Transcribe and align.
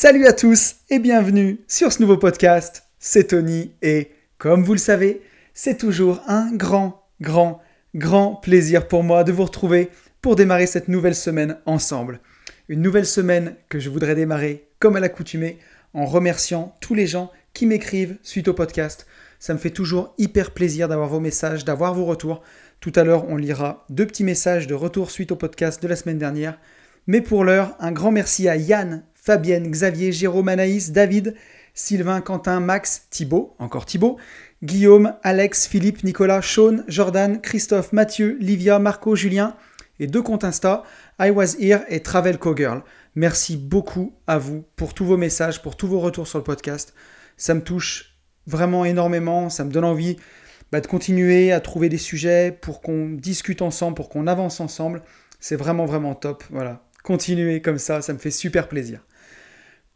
Salut 0.00 0.28
à 0.28 0.32
tous 0.32 0.76
et 0.90 1.00
bienvenue 1.00 1.58
sur 1.66 1.92
ce 1.92 2.00
nouveau 2.00 2.16
podcast. 2.18 2.84
C'est 3.00 3.30
Tony 3.30 3.72
et 3.82 4.12
comme 4.38 4.62
vous 4.62 4.74
le 4.74 4.78
savez, 4.78 5.22
c'est 5.54 5.76
toujours 5.76 6.20
un 6.28 6.54
grand, 6.54 7.02
grand, 7.20 7.60
grand 7.96 8.36
plaisir 8.36 8.86
pour 8.86 9.02
moi 9.02 9.24
de 9.24 9.32
vous 9.32 9.42
retrouver 9.42 9.90
pour 10.22 10.36
démarrer 10.36 10.68
cette 10.68 10.86
nouvelle 10.86 11.16
semaine 11.16 11.58
ensemble. 11.66 12.20
Une 12.68 12.80
nouvelle 12.80 13.06
semaine 13.06 13.56
que 13.68 13.80
je 13.80 13.90
voudrais 13.90 14.14
démarrer 14.14 14.68
comme 14.78 14.94
à 14.94 15.00
l'accoutumée 15.00 15.58
en 15.94 16.06
remerciant 16.06 16.76
tous 16.80 16.94
les 16.94 17.08
gens 17.08 17.32
qui 17.52 17.66
m'écrivent 17.66 18.18
suite 18.22 18.46
au 18.46 18.54
podcast. 18.54 19.04
Ça 19.40 19.52
me 19.52 19.58
fait 19.58 19.70
toujours 19.70 20.14
hyper 20.16 20.52
plaisir 20.52 20.86
d'avoir 20.86 21.08
vos 21.08 21.18
messages, 21.18 21.64
d'avoir 21.64 21.92
vos 21.92 22.04
retours. 22.04 22.44
Tout 22.78 22.92
à 22.94 23.02
l'heure, 23.02 23.28
on 23.28 23.36
lira 23.36 23.84
deux 23.90 24.06
petits 24.06 24.22
messages 24.22 24.68
de 24.68 24.74
retour 24.74 25.10
suite 25.10 25.32
au 25.32 25.36
podcast 25.36 25.82
de 25.82 25.88
la 25.88 25.96
semaine 25.96 26.18
dernière. 26.18 26.56
Mais 27.08 27.20
pour 27.20 27.42
l'heure, 27.42 27.74
un 27.80 27.90
grand 27.90 28.12
merci 28.12 28.48
à 28.48 28.56
Yann, 28.56 29.02
Fabienne, 29.28 29.70
Xavier, 29.70 30.10
Jérôme, 30.10 30.48
Anaïs, 30.48 30.90
David, 30.90 31.34
Sylvain, 31.74 32.22
Quentin, 32.22 32.60
Max, 32.60 33.08
Thibaut, 33.10 33.54
encore 33.58 33.84
Thibaut, 33.84 34.16
Guillaume, 34.62 35.12
Alex, 35.22 35.66
Philippe, 35.66 36.02
Nicolas, 36.02 36.40
Sean, 36.40 36.78
Jordan, 36.88 37.38
Christophe, 37.38 37.92
Mathieu, 37.92 38.38
Livia, 38.40 38.78
Marco, 38.78 39.14
Julien 39.14 39.54
et 40.00 40.06
deux 40.06 40.22
comptes 40.22 40.44
Insta, 40.44 40.82
I 41.20 41.28
Was 41.28 41.56
Here 41.60 41.80
et 41.90 42.00
Travel 42.00 42.38
Girl. 42.56 42.82
Merci 43.16 43.58
beaucoup 43.58 44.14
à 44.26 44.38
vous 44.38 44.64
pour 44.76 44.94
tous 44.94 45.04
vos 45.04 45.18
messages, 45.18 45.60
pour 45.60 45.76
tous 45.76 45.88
vos 45.88 46.00
retours 46.00 46.26
sur 46.26 46.38
le 46.38 46.44
podcast. 46.44 46.94
Ça 47.36 47.52
me 47.52 47.60
touche 47.60 48.16
vraiment 48.46 48.86
énormément, 48.86 49.50
ça 49.50 49.66
me 49.66 49.70
donne 49.70 49.84
envie 49.84 50.16
bah, 50.72 50.80
de 50.80 50.86
continuer 50.86 51.52
à 51.52 51.60
trouver 51.60 51.90
des 51.90 51.98
sujets 51.98 52.50
pour 52.50 52.80
qu'on 52.80 53.10
discute 53.10 53.60
ensemble, 53.60 53.94
pour 53.94 54.08
qu'on 54.08 54.26
avance 54.26 54.60
ensemble. 54.60 55.02
C'est 55.38 55.56
vraiment 55.56 55.84
vraiment 55.84 56.14
top. 56.14 56.44
Voilà, 56.48 56.82
continuez 57.02 57.60
comme 57.60 57.78
ça, 57.78 58.00
ça 58.00 58.14
me 58.14 58.18
fait 58.18 58.30
super 58.30 58.68
plaisir. 58.68 59.04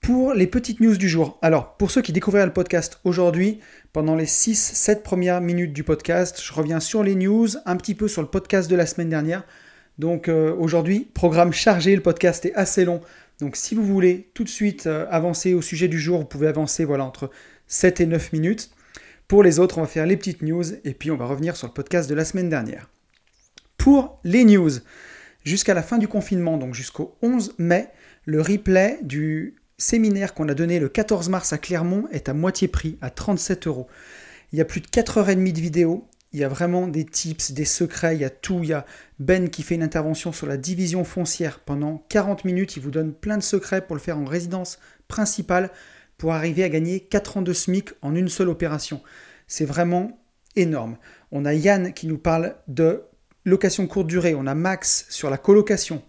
Pour 0.02 0.34
les 0.34 0.48
petites 0.48 0.80
news 0.80 0.97
du 0.97 1.09
jour, 1.09 1.38
alors 1.42 1.77
pour 1.77 1.92
ceux 1.92 2.02
qui 2.02 2.12
découvrirent 2.12 2.47
le 2.47 2.52
podcast 2.52 2.98
aujourd'hui, 3.05 3.61
pendant 3.92 4.17
les 4.17 4.27
6-7 4.27 5.00
premières 5.03 5.41
minutes 5.41 5.72
du 5.72 5.84
podcast, 5.84 6.42
je 6.44 6.53
reviens 6.53 6.81
sur 6.81 7.05
les 7.05 7.14
news, 7.14 7.47
un 7.67 7.77
petit 7.77 7.94
peu 7.94 8.09
sur 8.09 8.20
le 8.20 8.27
podcast 8.27 8.69
de 8.69 8.75
la 8.75 8.84
semaine 8.84 9.11
dernière. 9.11 9.44
Donc 10.00 10.27
euh, 10.28 10.56
aujourd'hui, 10.59 11.09
programme 11.14 11.53
chargé, 11.53 11.94
le 11.94 12.03
podcast 12.03 12.44
est 12.44 12.55
assez 12.55 12.84
long. 12.84 13.00
Donc 13.39 13.55
si 13.55 13.77
vous 13.77 13.84
voulez 13.84 14.28
tout 14.34 14.42
de 14.42 14.48
suite 14.48 14.89
euh, 14.89 15.06
avancer 15.09 15.55
au 15.55 15.62
sujet 15.62 15.86
du 15.86 16.00
jour, 16.00 16.19
vous 16.19 16.27
pouvez 16.27 16.48
avancer 16.48 16.84
voilà, 16.84 17.05
entre 17.05 17.31
7 17.69 18.00
et 18.00 18.06
9 18.06 18.33
minutes. 18.33 18.72
Pour 19.28 19.44
les 19.44 19.61
autres, 19.61 19.78
on 19.78 19.83
va 19.83 19.87
faire 19.87 20.06
les 20.06 20.16
petites 20.16 20.42
news 20.42 20.64
et 20.83 20.94
puis 20.94 21.12
on 21.12 21.16
va 21.16 21.27
revenir 21.27 21.55
sur 21.55 21.69
le 21.69 21.75
podcast 21.75 22.11
de 22.11 22.16
la 22.16 22.25
semaine 22.25 22.48
dernière. 22.48 22.91
Pour 23.78 24.19
les 24.25 24.44
news, 24.44 24.72
jusqu'à 25.44 25.75
la 25.75 25.83
fin 25.84 25.98
du 25.98 26.09
confinement, 26.09 26.59
donc 26.59 26.75
jusqu'au 26.75 27.16
11 27.22 27.55
mai, 27.59 27.87
le 28.25 28.42
replay 28.42 28.98
du 29.03 29.61
séminaire 29.83 30.33
qu'on 30.33 30.48
a 30.48 30.55
donné 30.55 30.78
le 30.78 30.88
14 30.88 31.28
mars 31.28 31.52
à 31.52 31.58
Clermont 31.58 32.06
est 32.12 32.28
à 32.28 32.34
moitié 32.34 32.69
prix, 32.69 32.98
à 33.00 33.11
37 33.11 33.66
euros. 33.66 33.88
Il 34.52 34.58
y 34.58 34.62
a 34.62 34.64
plus 34.64 34.80
de 34.80 34.86
4h30 34.86 35.52
de 35.52 35.61
vidéos, 35.61 36.06
il 36.33 36.41
y 36.41 36.44
a 36.44 36.48
vraiment 36.48 36.86
des 36.86 37.05
tips, 37.05 37.50
des 37.50 37.64
secrets, 37.64 38.16
il 38.16 38.20
y 38.20 38.25
a 38.25 38.30
tout. 38.30 38.60
Il 38.62 38.70
y 38.70 38.72
a 38.72 38.86
Ben 39.19 39.50
qui 39.50 39.62
fait 39.62 39.75
une 39.75 39.83
intervention 39.83 40.33
sur 40.33 40.47
la 40.47 40.56
division 40.56 41.05
foncière 41.05 41.58
pendant 41.58 42.05
40 42.08 42.44
minutes. 42.44 42.77
Il 42.77 42.83
vous 42.83 42.91
donne 42.91 43.12
plein 43.12 43.36
de 43.36 43.42
secrets 43.42 43.84
pour 43.84 43.97
le 43.97 44.00
faire 44.00 44.16
en 44.16 44.25
résidence 44.25 44.78
principale 45.08 45.70
pour 46.16 46.33
arriver 46.33 46.62
à 46.64 46.69
gagner 46.69 47.00
4 47.00 47.38
ans 47.38 47.42
de 47.42 47.53
SMIC 47.53 47.91
en 48.00 48.14
une 48.14 48.28
seule 48.28 48.48
opération. 48.48 49.03
C'est 49.47 49.66
vraiment 49.66 50.22
énorme. 50.56 50.97
On 51.33 51.44
a 51.44 51.53
Yann 51.53 51.92
qui 51.92 52.06
nous 52.06 52.19
parle 52.19 52.55
de 52.69 53.03
location 53.44 53.86
courte 53.86 54.06
durée. 54.06 54.34
On 54.34 54.47
a 54.47 54.55
Max 54.55 55.06
sur 55.10 55.28
la 55.28 55.38
colocation. 55.38 56.03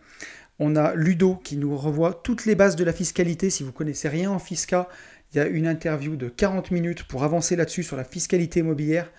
On 0.59 0.75
a 0.75 0.93
Ludo 0.95 1.35
qui 1.43 1.57
nous 1.57 1.75
revoit 1.75 2.21
toutes 2.23 2.45
les 2.45 2.55
bases 2.55 2.75
de 2.75 2.83
la 2.83 2.93
fiscalité. 2.93 3.49
Si 3.49 3.63
vous 3.63 3.71
connaissez 3.71 4.07
rien 4.07 4.31
en 4.31 4.39
fisca, 4.39 4.87
il 5.31 5.37
y 5.37 5.39
a 5.39 5.47
une 5.47 5.67
interview 5.67 6.15
de 6.15 6.29
40 6.29 6.71
minutes 6.71 7.03
pour 7.03 7.23
avancer 7.23 7.55
là-dessus 7.55 7.83
sur 7.83 7.97
la 7.97 8.03
fiscalité 8.03 8.59
immobilière. 8.59 9.11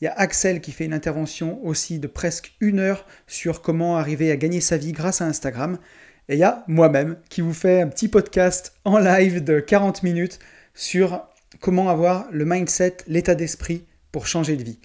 Il 0.00 0.04
y 0.04 0.08
a 0.08 0.12
Axel 0.12 0.60
qui 0.60 0.72
fait 0.72 0.84
une 0.84 0.94
intervention 0.94 1.64
aussi 1.64 1.98
de 1.98 2.06
presque 2.06 2.54
une 2.60 2.78
heure 2.78 3.06
sur 3.26 3.62
comment 3.62 3.96
arriver 3.96 4.30
à 4.30 4.36
gagner 4.36 4.60
sa 4.60 4.76
vie 4.76 4.92
grâce 4.92 5.22
à 5.22 5.26
Instagram. 5.26 5.78
Et 6.28 6.34
il 6.34 6.38
y 6.38 6.44
a 6.44 6.64
moi-même 6.68 7.16
qui 7.30 7.40
vous 7.40 7.54
fait 7.54 7.80
un 7.80 7.88
petit 7.88 8.08
podcast 8.08 8.74
en 8.84 8.98
live 8.98 9.42
de 9.42 9.58
40 9.58 10.02
minutes 10.02 10.38
sur 10.74 11.26
comment 11.60 11.88
avoir 11.88 12.26
le 12.30 12.44
mindset, 12.44 12.98
l'état 13.08 13.34
d'esprit 13.34 13.86
pour 14.12 14.26
changer 14.26 14.56
de 14.56 14.62
vie. 14.62 14.78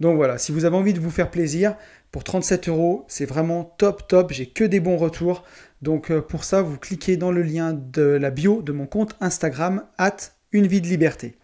Donc 0.00 0.16
voilà, 0.16 0.38
si 0.38 0.50
vous 0.50 0.64
avez 0.64 0.76
envie 0.76 0.92
de 0.94 1.00
vous 1.00 1.10
faire 1.10 1.30
plaisir, 1.30 1.76
pour 2.14 2.22
37 2.22 2.68
euros, 2.68 3.04
c'est 3.08 3.24
vraiment 3.24 3.64
top 3.76 4.06
top, 4.06 4.32
j'ai 4.32 4.46
que 4.46 4.62
des 4.62 4.78
bons 4.78 4.96
retours. 4.96 5.42
Donc 5.82 6.12
euh, 6.12 6.20
pour 6.20 6.44
ça, 6.44 6.62
vous 6.62 6.78
cliquez 6.78 7.16
dans 7.16 7.32
le 7.32 7.42
lien 7.42 7.72
de 7.72 8.02
la 8.02 8.30
bio 8.30 8.62
de 8.62 8.70
mon 8.70 8.86
compte 8.86 9.16
Instagram, 9.20 9.82
at 9.98 10.16
une 10.52 10.68
vie 10.68 10.80
de 10.80 10.86
liberté. 10.86 11.36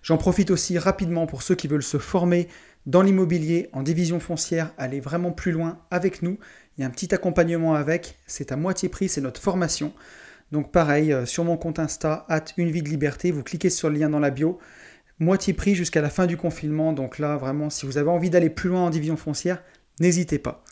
J'en 0.00 0.16
profite 0.16 0.50
aussi 0.50 0.78
rapidement 0.78 1.26
pour 1.26 1.42
ceux 1.42 1.54
qui 1.54 1.68
veulent 1.68 1.82
se 1.82 1.98
former 1.98 2.48
dans 2.86 3.02
l'immobilier, 3.02 3.68
en 3.74 3.82
division 3.82 4.18
foncière, 4.18 4.72
aller 4.78 5.00
vraiment 5.00 5.32
plus 5.32 5.52
loin 5.52 5.80
avec 5.90 6.22
nous. 6.22 6.38
Il 6.78 6.80
y 6.80 6.84
a 6.84 6.86
un 6.86 6.90
petit 6.90 7.14
accompagnement 7.14 7.74
avec, 7.74 8.16
c'est 8.26 8.52
à 8.52 8.56
moitié 8.56 8.88
prix, 8.88 9.10
c'est 9.10 9.20
notre 9.20 9.42
formation. 9.42 9.92
Donc 10.50 10.72
pareil, 10.72 11.12
euh, 11.12 11.26
sur 11.26 11.44
mon 11.44 11.58
compte 11.58 11.78
Insta, 11.78 12.24
at 12.30 12.46
une 12.56 12.70
vie 12.70 12.82
de 12.82 12.88
liberté, 12.88 13.32
vous 13.32 13.42
cliquez 13.42 13.68
sur 13.68 13.90
le 13.90 13.98
lien 13.98 14.08
dans 14.08 14.20
la 14.20 14.30
bio. 14.30 14.58
Moitié 15.18 15.52
prix 15.52 15.74
jusqu'à 15.74 16.00
la 16.00 16.08
fin 16.08 16.24
du 16.24 16.38
confinement. 16.38 16.94
Donc 16.94 17.18
là, 17.18 17.36
vraiment, 17.36 17.68
si 17.68 17.84
vous 17.84 17.98
avez 17.98 18.08
envie 18.08 18.30
d'aller 18.30 18.48
plus 18.48 18.70
loin 18.70 18.80
en 18.80 18.90
division 18.90 19.18
foncière, 19.18 19.62
n'hésitez 20.00 20.38
pas. 20.38 20.64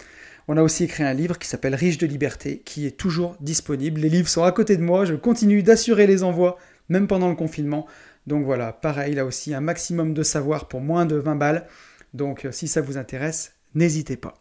On 0.47 0.57
a 0.57 0.63
aussi 0.63 0.85
écrit 0.85 1.05
un 1.05 1.15
livre 1.15 1.39
qui 1.39 1.49
s'appelle 1.49 1.75
Riche 1.75 1.99
de 1.99 2.07
liberté, 2.07 2.61
qui 2.65 2.87
est 2.87 2.99
toujours 2.99 3.37
disponible. 3.41 4.01
Les 4.01 4.11
livres 4.11 4.29
sont 4.29 4.45
à 4.45 4.53
côté 4.53 4.77
de 4.77 4.83
moi, 4.83 5.05
je 5.05 5.15
continue 5.15 5.63
d'assurer 5.63 6.07
les 6.07 6.23
envois, 6.23 6.59
même 6.89 7.07
pendant 7.07 7.31
le 7.31 7.35
confinement. 7.35 7.87
Donc 8.27 8.45
voilà, 8.45 8.73
pareil, 8.73 9.15
là 9.15 9.25
aussi, 9.25 9.55
un 9.55 9.61
maximum 9.61 10.13
de 10.13 10.23
savoir 10.23 10.69
pour 10.69 10.81
moins 10.81 11.07
de 11.07 11.17
20 11.17 11.37
balles. 11.37 11.67
Donc 12.13 12.45
euh, 12.45 12.53
si 12.53 12.69
ça 12.69 12.83
vous 12.83 12.99
intéresse, 12.99 13.53
n'hésitez 13.75 14.17
pas. 14.17 14.35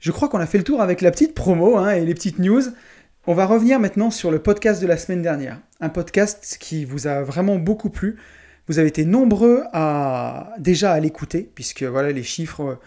Je 0.00 0.12
crois 0.12 0.28
qu'on 0.28 0.38
a 0.38 0.46
fait 0.46 0.58
le 0.58 0.64
tour 0.64 0.80
avec 0.80 1.00
la 1.00 1.10
petite 1.10 1.34
promo 1.34 1.76
hein, 1.76 1.90
et 1.90 2.04
les 2.04 2.14
petites 2.14 2.38
news. 2.38 2.62
On 3.26 3.34
va 3.34 3.46
revenir 3.46 3.78
maintenant 3.78 4.10
sur 4.10 4.30
le 4.30 4.38
podcast 4.38 4.80
de 4.80 4.86
la 4.86 4.96
semaine 4.96 5.22
dernière. 5.22 5.60
Un 5.80 5.90
podcast 5.90 6.56
qui 6.58 6.84
vous 6.84 7.06
a 7.06 7.22
vraiment 7.22 7.56
beaucoup 7.56 7.90
plu. 7.90 8.16
Vous 8.66 8.78
avez 8.78 8.88
été 8.88 9.04
nombreux 9.04 9.64
à 9.72 10.54
déjà 10.58 10.92
à 10.92 11.00
l'écouter, 11.00 11.50
puisque 11.54 11.82
voilà 11.82 12.12
les 12.12 12.22
chiffres, 12.22 12.78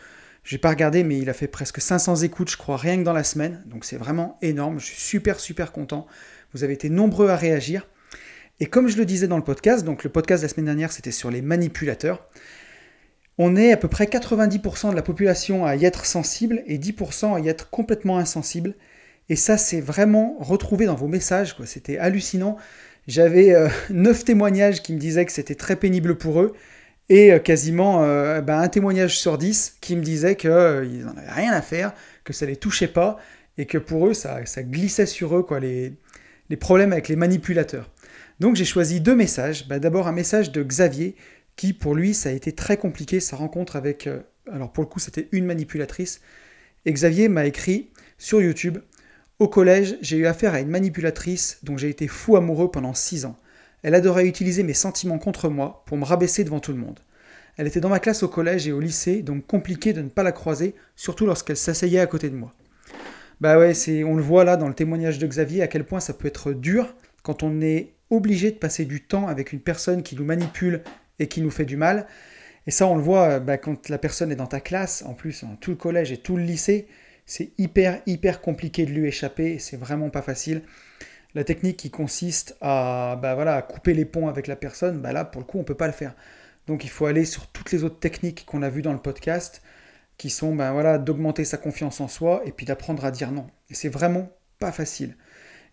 euh, 0.43 0.49
je 0.49 0.55
n'ai 0.55 0.59
pas 0.59 0.69
regardé, 0.69 1.03
mais 1.03 1.17
il 1.17 1.29
a 1.29 1.33
fait 1.33 1.47
presque 1.47 1.81
500 1.81 2.17
écoutes, 2.17 2.51
je 2.51 2.57
crois, 2.57 2.77
rien 2.77 2.97
que 2.97 3.03
dans 3.03 3.13
la 3.13 3.23
semaine. 3.23 3.63
Donc 3.65 3.85
c'est 3.85 3.97
vraiment 3.97 4.37
énorme. 4.41 4.79
Je 4.79 4.85
suis 4.85 4.99
super 4.99 5.39
super 5.39 5.71
content. 5.71 6.05
Vous 6.53 6.63
avez 6.63 6.73
été 6.73 6.89
nombreux 6.89 7.29
à 7.29 7.35
réagir. 7.35 7.87
Et 8.59 8.67
comme 8.67 8.87
je 8.87 8.97
le 8.97 9.05
disais 9.05 9.27
dans 9.27 9.37
le 9.37 9.43
podcast, 9.43 9.83
donc 9.83 10.03
le 10.03 10.09
podcast 10.09 10.43
de 10.43 10.47
la 10.47 10.53
semaine 10.53 10.65
dernière, 10.65 10.91
c'était 10.91 11.11
sur 11.11 11.31
les 11.31 11.41
manipulateurs, 11.41 12.27
on 13.39 13.55
est 13.55 13.71
à 13.71 13.77
peu 13.77 13.87
près 13.87 14.05
90% 14.05 14.91
de 14.91 14.95
la 14.95 15.01
population 15.01 15.65
à 15.65 15.75
y 15.75 15.85
être 15.85 16.05
sensible 16.05 16.61
et 16.67 16.77
10% 16.77 17.35
à 17.35 17.39
y 17.39 17.49
être 17.49 17.71
complètement 17.71 18.19
insensible. 18.19 18.75
Et 19.29 19.35
ça, 19.35 19.57
c'est 19.57 19.81
vraiment 19.81 20.37
retrouvé 20.39 20.85
dans 20.85 20.95
vos 20.95 21.07
messages. 21.07 21.55
C'était 21.65 21.97
hallucinant. 21.97 22.57
J'avais 23.07 23.53
euh, 23.53 23.69
9 23.89 24.23
témoignages 24.23 24.83
qui 24.83 24.93
me 24.93 24.99
disaient 24.99 25.25
que 25.25 25.31
c'était 25.31 25.55
très 25.55 25.75
pénible 25.75 26.17
pour 26.17 26.41
eux. 26.41 26.53
Et 27.09 27.31
euh, 27.33 27.39
quasiment 27.39 28.03
euh, 28.03 28.41
ben, 28.41 28.59
un 28.59 28.67
témoignage 28.69 29.19
sur 29.19 29.37
10 29.37 29.77
qui 29.81 29.95
me 29.95 30.01
disait 30.01 30.35
qu'ils 30.35 30.49
n'en 31.05 31.17
avaient 31.17 31.31
rien 31.31 31.51
à 31.51 31.61
faire, 31.61 31.93
que 32.23 32.33
ça 32.33 32.45
les 32.45 32.55
touchait 32.55 32.87
pas, 32.87 33.19
et 33.57 33.65
que 33.65 33.77
pour 33.77 34.07
eux, 34.07 34.13
ça, 34.13 34.41
glissait 34.59 35.05
sur 35.05 35.37
eux, 35.37 35.43
quoi, 35.43 35.59
les, 35.59 35.93
les 36.49 36.57
problèmes 36.57 36.91
avec 36.91 37.07
les 37.07 37.15
manipulateurs. 37.15 37.89
Donc 38.39 38.55
j'ai 38.55 38.65
choisi 38.65 39.01
deux 39.01 39.15
messages. 39.15 39.67
Bah, 39.67 39.79
d'abord 39.79 40.07
un 40.07 40.11
message 40.11 40.51
de 40.51 40.63
Xavier, 40.63 41.15
qui 41.55 41.73
pour 41.73 41.95
lui 41.95 42.13
ça 42.13 42.29
a 42.29 42.31
été 42.31 42.51
très 42.51 42.77
compliqué, 42.77 43.19
sa 43.19 43.35
rencontre 43.35 43.75
avec... 43.75 44.07
Euh, 44.07 44.19
alors 44.51 44.71
pour 44.71 44.83
le 44.83 44.89
coup 44.89 44.99
c'était 44.99 45.29
une 45.31 45.45
manipulatrice. 45.45 46.21
Et 46.85 46.91
Xavier 46.91 47.29
m'a 47.29 47.45
écrit 47.45 47.89
sur 48.17 48.41
YouTube, 48.41 48.79
Au 49.39 49.47
collège 49.47 49.97
j'ai 50.01 50.17
eu 50.17 50.25
affaire 50.25 50.53
à 50.53 50.59
une 50.59 50.69
manipulatrice 50.69 51.59
dont 51.63 51.77
j'ai 51.77 51.89
été 51.89 52.07
fou 52.07 52.35
amoureux 52.35 52.71
pendant 52.71 52.93
six 52.93 53.25
ans. 53.25 53.37
Elle 53.83 53.95
adorait 53.95 54.27
utiliser 54.27 54.63
mes 54.63 54.73
sentiments 54.73 55.19
contre 55.19 55.49
moi 55.49 55.83
pour 55.85 55.97
me 55.97 56.05
rabaisser 56.05 56.43
devant 56.43 56.59
tout 56.59 56.71
le 56.71 56.79
monde. 56.79 56.99
Elle 57.57 57.67
était 57.67 57.81
dans 57.81 57.89
ma 57.89 57.99
classe 57.99 58.23
au 58.23 58.27
collège 58.27 58.67
et 58.67 58.71
au 58.71 58.79
lycée, 58.79 59.21
donc 59.21 59.45
compliqué 59.45 59.93
de 59.93 60.01
ne 60.01 60.09
pas 60.09 60.23
la 60.23 60.31
croiser, 60.31 60.73
surtout 60.95 61.25
lorsqu'elle 61.25 61.57
s'asseyait 61.57 61.99
à 61.99 62.07
côté 62.07 62.29
de 62.29 62.35
moi. 62.35 62.51
Bah 63.41 63.59
ouais, 63.59 63.73
c'est, 63.73 64.03
on 64.03 64.15
le 64.15 64.23
voit 64.23 64.43
là 64.43 64.57
dans 64.57 64.67
le 64.67 64.73
témoignage 64.73 65.19
de 65.19 65.27
Xavier 65.27 65.61
à 65.61 65.67
quel 65.67 65.83
point 65.83 65.99
ça 65.99 66.13
peut 66.13 66.27
être 66.27 66.53
dur 66.53 66.95
quand 67.21 67.43
on 67.43 67.61
est 67.61 67.93
obligé 68.09 68.51
de 68.51 68.57
passer 68.57 68.85
du 68.85 69.01
temps 69.01 69.27
avec 69.27 69.53
une 69.53 69.59
personne 69.59 70.01
qui 70.01 70.15
nous 70.15 70.23
manipule 70.23 70.81
et 71.19 71.27
qui 71.27 71.41
nous 71.41 71.51
fait 71.51 71.65
du 71.65 71.77
mal. 71.77 72.07
Et 72.65 72.71
ça, 72.71 72.87
on 72.87 72.95
le 72.95 73.01
voit 73.01 73.39
bah, 73.39 73.57
quand 73.57 73.89
la 73.89 73.97
personne 73.97 74.31
est 74.31 74.37
dans 74.37 74.47
ta 74.47 74.61
classe, 74.61 75.03
en 75.05 75.13
plus, 75.13 75.43
tout 75.59 75.71
le 75.71 75.77
collège 75.77 76.11
et 76.11 76.17
tout 76.17 76.37
le 76.37 76.43
lycée, 76.43 76.87
c'est 77.25 77.51
hyper, 77.57 78.01
hyper 78.05 78.41
compliqué 78.41 78.85
de 78.85 78.91
lui 78.91 79.07
échapper, 79.07 79.59
c'est 79.59 79.77
vraiment 79.77 80.09
pas 80.09 80.21
facile. 80.21 80.61
La 81.35 81.43
technique 81.43 81.77
qui 81.77 81.89
consiste 81.89 82.55
à, 82.61 83.17
bah, 83.21 83.35
voilà, 83.35 83.55
à 83.55 83.61
couper 83.61 83.93
les 83.93 84.05
ponts 84.05 84.27
avec 84.27 84.47
la 84.47 84.55
personne, 84.55 84.99
bah, 85.01 85.13
là, 85.13 85.25
pour 85.25 85.41
le 85.41 85.45
coup, 85.45 85.59
on 85.59 85.63
peut 85.63 85.75
pas 85.75 85.87
le 85.87 85.93
faire. 85.93 86.13
Donc 86.67 86.85
il 86.85 86.89
faut 86.89 87.05
aller 87.05 87.25
sur 87.25 87.47
toutes 87.47 87.71
les 87.71 87.83
autres 87.83 87.99
techniques 87.99 88.45
qu'on 88.45 88.61
a 88.61 88.69
vues 88.69 88.81
dans 88.81 88.93
le 88.93 88.99
podcast, 88.99 89.61
qui 90.17 90.29
sont 90.29 90.55
bah, 90.55 90.71
voilà, 90.71 90.97
d'augmenter 90.97 91.45
sa 91.45 91.57
confiance 91.57 91.99
en 92.01 92.07
soi 92.07 92.41
et 92.45 92.51
puis 92.51 92.65
d'apprendre 92.65 93.03
à 93.03 93.11
dire 93.11 93.31
non. 93.31 93.47
Et 93.69 93.73
c'est 93.73 93.89
vraiment 93.89 94.29
pas 94.59 94.71
facile. 94.71 95.15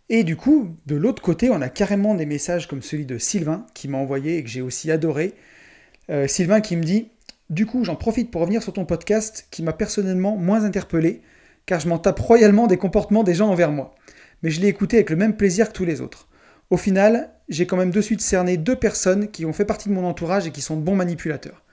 Et 0.08 0.24
du 0.24 0.36
coup, 0.36 0.74
de 0.86 0.96
l'autre 0.96 1.22
côté, 1.22 1.50
on 1.50 1.62
a 1.62 1.68
carrément 1.68 2.14
des 2.14 2.26
messages 2.26 2.66
comme 2.66 2.82
celui 2.82 3.06
de 3.06 3.16
Sylvain 3.18 3.64
qui 3.74 3.86
m'a 3.86 3.98
envoyé 3.98 4.38
et 4.38 4.42
que 4.42 4.50
j'ai 4.50 4.60
aussi 4.60 4.90
adoré. 4.90 5.34
Euh, 6.10 6.26
Sylvain 6.26 6.60
qui 6.60 6.76
me 6.76 6.82
dit 6.82 7.08
Du 7.48 7.64
coup, 7.64 7.84
j'en 7.84 7.94
profite 7.94 8.30
pour 8.30 8.40
revenir 8.40 8.62
sur 8.62 8.72
ton 8.72 8.84
podcast 8.84 9.46
qui 9.52 9.62
m'a 9.62 9.72
personnellement 9.72 10.36
moins 10.36 10.64
interpellé, 10.64 11.22
car 11.64 11.78
je 11.78 11.88
m'en 11.88 11.98
tape 11.98 12.18
royalement 12.18 12.66
des 12.66 12.76
comportements 12.76 13.22
des 13.22 13.34
gens 13.34 13.50
envers 13.50 13.70
moi. 13.70 13.94
Mais 14.42 14.50
je 14.50 14.60
l'ai 14.60 14.68
écouté 14.68 14.96
avec 14.96 15.10
le 15.10 15.16
même 15.16 15.36
plaisir 15.36 15.68
que 15.68 15.72
tous 15.72 15.84
les 15.84 16.00
autres. 16.00 16.28
Au 16.70 16.76
final, 16.76 17.30
j'ai 17.48 17.66
quand 17.66 17.76
même 17.76 17.90
de 17.90 18.00
suite 18.00 18.20
cerné 18.20 18.56
deux 18.56 18.76
personnes 18.76 19.28
qui 19.28 19.44
ont 19.44 19.52
fait 19.52 19.64
partie 19.64 19.88
de 19.88 19.94
mon 19.94 20.06
entourage 20.06 20.46
et 20.46 20.50
qui 20.50 20.60
sont 20.60 20.76
de 20.76 20.82
bons 20.82 20.94
manipulateurs. 20.94 21.64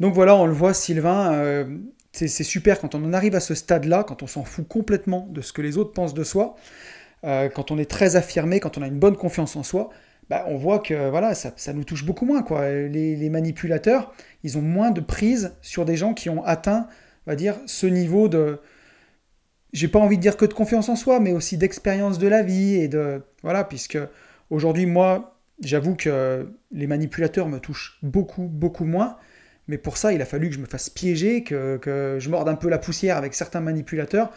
Donc 0.00 0.14
voilà, 0.14 0.36
on 0.36 0.46
le 0.46 0.52
voit, 0.52 0.74
Sylvain, 0.74 1.32
euh, 1.32 1.64
c'est 2.12 2.28
super 2.28 2.80
quand 2.80 2.94
on 2.94 3.04
en 3.04 3.12
arrive 3.12 3.34
à 3.34 3.40
ce 3.40 3.54
stade-là, 3.54 4.04
quand 4.04 4.22
on 4.22 4.26
s'en 4.26 4.44
fout 4.44 4.66
complètement 4.66 5.28
de 5.30 5.40
ce 5.40 5.52
que 5.52 5.62
les 5.62 5.78
autres 5.78 5.92
pensent 5.92 6.14
de 6.14 6.24
soi, 6.24 6.56
euh, 7.24 7.48
quand 7.48 7.70
on 7.70 7.78
est 7.78 7.90
très 7.90 8.16
affirmé, 8.16 8.60
quand 8.60 8.78
on 8.78 8.82
a 8.82 8.86
une 8.86 8.98
bonne 8.98 9.16
confiance 9.16 9.56
en 9.56 9.62
soi, 9.62 9.90
bah, 10.30 10.44
on 10.48 10.56
voit 10.56 10.78
que 10.78 11.08
voilà, 11.08 11.34
ça, 11.34 11.72
nous 11.72 11.84
touche 11.84 12.04
beaucoup 12.04 12.26
moins. 12.26 12.42
Quoi. 12.42 12.68
Les, 12.70 13.30
manipulateurs, 13.30 14.12
ils 14.44 14.58
ont 14.58 14.62
moins 14.62 14.90
de 14.90 15.00
prise 15.00 15.54
sur 15.62 15.84
des 15.84 15.96
gens 15.96 16.12
qui 16.12 16.28
ont 16.28 16.44
atteint, 16.44 16.86
dire, 17.28 17.56
ce 17.66 17.86
niveau 17.86 18.28
de. 18.28 18.60
J'ai 19.72 19.88
pas 19.88 19.98
envie 19.98 20.16
de 20.16 20.22
dire 20.22 20.36
que 20.36 20.46
de 20.46 20.54
confiance 20.54 20.88
en 20.88 20.96
soi, 20.96 21.20
mais 21.20 21.32
aussi 21.32 21.58
d'expérience 21.58 22.18
de 22.18 22.28
la 22.28 22.42
vie 22.42 22.74
et 22.74 22.88
de. 22.88 23.22
Voilà, 23.42 23.64
puisque 23.64 23.98
aujourd'hui, 24.50 24.86
moi, 24.86 25.38
j'avoue 25.62 25.94
que 25.94 26.48
les 26.72 26.86
manipulateurs 26.86 27.48
me 27.48 27.58
touchent 27.58 27.98
beaucoup, 28.02 28.44
beaucoup 28.44 28.84
moins. 28.84 29.16
Mais 29.68 29.76
pour 29.76 29.98
ça, 29.98 30.12
il 30.12 30.22
a 30.22 30.24
fallu 30.24 30.48
que 30.48 30.54
je 30.54 30.60
me 30.60 30.66
fasse 30.66 30.88
piéger, 30.88 31.44
que, 31.44 32.16
je 32.18 32.30
morde 32.30 32.48
un 32.48 32.54
peu 32.54 32.70
la 32.70 32.78
poussière 32.78 33.18
avec 33.18 33.34
certains 33.34 33.60
manipulateurs 33.60 34.32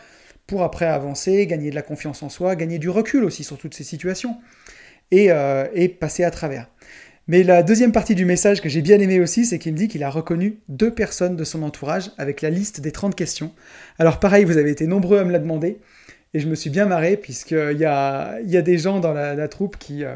pour 0.46 0.64
après 0.64 0.86
avancer, 0.86 1.48
gagner 1.48 1.70
de 1.70 1.76
la 1.76 1.82
confiance 1.82 2.22
en 2.24 2.30
soi, 2.30 2.58
gagner 2.58 2.80
du 2.80 2.90
recul 2.90 3.24
aussi 3.24 3.46
sur 3.46 3.58
toutes 3.58 3.74
ces 3.74 3.86
situations 3.86 4.38
et, 5.12 5.32
euh, 5.32 5.68
et 5.74 5.88
passer 5.88 6.26
à 6.26 6.32
travers. 6.32 6.68
Mais 7.32 7.44
la 7.44 7.64
deuxième 7.64 7.94
partie 7.94 8.14
du 8.14 8.26
message 8.26 8.60
que 8.60 8.68
j'ai 8.68 8.82
bien 8.82 9.00
aimé 9.00 9.22
aussi, 9.22 9.46
c'est 9.46 9.58
qu'il 9.58 9.72
me 9.72 9.78
dit 9.78 9.88
qu'il 9.88 10.04
a 10.04 10.10
reconnu 10.10 10.60
deux 10.68 10.94
personnes 10.94 11.38
de 11.38 11.46
son 11.46 11.64
entourage 11.64 12.12
avec 12.18 12.42
la 12.42 12.50
liste 12.50 12.82
des 12.82 12.92
30 12.92 13.16
questions. 13.16 13.54
Alors 14.00 14.20
pareil, 14.20 14.44
vous 14.44 14.58
avez 14.58 14.70
été 14.70 14.86
nombreux 14.86 15.18
à 15.18 15.24
me 15.24 15.32
la 15.32 15.40
demander, 15.40 15.80
et 16.34 16.42
je 16.42 16.50
me 16.50 16.56
suis 16.56 16.70
bien 16.70 16.86
marré, 16.86 17.16
puisqu'il 17.16 17.78
y 17.78 17.86
a, 17.86 18.38
y 18.42 18.58
a 18.58 18.62
des 18.62 18.78
gens 18.78 19.00
dans 19.00 19.14
la, 19.14 19.48
troupe 19.48 19.78
qui, 19.78 20.04
euh, 20.04 20.16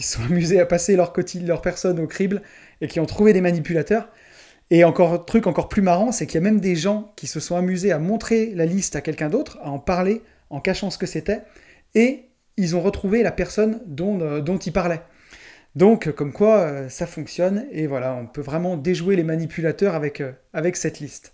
sont 0.00 0.22
amusés 0.28 0.58
à 0.58 0.66
passer 0.66 0.96
leur, 0.96 1.12
leur 1.44 1.62
personne 1.62 2.00
au 2.00 2.08
crible, 2.08 2.42
et 2.80 2.88
qui 2.88 2.98
ont 2.98 3.06
trouvé 3.06 3.32
des 3.32 3.40
manipulateurs. 3.40 4.08
Et 4.70 4.82
encore 4.82 5.24
truc 5.24 5.46
encore 5.46 5.68
plus 5.68 5.80
marrant, 5.80 6.10
c'est 6.10 6.26
qu'il 6.26 6.34
y 6.34 6.38
a 6.38 6.50
même 6.50 6.58
des 6.58 6.74
gens 6.74 7.12
qui 7.14 7.28
se 7.28 7.38
sont 7.38 7.54
amusés 7.54 7.92
à 7.92 8.00
montrer 8.00 8.52
la 8.56 8.66
liste 8.66 8.96
à 8.96 9.00
quelqu'un 9.00 9.28
d'autre, 9.28 9.60
à 9.62 9.70
en 9.70 9.78
parler 9.78 10.22
en 10.50 10.58
cachant 10.58 10.90
ce 10.90 10.98
que 10.98 11.06
c'était, 11.06 11.42
et 11.94 12.24
ils 12.56 12.74
ont 12.74 12.80
retrouvé 12.80 13.22
la 13.22 13.30
personne 13.30 13.80
dont, 13.86 14.20
euh, 14.20 14.40
dont 14.40 14.58
ils 14.58 14.72
parlaient. 14.72 15.02
Donc, 15.74 16.12
comme 16.12 16.32
quoi, 16.32 16.58
euh, 16.60 16.88
ça 16.88 17.06
fonctionne, 17.06 17.66
et 17.72 17.86
voilà, 17.86 18.14
on 18.14 18.26
peut 18.26 18.42
vraiment 18.42 18.76
déjouer 18.76 19.16
les 19.16 19.24
manipulateurs 19.24 19.94
avec, 19.94 20.20
euh, 20.20 20.32
cette 20.74 21.00
liste. 21.00 21.32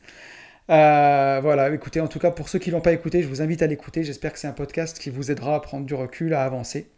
voilà, 0.68 1.72
écoutez, 1.74 2.00
en 2.00 2.08
tout 2.08 2.18
cas, 2.18 2.30
pour 2.30 2.48
ceux 2.48 2.58
qui 2.58 2.70
ne 2.70 2.76
l'ont 2.76 2.80
pas 2.80 2.92
écouté, 2.92 3.22
je 3.22 3.28
vous 3.28 3.42
invite 3.42 3.62
à 3.62 3.66
l'écouter. 3.66 4.04
J'espère 4.04 4.32
que 4.32 4.38
c'est 4.38 4.46
un 4.48 4.52
podcast 4.52 4.98
qui 4.98 5.10
vous 5.10 5.30
aidera 5.30 5.56
à 5.56 5.60
prendre 5.60 5.86
du 5.86 5.94
recul, 5.94 6.34
à 6.34 6.44
avancer. 6.44 6.88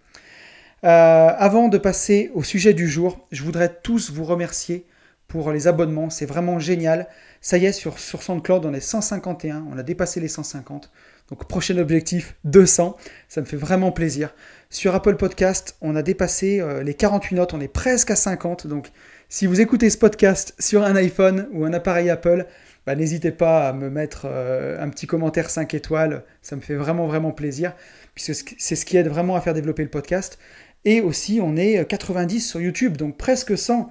avant 0.83 1.69
de 1.69 1.79
passer 1.79 2.31
au 2.35 2.43
sujet 2.43 2.75
du 2.75 2.89
jour, 2.89 3.27
je 3.33 3.43
voudrais 3.43 3.81
tous 3.83 4.11
vous 4.11 4.25
remercier 4.25 4.87
pour 5.29 5.53
les 5.53 5.67
abonnements. 5.69 6.11
C'est 6.11 6.27
vraiment 6.27 6.59
génial. 6.59 7.09
Ça 7.41 7.57
y 7.57 7.67
est, 7.67 7.73
sur, 7.73 7.99
sur 7.99 8.23
SoundCloud, 8.23 8.67
on 8.67 8.75
est 8.75 8.81
151. 8.81 9.67
On 9.71 9.79
a 9.79 9.83
dépassé 9.83 10.21
les 10.21 10.29
150. 10.29 10.91
Donc, 11.31 11.47
prochain 11.47 11.79
objectif, 11.79 12.37
200. 12.45 12.97
Ça 13.29 13.41
me 13.41 13.47
fait 13.47 13.57
vraiment 13.57 13.93
plaisir. 13.93 14.35
Sur 14.69 14.95
Apple 14.95 15.17
Podcast, 15.17 15.77
on 15.81 15.97
a 15.97 16.03
dépassé 16.03 16.61
euh, 16.61 16.83
les 16.83 16.95
48 16.95 17.37
notes. 17.37 17.55
On 17.55 17.61
est 17.61 17.69
presque 17.69 18.11
à 18.11 18.17
50. 18.17 18.67
Donc, 18.67 18.91
si 19.29 19.47
vous 19.47 19.61
écoutez 19.61 19.91
ce 19.91 19.99
podcast 19.99 20.55
sur 20.59 20.83
un 20.83 20.97
iPhone 20.97 21.49
ou 21.53 21.65
un 21.65 21.73
appareil 21.73 22.11
Apple, 22.11 22.47
bah, 22.87 22.95
n'hésitez 22.95 23.31
pas 23.31 23.69
à 23.69 23.73
me 23.73 23.91
mettre 23.91 24.27
euh, 24.27 24.83
un 24.83 24.89
petit 24.89 25.07
commentaire 25.07 25.51
5 25.51 25.73
étoiles. 25.75 26.25
Ça 26.43 26.57
me 26.57 26.61
fait 26.61 26.75
vraiment, 26.75 27.07
vraiment 27.07 27.33
plaisir. 27.33 27.75
Puisque 28.15 28.55
c'est 28.59 28.77
ce 28.77 28.85
qui 28.85 28.97
aide 28.97 29.09
vraiment 29.09 29.37
à 29.37 29.41
faire 29.41 29.55
développer 29.55 29.83
le 29.83 29.91
podcast. 29.91 30.39
Et 30.85 31.01
aussi, 31.01 31.41
on 31.43 31.57
est 31.57 31.87
90 31.87 32.41
sur 32.41 32.61
YouTube. 32.61 32.97
Donc, 32.97 33.17
presque 33.17 33.57
100. 33.57 33.91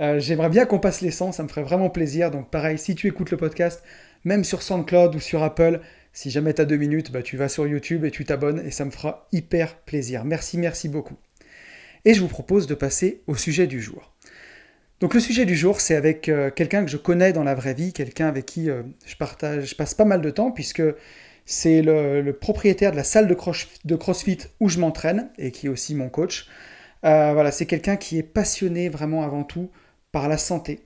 Euh, 0.00 0.18
j'aimerais 0.18 0.48
bien 0.48 0.66
qu'on 0.66 0.78
passe 0.78 1.00
les 1.00 1.10
100, 1.10 1.32
ça 1.32 1.42
me 1.42 1.48
ferait 1.48 1.62
vraiment 1.62 1.90
plaisir. 1.90 2.30
Donc 2.30 2.50
pareil, 2.50 2.78
si 2.78 2.94
tu 2.94 3.06
écoutes 3.06 3.30
le 3.30 3.36
podcast, 3.36 3.82
même 4.24 4.44
sur 4.44 4.62
SoundCloud 4.62 5.14
ou 5.14 5.20
sur 5.20 5.42
Apple, 5.42 5.80
si 6.14 6.30
jamais 6.30 6.54
tu 6.54 6.62
as 6.62 6.64
deux 6.64 6.76
minutes, 6.76 7.10
bah, 7.10 7.22
tu 7.22 7.36
vas 7.36 7.48
sur 7.48 7.66
YouTube 7.66 8.04
et 8.04 8.10
tu 8.10 8.24
t'abonnes 8.24 8.62
et 8.64 8.70
ça 8.70 8.84
me 8.84 8.90
fera 8.90 9.28
hyper 9.32 9.76
plaisir. 9.80 10.24
Merci, 10.24 10.56
merci 10.56 10.88
beaucoup. 10.88 11.16
Et 12.04 12.14
je 12.14 12.20
vous 12.20 12.28
propose 12.28 12.68
de 12.68 12.74
passer 12.74 13.22
au 13.26 13.34
sujet 13.34 13.66
du 13.66 13.82
jour. 13.82 14.14
Donc 15.00 15.12
le 15.12 15.20
sujet 15.20 15.44
du 15.44 15.56
jour, 15.56 15.80
c'est 15.80 15.96
avec 15.96 16.28
euh, 16.28 16.50
quelqu'un 16.50 16.84
que 16.84 16.90
je 16.90 16.96
connais 16.96 17.32
dans 17.32 17.42
la 17.42 17.56
vraie 17.56 17.74
vie, 17.74 17.92
quelqu'un 17.92 18.28
avec 18.28 18.46
qui 18.46 18.70
euh, 18.70 18.84
je, 19.04 19.16
partage, 19.16 19.76
passe 19.76 19.94
pas 19.94 20.04
mal 20.04 20.20
de 20.20 20.30
temps, 20.30 20.52
puisque 20.52 20.82
c'est 21.46 21.82
le, 21.82 22.30
propriétaire 22.30 22.92
de 22.92 22.96
la 22.96 23.04
salle 23.04 23.26
de, 23.26 23.36
de 23.84 23.96
CrossFit 23.96 24.38
où 24.60 24.68
je 24.68 24.78
m'entraîne 24.78 25.30
et 25.36 25.50
qui 25.50 25.66
est 25.66 25.68
aussi 25.68 25.96
mon 25.96 26.08
coach. 26.08 26.46
voilà, 27.02 27.50
c'est 27.50 27.66
quelqu'un 27.66 27.96
qui 27.96 28.18
est 28.18 28.22
passionné 28.22 28.88
vraiment 28.88 29.24
avant 29.24 29.42
tout 29.42 29.70
par 30.12 30.28
la 30.28 30.38
santé. 30.38 30.80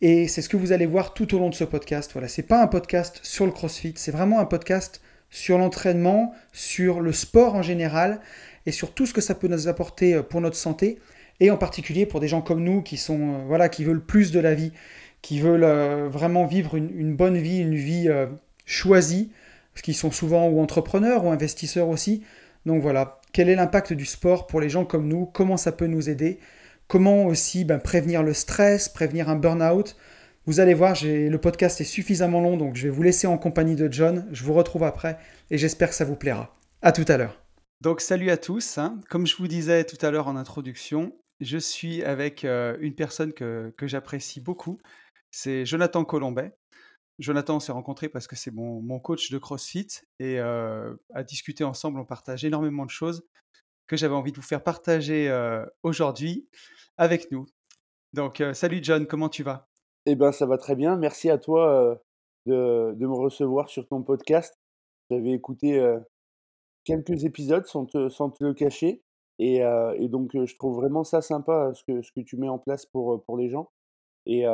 Et 0.00 0.28
c'est 0.28 0.42
ce 0.42 0.48
que 0.48 0.56
vous 0.56 0.70
allez 0.70 0.86
voir 0.86 1.12
tout 1.12 1.34
au 1.34 1.40
long 1.40 1.50
de 1.50 1.54
ce 1.56 1.64
podcast. 1.64 2.12
Voilà, 2.12 2.28
c'est 2.28 2.44
pas 2.44 2.62
un 2.62 2.68
podcast 2.68 3.18
sur 3.24 3.46
le 3.46 3.52
CrossFit, 3.52 3.94
c'est 3.96 4.12
vraiment 4.12 4.38
un 4.38 4.44
podcast 4.44 5.00
sur 5.28 5.58
l'entraînement, 5.58 6.32
sur 6.52 7.00
le 7.00 7.12
sport 7.12 7.56
en 7.56 7.62
général 7.62 8.20
et 8.64 8.70
sur 8.70 8.94
tout 8.94 9.06
ce 9.06 9.12
que 9.12 9.20
ça 9.20 9.34
peut 9.34 9.48
nous 9.48 9.66
apporter 9.66 10.14
euh, 10.14 10.22
pour 10.22 10.40
notre 10.40 10.56
santé 10.56 11.00
et 11.40 11.50
en 11.50 11.56
particulier 11.56 12.06
pour 12.06 12.20
des 12.20 12.28
gens 12.28 12.42
comme 12.42 12.62
nous 12.62 12.80
qui 12.80 12.96
sont 12.96 13.34
euh, 13.34 13.38
voilà 13.46 13.68
qui 13.68 13.82
veulent 13.82 14.04
plus 14.04 14.30
de 14.30 14.38
la 14.38 14.54
vie, 14.54 14.72
qui 15.20 15.40
veulent 15.40 15.64
euh, 15.64 16.08
vraiment 16.08 16.46
vivre 16.46 16.76
une, 16.76 17.16
bonne 17.16 17.36
vie, 17.36 17.58
une 17.58 17.74
vie 17.74 18.08
choisie, 18.66 19.32
parce 19.74 19.82
qu'ils 19.82 19.96
sont 19.96 20.12
souvent 20.12 20.46
ou 20.48 20.60
entrepreneurs 20.60 21.24
ou 21.24 21.30
investisseurs 21.30 21.88
aussi. 21.88 22.22
Donc 22.66 22.82
voilà, 22.82 23.20
quel 23.32 23.48
est 23.48 23.56
l'impact 23.56 23.92
du 23.92 24.04
sport 24.04 24.46
pour 24.46 24.60
les 24.60 24.68
gens 24.68 24.84
comme 24.84 25.08
nous? 25.08 25.26
Comment 25.26 25.56
ça 25.56 25.72
peut 25.72 25.86
nous 25.86 26.08
aider? 26.08 26.38
Comment 26.88 27.26
aussi 27.26 27.66
ben, 27.66 27.78
prévenir 27.78 28.22
le 28.22 28.32
stress, 28.32 28.88
prévenir 28.88 29.28
un 29.28 29.36
burn-out? 29.36 29.94
Vous 30.46 30.58
allez 30.58 30.72
voir, 30.72 30.94
le 31.02 31.36
podcast 31.36 31.82
est 31.82 31.84
suffisamment 31.84 32.40
long, 32.40 32.56
donc 32.56 32.76
je 32.76 32.84
vais 32.84 32.88
vous 32.88 33.02
laisser 33.02 33.26
en 33.26 33.36
compagnie 33.36 33.76
de 33.76 33.92
John. 33.92 34.26
Je 34.32 34.42
vous 34.42 34.54
retrouve 34.54 34.84
après 34.84 35.18
et 35.50 35.58
j'espère 35.58 35.90
que 35.90 35.94
ça 35.94 36.06
vous 36.06 36.16
plaira. 36.16 36.58
À 36.80 36.92
tout 36.92 37.04
à 37.08 37.18
l'heure. 37.18 37.44
Donc 37.82 38.00
salut 38.00 38.30
à 38.30 38.38
tous. 38.38 38.78
Hein. 38.78 38.98
Comme 39.10 39.26
je 39.26 39.36
vous 39.36 39.48
disais 39.48 39.84
tout 39.84 39.98
à 40.00 40.10
l'heure 40.10 40.28
en 40.28 40.36
introduction, 40.36 41.12
je 41.40 41.58
suis 41.58 42.02
avec 42.04 42.46
euh, 42.46 42.78
une 42.80 42.94
personne 42.94 43.34
que, 43.34 43.74
j'apprécie 43.82 44.40
beaucoup. 44.40 44.80
C'est 45.30 45.66
Jonathan 45.66 46.06
Colombet. 46.06 46.54
Jonathan, 47.18 47.60
s'est 47.60 47.72
rencontré 47.72 48.08
parce 48.08 48.26
que 48.26 48.34
c'est 48.34 48.50
mon, 48.50 48.98
coach 48.98 49.30
de 49.30 49.36
CrossFit 49.36 49.88
et 50.20 50.40
euh, 50.40 50.94
à 51.12 51.22
discuter 51.22 51.64
ensemble, 51.64 52.00
on 52.00 52.06
partage 52.06 52.46
énormément 52.46 52.86
de 52.86 52.90
choses 52.90 53.26
que 53.88 53.96
j'avais 53.96 54.14
envie 54.14 54.30
de 54.30 54.36
vous 54.36 54.42
faire 54.42 54.62
partager 54.62 55.28
euh, 55.28 55.64
aujourd'hui 55.82 56.48
avec 56.98 57.32
nous. 57.32 57.46
Donc, 58.12 58.40
euh, 58.40 58.52
salut 58.52 58.80
John, 58.82 59.06
comment 59.06 59.28
tu 59.28 59.42
vas? 59.42 59.66
Eh 60.06 60.14
bien, 60.14 60.30
ça 60.30 60.46
va 60.46 60.58
très 60.58 60.76
bien. 60.76 60.96
Merci 60.96 61.30
à 61.30 61.38
toi 61.38 61.98
euh, 62.46 62.94
de, 62.94 63.06
me 63.06 63.14
recevoir 63.14 63.68
sur 63.68 63.88
ton 63.88 64.02
podcast. 64.02 64.54
J'avais 65.10 65.32
écouté 65.32 65.82
quelques 66.84 67.24
épisodes 67.24 67.64
sans 67.64 67.86
te, 67.86 68.10
sans 68.10 68.28
te 68.28 68.44
le 68.44 68.52
cacher. 68.52 69.02
Et, 69.38 69.60
donc, 70.08 70.32
je 70.34 70.56
trouve 70.56 70.76
vraiment 70.76 71.02
ça 71.02 71.22
sympa, 71.22 71.72
ce 71.72 71.82
que, 71.82 72.02
ce 72.02 72.12
que 72.12 72.20
tu 72.20 72.36
mets 72.36 72.48
en 72.48 72.58
place 72.58 72.84
pour, 72.84 73.24
pour 73.24 73.38
les 73.38 73.48
gens. 73.48 73.70
Et, 74.26 74.44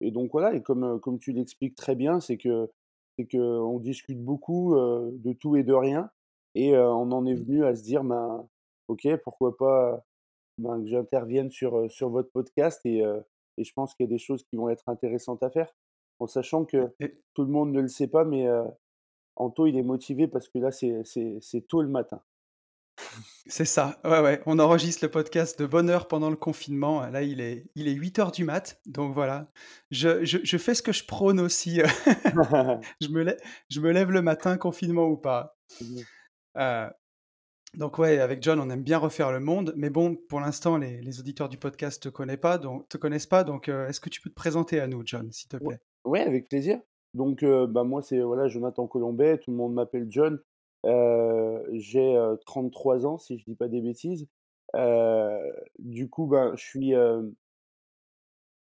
donc, 0.00 0.30
voilà, 0.32 0.54
et 0.54 0.62
comme, 0.62 0.98
comme 1.00 1.18
tu 1.18 1.32
l'expliques 1.32 1.74
très 1.74 1.94
bien, 1.94 2.20
c'est 2.20 2.38
que 2.38 2.70
c'est 3.18 3.26
qu'on 3.26 3.78
discute 3.80 4.22
beaucoup 4.22 4.74
de 4.74 5.32
tout 5.34 5.56
et 5.56 5.62
de 5.62 5.74
rien. 5.74 6.10
Et 6.54 6.74
on 6.74 7.12
en 7.12 7.26
est 7.26 7.34
mmh. 7.34 7.44
venu 7.44 7.64
à 7.66 7.74
se 7.76 7.82
dire, 7.82 8.02
ben, 8.02 8.48
OK, 8.88 9.08
pourquoi 9.24 9.56
pas, 9.56 10.04
ben, 10.58 10.80
que 10.82 10.88
j'intervienne 10.88 11.50
sur, 11.50 11.90
sur 11.90 12.10
votre 12.10 12.30
podcast 12.30 12.80
et 12.84 13.02
et 13.58 13.64
je 13.64 13.72
pense 13.72 13.94
qu'il 13.94 14.04
y 14.04 14.08
a 14.08 14.10
des 14.10 14.18
choses 14.18 14.44
qui 14.44 14.56
vont 14.56 14.68
être 14.68 14.88
intéressantes 14.88 15.42
à 15.42 15.50
faire. 15.50 15.70
En 16.18 16.26
sachant 16.26 16.64
que 16.64 16.94
tout 17.34 17.42
le 17.42 17.50
monde 17.50 17.72
ne 17.72 17.80
le 17.80 17.88
sait 17.88 18.08
pas, 18.08 18.24
mais 18.24 18.46
Anto, 19.36 19.66
il 19.66 19.76
est 19.76 19.82
motivé 19.82 20.28
parce 20.28 20.48
que 20.48 20.58
là, 20.58 20.70
c'est 20.70 21.02
c'est 21.04 21.66
tôt 21.68 21.82
le 21.82 21.88
matin. 21.88 22.22
C'est 23.46 23.64
ça, 23.64 23.98
ouais, 24.04 24.20
ouais. 24.20 24.42
On 24.46 24.58
enregistre 24.58 25.04
le 25.04 25.10
podcast 25.10 25.58
de 25.58 25.66
bonne 25.66 25.90
heure 25.90 26.06
pendant 26.06 26.30
le 26.30 26.36
confinement. 26.36 27.06
Là, 27.08 27.22
il 27.22 27.40
est, 27.40 27.66
il 27.74 27.88
est 27.88 27.92
8 27.92 28.18
heures 28.18 28.32
du 28.32 28.44
mat. 28.44 28.80
Donc 28.86 29.14
voilà, 29.14 29.50
je, 29.90 30.24
je, 30.24 30.38
je 30.44 30.56
fais 30.58 30.74
ce 30.74 30.82
que 30.82 30.92
je 30.92 31.04
prône 31.04 31.40
aussi. 31.40 31.80
je, 33.00 33.08
me 33.08 33.22
lève, 33.22 33.38
je 33.70 33.80
me 33.80 33.90
lève 33.90 34.10
le 34.10 34.22
matin, 34.22 34.56
confinement 34.56 35.06
ou 35.06 35.16
pas. 35.16 35.56
Euh, 36.56 36.88
donc 37.74 37.98
ouais, 37.98 38.18
avec 38.18 38.42
John, 38.42 38.60
on 38.60 38.68
aime 38.68 38.82
bien 38.82 38.98
refaire 38.98 39.32
le 39.32 39.40
monde, 39.40 39.72
mais 39.76 39.88
bon, 39.88 40.14
pour 40.28 40.40
l'instant, 40.40 40.76
les, 40.76 41.20
auditeurs 41.20 41.48
du 41.48 41.56
podcast 41.56 42.02
te 42.02 42.10
connaissent 42.10 42.36
pas, 42.36 42.58
donc 42.58 42.86
te 42.88 42.98
connaissent 42.98 43.26
pas, 43.26 43.44
donc 43.44 43.68
euh, 43.68 43.88
est-ce 43.88 44.00
que 44.00 44.10
tu 44.10 44.20
peux 44.20 44.28
te 44.28 44.34
présenter 44.34 44.78
à 44.78 44.86
nous, 44.86 45.02
John, 45.04 45.32
s'il 45.32 45.48
te 45.48 45.56
plaît? 45.56 45.80
Ouais, 46.04 46.20
avec 46.20 46.48
plaisir. 46.48 46.80
Donc, 47.14 47.42
euh, 47.42 47.66
bah 47.66 47.84
moi, 47.84 48.02
c'est 48.02 48.20
voilà, 48.20 48.48
Jonathan 48.48 48.86
Colombet, 48.86 49.38
tout 49.38 49.50
le 49.50 49.56
monde 49.56 49.72
m'appelle 49.72 50.06
John. 50.10 50.38
Heu, 50.84 51.64
j'ai, 51.72 52.14
heu, 52.14 52.38
33 52.44 53.06
ans 53.06 53.16
si 53.16 53.38
je 53.38 53.44
dis 53.44 53.54
pas 53.54 53.68
des 53.68 53.80
bêtises. 53.80 54.28
Du 55.78 56.10
coup, 56.10 56.26
ben, 56.26 56.54
je 56.56 56.62
suis, 56.62 56.92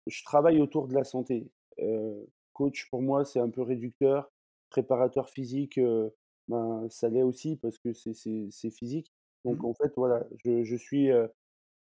je 0.07 0.25
travaille 0.25 0.61
autour 0.61 0.87
de 0.87 0.95
la 0.95 1.05
santé. 1.05 1.51
Coach 2.53 2.89
pour 2.91 3.03
moi, 3.03 3.25
c'est 3.25 3.41
un 3.41 3.51
peu 3.51 3.63
réducteur. 3.63 4.31
Préparateur 4.71 5.29
physique, 5.29 5.81
ben, 6.53 6.89
ça 6.91 7.09
l'est 7.09 7.23
aussi 7.23 7.57
parce 7.57 7.79
que 7.79 7.93
c'est 7.93 8.71
physique. 8.71 9.13
Donc 9.45 9.65
Mmh. 9.65 9.65
en 9.65 9.75
fait, 9.75 9.93
voilà, 9.97 10.27
je 10.45 10.63
je 10.65 10.77
suis, 10.77 11.11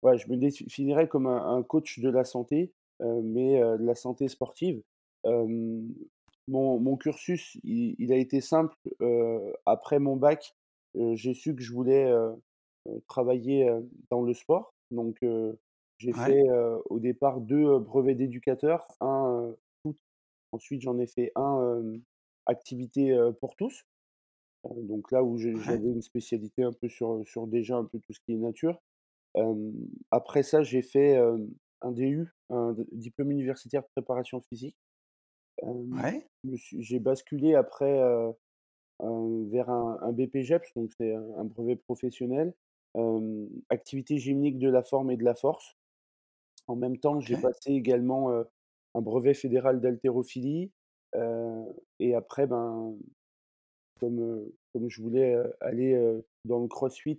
ouais, 0.02 0.18
je 0.18 0.30
me 0.30 0.36
définirais 0.36 1.08
comme 1.08 1.26
un 1.26 1.56
un 1.56 1.62
coach 1.62 2.00
de 2.00 2.10
la 2.10 2.24
santé, 2.24 2.72
mais 3.00 3.60
de 3.60 3.84
la 3.84 3.94
santé 3.94 4.28
sportive. 4.28 4.82
Mon 6.48 6.80
mon 6.80 6.96
cursus, 6.96 7.58
il 7.64 7.94
il 7.98 8.12
a 8.12 8.16
été 8.16 8.40
simple, 8.40 8.74
après 9.66 9.98
mon 9.98 10.16
bac, 10.16 10.54
j'ai 10.94 11.34
su 11.34 11.54
que 11.54 11.62
je 11.62 11.72
voulais, 11.72 12.10
travailler, 13.08 13.68
dans 14.10 14.22
le 14.22 14.34
sport. 14.34 14.74
Donc 14.90 15.18
j'ai 15.98 16.12
Ouais, 16.16 16.34
fait, 16.36 16.44
au 16.90 16.98
départ 17.00 17.40
2 17.40 17.64
heu, 17.66 17.78
brevets 17.80 18.14
d'éducateur, 18.16 18.86
un, 19.00 19.54
foot, 19.82 19.96
ensuite 20.52 20.82
j'en 20.82 20.98
ai 20.98 21.06
fait 21.06 21.32
un, 21.36 21.98
activité, 22.46 23.16
pour 23.40 23.56
tous. 23.56 23.84
Heu, 24.64 24.82
donc 24.84 25.10
là 25.12 25.22
où 25.24 25.36
j'ai 25.38 25.60
ouais, 25.66 25.78
j'avais 25.78 25.88
une 25.88 26.02
spécialité 26.02 26.62
un 26.62 26.72
peu 26.72 26.88
sur, 26.88 27.22
sur 27.26 27.46
déjà 27.46 27.76
un 27.76 27.84
peu 27.84 27.98
tout 28.00 28.12
ce 28.12 28.20
qui 28.20 28.32
est 28.34 28.36
nature. 28.36 28.80
Hem, 29.36 29.74
après 30.12 30.42
ça, 30.44 30.62
j'ai 30.64 30.82
fait, 30.82 31.12
hem, 31.12 31.50
un 31.82 31.92
DU, 31.92 32.28
un 32.50 32.72
d 32.74 32.86
diplôme 32.92 33.32
universitaire 33.32 33.82
de 33.82 33.88
préparation 33.96 34.42
physique. 34.42 34.78
Hem, 35.62 36.02
ouais, 36.02 36.28
je 36.44 36.50
me 36.50 36.56
suis 36.56 36.82
j'ai 36.82 37.00
basculé 37.00 37.54
après, 37.54 38.00
heu 38.00 38.32
heu, 39.04 39.48
vers 39.50 39.70
un 39.70 39.98
un 40.02 40.12
BPGEPS, 40.12 40.74
donc 40.76 40.92
c'est 40.98 41.14
un 41.14 41.24
un 41.38 41.44
brevet 41.46 41.76
professionnel, 41.76 42.54
hem, 42.96 43.48
activité 43.70 44.18
gymnique 44.18 44.58
de 44.58 44.70
la 44.70 44.82
forme 44.84 45.10
et 45.12 45.16
de 45.18 45.24
la 45.24 45.34
force. 45.36 45.76
En 46.66 46.76
même 46.76 46.98
temps, 46.98 47.20
j'ai 47.20 47.36
OK, 47.36 47.38
passé 47.38 47.72
également, 47.72 48.30
heu, 48.32 48.46
un 48.94 49.00
brevet 49.00 49.34
fédéral 49.34 49.80
d'haltérophilie, 49.80 50.72
heu 51.16 51.64
et 52.00 52.14
après, 52.14 52.46
ben, 52.46 52.96
comme, 53.98 54.50
comme 54.72 54.88
je 54.88 55.02
voulais, 55.02 55.36
aller, 55.60 55.96
dans 56.44 56.60
le 56.60 56.68
crossfit, 56.68 57.18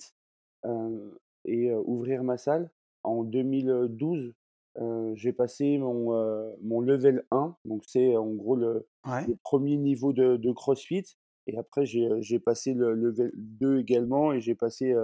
et 1.46 1.74
ouvrir 1.74 2.24
ma 2.24 2.38
salle, 2.38 2.70
en 3.04 3.24
2012, 3.24 4.34
heu, 4.78 5.14
j'ai 5.16 5.34
passé 5.34 5.78
mon, 5.78 6.56
mon 6.62 6.82
level 6.82 7.26
1, 7.32 7.56
donc 7.66 7.84
c'est 7.88 8.16
en 8.16 8.32
gros 8.34 8.56
le 8.56 8.88
ouais, 9.06 9.26
le 9.28 9.36
1er 9.36 9.78
niveau 9.78 10.14
de 10.14 10.38
de 10.38 10.52
crossfit 10.52 11.06
et 11.48 11.58
après 11.58 11.86
j'ai, 11.86 12.40
passé 12.40 12.74
le 12.74 12.94
level 12.94 13.32
2 13.36 13.80
également 13.80 14.34
et 14.34 14.42
j'ai 14.42 14.56
passé, 14.56 14.96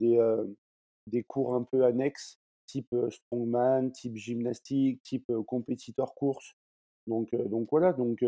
des, 0.00 0.18
des 1.06 1.22
cours 1.22 1.54
un 1.54 1.62
peu 1.62 1.84
annexes, 1.84 2.38
type, 2.66 2.94
strongman, 3.10 3.90
type 3.92 4.16
gymnastique, 4.16 5.02
type, 5.02 5.32
compétiteur 5.46 6.14
course. 6.14 6.54
Donc 7.06 7.30
donc 7.34 7.68
voilà, 7.70 7.92
donc 7.92 8.22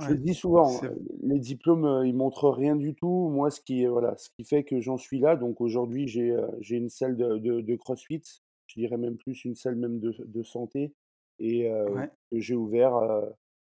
je 0.00 0.08
le 0.08 0.14
ouais. 0.14 0.20
dis 0.20 0.34
souvent, 0.34 0.68
C'est 0.68 0.90
les 1.22 1.38
diplômes, 1.38 2.02
ils 2.04 2.14
montrent 2.14 2.50
rien 2.50 2.76
du 2.76 2.94
tout. 2.94 3.28
Moi, 3.28 3.50
ce 3.50 3.60
qui, 3.60 3.86
voilà, 3.86 4.16
ce 4.16 4.28
qui 4.30 4.44
fait 4.44 4.64
que 4.64 4.80
j'en 4.80 4.96
suis 4.96 5.18
là, 5.20 5.36
donc 5.36 5.60
aujourd'hui, 5.60 6.08
j'ai, 6.08 6.36
j'ai 6.60 6.76
une 6.76 6.88
salle 6.88 7.16
de 7.16 7.38
de 7.38 7.60
de 7.60 7.76
CrossFit. 7.76 8.22
Je 8.66 8.80
dirais 8.80 8.96
même 8.96 9.16
plus 9.16 9.44
une 9.44 9.54
salle 9.54 9.76
même 9.76 10.00
de 10.00 10.14
de 10.18 10.42
santé 10.42 10.94
et 11.38 11.70
ouais. 11.70 12.10
que 12.30 12.38
j'ai 12.38 12.54
ouvert, 12.54 12.94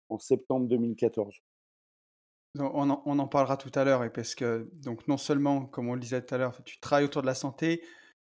en 0.08 0.18
septembre 0.18 0.66
2014. 0.68 1.34
Donc 2.54 2.72
on 2.74 2.90
en 2.90 3.02
on 3.06 3.18
en 3.18 3.28
parlera 3.28 3.56
tout 3.56 3.70
à 3.74 3.84
l'heure 3.84 4.04
et 4.04 4.10
parce 4.12 4.34
que 4.34 4.68
donc 4.72 5.06
non 5.08 5.16
seulement, 5.16 5.66
comme 5.66 5.88
on 5.88 5.94
le 5.94 6.00
disait 6.00 6.24
tout 6.24 6.34
à 6.34 6.38
l'heure, 6.38 6.62
tu 6.64 6.80
travailles 6.80 7.04
autour 7.04 7.22
de 7.22 7.26
la 7.26 7.34
santé, 7.34 7.82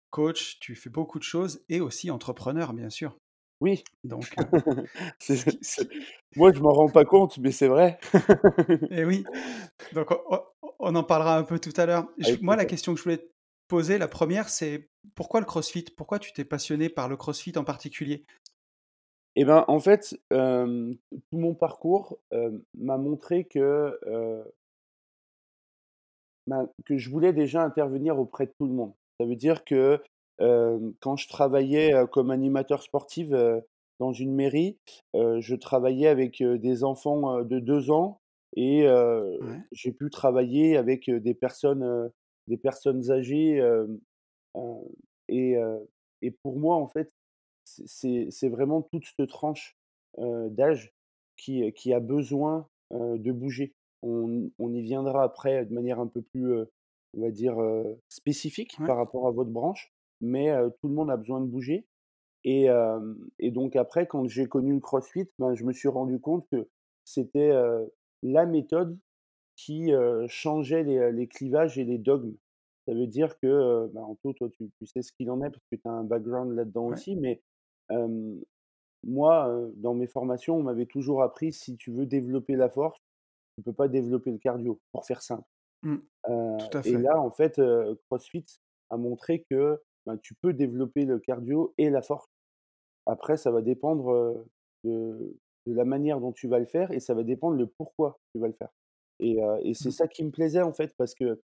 coach, 0.10 0.60
tu 0.60 0.76
fais 0.76 0.90
beaucoup 0.90 1.20
de 1.20 1.24
choses 1.24 1.64
et 1.70 1.82
aussi 1.82 2.12
entrepreneur, 2.12 2.74
bien 2.74 2.90
sûr. 2.90 3.18
Oui, 3.62 3.84
Donc 4.04 4.36
heu, 4.40 4.46
c'est 5.20 5.38
ce 5.38 5.46
qui 5.46 5.60
ce 5.64 5.82
c'est 5.82 5.86
qui 5.86 6.06
moi, 6.36 6.52
je 6.54 6.60
m'en 6.62 6.74
rends 6.74 6.90
pas 6.90 7.06
compte, 7.06 7.38
mais 7.40 7.52
c'est 7.52 7.68
vrai. 7.70 7.98
et 8.90 9.06
oui, 9.06 9.32
donc 9.92 10.12
on 10.12 10.18
on 10.62 10.72
on 10.80 10.96
en 10.96 11.04
parlera 11.04 11.38
un 11.38 11.44
peu 11.44 11.60
tout 11.60 11.74
à 11.78 11.86
l'heure. 11.86 12.08
Je 12.18 12.36
Avec 12.36 12.42
moi, 12.42 12.56
la 12.56 12.66
plaisir. 12.66 12.66
question 12.66 12.94
que 12.94 13.00
je 13.00 13.04
voulais 13.04 13.18
te 13.20 13.32
poser, 13.68 13.98
la 13.98 14.08
première, 14.08 14.50
c'est 14.50 14.90
pourquoi 15.16 15.40
le 15.40 15.46
CrossFit? 15.46 15.86
Pourquoi 15.98 16.20
tu 16.20 16.34
t'es 16.34 16.46
passionné 16.46 16.90
par 16.90 17.08
le 17.10 17.18
CrossFit 17.18 17.58
en 17.58 17.64
particulier? 17.64 18.26
Et 19.36 19.44
ben, 19.46 19.66
en 19.68 19.80
fait, 19.80 20.18
hem, 20.32 20.96
tout 21.12 21.38
mon 21.38 21.54
parcours, 21.56 22.20
hem, 22.32 22.62
m'a 22.76 22.98
montré 22.98 23.44
que, 23.46 24.00
heu 24.06 24.44
Ben, 26.48 26.70
que 26.86 26.98
je 26.98 27.10
voulais 27.10 27.34
déjà 27.34 27.64
intervenir 27.64 28.20
auprès 28.20 28.46
de 28.46 28.52
tout 28.60 28.66
le 28.68 28.74
monde. 28.74 28.94
Ça 29.20 29.26
veut 29.26 29.36
dire 29.36 29.64
que, 29.66 30.02
quand 30.40 31.16
je 31.16 31.28
travaillais, 31.28 31.94
comme 32.12 32.32
animateur 32.32 32.82
sportif, 32.84 33.30
dans 34.00 34.12
une 34.12 34.34
mairie, 34.34 34.78
je 35.14 35.56
travaillais 35.56 36.08
avec, 36.08 36.44
des 36.44 36.84
enfants, 36.84 37.42
de 37.44 37.60
2 37.60 37.92
ans 37.92 38.20
et 38.56 38.86
Ouais, 38.86 39.60
j'ai 39.72 39.92
pu 39.92 40.10
travailler 40.10 40.78
avec, 40.78 41.10
des 41.10 41.34
personnes, 41.34 42.12
des 42.48 42.58
personnes 42.58 43.12
âgées, 43.12 43.62
et 45.30 45.56
et 46.22 46.32
pour 46.32 46.58
moi, 46.58 46.76
en 46.76 46.88
fait, 46.88 47.12
c'est 47.66 48.50
vraiment 48.50 48.82
toute 48.82 49.06
cette 49.06 49.30
tranche, 49.30 49.78
d'âge 50.18 50.94
qui, 51.38 51.72
qui 51.74 51.94
a 51.94 52.00
besoin, 52.00 52.68
de 52.92 53.32
bouger. 53.32 53.74
On 54.02 54.50
on 54.60 54.74
y 54.74 54.82
viendra 54.82 55.24
après 55.24 55.66
de 55.66 55.74
manière 55.74 56.00
un 56.00 56.08
peu 56.08 56.22
plus, 56.22 56.54
on 57.16 57.22
va 57.22 57.32
dire, 57.32 57.58
spécifique 58.10 58.76
ouais, 58.80 58.88
par 58.88 58.98
rapport 58.98 59.28
à 59.28 59.32
votre 59.32 59.50
branche, 59.50 59.92
mais 60.22 60.52
tout 60.80 60.88
le 60.88 60.94
monde 60.94 61.12
a 61.12 61.18
besoin 61.18 61.42
de 61.42 61.46
bouger 61.48 61.88
et 62.44 62.68
et 63.40 63.52
donc 63.52 63.76
après 63.76 64.08
quand 64.08 64.28
j'ai 64.28 64.48
connu 64.48 64.74
le 64.74 64.80
CrossFit, 64.80 65.30
ben, 65.40 65.56
je 65.56 65.64
me 65.66 65.74
suis 65.74 65.90
rendu 65.90 66.20
compte 66.20 66.48
que 66.52 66.70
c'était, 67.06 67.52
la 68.24 68.46
méthode 68.46 68.98
qui, 69.56 69.92
changeait 70.28 70.84
les, 70.84 71.12
les 71.12 71.28
clivages 71.28 71.78
et 71.80 71.84
les 71.86 71.98
dogmes. 72.00 72.36
Ça 72.88 72.94
veut 72.94 73.08
dire 73.08 73.40
que, 73.40 73.48
heu, 73.48 73.92
bah, 73.94 74.02
Anto, 74.02 74.34
toi, 74.34 74.50
tu 74.50 74.70
tu 74.78 74.86
sais 74.86 75.02
ce 75.02 75.12
qu'il 75.14 75.32
en 75.32 75.42
est 75.42 75.50
parce 75.50 75.66
que 75.72 75.76
tu 75.78 75.88
as 75.88 75.92
un 75.92 76.04
background 76.04 76.56
là-dedans 76.56 76.88
ouais. 76.88 76.94
aussi, 76.94 77.16
mais 77.16 77.42
moi, 79.04 79.70
dans 79.76 79.94
mes 79.94 80.08
formations, 80.08 80.58
on 80.58 80.64
m'avait 80.64 80.88
toujours 80.88 81.22
appris: 81.24 81.54
«Si 81.54 81.78
tu 81.78 81.92
veux 81.92 82.06
développer 82.06 82.56
la 82.56 82.70
force, 82.70 83.00
tu 83.58 83.64
peux 83.64 83.74
pas 83.74 83.88
développer 83.88 84.32
le 84.32 84.38
cardio», 84.40 84.80
pour 84.92 85.06
faire 85.06 85.22
simple. 85.22 85.48
Mmh, 85.84 85.98
tout 86.58 86.78
à 86.78 86.84
et 86.84 86.92
fait. 86.92 86.98
là, 86.98 87.20
en 87.20 87.32
fait, 87.32 87.62
CrossFit 88.10 88.46
a 88.90 88.98
montré 88.98 89.46
que, 89.50 89.82
ben, 90.06 90.18
tu 90.18 90.36
peux 90.36 90.54
développer 90.54 91.06
le 91.06 91.20
cardio 91.20 91.74
et 91.78 91.90
la 91.90 92.02
force. 92.02 92.28
Après, 93.06 93.38
ça 93.38 93.52
va 93.52 93.62
dépendre, 93.62 94.46
de 94.84 95.36
de 95.66 95.74
la 95.74 95.86
manière 95.86 96.20
dont 96.20 96.32
tu 96.32 96.48
vas 96.48 96.60
le 96.60 96.66
faire 96.66 96.92
et 96.92 97.00
ça 97.00 97.16
va 97.16 97.24
dépendre 97.24 97.58
le 97.58 97.66
pourquoi 97.66 98.20
tu 98.34 98.40
vas 98.40 98.48
le 98.48 98.54
faire 98.54 98.70
et 99.20 99.74
c'est 99.74 99.90
Mmh, 99.90 99.92
ça 99.92 100.08
qui 100.08 100.24
me 100.24 100.32
plaisait, 100.32 100.62
en 100.62 100.74
fait, 100.74 100.94
parce 100.98 101.16
que, 101.16 101.42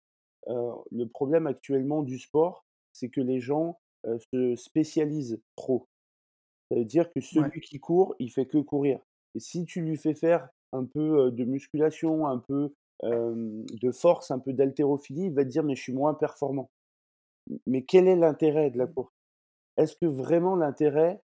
le 0.47 1.05
problème 1.07 1.47
actuellement 1.47 2.03
du 2.03 2.19
sport, 2.19 2.65
c'est 2.93 3.09
que 3.09 3.21
les 3.21 3.41
gens, 3.41 3.79
se 4.33 4.57
spécialisent 4.57 5.41
trop. 5.57 5.87
Ça 6.71 6.79
veut 6.79 6.85
dire 6.85 7.13
que 7.13 7.21
ouais, 7.37 7.51
celui 7.51 7.61
qui 7.61 7.79
court, 7.79 8.15
il 8.19 8.31
fait 8.31 8.47
que 8.47 8.59
courir 8.59 9.01
et 9.35 9.41
si 9.41 9.65
tu 9.65 9.83
lui 9.83 9.97
fais 9.97 10.15
faire 10.15 10.49
un 10.73 10.85
peu, 10.85 11.31
de 11.31 11.45
musculation, 11.45 12.27
un 12.27 12.39
peu, 12.39 12.75
de 13.05 13.93
force, 13.93 14.31
un 14.31 14.39
peu 14.39 14.53
d'haltérophilie, 14.53 15.27
il 15.27 15.35
va 15.35 15.45
te 15.45 15.51
dire: 15.51 15.63
«Mais 15.63 15.77
je 15.77 15.83
suis 15.83 15.93
moins 15.93 16.15
performant». 16.15 16.71
Mais 17.67 17.83
quel 17.83 18.09
est 18.09 18.17
l'intérêt 18.17 18.71
de 18.71 18.79
la 18.79 18.87
course? 18.87 19.13
Est-ce 19.77 19.97
que 19.97 20.07
vraiment 20.07 20.57
l'intérêt, 20.57 21.21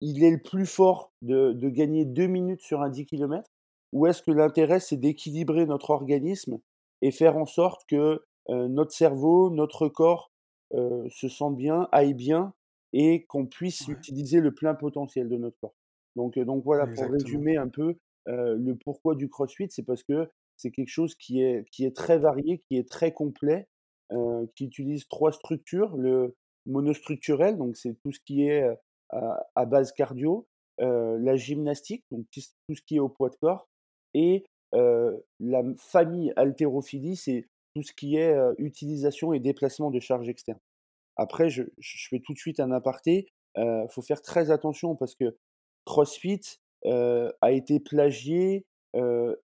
il 0.00 0.24
est 0.24 0.30
le 0.30 0.42
plus 0.42 0.66
fort 0.66 1.12
de 1.22 1.52
de 1.52 1.68
gagner 1.68 2.04
2 2.04 2.26
minutes 2.26 2.62
sur 2.62 2.82
un 2.82 2.90
10 2.90 3.06
kilomètres? 3.06 3.50
Ou 3.92 4.06
est-ce 4.06 4.22
que 4.22 4.30
l'intérêt, 4.30 4.80
c'est 4.80 4.96
d'équilibrer 4.96 5.66
notre 5.66 5.90
organisme 5.90 6.58
et 7.02 7.10
faire 7.10 7.36
en 7.36 7.46
sorte 7.46 7.82
que, 7.88 8.24
notre 8.48 8.92
cerveau, 8.92 9.50
notre 9.50 9.88
corps, 9.88 10.30
se 10.72 11.28
sente 11.28 11.56
bien, 11.56 11.88
aille 11.92 12.14
bien 12.14 12.54
et 12.94 13.24
qu'on 13.26 13.46
puisse 13.46 13.86
ouais, 13.88 13.94
utiliser 13.94 14.40
le 14.40 14.52
plein 14.52 14.74
potentiel 14.74 15.28
de 15.28 15.36
notre 15.36 15.58
corps? 15.60 15.74
Donc 16.16 16.36
voilà, 16.64 16.86
pour 16.86 17.04
résumer 17.04 17.56
un 17.56 17.68
peu, 17.68 17.96
le 18.26 18.74
pourquoi 18.74 19.14
du 19.14 19.28
crossfit, 19.28 19.68
c'est 19.70 19.84
parce 19.84 20.02
que 20.02 20.30
c'est 20.56 20.70
quelque 20.70 20.88
chose 20.88 21.14
qui 21.14 21.42
est 21.42 21.64
qui 21.70 21.84
est 21.84 21.96
très 21.96 22.18
varié, 22.18 22.62
qui 22.68 22.76
est 22.76 22.88
très 22.88 23.12
complet, 23.12 23.68
heu, 24.12 24.50
qui 24.56 24.66
utilise 24.66 25.08
3 25.08 25.32
structures. 25.32 25.96
Le 25.96 26.36
monostructurel, 26.66 27.56
donc 27.58 27.76
c'est 27.76 27.94
tout 28.04 28.12
ce 28.12 28.20
qui 28.24 28.44
est, 28.46 28.62
heu, 28.64 28.76
à 29.10 29.46
à 29.56 29.66
base 29.66 29.92
cardio, 29.92 30.46
heu, 30.80 31.16
la 31.18 31.36
gymnastique, 31.36 32.04
donc 32.10 32.26
tout 32.32 32.40
ce 32.76 32.82
qui 32.86 32.96
est 32.96 33.00
au 33.00 33.08
poids 33.08 33.30
de 33.30 33.36
corps 33.36 33.68
et 34.14 34.44
la 35.40 35.62
famille 35.78 36.32
haltérophilie, 36.36 37.16
c'est 37.16 37.46
tout 37.74 37.82
ce 37.82 37.92
qui 37.92 38.16
est, 38.16 38.34
utilisation 38.58 39.32
et 39.32 39.40
déplacement 39.40 39.90
de 39.90 40.00
charges 40.00 40.28
externes. 40.28 40.60
Après 41.16 41.50
je 41.50 41.64
je 41.78 42.08
fais 42.10 42.20
tout 42.20 42.32
de 42.34 42.38
suite 42.38 42.60
un 42.60 42.72
aparté, 42.72 43.28
heu, 43.58 43.86
faut 43.90 44.02
faire 44.02 44.22
très 44.22 44.50
attention 44.50 44.96
parce 44.96 45.14
que 45.16 45.36
CrossFit, 45.86 46.40
a 46.86 47.52
été 47.52 47.80
plagié, 47.80 48.66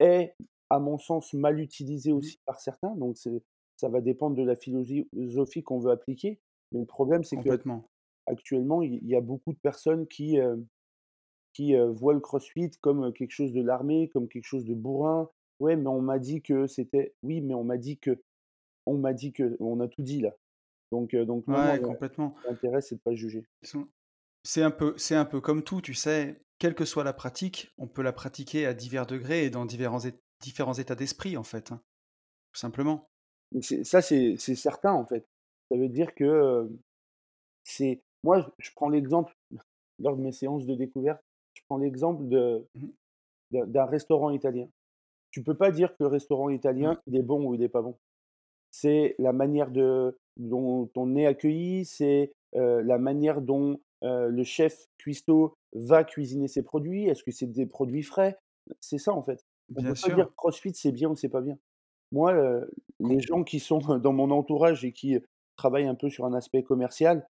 est 0.01 0.35
à 0.71 0.79
mon 0.81 0.99
sens, 0.99 1.33
mal 1.35 1.61
utilisé 1.61 2.13
Mmh. 2.21 2.31
aussi 2.31 2.39
par 2.47 2.61
certains, 2.61 2.95
donc 2.97 3.17
c'est 3.19 3.43
ça 3.77 3.89
va 3.89 4.01
dépendre 4.01 4.37
de 4.37 4.43
la 4.45 4.57
philosophie 4.57 5.63
qu'on 5.63 5.81
veut 5.81 5.91
appliquer. 5.93 6.41
Mais 6.73 6.81
le 6.81 6.87
problème, 6.87 7.25
c'est 7.25 7.39
Complètement. 7.39 7.91
qu'actuellement, 8.27 8.83
il 8.83 9.07
y 9.07 9.17
a 9.17 9.21
beaucoup 9.21 9.53
de 9.53 9.59
personnes 9.59 10.07
qui, 10.09 10.39
qui, 11.55 11.75
heu, 11.75 11.87
voient 11.91 12.15
le 12.15 12.21
crossfit 12.21 12.71
comme, 12.83 13.05
heu, 13.07 13.13
quelque 13.13 13.33
chose 13.33 13.53
de 13.53 13.63
l'armée, 13.63 14.09
comme 14.11 14.29
quelque 14.29 14.45
chose 14.47 14.65
de 14.67 14.75
bourrin. 14.75 15.31
«Ouais, 15.61 15.77
mais 15.77 15.89
on 15.89 16.03
m'a 16.03 16.19
dit 16.19 16.43
que 16.43 16.67
c'était» 16.67 17.15
oui, 17.23 17.41
mais 17.41 17.55
on 17.55 17.65
m'a 17.65 17.79
dit 17.79 17.99
que, 17.99 18.23
on 18.87 18.99
m'a 18.99 19.15
dit 19.15 19.33
que, 19.33 19.57
on 19.61 19.81
a 19.81 19.89
tout 19.89 20.03
dit 20.03 20.21
là. 20.23 20.33
Donc 20.93 21.15
donc 21.17 21.49
non, 21.49 21.63
Ouais, 21.63 21.81
complètement. 21.83 22.35
l'intérêt, 22.45 22.83
c'est 22.83 22.97
de 22.97 23.01
pas 23.03 23.15
juger. 23.15 23.47
C'est 24.45 24.63
un 24.63 24.71
peu 24.71 24.95
c'est 24.99 25.17
un 25.17 25.25
peu 25.25 25.41
comme 25.41 25.65
tout, 25.65 25.81
tu 25.81 25.95
sais? 25.95 26.43
Quelle 26.59 26.75
que 26.75 26.85
soit 26.85 27.05
la 27.05 27.13
pratique, 27.13 27.73
on 27.79 27.89
peut 27.89 28.03
la 28.03 28.13
pratiquer 28.13 28.67
à 28.67 28.75
divers 28.75 29.07
degrés 29.07 29.45
et 29.45 29.51
dans 29.51 29.67
différents 29.67 30.01
différents 30.41 30.75
états 30.75 30.95
d'esprit, 30.95 31.37
en 31.37 31.43
fait, 31.45 31.73
hein, 31.73 31.83
tout 32.53 32.61
simplement. 32.61 33.11
Ça, 33.61 34.03
c'est 34.03 34.37
certain, 34.37 34.93
en 34.93 35.05
fait. 35.05 35.27
Ça 35.71 35.77
veut 35.77 35.89
dire 35.89 36.15
que, 36.15 36.69
c'est 37.65 38.03
moi, 38.23 38.53
je 38.59 38.71
prends 38.75 38.89
l'exemple 38.89 39.35
lors 39.99 40.17
de 40.17 40.23
mes 40.23 40.33
séances 40.33 40.67
de 40.67 40.75
découverte, 40.75 41.23
je 41.55 41.63
prends 41.69 41.79
l'exemple 41.79 42.29
de 42.29 42.67
Mmh 42.75 42.89
d'un 43.51 43.85
restaurant 43.85 44.31
italien. 44.31 44.69
Tu 45.31 45.43
peux 45.43 45.55
pas 45.57 45.71
dire 45.71 45.91
que 45.91 46.03
le 46.03 46.09
restaurant 46.09 46.47
Ouais, 46.47 46.57
italien, 46.57 47.01
il 47.07 47.17
est 47.17 47.23
bon 47.23 47.45
ou 47.47 47.55
il 47.55 47.63
est 47.63 47.69
pas 47.69 47.83
bon. 47.83 47.97
C'est 48.71 49.15
la 49.19 49.33
manière 49.33 49.71
de 49.71 50.19
dont 50.37 50.91
on 50.97 51.15
est 51.15 51.27
accueilli, 51.27 51.85
c'est, 51.85 52.33
la 52.53 52.99
manière 52.99 53.41
dont, 53.41 53.81
le 54.03 54.45
chef 54.45 54.89
cuistot 54.99 55.57
va 55.73 56.05
cuisiner 56.05 56.49
ses 56.49 56.63
produits. 56.63 57.07
Est-ce 57.07 57.25
que 57.25 57.31
c'est 57.31 57.47
des 57.47 57.67
produits 57.67 58.03
frais? 58.03 58.37
C'est 58.81 58.99
ça, 58.99 59.13
en 59.13 59.23
fait. 59.23 59.45
On 59.71 59.81
bien 59.81 59.93
peut 59.93 60.01
pas 60.01 60.15
dire 60.15 60.25
sûr. 60.27 60.35
CrossFit, 60.37 60.75
c'est 60.75 60.93
bien 60.93 61.09
ou 61.09 61.17
c'est 61.17 61.29
pas 61.29 61.41
bien. 61.41 61.57
Moi, 62.15 62.61
les 63.01 63.21
gens 63.21 63.43
qui 63.43 63.59
sont 63.61 63.79
dans 63.99 64.13
mon 64.13 64.31
entourage 64.31 64.85
et 64.85 64.93
qui, 64.93 65.19
travaillent 65.57 65.87
un 65.87 65.95
peu 65.95 66.11
sur 66.11 66.25
un 66.25 66.35
aspect 66.35 66.65
commercial, 66.65 67.29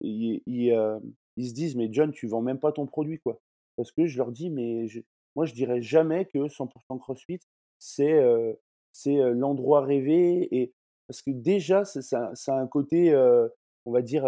ils 0.00 0.42
ils, 0.46 0.68
hem, 0.68 1.00
ils 1.36 1.48
se 1.48 1.54
disent: 1.54 1.74
«Mais 1.74 1.88
John, 1.90 2.12
tu 2.12 2.28
vends 2.28 2.40
même 2.40 2.60
pas 2.60 2.70
ton 2.70 2.86
produit, 2.86 3.18
quoi». 3.18 3.40
Parce 3.76 3.90
que 3.90 4.06
je 4.06 4.16
leur 4.16 4.30
dis: 4.30 4.50
«Mais 4.50 4.86
je 4.86 5.00
moi, 5.34 5.46
je 5.46 5.54
dirais 5.54 5.82
jamais 5.82 6.26
que 6.26 6.46
100% 6.46 6.98
CrossFit, 7.00 7.40
c'est, 7.80 8.22
c'est, 8.92 9.16
l'endroit 9.32 9.80
rêvé» 9.80 10.48
et 10.56 10.72
parce 11.08 11.20
que 11.20 11.32
déjà, 11.32 11.84
ça 11.84 12.32
a 12.46 12.52
un 12.52 12.66
côté, 12.68 13.12
on 13.86 13.92
va 13.92 14.02
dire, 14.02 14.24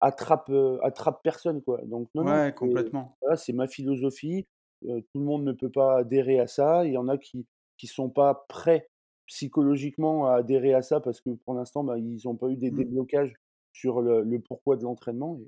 attrape, 0.00 0.50
heu, 0.50 0.78
attrape-personne, 0.82 1.62
quoi. 1.62 1.80
Donc 1.84 2.08
non, 2.14 2.24
non, 2.24 2.32
ouais, 2.32 2.46
c'est 2.48 2.54
complètement. 2.54 3.16
voilà, 3.20 3.36
c'est 3.36 3.52
ma 3.52 3.66
philosophie, 3.66 4.46
tout 4.82 5.18
le 5.18 5.24
monde 5.24 5.44
ne 5.44 5.52
peut 5.52 5.70
pas 5.70 5.98
adhérer 5.98 6.38
à 6.38 6.46
ça. 6.46 6.84
Il 6.84 6.92
y 6.92 6.98
en 6.98 7.08
a 7.08 7.18
qui 7.18 7.46
qui 7.76 7.86
sont 7.86 8.10
pas 8.10 8.44
prêts 8.48 8.88
psychologiquement 9.28 10.26
à 10.28 10.36
adhérer 10.38 10.74
à 10.74 10.82
ça 10.82 11.00
parce 11.00 11.20
que 11.22 11.30
pour 11.30 11.54
l'instant, 11.54 11.84
bah, 11.84 11.98
ils 11.98 12.28
ont 12.28 12.36
pas 12.36 12.48
eu 12.50 12.56
des 12.56 12.70
Mmh. 12.70 12.84
déblocages 12.84 13.34
sur 13.72 14.02
le 14.02 14.22
le 14.24 14.40
pourquoi 14.40 14.76
de 14.76 14.84
l'entraînement 14.84 15.38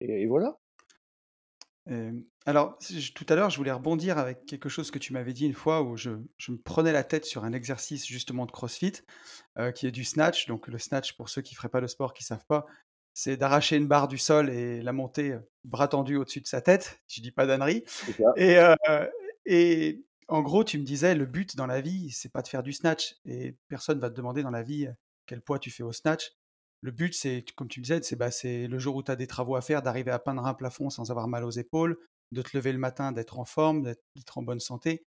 et 0.00 0.06
et 0.06 0.22
et 0.22 0.26
voilà. 0.26 0.58
Alors, 2.44 2.78
tout 3.14 3.24
à 3.30 3.34
l'heure, 3.34 3.48
je 3.50 3.56
voulais 3.56 3.72
rebondir 3.72 4.18
avec 4.18 4.44
quelque 4.46 4.68
chose 4.68 4.90
que 4.90 4.98
tu 4.98 5.12
m'avais 5.14 5.32
dit 5.32 5.46
une 5.46 5.54
fois 5.54 5.82
où 5.82 5.96
je 5.96 6.10
je 6.36 6.52
me 6.52 6.58
prenais 6.58 6.92
la 6.92 7.02
tête 7.04 7.24
sur 7.24 7.44
un 7.44 7.52
exercice 7.52 8.06
justement 8.06 8.44
de 8.46 8.52
CrossFit, 8.52 8.92
qui 9.74 9.86
est 9.86 9.90
du 9.90 10.04
snatch. 10.04 10.46
Donc 10.46 10.68
le 10.68 10.78
snatch, 10.78 11.14
pour 11.16 11.28
ceux 11.28 11.42
qui 11.42 11.54
feraient 11.54 11.68
pas 11.70 11.80
le 11.80 11.88
sport, 11.88 12.14
qui 12.14 12.24
savent 12.24 12.46
pas, 12.46 12.66
c'est 13.14 13.36
d'arracher 13.36 13.76
une 13.76 13.88
barre 13.88 14.08
du 14.08 14.18
sol 14.18 14.50
et 14.50 14.82
la 14.82 14.92
monter, 14.92 15.38
bras 15.64 15.88
tendus 15.88 16.16
au-dessus 16.16 16.40
de 16.42 16.46
sa 16.46 16.60
tête, 16.62 17.00
je 17.08 17.22
dis 17.22 17.32
pas 17.32 17.46
ça. 17.96 18.34
et 18.36 18.56
heu 18.58 18.76
et 19.46 20.04
en 20.28 20.42
gros, 20.42 20.64
tu 20.64 20.78
me 20.78 20.84
disais: 20.84 21.14
«Le 21.14 21.26
but 21.26 21.56
dans 21.56 21.66
la 21.66 21.80
vie, 21.80 22.10
c'est 22.10 22.30
pas 22.30 22.42
de 22.42 22.48
faire 22.48 22.62
du 22.62 22.72
snatch» 22.72 23.16
et 23.24 23.56
personne 23.68 23.98
va 24.00 24.10
te 24.10 24.14
demander 24.14 24.42
dans 24.42 24.50
la 24.50 24.62
vie, 24.62 24.88
quel 25.26 25.40
poids 25.42 25.58
tu 25.58 25.70
fais 25.70 25.82
au 25.82 25.92
snatch. 25.92 26.32
Le 26.80 26.90
but, 26.92 27.14
c'est 27.14 27.44
comme 27.56 27.68
tu 27.68 27.80
disais, 27.80 28.02
c'est, 28.02 28.16
bah, 28.16 28.30
c'est 28.30 28.68
le 28.68 28.78
jour 28.78 28.96
où 28.96 29.02
tu 29.02 29.10
as 29.10 29.16
des 29.16 29.26
travaux 29.26 29.56
à 29.56 29.60
faire, 29.60 29.82
d'arriver 29.82 30.10
à 30.12 30.18
peindre 30.18 30.46
un 30.46 30.54
plafond 30.54 30.90
sans 30.90 31.10
avoir 31.10 31.26
mal 31.28 31.44
aux 31.44 31.50
épaules, 31.50 31.98
de 32.32 32.42
te 32.42 32.56
lever 32.56 32.72
le 32.72 32.78
matin, 32.78 33.10
d'être 33.12 33.38
en 33.38 33.44
forme, 33.44 33.82
d'être 33.82 34.38
en 34.38 34.42
bonne 34.42 34.60
santé 34.60 35.04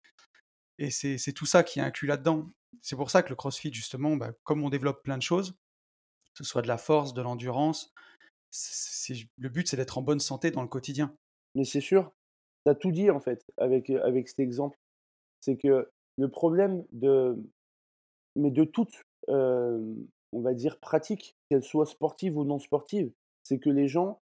et 0.80 0.90
c'est 0.90 1.33
tout 1.35 1.46
ça 1.46 1.62
qui 1.62 1.78
est 1.78 1.83
inclus 1.83 2.09
là-dedans. 2.09 2.50
C'est 2.80 2.96
pour 2.96 3.11
ça 3.11 3.22
que 3.22 3.28
le 3.28 3.37
CrossFit 3.37 3.72
justement, 3.72 4.16
bah, 4.16 4.33
comme 4.44 4.64
on 4.64 4.70
développe 4.70 5.02
plein 5.02 5.18
de 5.18 5.22
choses, 5.22 5.52
que 6.35 6.38
ce 6.38 6.44
soit 6.44 6.62
de 6.62 6.68
la 6.68 6.78
force, 6.78 7.12
de 7.12 7.20
l'endurance, 7.20 7.92
le 9.38 9.48
but, 9.48 9.68
c'est 9.68 9.76
d'être 9.76 9.98
en 9.98 10.02
bonne 10.02 10.20
santé 10.20 10.50
dans 10.50 10.62
le 10.62 10.68
quotidien. 10.68 11.14
Mais 11.54 11.64
c'est 11.64 11.83
sûr, 11.83 12.12
tu 12.64 12.70
as 12.70 12.74
tout 12.74 12.92
dit 12.92 13.11
en 13.11 13.20
fait 13.20 13.44
avec 13.59 13.88
cet 14.28 14.40
exemple. 14.40 14.78
C'est 15.40 15.57
que 15.57 15.90
le 16.16 16.29
problème 16.29 16.85
de 16.92 17.37
mais 18.37 18.50
de 18.50 18.64
toute, 18.64 19.05
on 19.29 20.40
va 20.40 20.55
dire 20.55 20.79
pratique, 20.79 21.37
qu'elle 21.48 21.62
soit 21.62 21.87
sportive 21.87 22.37
ou 22.37 22.44
non 22.44 22.59
sportive, 22.59 23.12
c'est 23.42 23.59
que 23.59 23.70
les 23.70 23.88
gens, 23.88 24.20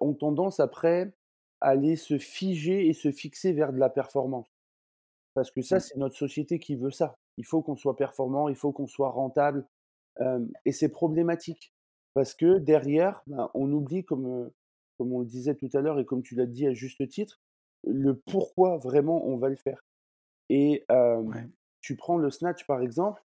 ont 0.00 0.14
tendance 0.14 0.60
après 0.60 1.12
à 1.60 1.70
aller 1.70 1.96
se 1.96 2.18
figer 2.18 2.86
et 2.86 2.92
se 2.92 3.10
fixer 3.10 3.52
vers 3.52 3.72
de 3.72 3.78
la 3.78 3.90
performance. 3.90 4.48
Parce 5.34 5.50
que 5.50 5.62
ça, 5.62 5.76
Ouais, 5.76 5.80
c'est 5.80 5.96
notre 5.96 6.16
société 6.16 6.60
qui 6.60 6.76
veut 6.76 6.92
ça. 6.92 7.18
Il 7.38 7.44
faut 7.44 7.60
qu'on 7.60 7.74
soit 7.74 7.96
performant, 7.96 8.48
il 8.48 8.54
faut 8.54 8.70
qu'on 8.70 8.86
soit 8.86 9.10
rentable, 9.10 9.66
et 10.64 10.72
c'est 10.72 10.90
problématique. 10.90 11.72
Parce 12.14 12.34
que 12.34 12.58
derrière, 12.58 13.22
ben, 13.26 13.50
on 13.54 13.72
oublie 13.72 14.04
comme 14.04 14.52
on 15.00 15.20
le 15.20 15.26
disait 15.26 15.56
tout 15.56 15.68
à 15.74 15.80
l'heure 15.80 15.98
et 15.98 16.04
comme 16.04 16.22
tu 16.22 16.36
l'as 16.36 16.46
dit 16.46 16.66
à 16.66 16.72
juste 16.72 17.06
titre, 17.08 17.40
le 17.82 18.14
pourquoi 18.14 18.78
vraiment 18.78 19.26
on 19.26 19.36
va 19.36 19.48
le 19.48 19.56
faire 19.56 19.84
et 20.48 20.84
ouais, 21.24 21.48
tu 21.80 21.96
prends 21.96 22.16
le 22.16 22.30
snatch 22.30 22.66
par 22.66 22.80
exemple, 22.80 23.22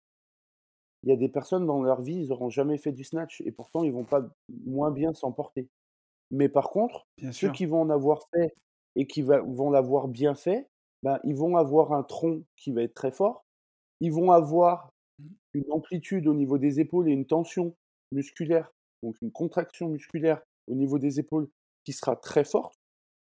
il 1.03 1.11
y 1.11 1.13
a 1.13 1.17
des 1.17 1.29
personnes 1.29 1.67
dans 1.67 1.83
leur 1.83 2.01
vie, 2.01 2.17
ils 2.17 2.33
auront 2.33 2.49
jamais 2.49 2.79
fait 2.79 2.93
du 2.93 3.05
snatch 3.05 3.43
et 3.43 3.53
pourtant 3.53 3.85
ils 3.85 3.93
vont 3.93 4.05
pas 4.05 4.23
moins 4.65 4.91
bien 4.91 5.13
s'en 5.13 5.33
porter. 5.33 5.69
Mais 6.31 6.49
par 6.49 6.71
contre, 6.71 7.07
bien 7.19 7.33
ceux 7.33 7.49
sûr. 7.49 7.53
qui 7.53 7.67
vont 7.67 7.83
en 7.83 7.91
avoir 7.91 8.23
fait 8.33 8.55
et 8.97 9.07
qui 9.07 9.23
va 9.23 9.41
vont 9.41 9.71
l'avoir 9.71 10.09
bien 10.09 10.35
fait, 10.35 10.69
ben, 11.03 11.21
ils 11.25 11.37
vont 11.37 11.57
avoir 11.57 11.93
un 11.93 12.03
tronc 12.03 12.43
qui 12.57 12.73
va 12.73 12.83
être 12.83 12.95
très 12.95 13.13
fort. 13.13 13.45
Ils 14.01 14.13
vont 14.13 14.31
avoir 14.31 14.95
Mmh, 15.19 15.29
une 15.55 15.73
amplitude 15.73 16.27
au 16.27 16.35
niveau 16.35 16.59
des 16.59 16.81
épaules 16.81 17.09
et 17.09 17.13
une 17.13 17.27
tension 17.27 17.77
musculaire, 18.13 18.73
donc 19.03 19.21
une 19.23 19.31
contraction 19.31 19.89
musculaire 19.89 20.43
au 20.67 20.75
niveau 20.75 20.99
des 20.99 21.21
épaules 21.21 21.49
qui 21.85 21.93
sera 21.93 22.17
très 22.17 22.45
forte. 22.45 22.75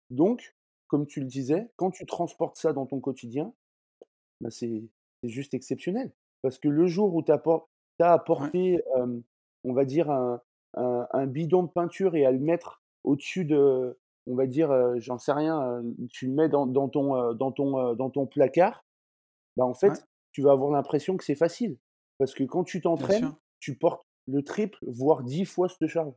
Donc, 0.09 0.55
comme 0.87 1.07
tu 1.07 1.19
le 1.19 1.25
disais, 1.25 1.71
quand 1.75 1.91
tu 1.91 2.05
transportes 2.05 2.57
ça 2.57 2.73
dans 2.73 2.85
ton 2.85 2.99
quotidien, 2.99 3.53
bah, 4.41 4.49
c'est 4.51 4.83
juste 5.23 5.53
exceptionnel. 5.53 6.11
Parce 6.41 6.57
que 6.59 6.67
le 6.67 6.87
jour 6.87 7.13
où 7.15 7.23
tu 7.23 7.31
as 7.31 7.41
ouais, 8.37 8.51
apporté, 8.51 8.83
on 9.63 9.73
va 9.73 9.85
dire 9.85 10.09
un 10.11 10.41
un 10.75 11.07
un 11.11 11.27
bidon 11.27 11.63
de 11.63 11.69
peinture 11.69 12.15
et 12.15 12.25
à 12.25 12.31
le 12.31 12.39
mettre 12.39 12.81
au-dessus 13.03 13.45
de 13.45 13.97
on 14.27 14.35
va 14.35 14.45
dire, 14.45 14.71
j'en 14.99 15.17
sais 15.17 15.31
rien, 15.31 15.81
tu 16.09 16.27
le 16.27 16.33
mets 16.33 16.49
dans 16.49 16.67
dans 16.67 16.89
ton, 16.89 17.15
heu, 17.15 17.35
dans 17.35 17.51
ton, 17.51 17.91
heu, 17.91 17.95
dans 17.95 18.09
ton 18.09 18.27
placard, 18.27 18.85
bah, 19.57 19.65
en 19.65 19.73
ouais, 19.83 19.95
fait, 19.95 20.05
tu 20.31 20.41
vas 20.41 20.51
avoir 20.51 20.71
l'impression 20.71 21.17
que 21.17 21.23
c'est 21.23 21.35
facile. 21.35 21.77
Parce 22.17 22.33
que 22.33 22.43
quand 22.43 22.63
tu 22.63 22.81
t'entraînes, 22.81 23.33
tu 23.59 23.75
portes 23.75 24.05
le 24.27 24.43
triple, 24.43 24.77
voire 24.87 25.23
10 25.23 25.45
fois 25.45 25.69
cette 25.69 25.87
charge. 25.87 26.13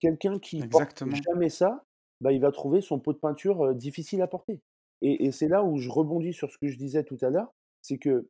Quelqu'un 0.00 0.38
qui 0.38 0.58
porte 0.60 1.02
exactement. 1.02 1.16
jamais 1.16 1.48
ça, 1.48 1.84
bah, 2.20 2.32
il 2.32 2.40
va 2.40 2.50
trouver 2.50 2.80
son 2.80 2.98
pot 2.98 3.12
de 3.12 3.18
peinture, 3.18 3.74
difficile 3.74 4.22
à 4.22 4.26
porter. 4.26 4.60
Et 5.02 5.26
et 5.26 5.32
c'est 5.32 5.48
là 5.48 5.64
où 5.64 5.78
je 5.78 5.88
rebondis 5.90 6.32
sur 6.32 6.50
ce 6.50 6.58
que 6.58 6.68
je 6.68 6.76
disais 6.76 7.04
tout 7.04 7.18
à 7.22 7.30
l'heure, 7.30 7.52
c'est 7.82 7.98
que 7.98 8.28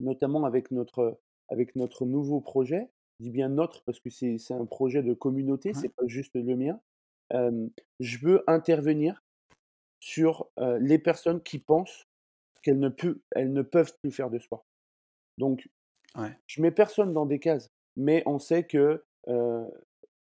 notamment 0.00 0.44
avec 0.44 0.70
notre, 0.70 1.18
avec 1.48 1.76
notre 1.76 2.06
nouveau 2.06 2.40
projet, 2.40 2.88
je 3.18 3.24
dis 3.24 3.30
bien 3.30 3.48
«notre» 3.48 3.82
parce 3.84 4.00
que 4.00 4.10
c'est 4.10 4.38
c'est 4.38 4.54
un 4.54 4.66
projet 4.66 5.02
de 5.02 5.14
communauté, 5.14 5.74
c'est 5.74 5.88
pas 5.88 6.06
juste 6.06 6.36
le 6.36 6.56
mien. 6.56 6.80
Je 8.00 8.18
veux 8.18 8.44
intervenir 8.46 9.22
sur, 10.00 10.48
les 10.80 10.98
personnes 10.98 11.42
qui 11.42 11.58
pensent 11.58 12.04
qu'elles 12.62 12.78
ne 12.78 12.88
pu 12.88 13.16
elles 13.32 13.52
ne 13.52 13.62
peuvent 13.62 13.94
plus 14.02 14.12
faire 14.12 14.30
de 14.30 14.38
sport. 14.38 14.64
Donc 15.38 15.68
ouais, 16.16 16.38
je 16.46 16.62
mets 16.62 16.70
personne 16.70 17.12
dans 17.12 17.26
des 17.26 17.38
cases, 17.40 17.70
mais 17.96 18.22
on 18.26 18.38
sait 18.38 18.64
que, 18.64 19.04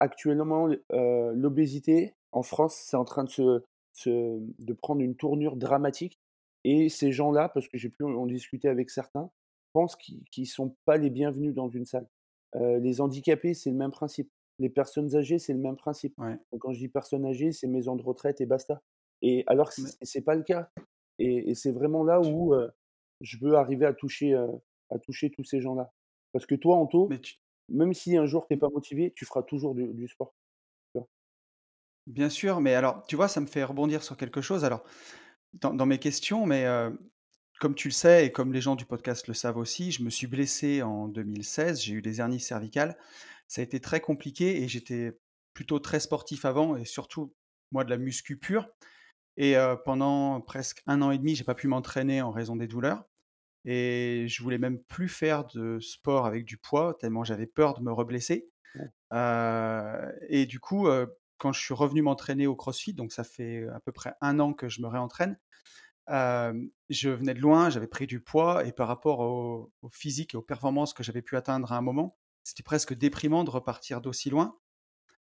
actuellement, 0.00 0.68
l'obésité 0.90 2.14
en 2.32 2.42
France, 2.42 2.76
c'est 2.76 2.96
en 2.96 3.04
train 3.04 3.24
de 3.24 3.30
se 3.30 3.62
de 4.08 4.72
prendre 4.72 5.00
une 5.00 5.16
tournure 5.16 5.56
dramatique 5.56 6.18
et 6.64 6.88
ces 6.88 7.12
gens-là, 7.12 7.48
parce 7.48 7.68
que 7.68 7.78
j'ai 7.78 7.88
pu 7.88 8.04
en 8.04 8.26
discuter 8.26 8.68
avec 8.68 8.90
certains, 8.90 9.30
pensent 9.72 9.96
qu'ils 9.96 10.24
qu'ils 10.30 10.46
sont 10.46 10.76
pas 10.84 10.96
les 10.96 11.10
bienvenus 11.10 11.54
dans 11.54 11.68
une 11.68 11.86
salle. 11.86 12.08
Les 12.54 13.00
handicapés, 13.00 13.54
c'est 13.54 13.70
le 13.70 13.76
même 13.76 13.92
principe. 13.92 14.30
Les 14.58 14.68
personnes 14.68 15.14
âgées, 15.16 15.38
c'est 15.38 15.52
le 15.54 15.58
même 15.60 15.76
principe. 15.76 16.18
ouais, 16.18 16.38
Donc 16.52 16.62
quand 16.62 16.72
je 16.72 16.78
dis 16.78 16.88
personnes 16.88 17.24
âgées, 17.24 17.52
c'est 17.52 17.66
maison 17.66 17.96
de 17.96 18.02
retraite 18.02 18.40
et 18.40 18.46
basta 18.46 18.82
et 19.22 19.44
alors 19.46 19.70
que 19.70 19.80
c'est 20.02 20.22
pas 20.22 20.34
le 20.34 20.42
cas 20.42 20.70
et 21.18 21.50
et 21.50 21.54
c'est 21.54 21.72
vraiment 21.72 22.04
là 22.04 22.20
où, 22.20 22.54
je 23.20 23.38
veux 23.38 23.54
arriver 23.54 23.86
à 23.86 23.94
toucher, 23.94 24.34
à 24.34 24.98
toucher 24.98 25.30
tous 25.30 25.44
ces 25.44 25.60
gens-là. 25.60 25.92
Parce 26.32 26.46
que 26.46 26.54
toi, 26.54 26.76
Anto, 26.76 27.08
tu 27.22 27.36
même 27.68 27.94
si 27.94 28.16
un 28.16 28.26
jour 28.26 28.46
tu 28.46 28.54
es 28.54 28.56
mmh, 28.56 28.60
pas 28.60 28.68
motivé, 28.68 29.12
tu 29.14 29.24
feras 29.24 29.42
toujours 29.42 29.74
du 29.74 29.86
du 29.94 30.08
sport? 30.08 30.34
Bien 32.10 32.28
sûr, 32.28 32.60
mais 32.60 32.74
alors, 32.74 33.04
tu 33.06 33.16
vois, 33.16 33.28
ça 33.28 33.40
me 33.40 33.46
fait 33.46 33.64
rebondir 33.64 34.02
sur 34.02 34.16
quelque 34.16 34.40
chose. 34.40 34.64
Alors, 34.64 34.84
dans 35.54 35.74
dans 35.74 35.86
mes 35.86 35.98
questions, 35.98 36.46
mais 36.46 36.66
heu 36.66 36.98
comme 37.60 37.74
tu 37.76 37.88
le 37.88 37.92
sais 37.94 38.26
et 38.26 38.32
comme 38.32 38.52
les 38.52 38.60
gens 38.62 38.76
du 38.76 38.86
podcast 38.86 39.28
le 39.28 39.34
savent 39.34 39.58
aussi, 39.58 39.92
je 39.92 40.02
me 40.04 40.10
suis 40.10 40.26
blessé 40.28 40.82
en 40.82 41.08
2016, 41.08 41.82
j'ai 41.82 41.94
eu 41.94 42.02
des 42.02 42.20
hernies 42.20 42.40
cervicales. 42.40 42.98
Ça 43.48 43.62
a 43.62 43.64
été 43.64 43.80
très 43.80 44.00
compliqué 44.00 44.62
et 44.62 44.68
j'étais 44.68 45.18
plutôt 45.54 45.78
très 45.80 46.00
sportif 46.00 46.44
avant 46.46 46.76
et 46.76 46.84
surtout, 46.86 47.34
moi, 47.72 47.84
de 47.84 47.90
la 47.90 47.98
muscu 47.98 48.38
pure 48.38 48.68
et 49.36 49.56
heu, 49.56 49.76
pendant 49.84 50.40
presque 50.40 50.82
un 50.86 51.02
an 51.02 51.10
et 51.12 51.18
demi, 51.18 51.34
j'ai 51.36 51.44
pas 51.44 51.54
pu 51.54 51.68
m'entraîner 51.68 52.22
en 52.22 52.30
raison 52.32 52.56
des 52.56 52.66
douleurs 52.68 53.04
et 53.66 54.26
je 54.28 54.42
voulais 54.42 54.58
même 54.58 54.80
plus 54.84 55.08
faire 55.08 55.46
de 55.46 55.80
sport 55.80 56.26
avec 56.26 56.44
du 56.46 56.58
poids 56.58 56.96
tellement 57.00 57.24
j'avais 57.24 57.46
peur 57.48 57.74
de 57.74 57.82
me 57.82 57.92
reblesser. 57.92 58.50
Heu 59.12 60.12
et 60.28 60.46
du 60.46 60.60
coup, 60.60 60.88
heu, 60.88 61.08
quand 61.40 61.52
je 61.52 61.60
suis 61.62 61.74
revenu 61.74 62.02
m'entraîner 62.02 62.46
au 62.46 62.56
CrossFit, 62.56 62.94
donc 62.94 63.12
ça 63.12 63.24
fait 63.24 63.66
à 63.74 63.80
peu 63.80 63.92
près 63.92 64.14
un 64.22 64.40
an 64.40 64.54
que 64.54 64.68
je 64.68 64.82
me 64.82 64.88
réentraîne, 64.88 65.38
hem, 66.08 66.70
je 66.90 67.10
venais 67.10 67.34
de 67.34 67.40
loin, 67.40 67.70
j'avais 67.70 67.88
pris 67.88 68.06
du 68.06 68.20
poids 68.22 68.66
et 68.66 68.72
par 68.72 68.88
rapport 68.88 69.20
au 69.20 69.72
au 69.82 69.88
physique 69.90 70.34
et 70.34 70.36
aux 70.38 70.42
performances 70.42 70.94
que 70.94 71.02
j'avais 71.04 71.22
pu 71.22 71.36
atteindre 71.36 71.72
à 71.72 71.78
un 71.78 71.82
moment, 71.82 72.18
c'était 72.44 72.62
presque 72.64 72.94
déprimant 72.94 73.44
de 73.44 73.50
repartir 73.50 74.00
d'aussi 74.00 74.30
loin. 74.30 74.58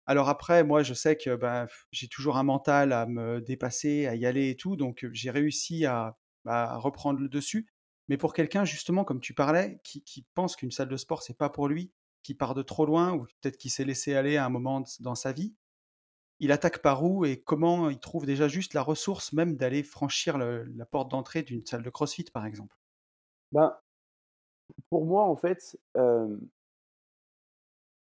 Alors 0.06 0.28
après, 0.28 0.64
moi, 0.64 0.82
je 0.82 0.94
sais 0.94 1.16
que, 1.16 1.34
bah, 1.36 1.66
j'ai 1.92 2.08
toujours 2.08 2.36
un 2.36 2.42
mental 2.42 2.92
à 2.92 3.06
me 3.06 3.40
dépasser, 3.40 4.06
à 4.06 4.14
y 4.14 4.26
aller 4.26 4.50
et 4.50 4.56
tout, 4.56 4.76
donc 4.76 5.06
j'ai 5.12 5.30
réussi 5.30 5.86
à, 5.86 6.18
bah, 6.44 6.64
à 6.72 6.76
reprendre 6.78 7.20
le 7.20 7.28
dessus. 7.28 7.68
Mais 8.08 8.18
pour 8.18 8.34
quelqu'un 8.34 8.64
justement, 8.66 9.04
comme 9.04 9.20
tu 9.20 9.34
parlais, 9.34 9.80
qui 9.84 10.02
qui 10.04 10.26
pense 10.34 10.56
qu'une 10.56 10.70
salle 10.70 10.88
de 10.88 10.96
sport, 10.98 11.22
c'est 11.22 11.38
pas 11.38 11.48
pour 11.50 11.68
lui, 11.68 11.92
qui 12.22 12.34
part 12.34 12.54
de 12.54 12.62
trop 12.62 12.84
loin 12.86 13.14
ou 13.14 13.24
peut-être 13.40 13.56
qui 13.58 13.70
s'est 13.70 13.84
laissé 13.84 14.14
aller 14.14 14.36
à 14.36 14.44
un 14.46 14.50
moment 14.50 14.84
dans 15.00 15.14
sa 15.14 15.32
vie, 15.32 15.54
il 16.40 16.52
attaque 16.52 16.80
par 16.82 17.04
où 17.04 17.24
et 17.24 17.40
comment 17.42 17.90
il 17.90 17.98
trouve 18.00 18.26
déjà 18.26 18.48
juste 18.48 18.74
la 18.74 18.82
ressource 18.82 19.32
même 19.32 19.56
d'aller 19.56 19.82
franchir 19.82 20.38
le 20.38 20.64
la 20.64 20.86
porte 20.86 21.10
d'entrée 21.10 21.42
d'une 21.42 21.64
salle 21.66 21.82
de 21.82 21.90
CrossFit, 21.90 22.24
par 22.32 22.46
exemple? 22.46 22.76
Ben, 23.52 23.80
pour 24.88 25.04
moi, 25.06 25.24
en 25.24 25.36
fait, 25.36 25.76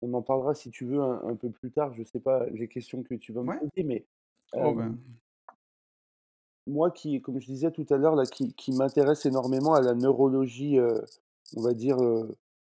on 0.02 0.14
en 0.14 0.22
parlera 0.22 0.54
si 0.54 0.70
tu 0.70 0.84
veux 0.86 1.00
un 1.02 1.26
un 1.28 1.34
peu 1.36 1.50
plus 1.50 1.72
tard, 1.72 1.94
je 1.94 2.04
sais 2.04 2.20
pas 2.20 2.46
les 2.46 2.68
questions 2.68 3.02
que 3.02 3.14
tu 3.14 3.32
vas 3.32 3.42
me 3.42 3.50
Ouais. 3.50 3.58
poser, 3.58 3.82
mais, 3.84 4.06
Oh 4.52 4.74
ben, 4.74 4.98
moi 6.66 6.90
qui 6.90 7.20
comme 7.20 7.40
je 7.40 7.46
disais 7.46 7.70
tout 7.70 7.86
à 7.90 7.96
l'heure 7.96 8.14
là, 8.16 8.24
qui 8.26 8.52
qui 8.54 8.72
m'intéresse 8.72 9.26
énormément 9.26 9.74
à 9.74 9.80
la 9.82 9.94
neurologie, 9.94 10.78
on 11.56 11.62
va 11.62 11.74
dire, 11.74 11.98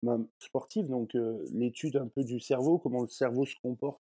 ben, 0.02 0.26
sportive, 0.38 0.88
donc 0.88 1.16
l'étude 1.52 1.96
un 1.96 2.08
peu 2.08 2.24
du 2.24 2.40
cerveau, 2.40 2.78
comment 2.78 3.02
le 3.02 3.08
cerveau 3.08 3.46
se 3.46 3.56
comporte, 3.62 4.02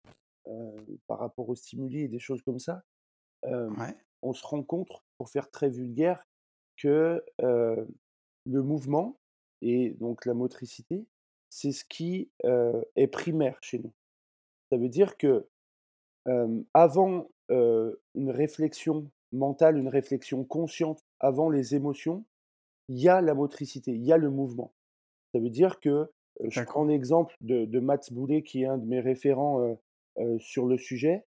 par 1.07 1.19
rapport 1.19 1.49
aux 1.49 1.55
stimuli 1.55 2.03
et 2.03 2.07
des 2.07 2.19
choses 2.19 2.41
comme 2.41 2.59
ça. 2.59 2.83
Ouais, 3.43 3.95
on 4.21 4.33
se 4.33 4.45
rend 4.45 4.63
compte, 4.63 4.89
pour 5.17 5.29
faire 5.29 5.49
très 5.51 5.69
vulgaire, 5.69 6.23
que, 6.77 7.23
heu, 7.41 7.87
le 8.45 8.63
mouvement 8.63 9.19
et 9.61 9.91
donc 9.99 10.25
la 10.25 10.33
motricité, 10.33 11.05
c'est 11.49 11.71
ce 11.71 11.85
qui, 11.85 12.29
est 12.95 13.07
primaire 13.07 13.57
chez 13.61 13.79
nous. 13.79 13.93
Ça 14.71 14.77
veut 14.77 14.89
dire 14.89 15.17
que, 15.17 15.47
avant, 16.73 17.29
une 17.49 18.31
réflexion 18.31 19.09
mentale, 19.31 19.77
une 19.77 19.89
réflexion 19.89 20.43
consciente, 20.43 21.03
avant 21.19 21.49
les 21.49 21.75
émotions, 21.75 22.25
il 22.89 22.99
y 22.99 23.09
a 23.09 23.21
la 23.21 23.33
motricité, 23.33 23.91
il 23.91 24.03
y 24.03 24.13
a 24.13 24.17
le 24.17 24.29
mouvement. 24.29 24.73
Ça 25.33 25.39
veut 25.41 25.49
dire 25.49 25.79
que, 25.79 25.89
heu, 25.89 26.11
je 26.49 26.61
prends 26.61 26.85
d'accord. 26.85 26.85
l'exemple 26.85 27.35
de 27.41 27.65
de 27.65 27.79
Mats 27.79 28.09
Boulet 28.11 28.43
qui 28.43 28.63
est 28.63 28.67
un 28.67 28.77
de 28.77 28.85
mes 28.85 28.99
référents, 28.99 29.77
sur 30.39 30.65
le 30.65 30.77
sujet. 30.77 31.25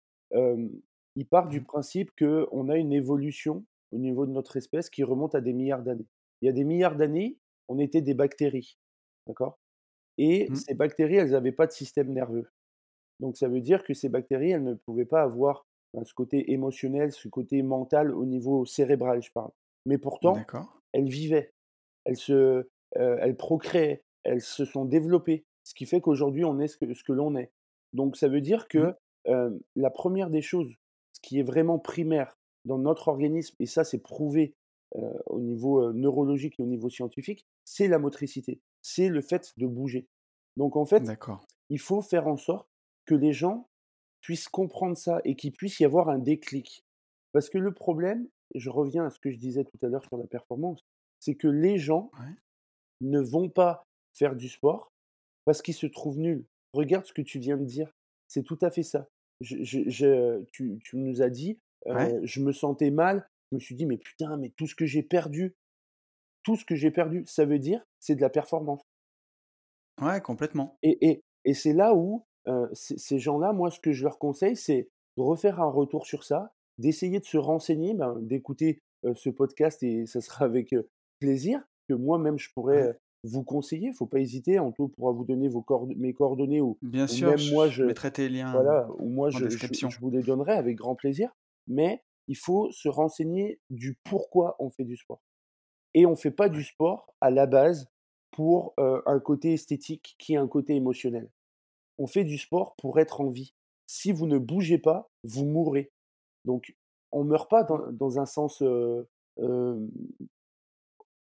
Il 1.17 1.27
part 1.29 1.49
du 1.49 1.61
Mmh 1.61 1.65
principe 1.65 2.11
qu'on 2.19 2.69
a 2.69 2.77
une 2.77 2.93
évolution 2.93 3.65
au 3.93 3.99
niveau 3.99 4.27
de 4.27 4.33
notre 4.33 4.57
espèce 4.57 4.91
qui 4.91 5.03
remonte 5.03 5.35
à 5.35 5.41
des 5.41 5.53
milliards 5.53 5.83
d'années. 5.83 6.07
Il 6.43 6.47
y 6.47 6.49
a 6.49 6.53
des 6.53 6.65
milliards 6.65 6.97
d'années, 6.97 7.39
on 7.69 7.79
était 7.79 8.01
des 8.03 8.15
bactéries, 8.15 8.79
d'accord? 9.27 9.59
Et 10.19 10.51
mh. 10.51 10.55
ces 10.55 10.75
bactéries, 10.75 11.17
elles 11.17 11.35
avaient 11.35 11.53
pas 11.53 11.67
de 11.67 11.73
système 11.73 12.13
nerveux. 12.13 12.51
Donc 13.21 13.37
ça 13.37 13.49
veut 13.49 13.61
dire 13.61 13.85
que 13.85 13.95
ces 13.95 14.09
bactéries, 14.09 14.53
elles 14.53 14.65
ne 14.65 14.75
pouvaient 14.75 15.05
pas 15.05 15.23
avoir, 15.23 15.67
ben, 15.95 16.05
ce 16.05 16.15
côté 16.15 16.53
émotionnel, 16.53 17.13
ce 17.13 17.29
côté 17.29 17.63
mental 17.63 18.15
au 18.15 18.25
niveau 18.25 18.65
cérébral, 18.65 19.23
je 19.23 19.33
parle. 19.33 19.51
Mais 19.87 19.99
pourtant, 19.99 20.47
elles 20.93 21.09
vivaient, 21.09 21.53
elles 22.05 22.17
se, 22.17 22.69
elles 22.93 23.37
procréaient, 23.37 24.05
elles 24.25 24.41
se 24.43 24.65
sont 24.65 24.85
développées, 24.85 25.45
ce 25.65 25.75
qui 25.75 25.87
fait 25.87 26.01
qu'aujourd'hui 26.01 26.45
on 26.45 26.61
est 26.61 26.69
ce 26.69 26.79
que 26.79 26.95
ce 26.95 27.05
que 27.05 27.13
l'on 27.13 27.37
est. 27.37 27.53
Donc 27.93 28.17
ça 28.17 28.29
veut 28.29 28.41
dire 28.41 28.67
Mmh 28.75 28.93
que, 29.27 29.59
la 29.77 29.91
première 29.91 30.31
des 30.31 30.43
choses, 30.43 30.73
ce 31.13 31.21
qui 31.23 31.39
est 31.39 31.43
vraiment 31.43 31.79
primaire 31.79 32.37
dans 32.65 32.79
notre 32.79 33.09
organisme 33.09 33.55
et 33.59 33.67
ça 33.67 33.85
c'est 33.85 33.99
prouvé, 33.99 34.55
au 35.27 35.41
niveau, 35.41 35.93
neurologique 35.93 36.59
et 36.59 36.63
au 36.63 36.67
niveau 36.67 36.89
scientifique, 36.91 37.45
c'est 37.65 37.87
la 37.89 37.99
motricité, 37.99 38.61
c'est 38.83 39.09
le 39.09 39.21
fait 39.21 39.53
de 39.57 39.67
bouger. 39.67 40.07
Donc 40.57 40.77
en 40.77 40.85
fait, 40.85 41.03
il 41.69 41.79
faut 41.79 42.03
faire 42.03 42.27
en 42.27 42.37
sorte 42.37 42.69
que 43.07 43.15
les 43.15 43.33
gens 43.33 43.69
puissent 44.21 44.49
comprendre 44.49 44.97
ça 44.97 45.21
et 45.25 45.37
qu'il 45.37 45.53
puisse 45.53 45.79
y 45.81 45.85
avoir 45.85 46.09
un 46.09 46.19
déclic. 46.19 46.85
Parce 47.33 47.49
que 47.49 47.59
le 47.59 47.73
problème, 47.73 48.27
et 48.55 48.59
je 48.59 48.69
reviens 48.71 49.05
à 49.07 49.11
ce 49.11 49.21
que 49.21 49.31
je 49.31 49.39
disais 49.39 49.65
tout 49.65 49.79
à 49.87 49.89
l'heure 49.89 50.05
sur 50.05 50.17
la 50.17 50.27
performance, 50.27 50.81
c'est 51.21 51.37
que 51.37 51.47
les 51.49 51.79
gens 51.79 52.11
Ouais. 52.19 52.35
ne 53.01 53.21
vont 53.21 53.49
pas 53.49 53.85
faire 54.13 54.35
du 54.35 54.49
sport 54.49 54.91
parce 55.45 55.63
qu'ils 55.63 55.75
se 55.75 55.87
trouvent 55.87 56.19
nuls. 56.19 56.45
Regarde 56.73 57.05
ce 57.05 57.13
que 57.13 57.23
tu 57.23 57.39
viens 57.39 57.57
de 57.57 57.65
dire, 57.65 57.91
c'est 58.29 58.43
tout 58.43 58.59
à 58.63 58.71
fait 58.71 58.83
ça. 58.83 59.09
Je 59.41 59.63
je 59.63 59.89
je 59.89 60.43
tu 60.53 60.79
tu 60.85 60.97
nous 60.97 61.23
as 61.23 61.31
dit, 61.31 61.59
Ouais. 61.87 62.21
«Je 62.23 62.41
me 62.41 62.53
sentais 62.53 62.91
mal». 62.91 63.27
Je 63.51 63.57
me 63.57 63.61
suis 63.61 63.75
dit: 63.75 63.87
«Mais 63.87 63.97
putain, 63.97 64.37
mais 64.37 64.51
tout 64.51 64.67
ce 64.67 64.75
que 64.75 64.87
j'ai 64.87 65.03
perdu, 65.03 65.57
tout 66.43 66.57
ce 66.57 66.65
que 66.65 66.77
j'ai 66.77 66.91
perdu», 66.91 67.25
ça 67.27 67.45
veut 67.47 67.59
dire, 67.59 67.83
c'est 67.99 68.15
de 68.15 68.21
la 68.21 68.31
performance. 68.31 68.83
Ouais, 70.01 70.21
complètement. 70.21 70.79
Et 70.83 70.99
et 71.09 71.23
et 71.45 71.55
c'est 71.55 71.73
là 71.73 71.95
où, 71.95 72.25
ces 72.75 73.19
gens-là, 73.19 73.53
moi, 73.53 73.71
ce 73.71 73.81
que 73.81 73.93
je 73.93 74.05
leur 74.05 74.19
conseille, 74.19 74.57
c'est 74.57 74.89
de 75.17 75.23
refaire 75.23 75.61
un 75.61 75.71
retour 75.71 76.07
sur 76.07 76.23
ça, 76.23 76.53
d'essayer 76.79 77.19
de 77.19 77.25
se 77.25 77.39
renseigner, 77.39 77.95
ben, 77.95 78.17
d'écouter, 78.21 78.79
ce 79.15 79.31
podcast 79.31 79.83
et 79.83 80.07
ça 80.07 80.21
sera 80.21 80.45
avec, 80.45 80.75
plaisir 81.19 81.63
que 81.89 81.95
moi-même 81.95 82.39
je 82.39 82.51
pourrais, 82.55 82.99
vous 83.25 83.43
conseiller. 83.45 83.89
Il 83.89 83.95
faut 83.95 84.07
pas 84.07 84.21
hésiter, 84.21 84.59
Anto 84.59 84.89
pourra 84.89 85.13
vous 85.13 85.25
donner 85.25 85.49
vos 85.49 85.63
coord 85.63 85.87
mes 85.97 86.13
coordonnées 86.15 86.61
ou 86.61 86.79
Bien 86.83 87.05
ou 87.05 87.09
sûr, 87.09 87.29
même 87.31 87.39
je 87.39 87.55
moi 87.55 87.69
je 87.69 87.85
mettrai 87.85 88.11
tes 88.13 88.29
liens, 88.29 88.53
voilà, 88.53 88.89
ou 88.99 89.09
moi 89.09 89.31
je 89.31 89.39
je 89.39 89.45
description. 89.45 89.91
je 89.91 90.01
vous 90.01 90.11
les 90.11 90.23
donnerai 90.23 90.53
avec 90.53 90.77
grand 90.77 90.95
plaisir. 90.95 91.31
Mais 91.67 92.03
il 92.29 92.37
faut 92.37 92.71
se 92.71 92.89
renseigner 92.89 93.61
du 93.71 93.99
pourquoi 94.05 94.57
on 94.59 94.71
fait 94.71 94.85
du 94.85 94.97
sport. 94.97 95.21
Et 95.95 96.07
on 96.07 96.17
fait 96.17 96.31
pas 96.31 96.49
du 96.49 96.63
sport 96.63 97.15
à 97.21 97.31
la 97.31 97.47
base 97.47 97.89
pour, 98.31 98.75
heu, 98.79 99.03
un 99.07 99.19
côté 99.21 99.53
esthétique 99.55 100.15
qui 100.19 100.35
est 100.35 100.37
un 100.37 100.47
côté 100.47 100.75
émotionnel. 100.77 101.29
On 101.99 102.07
fait 102.07 102.25
du 102.25 102.39
sport 102.39 102.75
pour 102.77 102.99
être 103.01 103.21
en 103.21 103.31
vie. 103.31 103.55
Si 103.87 104.13
vous 104.13 104.27
ne 104.27 104.39
bougez 104.39 104.79
pas, 104.79 105.11
vous 105.25 105.45
mourrez. 105.45 105.91
Donc 106.45 106.75
on 107.13 107.25
meurt 107.25 107.51
pas 107.51 107.65
dans 107.65 107.91
dans 107.93 108.19
un 108.21 108.27
sens, 108.27 108.63
heu, 108.63 109.09
hem, 109.39 109.91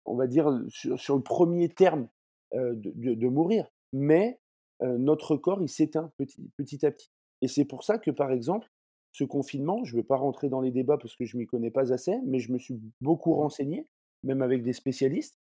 on 0.06 0.16
va 0.16 0.26
dire, 0.26 0.50
sur 0.68 0.98
sur 1.00 1.16
le 1.16 1.22
premier 1.22 1.68
terme, 1.68 2.08
de 2.54 2.74
de 2.74 3.14
de 3.14 3.28
mourir, 3.28 3.66
mais 3.92 4.40
notre 4.82 5.36
corps, 5.36 5.62
il 5.62 5.68
s'éteint 5.68 6.12
petit 6.18 6.50
petit 6.56 6.84
à 6.86 6.90
petit. 6.90 7.10
Et 7.42 7.48
c'est 7.48 7.64
pour 7.64 7.84
ça 7.84 7.98
que, 7.98 8.10
par 8.10 8.32
exemple, 8.32 8.68
ce 9.12 9.24
confinement, 9.24 9.84
je 9.84 9.94
ne 9.96 10.00
vais 10.00 10.06
pas 10.06 10.16
rentrer 10.16 10.48
dans 10.48 10.60
les 10.60 10.70
débats 10.70 10.98
parce 10.98 11.16
que 11.16 11.24
je 11.24 11.36
m'y 11.36 11.46
connais 11.46 11.70
pas 11.70 11.92
assez, 11.92 12.18
mais 12.24 12.38
je 12.40 12.52
me 12.52 12.58
suis 12.58 12.80
beaucoup 13.00 13.34
Mmh. 13.34 13.34
renseigné, 13.34 13.88
même 14.24 14.42
avec 14.42 14.62
des 14.62 14.72
spécialistes. 14.72 15.38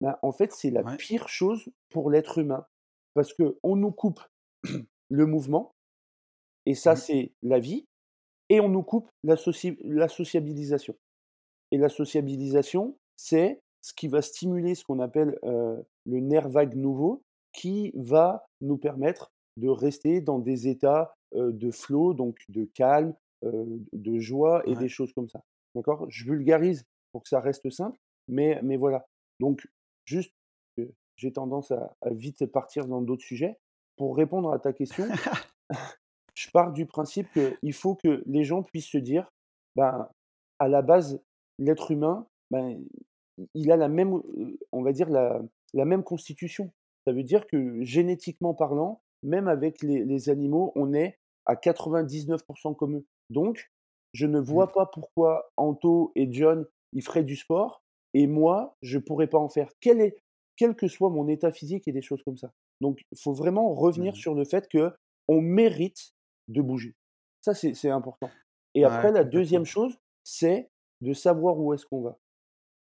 Bah, 0.00 0.18
en 0.22 0.32
fait, 0.32 0.52
c'est 0.52 0.70
la 0.70 0.84
Ouais. 0.84 0.98
pire 0.98 1.28
chose 1.28 1.68
pour 1.90 2.10
l'être 2.10 2.38
humain 2.38 2.66
parce 3.14 3.34
qu'on 3.34 3.76
nous 3.76 3.92
coupe 3.92 4.20
le 5.10 5.26
mouvement 5.26 5.74
et 6.66 6.74
ça, 6.74 6.94
Mmh. 6.94 6.96
c'est 6.96 7.32
la 7.42 7.58
vie 7.58 7.86
et 8.50 8.60
on 8.60 8.68
nous 8.68 8.82
coupe 8.82 9.10
la 9.24 9.36
soci 9.36 9.76
la 9.82 10.08
sociabilisation 10.08 10.96
et 11.72 11.78
la 11.78 11.88
sociabilisation, 11.90 12.98
c'est 13.16 13.62
ce 13.86 13.94
qui 13.94 14.08
va 14.08 14.20
stimuler 14.20 14.74
ce 14.74 14.84
qu'on 14.84 14.98
appelle, 14.98 15.38
le 15.44 16.20
nerf 16.20 16.48
vague 16.48 16.74
nouveau 16.74 17.22
qui 17.52 17.92
va 17.94 18.44
nous 18.60 18.78
permettre 18.78 19.30
de 19.56 19.68
rester 19.68 20.20
dans 20.20 20.40
des 20.40 20.66
états, 20.66 21.14
de 21.34 21.70
flow, 21.70 22.12
donc 22.12 22.36
de 22.48 22.64
calme, 22.74 23.14
de 23.42 24.18
joie 24.18 24.62
et 24.66 24.72
Ouais. 24.72 24.76
des 24.76 24.88
choses 24.88 25.12
comme 25.12 25.28
ça. 25.28 25.40
D'accord? 25.76 26.04
Je 26.08 26.24
vulgarise 26.24 26.84
pour 27.12 27.22
que 27.22 27.28
ça 27.28 27.38
reste 27.38 27.70
simple, 27.70 27.96
mais 28.26 28.60
mais 28.64 28.76
voilà. 28.76 29.06
Donc 29.38 29.68
juste, 30.04 30.32
j'ai 31.16 31.32
tendance 31.32 31.70
à 31.70 31.94
à 32.02 32.10
vite 32.10 32.44
partir 32.46 32.88
dans 32.88 33.02
d'autres 33.02 33.24
sujets. 33.24 33.56
Pour 33.96 34.16
répondre 34.16 34.52
à 34.52 34.58
ta 34.58 34.72
question, 34.72 35.06
je 36.34 36.50
pars 36.50 36.72
du 36.72 36.86
principe 36.86 37.28
qu'il 37.32 37.72
faut 37.72 37.94
que 37.94 38.22
les 38.26 38.42
gens 38.42 38.64
puissent 38.64 38.90
se 38.90 38.98
dire: 38.98 39.30
«Ben, 39.76 40.08
à 40.58 40.66
la 40.68 40.82
base, 40.82 41.20
l'être 41.58 41.92
humain, 41.92 42.26
ben, 42.50 42.84
il 43.54 43.70
a 43.72 43.76
la 43.76 43.88
même, 43.88 44.20
on 44.72 44.82
va 44.82 44.92
dire 44.92 45.08
la 45.10 45.42
la 45.74 45.84
même 45.84 46.02
constitution». 46.04 46.72
Ça 47.06 47.12
veut 47.12 47.22
dire 47.22 47.46
que 47.46 47.82
génétiquement 47.84 48.54
parlant, 48.54 49.00
même 49.22 49.48
avec 49.48 49.82
les 49.82 50.04
les 50.04 50.28
animaux, 50.30 50.72
on 50.76 50.92
est 50.94 51.18
à 51.46 51.56
99 51.56 52.42
comme 52.78 52.96
eux. 52.96 53.06
Donc 53.30 53.70
je 54.12 54.26
ne 54.26 54.40
Mmh. 54.40 54.44
vois 54.44 54.72
pas 54.72 54.86
pourquoi 54.86 55.50
Anto 55.56 56.12
et 56.16 56.28
John, 56.32 56.66
ils 56.92 57.02
feraient 57.02 57.24
du 57.24 57.36
sport 57.36 57.82
et 58.14 58.26
moi, 58.26 58.76
je 58.82 58.98
pourrais 58.98 59.26
pas 59.28 59.38
en 59.38 59.48
faire. 59.48 59.70
Quel 59.80 60.00
est 60.00 60.16
quel 60.56 60.74
que 60.74 60.88
soit 60.88 61.10
mon 61.10 61.28
état 61.28 61.52
physique 61.52 61.86
et 61.86 61.92
des 61.92 62.00
choses 62.02 62.22
comme 62.24 62.38
ça. 62.38 62.50
Donc 62.80 63.00
il 63.12 63.18
faut 63.18 63.34
vraiment 63.34 63.74
revenir 63.74 64.12
Mmh 64.12 64.16
sur 64.16 64.34
le 64.34 64.44
fait 64.44 64.68
qu'on 64.70 65.40
mérite 65.40 66.12
de 66.48 66.62
bouger. 66.62 66.94
Ça, 67.42 67.54
c'est 67.54 67.90
important 67.90 68.30
et 68.74 68.84
Ouais, 68.84 68.86
après 68.86 69.12
la 69.12 69.24
deuxième 69.24 69.64
chose, 69.64 69.98
c'est 70.24 70.70
de 71.02 71.12
savoir 71.12 71.58
où 71.58 71.72
est-ce 71.74 71.86
qu'on 71.86 72.02
va. 72.02 72.18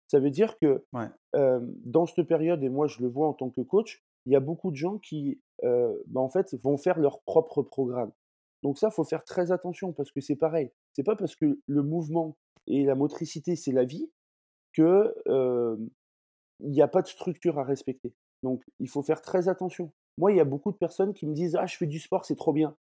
Ça 0.08 0.20
veut 0.20 0.30
dire 0.30 0.58
que, 0.58 0.84
Ouais. 0.92 1.08
dans 1.34 2.06
cette 2.06 2.26
période 2.26 2.62
et 2.64 2.68
moi 2.70 2.86
je 2.88 3.00
le 3.02 3.08
vois 3.08 3.28
en 3.28 3.34
tant 3.34 3.50
que 3.50 3.60
coach, 3.60 4.02
il 4.26 4.32
y 4.32 4.36
a 4.36 4.40
beaucoup 4.40 4.70
de 4.70 4.76
gens 4.76 4.98
qui, 4.98 5.40
bah, 5.62 6.20
en 6.20 6.28
fait, 6.30 6.54
vont 6.62 6.76
faire 6.78 6.98
leur 6.98 7.20
propre 7.22 7.62
programme. 7.62 8.12
Donc 8.64 8.78
ça, 8.78 8.90
faut 8.90 9.04
faire 9.04 9.24
très 9.24 9.52
attention 9.52 9.92
parce 9.92 10.10
que 10.10 10.20
c'est 10.20 10.36
pareil. 10.36 10.72
C'est 10.94 11.04
pas 11.04 11.14
parce 11.16 11.36
que 11.36 11.60
le 11.66 11.82
mouvement 11.82 12.36
et 12.66 12.84
la 12.84 12.94
motricité, 12.96 13.54
c'est 13.56 13.72
la 13.72 13.84
vie 13.84 14.10
que, 14.74 15.14
il 16.60 16.74
y 16.74 16.82
a 16.82 16.88
pas 16.88 17.02
de 17.02 17.06
structure 17.08 17.58
à 17.58 17.64
respecter. 17.64 18.14
Donc 18.42 18.64
il 18.80 18.88
faut 18.88 19.02
faire 19.02 19.22
très 19.22 19.48
attention. 19.48 19.92
Moi, 20.18 20.32
il 20.32 20.36
y 20.38 20.40
a 20.40 20.44
beaucoup 20.44 20.72
de 20.72 20.76
personnes 20.76 21.14
qui 21.14 21.26
me 21.26 21.34
disent: 21.34 21.56
«Ah, 21.56 21.66
je 21.66 21.76
fais 21.76 21.86
du 21.86 22.00
sport, 22.00 22.24
c'est 22.24 22.36
trop 22.36 22.52
bien». 22.52 22.76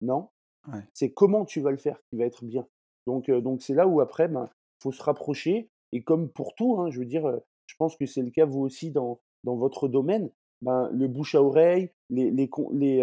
Non, 0.00 0.30
Ouais. 0.68 0.88
c'est 0.94 1.12
comment 1.12 1.44
tu 1.44 1.60
vas 1.60 1.70
le 1.72 1.76
faire 1.78 2.00
qui 2.10 2.18
va 2.18 2.24
être 2.26 2.44
bien. 2.44 2.66
Donc 3.06 3.30
donc 3.30 3.62
c'est 3.62 3.74
là 3.74 3.86
où 3.88 4.00
après, 4.00 4.28
ben, 4.28 4.48
faut 4.82 4.92
se 4.92 5.02
rapprocher 5.02 5.70
et 5.92 6.02
comme 6.02 6.30
pour 6.30 6.54
tout, 6.54 6.78
hein, 6.80 6.90
je 6.90 6.98
veux 7.00 7.06
dire, 7.06 7.26
heu, 7.28 7.42
je 7.66 7.74
pense 7.78 7.96
que 7.96 8.06
c'est 8.06 8.22
le 8.22 8.30
cas 8.30 8.44
vous 8.46 8.60
aussi 8.60 8.90
dans 8.90 9.20
dans 9.44 9.56
votre 9.56 9.88
domaine, 9.88 10.30
ben, 10.62 10.88
le 10.92 11.08
bouche 11.08 11.34
à 11.34 11.42
oreille, 11.42 11.90
les 12.10 12.30
les 12.30 12.48
les, 12.72 13.02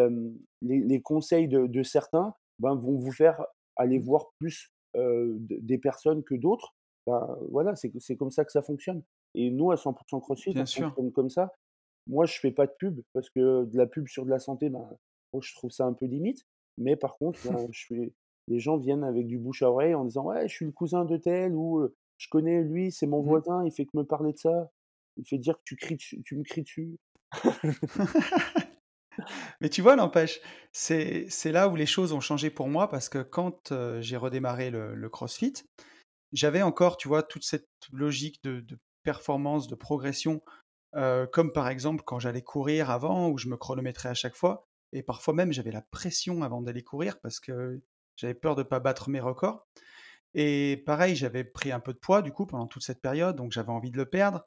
les 0.61 0.79
les 0.81 1.01
conseils 1.01 1.47
de 1.47 1.67
de 1.67 1.83
certains, 1.83 2.33
ben, 2.59 2.75
vont 2.75 2.97
vous 2.97 3.11
faire 3.11 3.45
aller 3.75 3.97
Mmh. 3.97 3.99
voir 3.99 4.31
plus, 4.39 4.71
des 4.95 5.77
personnes 5.77 6.23
que 6.23 6.35
d'autres. 6.35 6.75
Ben, 7.07 7.37
voilà, 7.49 7.75
c'est 7.75 8.15
comme 8.17 8.31
ça 8.31 8.45
que 8.45 8.51
ça 8.51 8.61
fonctionne 8.61 9.03
et 9.35 9.51
nous 9.51 9.71
à 9.71 9.77
100 9.77 9.93
CrossFit, 9.93 10.53
Bien 10.53 10.65
on 10.65 10.65
sûr. 10.65 10.95
fonctionne 10.95 11.11
comme 11.11 11.29
ça. 11.29 11.51
Moi, 12.07 12.25
je 12.25 12.39
fais 12.39 12.51
pas 12.51 12.67
de 12.67 12.73
pub 12.79 13.01
parce 13.13 13.29
que 13.29 13.65
de 13.65 13.77
la 13.77 13.87
pub 13.87 14.07
sur 14.07 14.25
de 14.25 14.29
la 14.31 14.39
santé, 14.39 14.69
ben, 14.69 14.89
moi 15.33 15.41
je 15.43 15.53
trouve 15.55 15.71
ça 15.71 15.85
un 15.85 15.93
peu 15.93 16.05
limite. 16.05 16.45
Mais 16.77 16.95
par 16.95 17.17
contre, 17.17 17.39
ben, 17.45 17.67
je 17.71 17.85
fais 17.87 18.13
les 18.47 18.59
gens 18.59 18.77
viennent 18.77 19.03
avec 19.03 19.27
du 19.27 19.37
bouche 19.37 19.61
à 19.61 19.69
oreille 19.71 19.93
en 19.95 20.05
disant: 20.05 20.25
«Ouais, 20.25 20.47
je 20.47 20.55
suis 20.55 20.65
le 20.65 20.71
cousin 20.71 21.05
de 21.05 21.17
tel» 21.17 21.55
ou, 21.55 21.87
«Je 22.19 22.27
connais 22.29 22.61
lui, 22.61 22.91
c'est 22.91 23.07
mon 23.07 23.23
Mmh. 23.23 23.27
voisin, 23.27 23.65
il 23.65 23.71
fait 23.71 23.85
que 23.85 23.97
me 23.97 24.03
parler 24.03 24.33
de 24.33 24.37
ça. 24.37 24.69
Il 25.17 25.27
fait 25.27 25.39
dire 25.39 25.55
que 25.57 25.63
tu 25.65 25.75
cries 25.75 25.97
tu 25.97 26.35
me 26.37 26.43
cries 26.43 26.61
dessus». 26.61 26.97
Mais 29.61 29.69
tu 29.69 29.81
vois, 29.81 29.95
n'empêche, 29.95 30.39
c'est 30.71 31.51
là 31.51 31.67
où 31.67 31.75
les 31.75 31.85
choses 31.87 32.13
ont 32.13 32.21
changé 32.21 32.49
pour 32.49 32.69
moi 32.69 32.87
parce 32.89 33.09
que 33.09 33.19
quand, 33.23 33.73
j'ai 33.99 34.17
redémarré 34.17 34.69
le 34.69 34.95
le 34.95 35.09
CrossFit, 35.09 35.53
j'avais 36.31 36.61
encore, 36.61 36.97
tu 36.97 37.07
vois, 37.07 37.23
toute 37.23 37.43
cette 37.43 37.67
logique 37.91 38.43
de 38.43 38.59
de 38.61 38.77
performance, 39.03 39.67
de 39.67 39.75
progression, 39.75 40.41
comme 41.31 41.51
par 41.53 41.67
exemple 41.69 42.03
quand 42.05 42.19
j'allais 42.19 42.41
courir 42.41 42.89
avant 42.89 43.29
où 43.29 43.37
je 43.37 43.47
me 43.47 43.57
chronométrais 43.57 44.09
à 44.09 44.13
chaque 44.13 44.35
fois 44.35 44.67
et 44.91 45.03
parfois 45.03 45.33
même 45.33 45.53
j'avais 45.53 45.71
la 45.71 45.83
pression 45.91 46.41
avant 46.41 46.61
d'aller 46.61 46.83
courir 46.83 47.19
parce 47.21 47.39
que 47.39 47.81
j'avais 48.15 48.33
peur 48.33 48.55
de 48.55 48.63
pas 48.63 48.79
battre 48.79 49.09
mes 49.09 49.19
records 49.19 49.67
et 50.33 50.77
pareil, 50.85 51.15
j'avais 51.15 51.43
pris 51.43 51.71
un 51.71 51.79
peu 51.79 51.93
de 51.93 51.99
poids 51.99 52.21
du 52.21 52.31
coup 52.31 52.45
pendant 52.45 52.67
toute 52.67 52.83
cette 52.83 53.01
période, 53.01 53.35
donc 53.35 53.51
j'avais 53.51 53.71
envie 53.71 53.91
de 53.91 53.97
le 53.97 54.05
perdre 54.09 54.43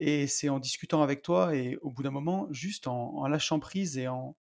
et 0.00 0.26
c'est 0.26 0.48
en 0.48 0.58
discutant 0.60 1.02
avec 1.02 1.22
toi 1.22 1.54
et 1.56 1.76
au 1.82 1.90
bout 1.90 2.02
d'un 2.02 2.10
moment, 2.10 2.48
juste 2.50 2.88
en 2.88 3.26
lâchant 3.28 3.60
prise 3.60 3.98
et 3.98 4.08
en 4.08 4.36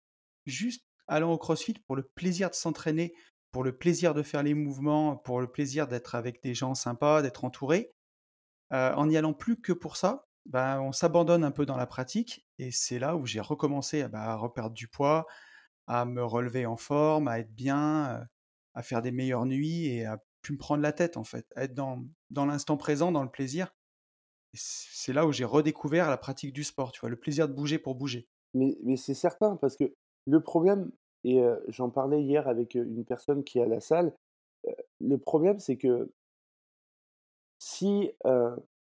Juste 0.45 0.85
allant 1.07 1.33
au 1.33 1.37
CrossFit 1.37 1.75
pour 1.87 1.95
le 1.95 2.03
plaisir 2.03 2.49
de 2.49 2.55
s'entraîner, 2.55 3.13
pour 3.51 3.63
le 3.63 3.77
plaisir 3.77 4.13
de 4.13 4.23
faire 4.23 4.43
les 4.43 4.55
mouvements, 4.55 5.17
pour 5.17 5.41
le 5.41 5.51
plaisir 5.51 5.87
d'être 5.87 6.15
avec 6.15 6.43
des 6.43 6.55
gens 6.55 6.75
sympas, 6.75 7.21
d'être 7.21 7.45
entouré, 7.45 7.93
en 8.71 9.05
n'y 9.07 9.17
allant 9.17 9.33
plus 9.33 9.59
que 9.61 9.73
pour 9.73 9.97
ça, 9.97 10.27
bah, 10.45 10.81
on 10.81 10.91
s'abandonne 10.91 11.43
un 11.43 11.51
peu 11.51 11.65
dans 11.65 11.77
la 11.77 11.87
pratique 11.87 12.47
et 12.57 12.71
c'est 12.71 12.99
là 12.99 13.15
où 13.15 13.25
j'ai 13.25 13.39
recommencé 13.41 14.01
à, 14.03 14.07
bah, 14.07 14.23
à 14.23 14.35
reperdre 14.35 14.75
du 14.75 14.87
poids, 14.87 15.27
à 15.87 16.05
me 16.05 16.23
relever 16.23 16.65
en 16.65 16.77
forme, 16.77 17.27
à 17.27 17.39
être 17.39 17.53
bien, 17.53 18.27
à 18.75 18.83
faire 18.83 19.01
des 19.01 19.11
meilleures 19.11 19.45
nuits 19.45 19.87
et 19.87 20.05
à 20.05 20.19
plus 20.41 20.53
me 20.53 20.57
prendre 20.57 20.81
la 20.81 20.93
tête 20.93 21.17
en 21.17 21.23
fait, 21.23 21.45
être 21.55 21.73
dans 21.73 22.03
dans 22.29 22.45
l'instant 22.45 22.77
présent, 22.77 23.11
dans 23.11 23.23
le 23.23 23.31
plaisir 23.31 23.73
c'est 24.53 25.13
là 25.13 25.27
où 25.27 25.31
j'ai 25.31 25.45
redécouvert 25.45 26.09
la 26.09 26.17
pratique 26.17 26.53
du 26.53 26.63
sport, 26.63 26.91
tu 26.91 27.01
vois? 27.01 27.09
Le 27.09 27.15
plaisir 27.15 27.47
de 27.47 27.53
bouger 27.53 27.77
pour 27.77 27.93
bouger. 27.93 28.27
Mais 28.55 28.77
mais 28.83 28.97
c'est 28.97 29.13
certain 29.13 29.55
parce 29.57 29.77
que 29.77 29.93
le 30.25 30.41
problème 30.41 30.91
et 31.23 31.41
j'en 31.67 31.89
parlais 31.89 32.23
hier 32.23 32.47
avec, 32.47 32.75
une 32.75 33.05
personne 33.05 33.43
qui 33.43 33.59
est 33.59 33.63
à 33.63 33.67
la 33.67 33.79
salle, 33.79 34.13
le 34.99 35.17
problème 35.17 35.59
c'est 35.59 35.77
que 35.77 36.11
si, 37.59 38.11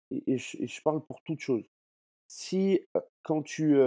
et 0.10 0.38
je 0.38 0.58
et 0.58 0.67
je 0.67 0.82
parle 0.82 1.03
pour 1.06 1.21
toute 1.23 1.39
chose. 1.39 1.69
Si, 2.27 2.79
quand 3.23 3.43
tu, 3.43 3.77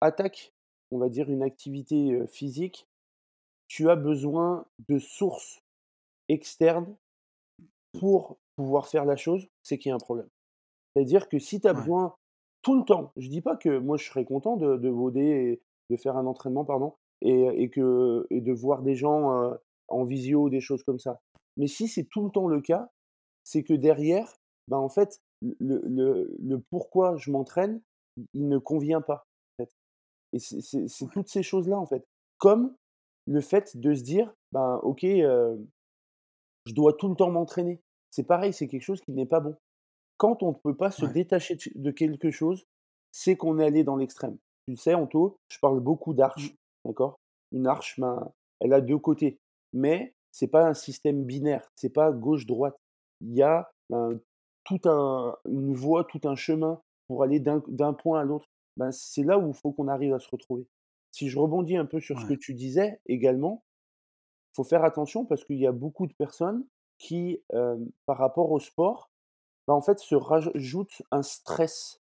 attaques, 0.00 0.52
on 0.90 0.98
va 0.98 1.08
dire 1.08 1.30
une 1.30 1.42
activité, 1.42 2.26
physique, 2.26 2.88
tu 3.68 3.88
as 3.90 3.96
besoin 3.96 4.66
de 4.88 4.98
sources 4.98 5.61
externes 6.32 6.96
pour 7.98 8.38
pouvoir 8.56 8.88
faire 8.88 9.04
la 9.04 9.16
chose, 9.16 9.48
c'est 9.62 9.78
qu'il 9.78 9.90
y 9.90 9.92
a 9.92 9.96
un 9.96 9.98
problème. 9.98 10.28
C'est-à-dire 10.94 11.28
que 11.28 11.40
si 11.40 11.60
tu 11.60 11.68
as 11.68 11.74
Ouais, 11.74 11.74
besoin 11.74 12.14
tout 12.62 12.76
le 12.78 12.84
temps, 12.84 13.12
je 13.16 13.28
dis 13.28 13.42
pas 13.42 13.56
que 13.56 13.78
moi 13.78 13.98
je 13.98 14.06
serais 14.06 14.24
content 14.24 14.56
de 14.56 14.76
de 14.76 14.90
voder 14.90 15.22
et 15.22 15.62
de 15.90 15.98
faire 15.98 16.16
un 16.16 16.26
entraînement, 16.26 16.64
pardon, 16.66 16.94
et 17.22 17.44
et 17.64 17.70
que 17.70 18.26
et 18.30 18.40
de 18.42 18.52
voir 18.52 18.82
des 18.82 18.96
gens, 18.96 19.32
heu, 19.52 19.58
en 19.88 20.04
visio, 20.04 20.50
des 20.50 20.60
choses 20.60 20.84
comme 20.84 21.00
ça. 21.00 21.20
Mais 21.58 21.68
si 21.68 21.88
c'est 21.88 22.04
tout 22.10 22.24
le 22.24 22.30
temps 22.30 22.48
le 22.48 22.60
cas, 22.62 22.90
c'est 23.44 23.64
que 23.64 23.74
derrière, 23.74 24.36
bah, 24.68 24.78
en 24.78 24.88
fait, 24.88 25.20
le 25.42 25.82
le 25.86 26.36
le 26.40 26.60
pourquoi 26.70 27.16
je 27.16 27.30
m'entraîne, 27.32 27.82
il 28.34 28.48
ne 28.48 28.58
convient 28.58 29.02
pas, 29.02 29.26
en 29.58 29.64
fait. 29.64 29.72
Et 30.32 30.38
c'est 30.38 31.08
toutes 31.12 31.28
ces 31.28 31.42
choses-là, 31.42 31.78
en 31.78 31.86
fait. 31.86 32.06
Comme 32.38 32.76
le 33.26 33.40
fait 33.40 33.76
de 33.76 33.94
se 33.94 34.02
dire: 34.02 34.34
«Ben, 34.52 34.80
OK, 34.82 35.04
heu, 35.04 35.66
je 36.66 36.74
dois 36.74 36.94
tout 36.94 37.08
le 37.08 37.16
temps 37.16 37.30
m'entraîner». 37.30 37.80
C'est 38.10 38.26
pareil, 38.26 38.52
c'est 38.52 38.68
quelque 38.68 38.82
chose 38.82 39.00
qui 39.00 39.12
n'est 39.12 39.26
pas 39.26 39.40
bon. 39.40 39.56
Quand 40.18 40.42
on 40.42 40.50
ne 40.50 40.56
peut 40.56 40.76
pas 40.76 40.90
se 40.90 41.06
ouais. 41.06 41.12
détacher 41.12 41.56
de 41.74 41.90
quelque 41.90 42.30
chose, 42.30 42.64
c'est 43.10 43.36
qu'on 43.36 43.58
est 43.58 43.64
allé 43.64 43.84
dans 43.84 43.96
l'extrême. 43.96 44.36
Tu 44.66 44.72
le 44.72 44.76
sais, 44.76 44.94
Anto, 44.94 45.38
je 45.48 45.58
parle 45.58 45.80
beaucoup 45.80 46.12
Mmh. 46.12 46.16
d'arches, 46.16 46.54
d'accord? 46.84 47.16
Une 47.52 47.66
arche, 47.66 47.98
ben, 47.98 48.30
elle 48.60 48.72
a 48.72 48.80
2 48.80 48.98
côtés, 48.98 49.38
mais 49.72 50.14
c'est 50.30 50.48
pas 50.48 50.66
un 50.66 50.74
système 50.74 51.24
binaire, 51.24 51.68
c'est 51.76 51.90
pas 51.92 52.12
gauche-droite. 52.12 52.76
Il 53.20 53.34
y 53.34 53.42
a, 53.42 53.70
ben, 53.90 54.20
tout 54.64 54.80
un 54.84 55.36
une 55.46 55.74
voie, 55.74 56.04
tout 56.04 56.20
un 56.24 56.36
chemin 56.36 56.80
pour 57.08 57.22
aller 57.22 57.40
d'un 57.40 57.92
point 57.94 58.20
à 58.20 58.24
l'autre. 58.24 58.46
Ben, 58.76 58.92
c'est 58.92 59.24
là 59.24 59.38
où 59.38 59.48
il 59.48 59.54
faut 59.54 59.72
qu'on 59.72 59.88
arrive 59.88 60.14
à 60.14 60.18
se 60.18 60.28
retrouver. 60.30 60.66
Si 61.10 61.28
je 61.28 61.38
rebondis 61.38 61.76
un 61.76 61.86
peu 61.86 62.00
sur 62.00 62.18
ce 62.18 62.26
que 62.26 62.34
tu 62.34 62.54
disais 62.54 63.00
également, 63.06 63.62
faut 64.54 64.64
faire 64.64 64.84
attention 64.84 65.24
parce 65.24 65.44
qu'il 65.44 65.58
y 65.58 65.66
a 65.66 65.72
beaucoup 65.72 66.06
de 66.06 66.14
personnes 66.14 66.66
qui, 66.98 67.42
par 68.06 68.18
rapport 68.18 68.50
au 68.50 68.60
sport, 68.60 69.10
bah, 69.66 69.74
en 69.74 69.80
fait, 69.80 69.98
se 69.98 70.14
rajoute 70.14 71.02
un 71.10 71.22
stress. 71.22 72.00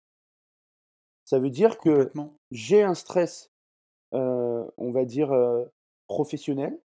Ça 1.24 1.40
veut 1.40 1.50
dire 1.50 1.78
que 1.80 2.12
j'ai 2.52 2.84
un 2.84 2.94
stress, 2.94 3.52
on 4.12 4.92
va 4.92 5.06
dire, 5.06 5.34
professionnel. 6.08 6.80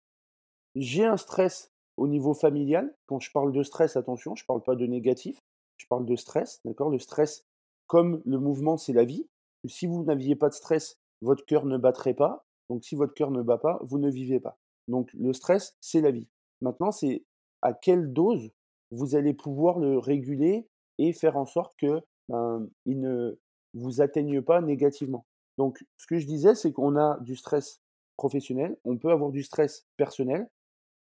J'ai 0.74 1.04
un 1.04 1.16
stress 1.16 1.72
au 1.96 2.06
niveau 2.06 2.34
familial. 2.34 2.94
Quand 3.06 3.18
je 3.18 3.32
parle 3.32 3.52
de 3.52 3.62
stress, 3.62 3.96
attention, 3.96 4.36
je 4.36 4.44
parle 4.44 4.62
pas 4.62 4.76
de 4.76 4.86
négatif, 4.86 5.42
je 5.76 5.86
parle 5.88 6.06
de 6.06 6.14
stress, 6.14 6.60
d'accord? 6.64 6.90
Le 6.90 6.98
stress, 6.98 7.46
comme 7.86 8.22
le 8.24 8.38
mouvement, 8.38 8.76
c'est 8.76 8.92
la 8.92 9.04
vie. 9.04 9.26
Si 9.66 9.86
vous 9.86 10.04
n'aviez 10.04 10.36
pas 10.36 10.48
de 10.48 10.54
stress, 10.54 10.98
votre 11.20 11.44
cœur 11.44 11.64
ne 11.66 11.76
battrait 11.76 12.14
pas. 12.14 12.44
Donc 12.70 12.84
si 12.84 12.94
votre 12.94 13.14
cœur 13.14 13.32
ne 13.32 13.42
bat 13.42 13.58
pas, 13.58 13.80
vous 13.82 13.98
ne 13.98 14.10
vivez 14.10 14.38
pas. 14.38 14.56
Donc 14.88 15.11
le 15.14 15.33
stress, 15.33 15.77
c'est 15.81 16.01
la 16.01 16.11
vie. 16.11 16.29
Maintenant, 16.61 16.90
c'est 16.90 17.24
à 17.62 17.72
quelle 17.72 18.12
dose 18.12 18.51
vous 18.90 19.14
allez 19.16 19.35
pouvoir 19.35 19.79
le 19.79 19.98
réguler 19.98 20.66
et 20.98 21.12
faire 21.12 21.37
en 21.37 21.46
sorte 21.46 21.74
que, 21.79 22.01
ben, 22.29 22.68
il 22.87 23.01
ne 23.01 23.38
vous 23.74 24.01
atteigne 24.01 24.42
pas 24.42 24.61
négativement. 24.61 25.27
Donc 25.59 25.85
ce 25.96 26.07
que 26.07 26.18
je 26.18 26.27
disais, 26.27 26.55
c'est 26.55 26.72
qu'on 26.72 26.96
a 26.96 27.18
du 27.20 27.37
stress 27.37 27.81
professionnel, 28.16 28.77
on 28.85 28.96
peut 28.96 29.11
avoir 29.11 29.31
du 29.31 29.42
stress 29.42 29.87
personnel 29.96 30.48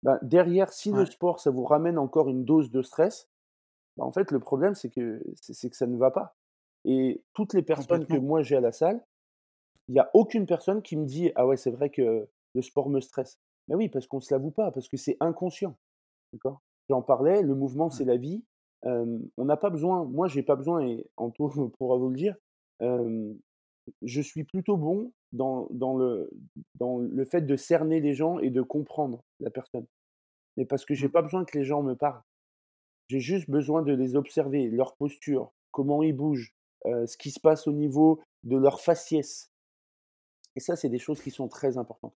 bah, 0.03 0.19
derrière, 0.21 0.71
si 0.71 0.91
le 0.91 1.05
sport, 1.05 1.39
ça 1.39 1.49
vous 1.49 1.65
ramène 1.65 1.97
encore 1.97 2.29
une 2.29 2.45
dose 2.45 2.71
de 2.71 2.81
stress, 2.83 3.29
bah, 3.97 4.05
en 4.05 4.11
fait, 4.11 4.31
le 4.31 4.39
problème, 4.39 4.75
c'est 4.75 4.89
que 4.89 5.23
c'est 5.41 5.69
que 5.69 5.75
ça 5.77 5.87
ne 5.87 5.97
va 5.97 6.11
pas 6.11 6.35
et 6.85 7.23
toutes 7.33 7.53
les 7.53 7.63
personnes 7.63 8.07
que 8.07 8.17
moi 8.17 8.43
j'ai 8.43 8.55
à 8.55 8.61
la 8.61 8.71
salle, 8.71 9.03
il 9.89 9.95
y 9.95 9.99
a 9.99 10.09
aucune 10.13 10.45
personne 10.45 10.81
qui 10.81 10.97
me 10.97 11.05
dit: 11.05 11.31
«Ah 11.35 11.47
ouais, 11.47 11.57
c'est 11.57 11.71
vrai 11.71 11.89
que 11.89 12.27
le 12.55 12.61
sport 12.61 12.89
me 12.89 13.01
stresse». 13.01 13.39
Mais 13.67 13.75
oui, 13.75 13.89
parce 13.89 14.07
qu'on 14.07 14.19
se 14.21 14.33
l'avoue 14.33 14.51
pas, 14.51 14.71
parce 14.71 14.87
que 14.87 14.97
c'est 14.97 15.17
inconscient, 15.19 15.77
d'accord? 16.33 16.61
J'en 16.89 17.01
parlais, 17.01 17.41
le 17.41 17.53
mouvement, 17.55 17.85
Ouais. 17.85 17.91
c'est 17.91 18.05
la 18.05 18.17
vie, 18.17 18.43
on 18.83 19.45
n'a 19.45 19.57
pas 19.57 19.69
besoin 19.69 20.05
moi, 20.05 20.27
j'ai 20.27 20.43
pas 20.43 20.55
besoin 20.55 20.85
et 20.85 21.05
Anto 21.17 21.49
pourra 21.77 21.97
vous 21.97 22.09
le 22.09 22.15
dire, 22.15 22.35
je 24.01 24.21
suis 24.21 24.43
plutôt 24.43 24.77
bon 24.77 25.11
dans 25.33 25.67
dans 25.71 25.97
le 25.97 26.29
dans 26.75 26.97
le 26.99 27.25
fait 27.25 27.41
de 27.41 27.55
cerner 27.55 27.99
les 27.99 28.13
gens 28.13 28.39
et 28.39 28.49
de 28.49 28.61
comprendre 28.61 29.23
la 29.39 29.49
personne. 29.49 29.85
Mais 30.57 30.65
parce 30.65 30.85
que 30.85 30.93
j'ai 30.93 31.07
Mmh. 31.07 31.11
pas 31.11 31.21
besoin 31.21 31.45
que 31.45 31.57
les 31.57 31.63
gens 31.65 31.83
me 31.83 31.95
parlent. 31.95 32.21
J'ai 33.09 33.19
juste 33.19 33.49
besoin 33.49 33.83
de 33.83 33.93
les 33.93 34.15
observer, 34.15 34.69
leur 34.69 34.95
posture, 34.95 35.51
comment 35.71 36.03
ils 36.03 36.15
bougent, 36.15 36.53
ce 36.85 37.17
qui 37.17 37.31
se 37.31 37.39
passe 37.39 37.67
au 37.67 37.71
niveau 37.73 38.19
de 38.43 38.57
leur 38.57 38.81
faciès. 38.81 39.51
Et 40.55 40.59
ça, 40.59 40.75
c'est 40.75 40.89
des 40.89 40.99
choses 40.99 41.21
qui 41.21 41.31
sont 41.31 41.47
très 41.47 41.77
importantes. 41.77 42.15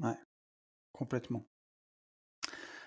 Ouais, 0.00 0.16
complètement. 0.92 1.46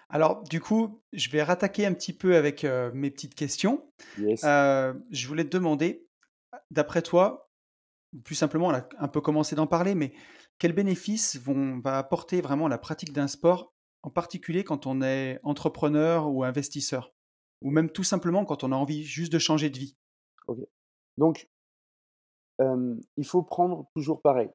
Alors, 0.09 0.43
du 0.43 0.59
coup, 0.59 1.01
je 1.13 1.29
vais 1.29 1.41
rattaquer 1.41 1.85
un 1.85 1.93
petit 1.93 2.13
peu 2.13 2.35
avec, 2.35 2.65
mes 2.93 3.11
petites 3.11 3.35
questions. 3.35 3.89
Yes. 4.17 4.41
Je 4.41 5.27
voulais 5.27 5.45
te 5.45 5.49
demander, 5.49 6.07
d'après 6.69 7.01
toi, 7.01 7.49
plus 8.25 8.35
simplement, 8.35 8.67
on 8.67 8.73
a 8.73 8.87
un 8.97 9.07
peu 9.07 9.21
commencé 9.21 9.55
d'en 9.55 9.67
parler, 9.67 9.95
mais 9.95 10.13
quels 10.57 10.73
bénéfices 10.73 11.37
vont 11.37 11.79
va 11.79 11.97
apporter 11.97 12.41
vraiment 12.41 12.67
la 12.67 12.77
pratique 12.77 13.13
d'un 13.13 13.27
sport, 13.27 13.73
en 14.03 14.09
particulier 14.09 14.65
quand 14.65 14.85
on 14.85 15.01
est 15.01 15.39
entrepreneur 15.43 16.29
ou 16.29 16.43
investisseur? 16.43 17.13
Ou 17.61 17.71
même 17.71 17.89
tout 17.89 18.03
simplement 18.03 18.43
quand 18.43 18.65
on 18.65 18.71
a 18.73 18.75
envie 18.75 19.03
juste 19.03 19.31
de 19.31 19.39
changer 19.39 19.69
de 19.69 19.77
vie? 19.77 19.95
OK. 20.47 20.59
Donc, 21.17 21.49
il 22.59 23.25
faut 23.25 23.43
prendre 23.43 23.89
toujours 23.95 24.21
pareil. 24.21 24.49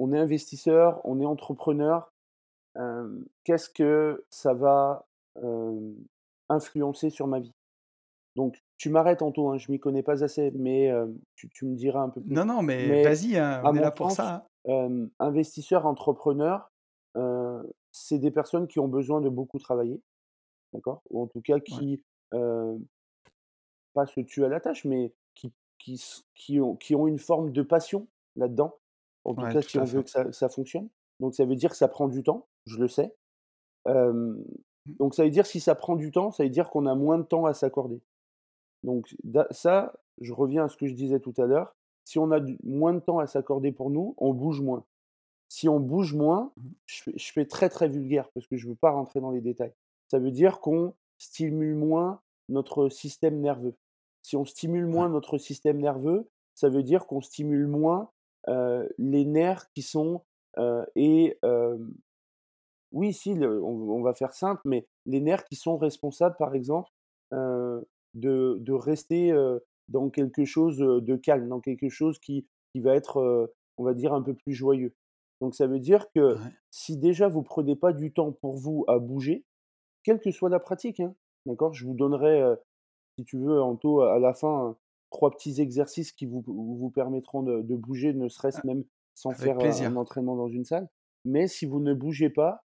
On 0.00 0.12
est 0.12 0.18
investisseur, 0.18 1.00
on 1.04 1.20
est 1.20 1.26
entrepreneur, 1.26 2.12
qu'est-ce 3.44 3.70
que 3.70 4.24
ça 4.30 4.54
va, 4.54 5.06
influencer 6.48 7.10
sur 7.10 7.26
ma 7.26 7.40
vie? 7.40 7.52
Donc 8.36 8.62
tu 8.78 8.90
m'arrêtes 8.90 9.22
Anto, 9.22 9.50
hein, 9.50 9.58
je 9.58 9.70
m'y 9.72 9.80
connais 9.80 10.02
pas 10.02 10.24
assez, 10.24 10.52
mais 10.52 10.90
tu 11.36 11.48
tu 11.50 11.66
me 11.66 11.76
diras 11.76 12.02
un 12.02 12.10
peu 12.10 12.20
plus. 12.20 12.36
Non, 12.36 12.44
non, 12.46 12.62
mais 12.62 12.96
Mais 12.96 12.96
vas-y, 12.96 13.36
hein, 13.36 13.62
on 13.66 13.74
est 13.74 13.80
là 13.80 13.90
pour 13.90 14.10
ça, 14.10 14.34
hein. 14.36 14.46
investisseur, 15.18 15.86
entrepreneur, 15.86 16.70
c'est 17.92 18.18
des 18.18 18.30
personnes 18.30 18.68
qui 18.68 18.78
ont 18.78 18.88
besoin 18.88 19.20
de 19.20 19.28
beaucoup 19.28 19.58
travailler, 19.58 20.00
d'accord? 20.74 21.02
Ou 21.10 21.22
en 21.22 21.28
tout 21.28 21.42
cas 21.42 21.60
Ouais, 21.70 21.82
qui, 21.82 22.02
heu, 22.34 22.78
pas 23.94 24.06
se 24.06 24.20
tuent 24.20 24.44
à 24.44 24.48
la 24.48 24.60
tâche, 24.60 24.84
mais 24.84 25.14
qui 25.34 25.52
qui 26.34 26.60
ont 26.60 26.76
qui 26.76 26.94
ont 26.94 27.06
une 27.06 27.18
forme 27.18 27.52
de 27.52 27.62
passion 27.62 28.08
là-dedans. 28.36 28.79
En 29.24 29.34
tout 29.34 29.42
ouais, 29.42 29.52
cas, 29.52 29.62
si 29.62 29.72
tout 29.72 29.78
on 29.78 29.84
veut 29.84 30.02
que 30.02 30.10
ça 30.10 30.32
ça 30.32 30.48
fonctionne. 30.48 30.88
Donc 31.20 31.34
ça 31.34 31.44
veut 31.44 31.56
dire 31.56 31.70
que 31.70 31.76
ça 31.76 31.88
prend 31.88 32.08
du 32.08 32.22
temps, 32.22 32.46
je 32.66 32.78
le 32.78 32.88
sais. 32.88 33.14
Mmh, 33.86 34.42
donc 34.86 35.14
ça 35.14 35.24
veut 35.24 35.30
dire 35.30 35.46
si 35.46 35.60
ça 35.60 35.74
prend 35.74 35.96
du 35.96 36.10
temps, 36.10 36.30
ça 36.30 36.42
veut 36.42 36.50
dire 36.50 36.70
qu'on 36.70 36.86
a 36.86 36.94
moins 36.94 37.18
de 37.18 37.22
temps 37.22 37.46
à 37.46 37.54
s'accorder. 37.54 38.00
Donc 38.82 39.14
ça, 39.50 39.92
je 40.20 40.32
reviens 40.32 40.64
à 40.64 40.68
ce 40.68 40.76
que 40.76 40.86
je 40.86 40.94
disais 40.94 41.20
tout 41.20 41.34
à 41.38 41.46
l'heure, 41.46 41.76
si 42.04 42.18
on 42.18 42.30
a 42.32 42.40
moins 42.64 42.94
de 42.94 43.00
temps 43.00 43.18
à 43.18 43.26
s'accorder 43.26 43.72
pour 43.72 43.90
nous, 43.90 44.14
on 44.16 44.32
bouge 44.32 44.60
moins. 44.62 44.84
Si 45.48 45.68
on 45.68 45.80
bouge 45.80 46.14
moins, 46.14 46.52
mmh, 46.56 46.68
je 46.86 47.02
fais 47.02 47.12
je 47.16 47.32
fais 47.32 47.46
très, 47.46 47.68
très 47.68 47.88
vulgaire 47.88 48.30
parce 48.32 48.46
que 48.46 48.56
je 48.56 48.66
ne 48.66 48.70
veux 48.70 48.76
pas 48.76 48.90
rentrer 48.90 49.20
dans 49.20 49.30
les 49.30 49.40
détails. 49.40 49.74
Ça 50.08 50.18
veut 50.18 50.30
dire 50.30 50.60
qu'on 50.60 50.94
stimule 51.18 51.74
moins 51.74 52.20
notre 52.48 52.88
système 52.88 53.40
nerveux. 53.40 53.76
Si 54.22 54.36
on 54.36 54.44
stimule 54.44 54.86
moins 54.86 55.08
notre 55.08 55.38
système 55.38 55.78
nerveux, 55.78 56.28
ça 56.54 56.68
veut 56.68 56.82
dire 56.82 57.06
qu'on 57.06 57.20
stimule 57.20 57.66
moins, 57.66 58.10
les 58.46 59.24
nerfs 59.24 59.70
qui 59.74 59.82
sont, 59.82 60.22
et 60.96 61.38
oui, 62.92 63.12
si, 63.12 63.34
le 63.34 63.62
on 63.62 63.90
on 63.90 64.02
va 64.02 64.14
faire 64.14 64.32
simple, 64.32 64.62
mais 64.64 64.86
les 65.06 65.20
nerfs 65.20 65.44
qui 65.44 65.56
sont 65.56 65.76
responsables, 65.76 66.36
par 66.38 66.54
exemple, 66.54 66.90
de 67.32 67.84
de 68.14 68.72
rester, 68.72 69.32
dans 69.88 70.10
quelque 70.10 70.44
chose, 70.44 70.78
de 70.78 71.16
calme, 71.16 71.48
dans 71.48 71.60
quelque 71.60 71.88
chose 71.88 72.18
qui 72.18 72.46
qui 72.72 72.80
va 72.80 72.94
être, 72.94 73.50
on 73.78 73.84
va 73.84 73.94
dire 73.94 74.14
un 74.14 74.22
peu 74.22 74.34
plus 74.34 74.52
joyeux. 74.52 74.94
Donc 75.40 75.54
ça 75.54 75.66
veut 75.66 75.80
dire 75.80 76.10
que 76.12 76.34
ouais, 76.34 76.52
si 76.70 76.96
déjà 76.96 77.28
vous 77.28 77.42
prenez 77.42 77.74
pas 77.74 77.92
du 77.92 78.12
temps 78.12 78.32
pour 78.32 78.56
vous 78.56 78.84
à 78.88 78.98
bouger, 78.98 79.44
quelle 80.04 80.20
que 80.20 80.30
soit 80.30 80.50
la 80.50 80.60
pratique, 80.60 81.00
hein, 81.00 81.14
d'accord? 81.46 81.72
Je 81.72 81.86
vous 81.86 81.94
donnerai, 81.94 82.42
si 83.18 83.24
tu 83.24 83.38
veux, 83.38 83.60
Anto, 83.62 84.02
à 84.02 84.18
la 84.18 84.34
fin, 84.34 84.76
3 85.10 85.30
petits 85.32 85.60
exercices 85.60 86.12
qui 86.12 86.26
vous 86.26 86.42
vous 86.46 86.90
permettront 86.90 87.42
de 87.42 87.62
de 87.62 87.76
bouger, 87.76 88.12
ne 88.14 88.28
serait-ce 88.28 88.58
a 88.58 88.66
même 88.66 88.84
sans 89.14 89.30
avec 89.30 89.60
faire, 89.60 89.82
un 89.82 89.96
entraînement 89.96 90.36
dans 90.36 90.48
une 90.48 90.64
salle. 90.64 90.88
Mais 91.24 91.46
si 91.46 91.66
vous 91.66 91.80
ne 91.80 91.94
bougez 91.94 92.30
pas, 92.30 92.64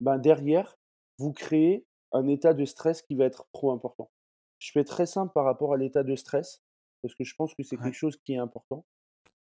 ben, 0.00 0.18
derrière, 0.18 0.76
vous 1.18 1.32
créez 1.32 1.86
un 2.12 2.28
état 2.28 2.54
de 2.54 2.64
stress 2.64 3.02
qui 3.02 3.14
va 3.14 3.24
être 3.24 3.48
trop 3.52 3.72
important. 3.72 4.10
Je 4.58 4.70
fais 4.72 4.84
très 4.84 5.06
simple 5.06 5.32
par 5.32 5.44
rapport 5.44 5.72
à 5.72 5.76
l'état 5.76 6.02
de 6.02 6.14
stress, 6.14 6.62
parce 7.02 7.14
que 7.14 7.24
je 7.24 7.34
pense 7.36 7.54
que 7.54 7.62
c'est 7.62 7.76
quelque 7.76 7.94
chose 7.94 8.16
qui 8.24 8.34
est 8.34 8.38
important. 8.38 8.84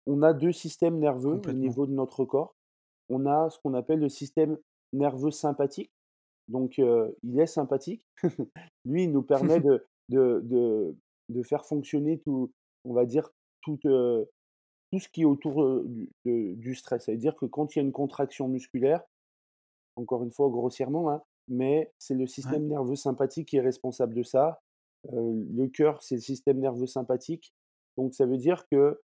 On 0.07 0.23
a 0.23 0.33
2 0.33 0.53
systèmes 0.53 0.99
nerveux 0.99 1.41
au 1.47 1.53
niveau 1.53 1.87
de 1.87 1.93
notre 1.93 2.25
corps. 2.25 2.55
On 3.09 3.27
a 3.27 3.51
ce 3.51 3.59
qu'on 3.61 3.75
appelle 3.75 4.01
le 4.01 4.09
système 4.09 4.59
nerveux 4.93 5.31
sympathique, 5.31 5.93
donc 6.49 6.79
il 6.79 7.41
est 7.41 7.47
sympathique. 7.47 8.05
Lui, 8.85 9.05
il 9.05 9.13
nous 9.13 9.23
permet 9.23 9.61
de 9.61 9.87
de 10.09 10.41
de 10.45 10.97
de 11.29 11.43
faire 11.43 11.67
fonctionner 11.67 12.19
tout 12.21 12.53
on 12.85 12.95
va 12.95 13.05
dire, 13.07 13.31
toute, 13.63 13.85
heu, 13.87 14.29
tout 14.93 15.01
ce 15.01 15.09
qui 15.09 15.23
est 15.23 15.27
autour, 15.27 15.63
heu, 15.65 15.85
du 15.89 16.11
de 16.27 16.55
du 16.57 16.75
stress. 16.77 17.07
Ça 17.07 17.13
veut 17.13 17.19
dire 17.19 17.37
que 17.37 17.47
quand 17.47 17.77
il 17.77 17.81
y 17.81 17.83
a 17.83 17.85
une 17.85 17.93
contraction 17.93 18.49
musculaire, 18.49 19.03
encore 19.97 20.23
une 20.25 20.33
fois 20.33 20.49
grossièrement, 20.51 21.11
hein, 21.11 21.23
mais 21.49 21.93
c'est 21.99 22.15
le 22.15 22.27
Ouais, 22.45 22.57
système 22.57 22.67
nerveux 22.67 22.97
sympathique 22.97 23.49
qui 23.49 23.57
est 23.57 23.61
responsable 23.61 24.15
de 24.15 24.23
ça. 24.23 24.61
Heu, 25.13 25.47
le 25.55 25.69
cœur, 25.69 26.03
c'est 26.03 26.17
le 26.17 26.21
système 26.21 26.59
nerveux 26.61 26.87
sympathique. 26.87 27.53
Donc 27.97 28.15
ça 28.15 28.27
veut 28.27 28.37
dire 28.39 28.67
que, 28.71 29.01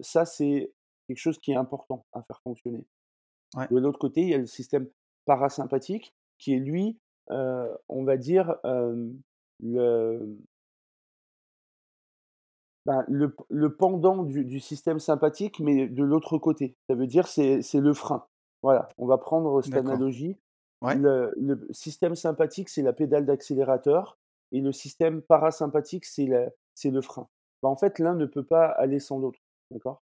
ça, 0.00 0.24
c'est 0.26 0.72
quelque 1.08 1.18
chose 1.18 1.38
qui 1.38 1.52
est 1.52 1.56
important 1.56 2.04
à 2.12 2.22
faire 2.22 2.40
fonctionner. 2.42 2.84
ouais, 3.54 3.68
De 3.70 3.78
l'autre 3.78 3.98
côté, 3.98 4.22
il 4.22 4.28
y 4.30 4.34
a 4.34 4.38
le 4.38 4.46
système 4.46 4.88
parasympathique 5.26 6.14
qui 6.38 6.54
est 6.54 6.58
lui, 6.58 6.98
on 7.30 8.04
va 8.04 8.16
dire, 8.16 8.56
le 9.60 10.38
ben, 12.86 13.04
le 13.08 13.34
le 13.48 13.74
pendant 13.76 14.22
du 14.22 14.44
du 14.44 14.60
système 14.60 14.98
sympathique, 14.98 15.60
mais 15.60 15.88
de 15.88 16.04
l'autre 16.04 16.38
côté. 16.38 16.76
Ça 16.88 16.94
veut 16.94 17.06
dire 17.06 17.26
c'est 17.26 17.62
c'est 17.62 17.80
le 17.80 17.94
frein. 17.94 18.26
Voilà, 18.62 18.88
on 18.98 19.06
va 19.06 19.18
prendre 19.18 19.62
cette 19.62 19.74
analogie. 19.74 20.38
Ouais, 20.82 20.96
Le 20.96 21.32
le 21.36 21.66
système 21.70 22.14
sympathique, 22.14 22.68
c'est 22.68 22.82
la 22.82 22.92
pédale 22.92 23.26
d'accélérateur 23.26 24.18
et 24.52 24.60
le 24.60 24.72
système 24.72 25.22
parasympathique, 25.22 26.04
c'est 26.04 26.26
le 26.26 27.00
frein. 27.00 27.28
Bah, 27.62 27.68
en 27.68 27.76
fait, 27.76 27.98
l'un 27.98 28.14
ne 28.14 28.26
peut 28.26 28.44
pas 28.44 28.66
aller 28.66 29.00
sans 29.00 29.18
l'autre, 29.18 29.40
d'accord? 29.70 30.02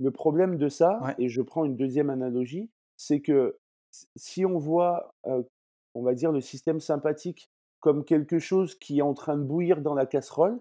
Le 0.00 0.10
problème 0.10 0.58
de 0.58 0.68
ça, 0.68 1.00
ouais, 1.02 1.14
et 1.18 1.28
je 1.28 1.42
prends 1.42 1.64
une 1.64 1.76
deuxième 1.76 2.10
analogie, 2.10 2.70
c'est 2.96 3.20
que 3.20 3.58
si 4.16 4.44
on 4.44 4.58
voit, 4.58 5.14
on 5.94 6.02
va 6.02 6.14
dire 6.14 6.32
le 6.32 6.40
système 6.40 6.80
sympathique 6.80 7.50
comme 7.80 8.04
quelque 8.04 8.38
chose 8.38 8.74
qui 8.74 8.98
est 8.98 9.02
en 9.02 9.14
train 9.14 9.36
de 9.36 9.42
bouillir 9.42 9.80
dans 9.80 9.94
la 9.94 10.06
casserole, 10.06 10.60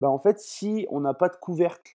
bah, 0.00 0.10
en 0.10 0.18
fait, 0.18 0.38
si 0.38 0.86
on 0.90 1.00
n'a 1.00 1.14
pas 1.14 1.28
de 1.28 1.36
couvercle 1.36 1.96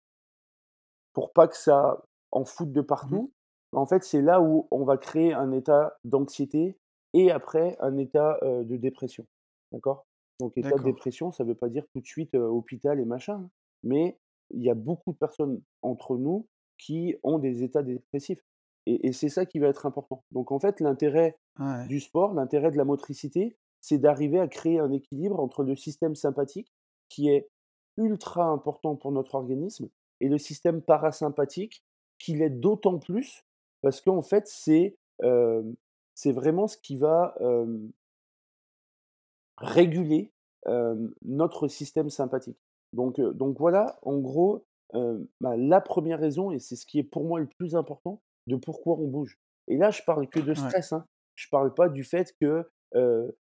pour 1.13 1.33
pas 1.33 1.47
que 1.47 1.57
ça 1.57 2.03
en 2.31 2.45
foute 2.45 2.71
de 2.71 2.81
mmh 2.81 2.85
partout, 2.85 3.31
bah, 3.71 3.79
en 3.79 3.85
fait, 3.85 4.03
c'est 4.03 4.21
là 4.21 4.41
où 4.41 4.67
on 4.71 4.83
va 4.83 4.97
créer 4.97 5.33
un 5.33 5.51
état 5.51 5.97
d'anxiété 6.03 6.77
et 7.13 7.31
après 7.31 7.75
un 7.79 7.97
état, 7.97 8.39
de 8.41 8.77
dépression. 8.77 9.25
D'accord? 9.71 10.05
Donc 10.39 10.57
état 10.57 10.71
de 10.71 10.83
dépression, 10.83 11.31
ça 11.31 11.43
ne 11.43 11.49
veut 11.49 11.55
pas 11.55 11.69
dire 11.69 11.85
tout 11.93 12.01
de 12.01 12.07
suite, 12.07 12.33
hôpital 12.35 12.99
et 12.99 13.05
machin, 13.05 13.35
hein, 13.35 13.49
mais 13.83 14.17
il 14.49 14.63
y 14.63 14.69
a 14.69 14.73
beaucoup 14.73 15.11
de 15.13 15.17
personnes 15.17 15.61
entre 15.81 16.17
nous 16.17 16.47
qui 16.77 17.15
ont 17.23 17.37
des 17.37 17.63
états 17.63 17.83
dépressifs 17.83 18.43
et 18.87 19.07
et 19.07 19.13
c'est 19.13 19.29
ça 19.29 19.45
qui 19.45 19.59
va 19.59 19.67
être 19.67 19.85
important. 19.85 20.23
Donc 20.31 20.51
en 20.51 20.59
fait, 20.59 20.79
l'intérêt 20.79 21.37
Ouais, 21.59 21.85
du 21.87 21.99
sport, 21.99 22.33
l'intérêt 22.33 22.71
de 22.71 22.77
la 22.77 22.85
motricité, 22.85 23.57
c'est 23.81 23.97
d'arriver 23.97 24.39
à 24.39 24.47
créer 24.47 24.79
un 24.79 24.91
équilibre 24.91 25.39
entre 25.39 25.63
le 25.63 25.75
système 25.75 26.15
sympathique 26.15 26.71
qui 27.09 27.29
est 27.29 27.49
ultra 28.03 28.45
important 28.45 28.95
pour 28.95 29.11
notre 29.11 29.35
organisme 29.35 29.89
et 30.19 30.29
le 30.29 30.37
système 30.37 30.81
parasympathique 30.81 31.83
qui 32.19 32.35
l'est 32.35 32.49
d'autant 32.49 32.99
plus 32.99 33.45
parce 33.81 34.01
qu'en 34.01 34.21
fait, 34.21 34.47
c'est, 34.47 34.95
vraiment 36.25 36.67
ce 36.67 36.77
qui 36.77 36.97
va, 36.97 37.35
réguler, 39.57 40.31
notre 41.23 41.67
système 41.67 42.09
sympathique. 42.09 42.59
Donc 42.93 43.19
voilà, 43.59 43.99
en 44.03 44.19
gros, 44.19 44.65
bah, 44.93 45.57
la 45.57 45.81
première 45.81 46.19
raison 46.19 46.51
et 46.51 46.59
c'est 46.59 46.75
ce 46.75 46.85
qui 46.85 46.99
est 46.99 47.03
pour 47.03 47.25
moi 47.25 47.39
le 47.39 47.47
plus 47.57 47.75
important 47.75 48.21
de 48.47 48.55
pourquoi 48.55 48.97
on 48.99 49.07
bouge. 49.07 49.39
Et 49.67 49.77
là, 49.77 49.91
je 49.91 50.01
parle 50.03 50.27
que 50.27 50.39
de 50.39 50.49
ouais, 50.49 50.55
stress, 50.55 50.93
hein. 50.93 51.05
Je 51.35 51.47
parle 51.49 51.73
pas 51.73 51.89
du 51.89 52.03
fait 52.03 52.35
que, 52.39 52.69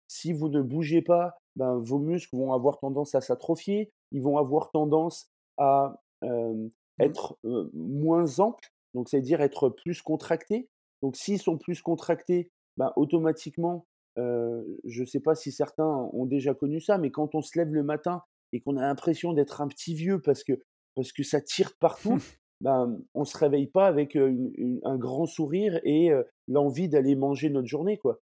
si 0.07 0.33
vous 0.33 0.49
ne 0.49 0.61
bougez 0.61 1.01
pas, 1.01 1.37
ben, 1.55 1.77
vos 1.77 1.99
muscles 1.99 2.35
vont 2.35 2.53
avoir 2.53 2.79
tendance 2.79 3.13
à 3.15 3.21
s'atrophier, 3.21 3.91
ils 4.13 4.21
vont 4.21 4.37
avoir 4.37 4.71
tendance 4.71 5.29
à, 5.57 5.99
mmh, 6.21 6.67
être, 6.99 7.37
moins 7.73 8.39
amples, 8.39 8.71
donc 8.93 9.09
c'est-à-dire 9.09 9.41
être 9.41 9.69
plus 9.69 10.01
contractés. 10.01 10.69
Donc 11.01 11.17
s'ils 11.17 11.41
sont 11.41 11.57
plus 11.57 11.81
contractés, 11.81 12.51
ben, 12.77 12.93
automatiquement, 12.95 13.85
je 14.15 15.01
ne 15.01 15.05
sais 15.05 15.19
pas 15.19 15.35
si 15.35 15.51
certains 15.51 16.09
ont 16.13 16.25
déjà 16.25 16.53
connu 16.53 16.79
ça, 16.79 16.97
mais 16.97 17.11
quand 17.11 17.35
on 17.35 17.41
se 17.41 17.57
lève 17.57 17.73
le 17.73 17.83
matin 17.83 18.21
et 18.51 18.61
qu'on 18.61 18.77
a 18.77 18.81
l'impression 18.81 19.33
d'être 19.33 19.61
un 19.61 19.67
petit 19.67 19.95
vieux 19.95 20.21
parce 20.21 20.43
que 20.43 20.53
parce 20.95 21.11
que 21.11 21.23
ça 21.23 21.41
tire 21.41 21.69
de 21.69 21.77
partout, 21.79 22.17
ben, 22.61 22.99
on 23.15 23.25
se 23.25 23.35
réveille 23.35 23.67
pas 23.67 23.87
avec, 23.87 24.15
heu, 24.15 24.29
une 24.29 24.51
une 24.55 24.79
un 24.83 24.97
grand 24.97 25.25
sourire 25.25 25.79
et 25.83 26.11
l'envie 26.47 26.87
d'aller 26.87 27.15
manger 27.15 27.49
notre 27.49 27.67
journée, 27.67 27.97
quoi. 27.97 28.19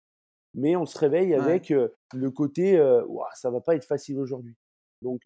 Mais 0.53 0.75
on 0.75 0.85
se 0.85 0.97
réveille 0.97 1.31
ouais. 1.31 1.35
avec, 1.35 1.69
le 1.69 2.31
côté, 2.31 2.79
«Waouh, 2.79 3.25
ça 3.35 3.51
va 3.51 3.61
pas 3.61 3.75
être 3.75 3.85
facile 3.85 4.19
aujourd'hui». 4.19 4.55
Donc 5.01 5.21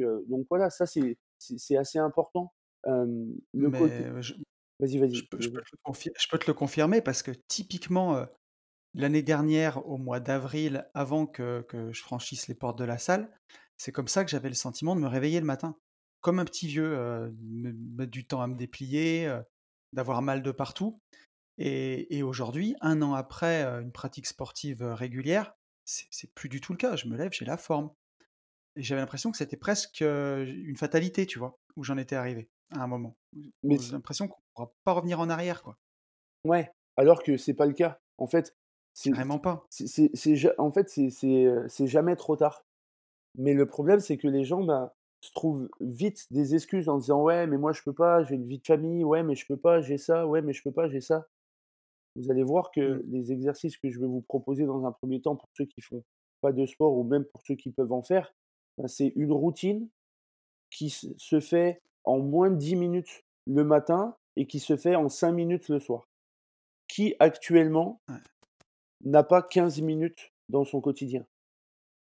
voilà, 0.49 0.69
ça 0.69 0.85
c'est 0.85 1.77
assez 1.77 1.99
important. 1.99 2.53
Côté 2.83 4.05
je 4.19 4.33
vas-y, 4.79 4.93
je 4.93 4.99
vas-y, 4.99 5.23
peux 5.23 5.39
je 5.39 5.49
peux 5.49 5.61
te 5.61 5.69
le 5.71 5.77
confi 5.83 6.11
je 6.19 6.27
peux 6.29 6.37
te 6.37 6.47
le 6.47 6.53
confirmer 6.53 7.01
parce 7.01 7.23
que 7.23 7.31
typiquement, 7.47 8.25
l'année 8.93 9.23
dernière, 9.23 9.87
au 9.87 9.97
mois 9.97 10.19
d'avril, 10.19 10.89
avant 10.93 11.25
que 11.25 11.61
que 11.69 11.91
je 11.91 12.01
franchisse 12.01 12.47
les 12.47 12.55
portes 12.55 12.77
de 12.77 12.83
la 12.83 12.97
salle, 12.97 13.29
c'est 13.77 13.91
comme 13.91 14.07
ça 14.07 14.23
que 14.23 14.31
j'avais 14.31 14.49
le 14.49 14.55
sentiment 14.55 14.95
de 14.95 15.01
me 15.01 15.07
réveiller 15.07 15.39
le 15.39 15.45
matin. 15.45 15.75
Comme 16.21 16.39
un 16.39 16.45
petit 16.45 16.67
vieux, 16.67 16.89
me 17.41 17.71
mettre 17.97 18.11
du 18.11 18.25
temps 18.25 18.41
à 18.41 18.47
me 18.47 18.55
déplier, 18.55 19.33
d'avoir 19.93 20.21
mal 20.21 20.41
de 20.41 20.51
partout 20.51 20.99
et 21.57 22.17
et 22.17 22.23
aujourd'hui, 22.23 22.75
un 22.81 23.01
an 23.01 23.13
après, 23.13 23.63
une 23.63 23.91
pratique 23.91 24.27
sportive, 24.27 24.83
régulière, 24.83 25.55
c'est 25.85 26.07
c'est 26.11 26.33
plus 26.33 26.49
du 26.49 26.61
tout 26.61 26.73
le 26.73 26.77
cas. 26.77 26.95
Je 26.95 27.07
me 27.07 27.15
lève, 27.17 27.31
j'ai 27.31 27.45
la 27.45 27.57
forme 27.57 27.91
j'avais 28.75 29.01
l'impression 29.01 29.31
que 29.31 29.37
c'était 29.37 29.57
presque, 29.57 30.01
une 30.01 30.75
fatalité, 30.77 31.25
tu 31.25 31.39
vois? 31.39 31.59
Où 31.75 31.83
j'en 31.83 31.97
étais 31.97 32.15
arrivé 32.15 32.51
à 32.71 32.83
un 32.83 32.87
moment. 32.87 33.17
Mais 33.67 33.77
j'ai 33.79 33.91
l'impression 33.93 34.27
qu'on 34.27 34.41
pourra 34.53 34.73
pas 34.83 34.93
revenir 34.93 35.19
en 35.19 35.29
arrière, 35.29 35.63
quoi. 35.63 35.79
ouais, 36.43 36.71
alors 36.97 37.23
que 37.23 37.37
c'est 37.37 37.53
pas 37.53 37.65
le 37.65 37.73
cas. 37.73 37.99
En 38.17 38.27
fait, 38.27 38.55
c'est 38.93 39.11
Carrément 39.11 39.39
pas. 39.39 39.65
c'est 39.69 40.59
en 40.59 40.71
fait, 40.71 40.89
c'est 40.89 41.87
jamais 41.87 42.15
trop 42.15 42.35
tard. 42.35 42.65
Mais 43.37 43.53
le 43.53 43.65
problème, 43.67 44.01
c'est 44.01 44.17
que 44.17 44.27
les 44.29 44.45
gens, 44.45 44.63
ben, 44.63 44.91
se 45.21 45.31
trouvent 45.33 45.69
vite 45.81 46.27
des 46.31 46.55
excuses 46.55 46.89
en 46.89 46.97
disant: 46.99 47.23
«Ouais, 47.23 47.47
mais 47.47 47.57
moi 47.57 47.73
je 47.73 47.81
peux 47.83 47.93
pas, 47.93 48.23
j'ai 48.23 48.35
une 48.35 48.47
vie 48.47 48.59
de 48.59 48.67
famille. 48.67 49.03
Ouais, 49.05 49.23
mais 49.23 49.35
je 49.35 49.45
peux 49.47 49.57
pas, 49.57 49.81
j'ai 49.81 49.97
ça. 49.97 50.27
Ouais, 50.27 50.41
mais 50.43 50.53
je 50.53 50.63
peux 50.63 50.71
pas, 50.73 50.89
j'ai 50.89 51.01
ça». 51.01 51.27
Vous 52.15 52.31
allez 52.31 52.43
voir 52.43 52.71
Mmh. 52.81 52.99
que 52.99 53.03
les 53.07 53.31
exercices 53.31 53.77
que 53.77 53.89
je 53.91 53.99
vais 53.99 54.07
vous 54.07 54.21
proposer 54.21 54.65
dans 54.65 54.85
un 54.85 54.91
premier 54.91 55.21
temps 55.21 55.35
pour 55.35 55.49
ceux 55.53 55.65
qui 55.65 55.81
font 55.81 56.03
pas 56.41 56.51
de 56.53 56.65
sport 56.65 56.97
ou 56.97 57.03
même 57.03 57.25
pour 57.25 57.41
ceux 57.45 57.55
qui 57.55 57.71
peuvent 57.71 57.91
en 57.93 58.03
faire, 58.03 58.33
c'est 58.87 59.13
une 59.15 59.31
routine 59.31 59.89
qui 60.71 60.89
se 60.89 61.39
fait 61.39 61.81
en 62.03 62.19
moins 62.19 62.51
de 62.51 62.57
10 62.57 62.75
minutes 62.75 63.25
le 63.47 63.63
matin 63.63 64.15
et 64.35 64.47
qui 64.47 64.59
se 64.59 64.77
fait 64.77 64.95
en 64.95 65.09
5 65.09 65.31
minutes 65.33 65.69
le 65.69 65.79
soir. 65.79 66.09
Qui 66.87 67.15
actuellement 67.19 68.01
Ouais, 68.07 68.21
n'a 69.03 69.23
pas 69.23 69.41
15 69.41 69.81
minutes 69.81 70.33
dans 70.49 70.65
son 70.65 70.81
quotidien? 70.81 71.25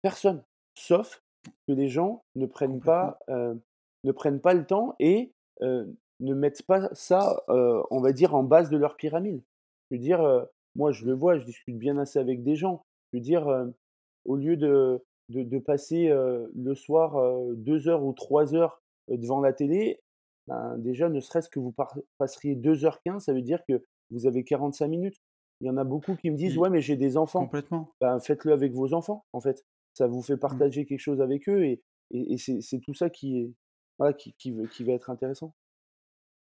Personne, 0.03 0.45
sauf 0.75 1.23
que 1.67 1.73
les 1.73 1.89
gens 1.89 2.25
ne 2.37 2.47
prennent 2.47 2.83
pas, 2.83 3.19
heu, 3.31 3.61
ne 4.05 4.13
prennent 4.13 4.41
pas 4.41 4.55
le 4.55 4.67
temps 4.67 4.97
et 5.01 5.33
heu, 5.63 5.97
ne 6.21 6.35
mettent 6.35 6.65
pas 6.65 6.89
ça, 6.95 7.45
heu, 7.51 7.83
on 7.91 8.01
va 8.01 8.13
dire 8.13 8.35
en 8.35 8.43
base 8.45 8.71
de 8.71 8.77
leur 8.77 8.97
pyramide. 8.97 9.43
Je 9.91 9.97
veux 9.97 10.01
dire, 10.03 10.47
moi 10.77 10.93
je 10.93 11.07
le 11.07 11.15
vois, 11.15 11.39
je 11.39 11.45
discute 11.45 11.79
bien 11.79 11.99
assez 11.99 12.19
avec 12.19 12.43
des 12.43 12.57
gens. 12.57 12.85
Je 13.13 13.19
veux 13.19 13.23
dire, 13.23 13.49
au 14.25 14.37
lieu 14.37 14.57
de 14.57 15.05
de 15.29 15.43
de 15.43 15.59
passer, 15.59 16.09
le 16.55 16.75
soir, 16.75 17.19
heu, 17.19 17.55
2 17.57 17.89
heures 17.89 18.05
ou 18.05 18.13
3 18.13 18.55
heures, 18.55 18.83
heu, 19.11 19.19
devant 19.19 19.41
la 19.41 19.53
télé, 19.53 20.01
ben, 20.47 20.79
déjà 20.79 21.09
ne 21.09 21.21
serait-ce 21.21 21.49
que 21.51 21.59
vous 21.61 21.75
passeriez 22.19 22.55
2:15, 22.57 23.25
ça 23.25 23.33
veut 23.35 23.43
dire 23.43 23.63
que 23.69 23.85
vous 24.11 24.27
avez 24.27 24.45
45 24.45 24.89
minutes. 24.89 25.17
Il 25.61 25.67
y 25.67 25.71
en 25.71 25.77
a 25.77 25.85
beaucoup 25.85 26.17
qui 26.17 26.31
me 26.31 26.37
disent: 26.37 26.57
«Ouais, 26.59 26.71
mais 26.71 26.81
j'ai 26.81 26.97
des 26.97 27.17
enfants». 27.17 27.55
complètement. 27.59 27.95
Ben, 28.01 28.21
faites-le 28.21 28.53
avec 28.53 28.73
vos 28.73 28.95
enfants, 28.95 29.27
en 29.33 29.41
fait. 29.41 29.65
Ça 29.95 30.07
vous 30.07 30.23
fait 30.23 30.37
Mmh. 30.49 30.63
partager 30.63 30.87
quelque 30.87 31.01
chose 31.01 31.21
avec 31.21 31.49
eux 31.49 31.65
et 31.65 31.83
et 32.13 32.35
et 32.35 32.39
c'est 32.39 32.61
c'est 32.63 32.79
tout 32.81 32.95
ça 32.95 33.11
qui 33.11 33.39
est 33.41 33.53
voilà, 33.99 34.13
qui 34.15 34.35
qui 34.35 34.85
va 34.85 34.93
être 34.95 35.11
intéressant. 35.11 35.55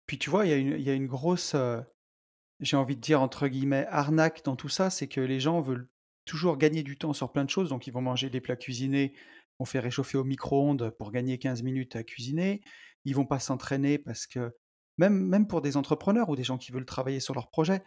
Puis 0.07 0.17
tu 0.17 0.29
vois, 0.31 0.45
il 0.45 0.49
y 0.49 0.53
a 0.53 0.57
une 0.57 0.71
il 0.79 0.81
y 0.81 0.89
a 0.89 0.93
une 0.93 1.05
grosse, 1.07 1.55
j'ai 2.59 2.77
envie 2.77 2.95
de 2.95 3.01
dire 3.01 3.21
entre 3.21 3.47
guillemets 3.47 3.85
«arnaque» 3.89 4.43
dans 4.45 4.55
tout 4.55 4.69
ça, 4.69 4.89
c'est 4.89 5.07
que 5.07 5.21
les 5.21 5.39
gens 5.39 5.61
veulent 5.61 5.89
toujours 6.25 6.57
gagner 6.57 6.83
du 6.83 6.97
temps 6.97 7.13
sur 7.13 7.31
plein 7.31 7.45
de 7.45 7.49
choses, 7.49 7.69
donc 7.69 7.87
ils 7.87 7.93
vont 7.93 8.01
manger 8.01 8.29
des 8.29 8.41
plats 8.41 8.55
cuisinés, 8.55 9.13
vont 9.59 9.65
faire 9.65 9.83
réchauffer 9.83 10.17
au 10.17 10.23
micro-ondes 10.23 10.89
pour 10.97 11.11
gagner 11.11 11.37
15 11.37 11.63
minutes 11.63 11.95
à 11.95 12.03
cuisiner. 12.03 12.61
Ils 13.05 13.15
vont 13.15 13.25
pas 13.25 13.39
s'entraîner 13.39 13.97
parce 13.97 14.27
que 14.27 14.55
même 14.97 15.25
même 15.25 15.47
pour 15.47 15.61
des 15.61 15.77
entrepreneurs 15.77 16.29
ou 16.29 16.35
des 16.35 16.43
gens 16.43 16.57
qui 16.57 16.71
veulent 16.71 16.85
travailler 16.85 17.19
sur 17.19 17.35
leur 17.35 17.49
projet, 17.49 17.83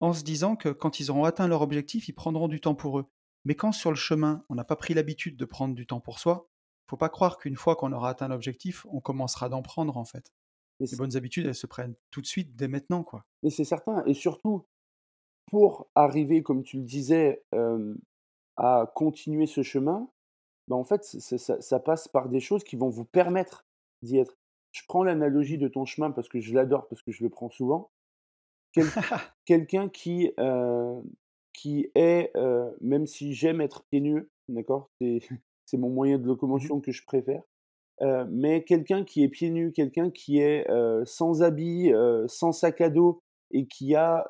en 0.00 0.12
se 0.12 0.22
disant 0.22 0.56
que 0.56 0.68
quand 0.68 1.00
ils 1.00 1.10
auront 1.10 1.24
atteint 1.24 1.48
leur 1.48 1.62
objectif, 1.62 2.08
ils 2.08 2.12
prendront 2.12 2.48
du 2.48 2.60
temps 2.60 2.74
pour 2.74 2.98
eux. 2.98 3.06
Mais 3.44 3.54
quand 3.54 3.72
sur 3.72 3.90
le 3.90 3.96
chemin, 3.96 4.44
on 4.48 4.54
n'a 4.54 4.64
pas 4.64 4.76
pris 4.76 4.94
l'habitude 4.94 5.36
de 5.36 5.44
prendre 5.44 5.74
du 5.74 5.86
temps 5.86 6.00
pour 6.00 6.18
soi, 6.18 6.48
faut 6.88 6.96
pas 6.96 7.08
croire 7.08 7.38
qu'une 7.38 7.56
fois 7.56 7.76
qu'on 7.76 7.92
aura 7.92 8.10
atteint 8.10 8.28
l'objectif, 8.28 8.86
on 8.90 9.00
commencera 9.00 9.48
d'en 9.48 9.62
prendre 9.62 9.96
en 9.96 10.04
fait. 10.04 10.32
Les 10.80 10.96
bonnes 10.96 11.16
habitudes, 11.16 11.46
elles 11.46 11.54
se 11.54 11.66
prennent 11.66 11.96
tout 12.10 12.20
de 12.20 12.26
suite, 12.26 12.54
dès 12.54 12.68
maintenant, 12.68 13.02
quoi. 13.02 13.26
mais 13.42 13.50
c'est 13.50 13.64
certain 13.64 14.04
et 14.06 14.14
surtout 14.14 14.66
pour 15.50 15.88
arriver, 15.94 16.42
comme 16.42 16.62
tu 16.62 16.78
le 16.78 16.84
disais, 16.84 17.42
à 18.56 18.90
continuer 18.94 19.46
ce 19.46 19.62
chemin, 19.62 20.08
bah, 20.68 20.76
en 20.76 20.84
fait, 20.84 21.04
ça 21.04 21.60
ça 21.60 21.80
passe 21.80 22.08
par 22.08 22.28
des 22.28 22.40
choses 22.40 22.64
qui 22.64 22.76
vont 22.76 22.88
vous 22.90 23.04
permettre 23.04 23.66
d'y 24.02 24.18
être. 24.18 24.36
Je 24.72 24.82
prends 24.88 25.02
l'analogie 25.02 25.58
de 25.58 25.68
ton 25.68 25.84
chemin 25.86 26.10
parce 26.10 26.28
que 26.28 26.40
je 26.40 26.54
l'adore, 26.54 26.88
parce 26.88 27.02
que 27.02 27.12
je 27.12 27.22
le 27.24 27.30
prends 27.30 27.50
souvent. 27.50 27.90
Quel 28.72 28.94
quelqu'un 29.46 29.88
qui, 29.88 30.32
qui 31.52 31.90
est, 31.94 32.32
même 32.80 33.06
si 33.06 33.32
j'aime 33.34 33.60
être 33.60 33.84
pieds 33.90 34.00
nus, 34.00 34.28
d'accord? 34.48 34.90
C'est 35.00 35.20
c'est 35.66 35.76
mon 35.76 35.90
moyen 35.90 36.18
de 36.18 36.26
Mmh 36.54 36.64
mh. 36.64 36.68
locomotion 36.68 36.80
que 36.80 36.92
je 36.92 37.04
préfère. 37.04 37.42
Mais 38.30 38.64
quelqu'un 38.64 39.04
qui 39.04 39.24
est 39.24 39.28
pieds 39.28 39.50
nus, 39.50 39.72
quelqu'un 39.72 40.10
qui 40.10 40.38
est, 40.40 40.66
sans 41.04 41.42
habit, 41.42 41.92
sans 42.26 42.52
sac 42.52 42.80
à 42.80 42.90
dos 42.90 43.22
et 43.50 43.66
qui 43.66 43.94
a, 43.94 44.26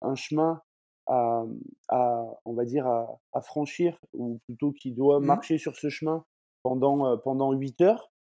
un 0.00 0.14
chemin 0.14 0.62
à, 1.06 1.42
mmh, 1.44 1.60
à 1.88 2.24
on 2.44 2.54
va 2.54 2.64
dire 2.64 2.86
à 2.86 3.18
à 3.32 3.40
franchir 3.40 3.98
ou 4.12 4.38
plutôt 4.46 4.72
qui 4.72 4.92
doit 4.92 5.20
Mmh. 5.20 5.24
marcher 5.24 5.58
sur 5.58 5.76
ce 5.76 5.88
chemin 5.88 6.24
pendant, 6.62 7.18
pendant 7.18 7.52
8 7.52 7.80
heures, 7.80 8.12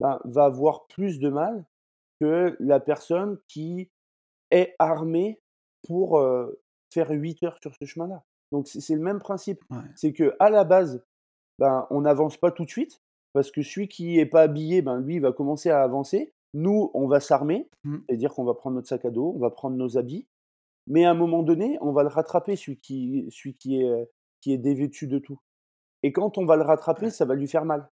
ben, 0.00 0.20
va 0.24 0.44
avoir 0.44 0.86
plus 0.88 1.18
de 1.18 1.28
mal 1.28 1.64
que 2.20 2.56
la 2.60 2.80
personne 2.80 3.38
qui 3.48 3.90
est 4.50 4.74
armée 4.78 5.40
pour, 5.86 6.20
faire 6.92 7.10
8 7.10 7.42
heures 7.42 7.58
sur 7.60 7.74
ce 7.74 7.84
chemin-là. 7.84 8.24
Donc 8.50 8.66
c'est 8.66 8.94
le 8.94 9.02
même 9.02 9.18
principe. 9.18 9.62
Ouais. 9.70 9.78
C'est 9.94 10.12
qu'à 10.12 10.50
la 10.50 10.64
base, 10.64 11.04
ben, 11.58 11.86
on 11.90 12.00
n'avance 12.00 12.36
pas 12.36 12.50
tout 12.50 12.64
de 12.64 12.70
suite, 12.70 13.02
parce 13.34 13.50
que 13.50 13.62
celui 13.62 13.88
qui 13.88 14.18
est 14.18 14.26
pas 14.26 14.42
habillé, 14.42 14.80
ben, 14.82 14.98
lui, 15.00 15.16
il 15.16 15.20
va 15.20 15.32
commencer 15.32 15.70
à 15.70 15.82
avancer. 15.82 16.32
Nous, 16.54 16.90
on 16.94 17.06
va 17.08 17.20
s'armer, 17.20 17.68
Mmh. 17.84 18.08
c'est-à-dire 18.08 18.34
qu'on 18.34 18.44
va 18.44 18.54
prendre 18.54 18.76
notre 18.76 18.88
sac 18.88 19.04
à 19.04 19.10
dos, 19.10 19.32
on 19.36 19.38
va 19.40 19.50
prendre 19.50 19.76
nos 19.76 19.98
habits, 19.98 20.28
mais 20.88 21.04
à 21.06 21.12
un 21.12 21.14
moment 21.14 21.42
donné, 21.44 21.78
on 21.82 21.92
va 21.92 22.02
le 22.04 22.08
rattraper, 22.10 22.56
celui 22.56 22.80
qui 22.80 23.26
celui 23.30 23.56
qui 23.56 23.80
est, 23.80 23.84
heu, 23.84 24.08
qui 24.40 24.52
est 24.54 24.58
dévêtu 24.58 25.08
de 25.08 25.18
tout 25.18 25.40
et 26.04 26.12
quand 26.12 26.38
on 26.38 26.46
va 26.46 26.56
le 26.56 26.62
rattraper, 26.64 27.10
ça 27.10 27.24
va 27.26 27.34
lui 27.36 27.48
faire 27.48 27.64
mal 27.66 27.90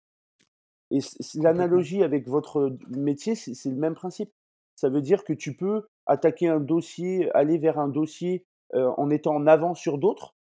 et 0.92 1.00
l'analogie 1.36 2.04
avec 2.04 2.28
votre 2.28 2.78
métier, 2.90 3.36
c'est 3.36 3.70
le 3.70 3.76
même 3.76 3.96
principe. 3.96 4.32
Ça 4.76 4.90
veut 4.90 5.02
dire 5.02 5.24
que 5.24 5.34
tu 5.34 5.56
peux 5.56 5.88
attaquer 6.06 6.48
un 6.48 6.60
dossier, 6.60 7.30
aller 7.36 7.58
vers 7.58 7.80
un 7.80 7.90
dossier, 7.90 8.46
heu, 8.76 8.88
en 8.98 9.10
étant 9.10 9.36
en 9.36 9.46
avance 9.48 9.80
sur 9.80 9.98
d'autres, 9.98 10.36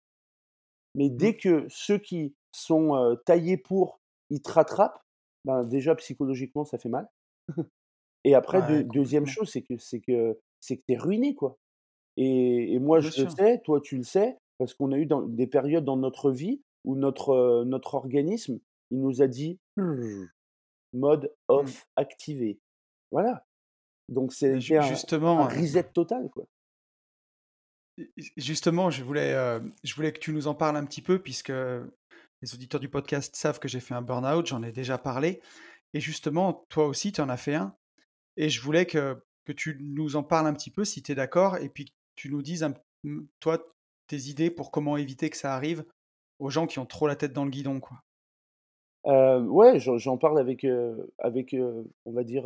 mais 0.95 1.10
Mmh. 1.18 1.30
dès 1.30 1.38
que 1.38 1.66
ceux 1.70 1.97
qui 1.97 2.36
sont, 2.51 2.95
heu, 2.95 3.18
taillés 3.26 3.58
pour, 3.58 4.01
ils 4.30 4.41
te 4.41 4.51
rattrapent, 4.51 5.01
ben, 5.45 5.64
déjà 5.64 5.95
psychologiquement 5.95 6.66
ça 6.66 6.78
fait 6.78 6.89
mal 6.89 7.10
et 8.30 8.36
après 8.36 8.61
deux 8.63 8.84
Ouais, 8.84 8.86
2 8.86 9.05
complètement. 9.21 9.28
chose, 9.28 9.49
c'est 9.51 9.63
que 9.63 9.78
c'est 9.78 10.01
que 10.01 10.39
c'est 10.61 10.78
que 10.78 10.84
tu 10.88 10.93
es 10.95 10.97
ruiné, 10.97 11.36
quoi 11.36 11.57
et 12.17 12.73
et 12.73 12.80
moi 12.80 12.99
Bien 12.99 13.09
je 13.11 13.11
le 13.23 13.30
sais, 13.30 13.61
toi 13.65 13.82
tu 13.82 13.97
le 13.97 14.03
sais, 14.03 14.38
parce 14.59 14.73
qu'on 14.75 14.91
a 14.93 14.97
eu 14.99 15.05
dans 15.07 15.23
des 15.23 15.47
périodes 15.47 15.86
dans 15.86 15.97
notre 15.97 16.32
vie 16.32 16.61
où 16.86 16.95
notre, 16.97 17.63
notre 17.65 17.95
organisme, 17.95 18.59
il 18.91 19.01
nous 19.01 19.21
a 19.21 19.28
dit: 19.28 19.59
«Mode 20.91 21.34
Mmh. 21.53 21.71
off 21.71 21.88
activé». 21.95 22.59
Voilà, 23.11 23.45
donc 24.09 24.34
Bah, 24.51 24.59
ju 24.59 24.73
c'était 24.73 24.78
un 24.78 25.01
un 25.36 25.47
justement, 25.47 25.47
reset 25.47 25.91
total, 25.93 26.30
quoi. 26.30 26.47
ju 28.17 28.32
justement, 28.38 28.89
je 28.91 29.03
voulais, 29.03 29.34
je 29.84 29.95
voulais 29.95 30.13
que 30.13 30.19
tu 30.19 30.32
nous 30.34 30.47
en 30.47 30.55
parles 30.55 30.78
un 30.78 30.86
petit 30.86 31.01
peu 31.01 31.19
puisque 31.21 31.49
les 31.49 32.53
auditeurs 32.53 32.80
du 32.80 32.89
podcast 32.89 33.36
savent 33.36 33.59
que 33.59 33.67
j'ai 33.67 33.80
fait 33.80 33.93
un 33.95 34.01
burn-out, 34.01 34.45
j'en 34.47 34.63
ai 34.63 34.71
déjà 34.71 34.97
parlé 34.97 35.41
et 35.93 35.99
justement, 36.01 36.65
toi 36.69 36.88
aussi, 36.88 37.11
tu 37.11 37.21
en 37.21 37.30
as 37.30 37.38
fait 37.38 37.55
un 37.55 37.75
et 38.38 38.49
je 38.49 38.61
voulais 38.61 38.85
que 38.85 39.21
que 39.45 39.51
tu 39.53 39.77
nous 39.79 40.15
en 40.17 40.23
parles 40.23 40.47
un 40.47 40.53
petit 40.53 40.71
peu 40.71 40.83
si 40.83 41.01
tu 41.01 41.13
es 41.13 41.15
d'accord 41.15 41.57
et 41.57 41.69
puis 41.69 41.85
que 41.85 41.91
tu 42.15 42.29
nous 42.29 42.41
dises 42.41 42.63
un 42.63 42.73
mmh, 43.03 43.21
toi, 43.39 43.65
tes 44.07 44.17
idées 44.17 44.49
pour 44.49 44.71
comment 44.71 44.97
éviter 44.97 45.29
que 45.29 45.38
ça 45.38 45.53
arrive 45.53 45.85
aux 46.39 46.49
gens 46.49 46.67
qui 46.67 46.79
ont 46.79 46.85
trop 46.85 47.07
la 47.07 47.15
tête 47.15 47.33
dans 47.33 47.45
le 47.45 47.49
guidon, 47.49 47.79
quoi. 47.79 48.03
Heu, 49.05 49.39
ouais, 49.43 49.79
j'en 49.79 50.17
parle 50.17 50.38
avec, 50.38 50.65
avec, 51.19 51.55
on 52.05 52.11
va 52.11 52.23
dire, 52.23 52.45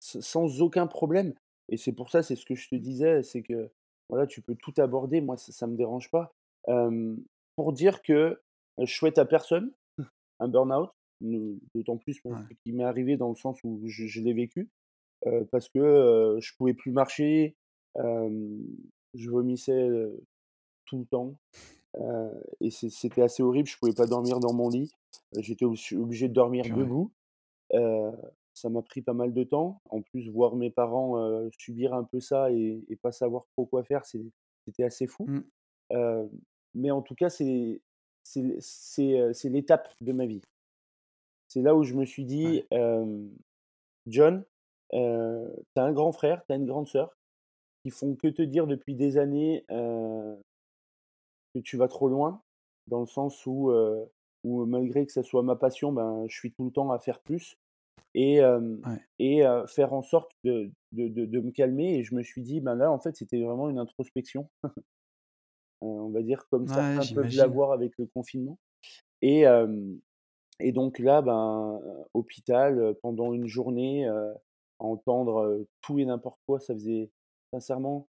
sans 0.00 0.62
aucun 0.62 0.86
problème 0.86 1.34
et 1.68 1.76
c'est 1.76 1.92
pour 1.92 2.10
ça, 2.10 2.22
c'est 2.22 2.36
ce 2.36 2.44
que 2.44 2.54
je 2.54 2.68
te 2.68 2.74
disais, 2.74 3.22
c'est 3.22 3.42
que, 3.42 3.70
voilà, 4.08 4.26
tu 4.26 4.42
peux 4.42 4.54
tout 4.54 4.74
aborder, 4.78 5.20
moi 5.20 5.36
ça 5.36 5.52
ça 5.52 5.66
me 5.66 5.76
dérange 5.76 6.10
pas. 6.10 6.34
Pour 7.56 7.72
dire 7.72 8.02
que, 8.02 8.40
je 8.78 8.92
souhaite 8.92 9.18
à 9.18 9.24
personne 9.24 9.72
un 10.40 10.48
burn-out, 10.48 10.88
ne 10.88 10.92
d'autant 11.74 11.96
plus 11.96 12.20
pour 12.20 12.32
Ouais. 12.32 12.38
ce 12.38 12.54
qui 12.64 12.72
m'est 12.72 12.84
arrivé 12.84 13.16
dans 13.16 13.28
le 13.30 13.36
sens 13.36 13.58
où 13.64 13.80
je 13.86 14.06
je 14.06 14.20
l'ai 14.20 14.32
vécu, 14.34 14.68
parce 15.50 15.68
que, 15.68 15.78
heu, 15.78 16.40
je 16.40 16.52
pouvais 16.56 16.74
plus 16.74 16.92
marcher, 16.92 17.56
je 17.96 19.30
vomissais, 19.30 19.88
tout 20.86 20.98
le 21.00 21.06
temps. 21.06 21.34
et 22.60 22.70
c'était 22.70 23.22
assez 23.22 23.42
horrible, 23.42 23.68
je 23.68 23.78
pouvais 23.78 23.94
pas 23.94 24.06
dormir 24.06 24.40
dans 24.40 24.52
mon 24.52 24.68
lit. 24.68 24.92
J'étais 25.38 25.64
obligé 25.64 26.28
de 26.28 26.34
dormir 26.34 26.64
debout. 26.74 27.12
Ça 28.54 28.68
m'a 28.68 28.82
pris 28.82 29.00
pas 29.02 29.14
mal 29.14 29.32
de 29.32 29.44
temps. 29.44 29.80
En 29.88 30.02
plus, 30.02 30.28
voir 30.30 30.56
mes 30.56 30.70
parents, 30.70 31.48
subir 31.58 31.94
un 31.94 32.04
peu 32.04 32.20
ça 32.20 32.50
et 32.52 32.84
et 32.88 32.96
pas 32.96 33.12
savoir 33.12 33.44
trop 33.56 33.66
quoi 33.66 33.82
faire, 33.84 34.04
c'était 34.04 34.84
assez 34.84 35.06
fou. 35.06 35.26
Mmh. 35.26 36.28
Mais 36.74 36.90
en 36.90 37.02
tout 37.02 37.14
cas, 37.14 37.30
c'est 37.30 37.80
l'étape 39.44 39.88
de 40.00 40.12
ma 40.12 40.26
vie. 40.26 40.42
C'est 41.52 41.60
là 41.60 41.74
où 41.76 41.82
je 41.82 41.92
me 41.92 42.06
suis 42.06 42.24
dit, 42.24 42.64
«John, 44.06 44.44
heu, 44.94 45.54
tu 45.74 45.80
as 45.80 45.84
un 45.84 45.92
grand 45.92 46.12
frère, 46.12 46.42
tu 46.46 46.52
as 46.52 46.56
une 46.56 46.64
grande 46.64 46.88
sœur 46.88 47.14
qui 47.84 47.90
font 47.90 48.14
que 48.16 48.28
te 48.28 48.42
dire 48.42 48.66
depuis 48.66 48.94
des 48.94 49.18
années, 49.18 49.64
que 49.68 50.40
tu 51.62 51.76
vas 51.76 51.88
trop 51.88 52.08
loin». 52.08 52.40
Dans 52.86 53.00
le 53.00 53.06
sens 53.06 53.44
où, 53.44 53.70
malgré 54.44 55.04
que 55.04 55.12
ça 55.12 55.22
soit 55.22 55.42
ma 55.42 55.56
passion, 55.56 55.92
ben, 55.92 56.24
je 56.26 56.34
suis 56.34 56.52
tout 56.52 56.64
le 56.64 56.70
temps 56.70 56.90
à 56.90 56.98
faire 56.98 57.20
plus 57.20 57.58
et 58.14 58.40
Ouais. 58.84 58.98
faire 59.68 59.92
en 59.92 60.02
sorte 60.02 60.32
de 60.44 60.70
de 60.92 61.08
de 61.08 61.26
de 61.26 61.40
me 61.40 61.50
calmer 61.50 61.96
et 61.98 62.02
je 62.04 62.14
me 62.14 62.22
suis 62.22 62.40
dit: 62.40 62.62
«Ben, 62.62 62.76
là, 62.76 62.90
en 62.90 62.98
fait, 62.98 63.14
c'était 63.14 63.42
vraiment 63.42 63.68
une 63.68 63.78
introspection». 63.78 64.48
On 65.80 66.10
va 66.10 66.22
dire 66.22 66.46
comme 66.48 66.66
Ouais, 66.66 66.68
certains 66.68 67.06
peuvent 67.06 67.34
l'avoir 67.34 67.72
avec 67.72 67.92
le 67.98 68.06
confinement 68.06 68.58
et 69.22 69.44
et 70.60 70.72
donc 70.72 70.98
là, 70.98 71.22
ben, 71.22 71.80
hôpital, 72.14 72.94
pendant 73.02 73.32
une 73.32 73.46
journée, 73.46 74.06
à 74.06 74.34
entendre, 74.78 75.64
tout 75.80 75.98
et 75.98 76.04
n'importe 76.04 76.40
quoi, 76.46 76.60
ça 76.60 76.74
faisait 76.74 77.10
sincèrement 77.52 78.08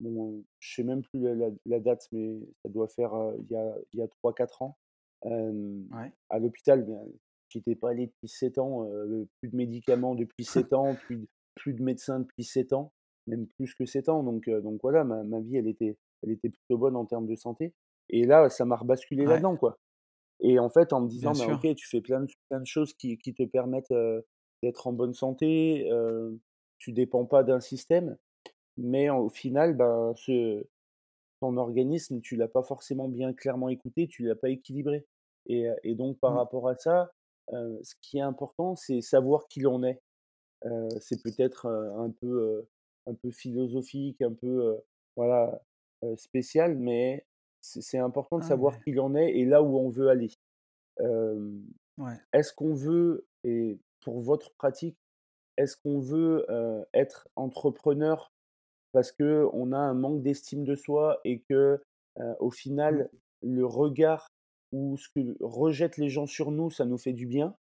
bon, 0.00 0.44
je 0.60 0.74
sais 0.74 0.82
même 0.84 1.02
plus 1.02 1.20
la 1.20 1.34
la 1.34 1.50
la 1.64 1.80
date, 1.80 2.06
mais 2.12 2.38
ça 2.62 2.68
doit 2.68 2.88
faire, 2.88 3.12
il 3.38 3.56
y 3.94 4.00
a 4.00 4.04
a 4.04 4.08
3-4 4.22 4.62
ans. 4.62 4.76
Ouais. 5.24 6.12
à 6.28 6.38
l'hôpital, 6.38 6.84
ben, 6.84 7.00
j'y 7.48 7.58
étais 7.58 7.74
pas 7.74 7.90
allé 7.90 8.06
depuis 8.06 8.28
7 8.28 8.58
ans, 8.58 8.86
plus 9.40 9.48
de 9.48 9.56
médicaments 9.56 10.14
depuis 10.14 10.44
7 10.44 10.72
ans, 10.72 10.94
plus 11.06 11.16
de 11.16 11.26
plus 11.54 11.72
de 11.72 11.82
médecins 11.82 12.20
depuis 12.20 12.44
7 12.44 12.74
ans, 12.74 12.92
même 13.26 13.46
plus 13.46 13.74
que 13.74 13.86
7 13.86 14.08
ans 14.08 14.22
donc 14.22 14.48
donc 14.48 14.78
voilà, 14.82 15.04
ma 15.04 15.24
ma 15.24 15.40
vie, 15.40 15.56
elle 15.56 15.68
était 15.68 15.96
elle 16.22 16.30
était 16.30 16.50
plutôt 16.50 16.78
bonne 16.78 16.96
en 16.96 17.06
termes 17.06 17.26
de 17.26 17.36
santé 17.36 17.74
et 18.08 18.24
là, 18.24 18.48
ça 18.50 18.64
m'a 18.64 18.76
rebasculé 18.76 19.24
Ouais, 19.24 19.32
là-dedans, 19.32 19.56
quoi 19.56 19.78
et 20.40 20.58
en 20.58 20.70
fait, 20.70 20.92
en 20.92 21.02
me 21.02 21.08
disant: 21.08 21.34
«Ben, 21.34 21.46
OK, 21.46 21.66
tu 21.76 21.88
fais 21.88 22.00
plein 22.00 22.20
de 22.22 22.32
plein 22.50 22.60
de 22.60 22.66
choses 22.66 22.94
qui 22.94 23.18
qui 23.18 23.34
te 23.34 23.44
permettent, 23.44 23.92
d'être 24.62 24.86
en 24.86 24.92
bonne 24.92 25.14
santé, 25.14 25.88
heu, 25.90 26.40
tu 26.78 26.92
dépends 26.92 27.26
pas 27.26 27.42
d'un 27.44 27.60
système, 27.60 28.16
mais 28.78 29.10
au 29.10 29.30
final, 29.30 29.76
ben, 29.76 30.14
ce 30.16 30.66
ton 31.40 31.56
organisme, 31.58 32.20
tu 32.20 32.36
l'as 32.36 32.48
pas 32.48 32.62
forcément 32.62 33.08
bien 33.08 33.32
clairement 33.34 33.68
écouté, 33.68 34.08
tu 34.08 34.24
l'as 34.24 34.36
pas 34.36 34.48
équilibré 34.50 35.06
et 35.48 35.94
donc 35.94 36.18
par 36.20 36.34
Mmh. 36.34 36.36
rapport 36.36 36.68
à 36.68 36.76
ça, 36.76 37.12
ce 37.52 37.94
qui 38.02 38.18
est 38.18 38.22
important, 38.22 38.76
c'est 38.76 39.00
savoir 39.00 39.46
qui 39.48 39.60
l'on 39.60 39.82
est. 39.84 40.02
C'est 41.00 41.22
peut-être, 41.22 41.66
un 41.66 42.10
peu, 42.10 42.66
un 43.06 43.14
peu 43.14 43.30
philosophique, 43.30 44.22
un 44.22 44.32
peu, 44.34 44.80
voilà, 45.16 45.62
spécial, 46.16 46.76
mais 46.78 47.26
c'est 47.82 47.98
important 47.98 48.38
de 48.38 48.42
Ah 48.42 48.46
savoir 48.46 48.78
qui 48.80 48.92
l'on 48.92 49.14
est 49.14 49.32
et 49.38 49.44
là 49.44 49.62
où 49.62 49.78
on 49.78 49.88
veut 49.90 50.08
aller. 50.08 50.30
Ouais. 51.98 52.20
est-ce 52.32 52.52
qu'on 52.52 52.74
veut 52.74 53.26
et 53.44 53.78
pour 54.04 54.20
votre 54.20 54.52
pratique, 54.54 54.96
est-ce 55.56 55.76
qu'on 55.76 56.00
veut, 56.00 56.46
être 56.94 57.28
entrepreneur 57.36 58.30
parce 58.92 59.12
qu'on 59.12 59.72
a 59.72 59.78
un 59.78 59.94
manque 59.94 60.22
d'estime 60.22 60.64
de 60.64 60.74
soi 60.74 61.20
et 61.24 61.40
que, 61.50 61.82
au 62.40 62.50
Mmh. 62.50 62.52
final, 62.52 63.10
le 63.42 63.66
regard 63.66 64.28
ou 64.72 64.96
ce 64.96 65.08
que 65.14 65.36
rejettent 65.42 65.98
les 65.98 66.08
gens 66.08 66.26
sur 66.26 66.50
nous, 66.50 66.70
ça 66.70 66.84
nous 66.84 66.98
fait 66.98 67.12
du 67.12 67.26
bien? 67.26 67.54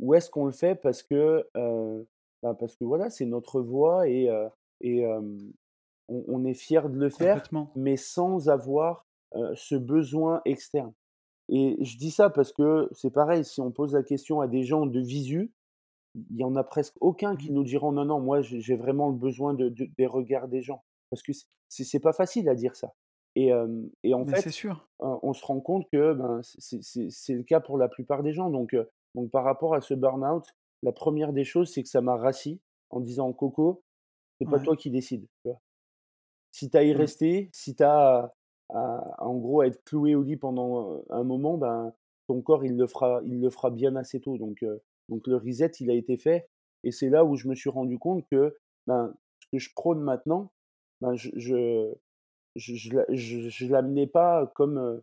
Ou 0.00 0.14
est-ce 0.14 0.30
qu'on 0.30 0.46
le 0.46 0.52
fait 0.52 0.74
parce 0.76 1.02
que, 1.02 1.48
bah, 2.42 2.54
parce 2.58 2.76
que 2.76 2.84
voilà, 2.84 3.10
c'est 3.10 3.26
notre 3.26 3.60
voix 3.62 4.08
et 4.08 4.28
et 4.80 5.06
on 5.06 5.38
on 6.08 6.44
est 6.44 6.54
fier 6.54 6.90
de 6.90 6.98
le 6.98 7.10
faire, 7.10 7.42
mais 7.76 7.96
sans 7.96 8.48
avoir, 8.48 9.06
heu, 9.36 9.52
ce 9.56 9.74
besoin 9.76 10.42
externe? 10.44 10.92
Et 11.50 11.76
je 11.84 11.98
dis 11.98 12.10
ça 12.12 12.30
parce 12.30 12.52
que 12.52 12.88
c'est 12.92 13.12
pareil, 13.12 13.44
si 13.44 13.60
on 13.62 13.72
pose 13.72 13.94
la 13.94 14.02
question 14.04 14.40
à 14.40 14.48
des 14.48 14.64
gens 14.64 14.86
de 14.86 15.00
visu, 15.00 15.52
il 16.30 16.36
y 16.38 16.44
en 16.44 16.56
a 16.56 16.64
presque 16.64 16.96
aucun 17.00 17.36
Mmh. 17.36 17.36
qui 17.36 17.52
nous 17.52 17.64
diront: 17.64 17.92
«Non, 17.92 18.04
non, 18.04 18.20
moi 18.20 18.42
j'ai 18.42 18.76
vraiment 18.76 19.08
le 19.10 19.16
besoin 19.16 19.54
de 19.54 19.68
de 19.68 19.86
des 19.98 20.06
regards 20.06 20.48
des 20.48 20.62
gens». 20.62 20.84
Parce 21.10 21.22
que 21.22 21.32
c'est 21.68 22.00
pas 22.00 22.12
facile 22.12 22.48
à 22.48 22.54
dire 22.54 22.76
ça 22.76 22.94
et 23.36 23.50
et 24.04 24.14
en 24.14 24.24
Mais 24.24 24.34
fait, 24.34 24.50
sûr. 24.50 24.88
on 25.00 25.32
se 25.34 25.44
rend 25.44 25.60
compte 25.60 25.86
que, 25.92 26.14
ben, 26.14 26.40
c'est 26.42 27.34
le 27.34 27.42
cas 27.44 27.60
pour 27.60 27.78
la 27.78 27.88
plupart 27.88 28.22
des 28.22 28.32
gens 28.32 28.50
donc 28.50 28.76
donc 29.14 29.30
par 29.30 29.44
rapport 29.44 29.74
à 29.74 29.80
ce 29.80 29.94
burn-out, 29.94 30.44
la 30.82 30.92
première 30.92 31.32
des 31.32 31.44
choses, 31.44 31.72
c'est 31.72 31.82
que 31.82 31.88
ça 31.88 32.00
m'a 32.02 32.16
rassis 32.16 32.60
en 32.90 33.00
disant: 33.00 33.32
«Coco, 33.32 33.82
c'est 34.40 34.48
pas 34.48 34.58
Ouais. 34.58 34.60
toi 34.60 34.76
qui 34.76 34.90
décides», 34.90 35.26
tu 35.44 35.50
vois? 35.50 35.60
Si 36.52 36.70
tu 36.70 36.76
as 36.76 36.80
à 36.80 36.84
y 36.84 36.92
Mmh. 36.92 37.10
rester, 37.12 37.50
si 37.52 37.74
tu 37.76 37.82
as 37.84 38.34
à 38.74 39.24
en 39.24 39.36
gros, 39.36 39.60
à 39.60 39.66
être 39.66 39.82
cloué 39.84 40.14
au 40.14 40.22
lit 40.22 40.36
pendant, 40.36 41.02
un 41.10 41.24
moment, 41.24 41.58
ben, 41.58 41.92
ton 42.28 42.40
corps, 42.42 42.64
il 42.64 42.76
le 42.76 42.86
fera 42.86 43.20
il 43.24 43.40
le 43.40 43.50
fera 43.50 43.70
bien 43.70 43.96
assez 43.96 44.20
tôt 44.20 44.38
donc 44.38 44.64
donc 45.08 45.26
le 45.26 45.36
reset, 45.36 45.72
il 45.80 45.90
a 45.90 45.94
été 45.94 46.16
fait 46.16 46.48
et 46.84 46.92
c'est 46.92 47.08
là 47.08 47.24
où 47.24 47.36
je 47.36 47.48
me 47.48 47.54
suis 47.54 47.70
rendu 47.70 47.98
compte 47.98 48.24
que, 48.30 48.56
ben, 48.86 49.14
ce 49.40 49.48
que 49.52 49.58
je 49.58 49.70
prône 49.74 50.00
maintenant, 50.00 50.52
ben, 51.00 51.14
je 51.14 51.30
je 51.36 51.92
je 52.56 52.74
je 53.08 53.48
je 53.48 53.66
l'amenais 53.66 54.06
pas 54.06 54.46
comme, 54.54 55.02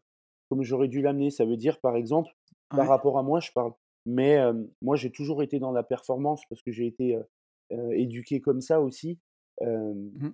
comme 0.50 0.64
j'aurais 0.64 0.88
dû 0.88 1.02
l'amener. 1.02 1.30
Ça 1.30 1.46
veut 1.46 1.58
dire, 1.58 1.80
par 1.80 1.96
exemple, 1.96 2.32
par 2.70 2.88
rapport 2.88 3.18
à 3.18 3.24
moi, 3.24 3.40
je 3.40 3.52
parle, 3.54 3.74
mais 4.06 4.38
moi, 4.82 4.96
j'ai 4.96 5.12
toujours 5.12 5.44
été 5.44 5.60
dans 5.60 5.72
la 5.72 5.84
performance 5.84 6.42
parce 6.50 6.62
que 6.64 6.72
j'ai 6.72 6.88
été, 6.88 7.18
éduqué 7.92 8.42
comme 8.42 8.62
ça 8.62 8.82
aussi, 8.82 9.20
Mmh. 9.62 10.30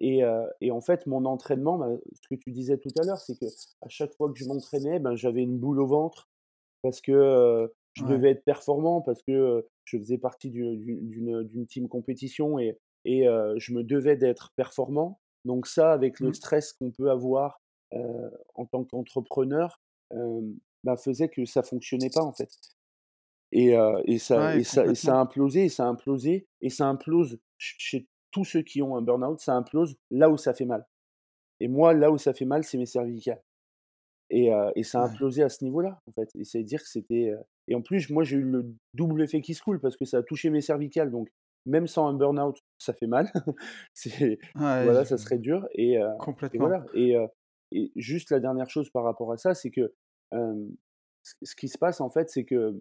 Et 0.00 0.24
heu 0.24 0.46
et 0.60 0.70
en 0.72 0.80
fait, 0.80 1.06
mon 1.06 1.24
entraînement, 1.26 1.78
bah, 1.78 1.90
ce 2.14 2.28
que 2.28 2.34
tu 2.40 2.50
disais 2.52 2.78
tout 2.78 2.92
à 2.98 3.04
l'heure, 3.04 3.20
c'est 3.20 3.36
qu'à 3.36 3.48
chaque 3.88 4.14
fois 4.16 4.32
que 4.32 4.38
je 4.38 4.44
m'entraînais, 4.46 4.98
ben, 5.00 5.14
j'avais 5.16 5.42
une 5.42 5.58
boule 5.58 5.80
au 5.80 5.86
ventre 5.86 6.28
parce 6.82 7.00
que, 7.02 7.72
je 7.94 8.04
Ouais. 8.04 8.20
devais 8.20 8.30
être 8.32 8.44
performant, 8.44 9.02
parce 9.02 9.22
que, 9.22 9.66
je 9.84 9.98
faisais 9.98 10.18
partie 10.18 10.50
d'u 10.50 10.76
d'u 10.78 10.96
d'une, 11.02 11.44
d'une 11.44 11.66
team 11.66 11.88
compétition 11.88 12.58
et 12.60 12.78
et 13.06 13.24
je 13.58 13.74
me 13.74 13.84
devais 13.84 14.16
d'être 14.16 14.50
performant. 14.56 15.20
Donc 15.46 15.66
ça, 15.68 15.92
avec 15.92 16.20
le 16.20 16.32
Mmh. 16.32 16.34
stress 16.34 16.72
qu'on 16.74 16.92
peut 16.92 17.10
avoir, 17.10 17.60
en 18.56 18.66
tant 18.66 18.84
qu'entrepreneur, 18.84 19.80
bah, 20.84 20.96
faisait 20.98 21.28
que 21.30 21.44
ça 21.46 21.62
fonctionnait 21.64 22.10
pas, 22.10 22.22
en 22.24 22.32
fait 22.34 22.50
et 23.52 23.72
et 24.04 24.18
ça 24.18 24.36
Ouais, 24.36 24.56
et 24.56 24.64
ça 24.64 24.86
et 24.88 24.94
ça 24.94 25.16
a 25.16 25.20
implosé 25.20 25.64
et 25.64 25.68
ça 25.68 25.84
a 25.84 25.88
implosé 25.88 26.46
et 26.60 26.70
ça 26.70 26.86
implose 26.86 27.38
ch 27.58 27.74
chez 27.78 28.08
tous 28.32 28.44
ceux 28.44 28.62
qui 28.62 28.82
ont 28.82 28.96
un 28.96 29.02
burn-out, 29.02 29.40
ça 29.40 29.54
implose 29.54 29.96
là 30.10 30.30
où 30.30 30.36
ça 30.38 30.54
fait 30.54 30.66
mal 30.66 30.86
et 31.60 31.68
moi, 31.68 31.94
là 31.94 32.10
où 32.12 32.18
ça 32.18 32.34
fait 32.34 32.46
mal, 32.46 32.64
c'est 32.64 32.78
mes 32.78 32.86
cervicales 32.86 33.42
et 34.30 34.50
et 34.76 34.82
ça 34.84 35.00
a 35.02 35.04
Ouais. 35.04 35.06
implosé 35.06 35.42
à 35.42 35.48
ce 35.48 35.64
niveau-là, 35.64 35.98
en 36.06 36.12
fait 36.12 36.28
et 36.36 36.44
c'est 36.44 36.62
dire 36.64 36.80
que 36.82 36.88
c'était, 36.88 37.30
heu 37.32 37.38
et 37.68 37.74
en 37.76 37.82
plus, 37.82 38.10
moi, 38.10 38.24
j'ai 38.24 38.36
eu 38.38 38.42
le 38.42 38.74
double 38.94 39.22
effet 39.22 39.40
qui 39.42 39.54
se 39.54 39.62
coule 39.62 39.80
parce 39.80 39.96
que 39.96 40.04
ça 40.04 40.18
a 40.18 40.22
touché 40.24 40.50
mes 40.50 40.60
cervicales 40.62 41.10
donc 41.12 41.28
même 41.66 41.86
sans 41.88 42.08
un 42.08 42.14
burn-out, 42.14 42.58
ça 42.78 42.94
fait 42.94 43.06
mal. 43.08 43.30
C'est 43.94 44.38
Ouais, 44.54 44.64
voilà, 44.80 45.04
ça 45.04 45.18
serait 45.18 45.38
dur 45.38 45.68
et 45.74 45.96
et 46.52 46.58
complètement. 46.58 46.60
voilà 46.60 46.84
et 46.94 47.16
heu 47.16 47.26
et 47.72 47.92
juste 47.96 48.30
la 48.32 48.40
dernière 48.40 48.70
chose 48.70 48.90
par 48.90 49.04
rapport 49.04 49.32
à 49.32 49.38
ça, 49.38 49.54
c'est 49.54 49.70
que, 49.72 49.94
ce 51.42 51.56
qui 51.56 51.68
se 51.68 51.78
passe, 51.78 52.00
en 52.00 52.10
fait, 52.10 52.30
c'est 52.30 52.44
que 52.44 52.80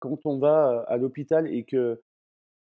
quand 0.00 0.18
on 0.26 0.38
va, 0.38 0.84
à 0.88 0.96
l'hôpital 0.98 1.48
et 1.52 1.64
que 1.64 2.02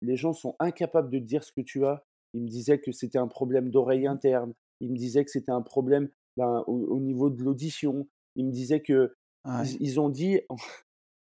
les 0.02 0.16
gens 0.16 0.32
sont 0.32 0.56
incapables 0.60 1.10
de 1.10 1.18
te 1.18 1.24
dire 1.24 1.44
ce 1.44 1.52
que 1.52 1.60
tu 1.62 1.84
as. 1.86 2.04
Ils 2.34 2.42
me 2.42 2.48
disaient 2.48 2.78
que 2.80 2.92
c'était 2.92 3.18
un 3.18 3.28
problème 3.28 3.70
d'oreille 3.70 4.04
Mmh. 4.04 4.10
interne. 4.12 4.54
Ils 4.80 4.90
me 4.92 4.96
disaient 4.96 5.24
que 5.24 5.30
c'était 5.30 5.52
un 5.52 5.62
problème, 5.62 6.08
ben, 6.36 6.64
au 6.66 6.74
au 6.96 7.00
niveau 7.00 7.30
de 7.30 7.42
l'audition. 7.42 8.08
Ils 8.36 8.46
me 8.46 8.52
disaient 8.52 8.82
que 8.82 9.14
Ouais. 9.46 9.66
ils 9.80 9.82
ils 9.82 10.00
ont 10.00 10.08
dit 10.10 10.40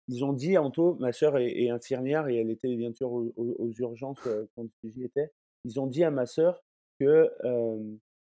ils 0.09 0.25
ont 0.25 0.33
dit 0.33 0.59
Anto, 0.59 0.97
ma 1.01 1.13
sœur 1.13 1.39
est 1.39 1.53
est 1.63 1.71
infirmière 1.71 2.29
et 2.29 2.37
elle 2.37 2.51
était 2.51 2.75
bien 2.77 2.93
sûr 2.93 3.13
aux 3.13 3.71
urgences, 3.79 4.19
quand 4.57 4.67
j'y 4.85 5.05
étais. 5.05 5.31
Ils 5.65 5.79
ont 5.81 5.87
dit 5.87 6.05
à 6.05 6.11
ma 6.11 6.27
sœur 6.27 6.63
que, 7.01 7.31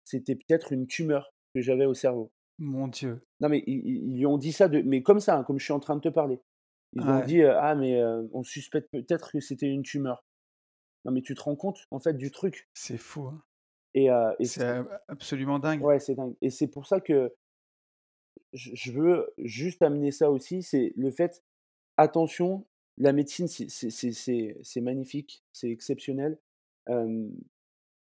c'était 0.04 0.34
peut-être 0.36 0.72
une 0.72 0.86
tumeur 0.86 1.32
que 1.54 1.60
j'avais 1.60 1.86
au 1.86 1.94
cerveau. 1.94 2.30
Mon 2.58 2.88
Dieu. 2.88 3.20
Non 3.40 3.48
mais 3.48 3.62
ils 3.66 3.82
ils 3.84 4.04
ils 4.12 4.16
lui 4.18 4.26
ont 4.26 4.38
dit 4.38 4.52
ça 4.52 4.68
de 4.68 4.80
mais 4.82 5.02
comme 5.02 5.20
ça, 5.20 5.38
hein, 5.38 5.44
comme 5.44 5.58
je 5.58 5.64
suis 5.64 5.72
en 5.72 5.80
train 5.80 5.96
de 5.96 6.00
te 6.02 6.08
parler. 6.08 6.40
Ils 6.94 7.02
ont 7.02 7.24
dit, 7.24 7.42
«Ah 7.42 7.74
mais, 7.74 8.02
on 8.32 8.42
suspecte 8.42 8.90
peut-être 8.90 9.32
que 9.32 9.40
c'était 9.40 9.66
une 9.66 9.82
tumeur». 9.82 10.24
Non 11.04 11.12
mais 11.12 11.20
tu 11.20 11.34
te 11.34 11.42
rends 11.42 11.56
compte, 11.56 11.86
en 11.90 12.00
fait, 12.00 12.14
du 12.14 12.30
truc? 12.30 12.68
C'est 12.72 12.96
fou, 12.96 13.26
hein. 13.26 13.42
Et 13.94 14.08
C'est 14.42 14.82
absolument 15.08 15.58
dingue. 15.58 15.82
ouais, 15.82 16.00
c'est 16.00 16.14
dingue 16.14 16.34
et 16.42 16.50
c'est 16.50 16.66
pour 16.66 16.86
ça 16.86 17.00
que 17.00 17.32
je 18.52 18.92
veux 18.92 19.32
juste 19.38 19.82
amener 19.82 20.10
ça 20.12 20.30
aussi, 20.30 20.62
c'est 20.62 20.92
le 20.96 21.10
fait 21.10 21.42
attention, 21.96 22.64
la 22.98 23.12
médecine, 23.12 23.48
c'est 23.48 24.80
magnifique, 24.80 25.44
c'est 25.52 25.70
exceptionnel, 25.70 26.38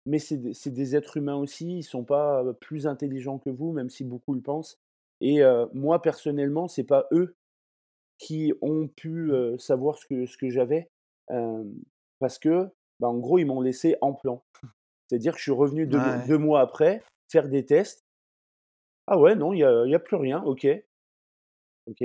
mais 0.05 0.19
c'est 0.19 0.37
des 0.69 0.95
êtres 0.95 1.17
humains 1.17 1.35
aussi, 1.35 1.77
ils 1.79 1.83
sont 1.83 2.03
pas, 2.03 2.43
plus 2.59 2.87
intelligents 2.87 3.39
que 3.39 3.49
vous, 3.49 3.71
même 3.71 3.89
si 3.89 4.03
beaucoup 4.03 4.33
le 4.33 4.41
pensent 4.41 4.79
et 5.21 5.41
moi 5.73 6.01
personnellement, 6.01 6.67
c'est 6.67 6.83
pas 6.83 7.07
eux 7.11 7.35
qui 8.21 8.53
ont 8.61 8.87
pu, 8.87 9.31
savoir 9.57 9.97
ce 9.97 10.05
que 10.05 10.25
ce 10.25 10.37
que 10.37 10.49
j'avais, 10.49 10.89
parce 12.19 12.37
que, 12.39 12.69
bah, 12.99 13.07
en 13.09 13.17
gros, 13.17 13.39
ils 13.39 13.45
m'ont 13.45 13.61
laissé 13.61 13.95
en 14.01 14.13
plan. 14.13 14.43
C'est-à-dire 15.07 15.33
que 15.33 15.39
je 15.39 15.43
suis 15.43 15.51
revenu 15.51 15.87
2 15.87 15.97
mo 15.97 16.03
Ouais, 16.03 16.27
2 16.27 16.37
mois 16.37 16.61
après 16.61 17.03
faire 17.29 17.49
des 17.49 17.65
tests. 17.65 18.05
«Ah 19.07 19.17
ouais, 19.17 19.35
non, 19.35 19.53
il 19.53 19.59
y 19.59 19.63
a 19.63 19.85
y 19.85 19.95
a 19.95 19.99
plus 19.99 20.15
rien, 20.17 20.41
OK, 20.43 20.67
OK». 21.87 22.03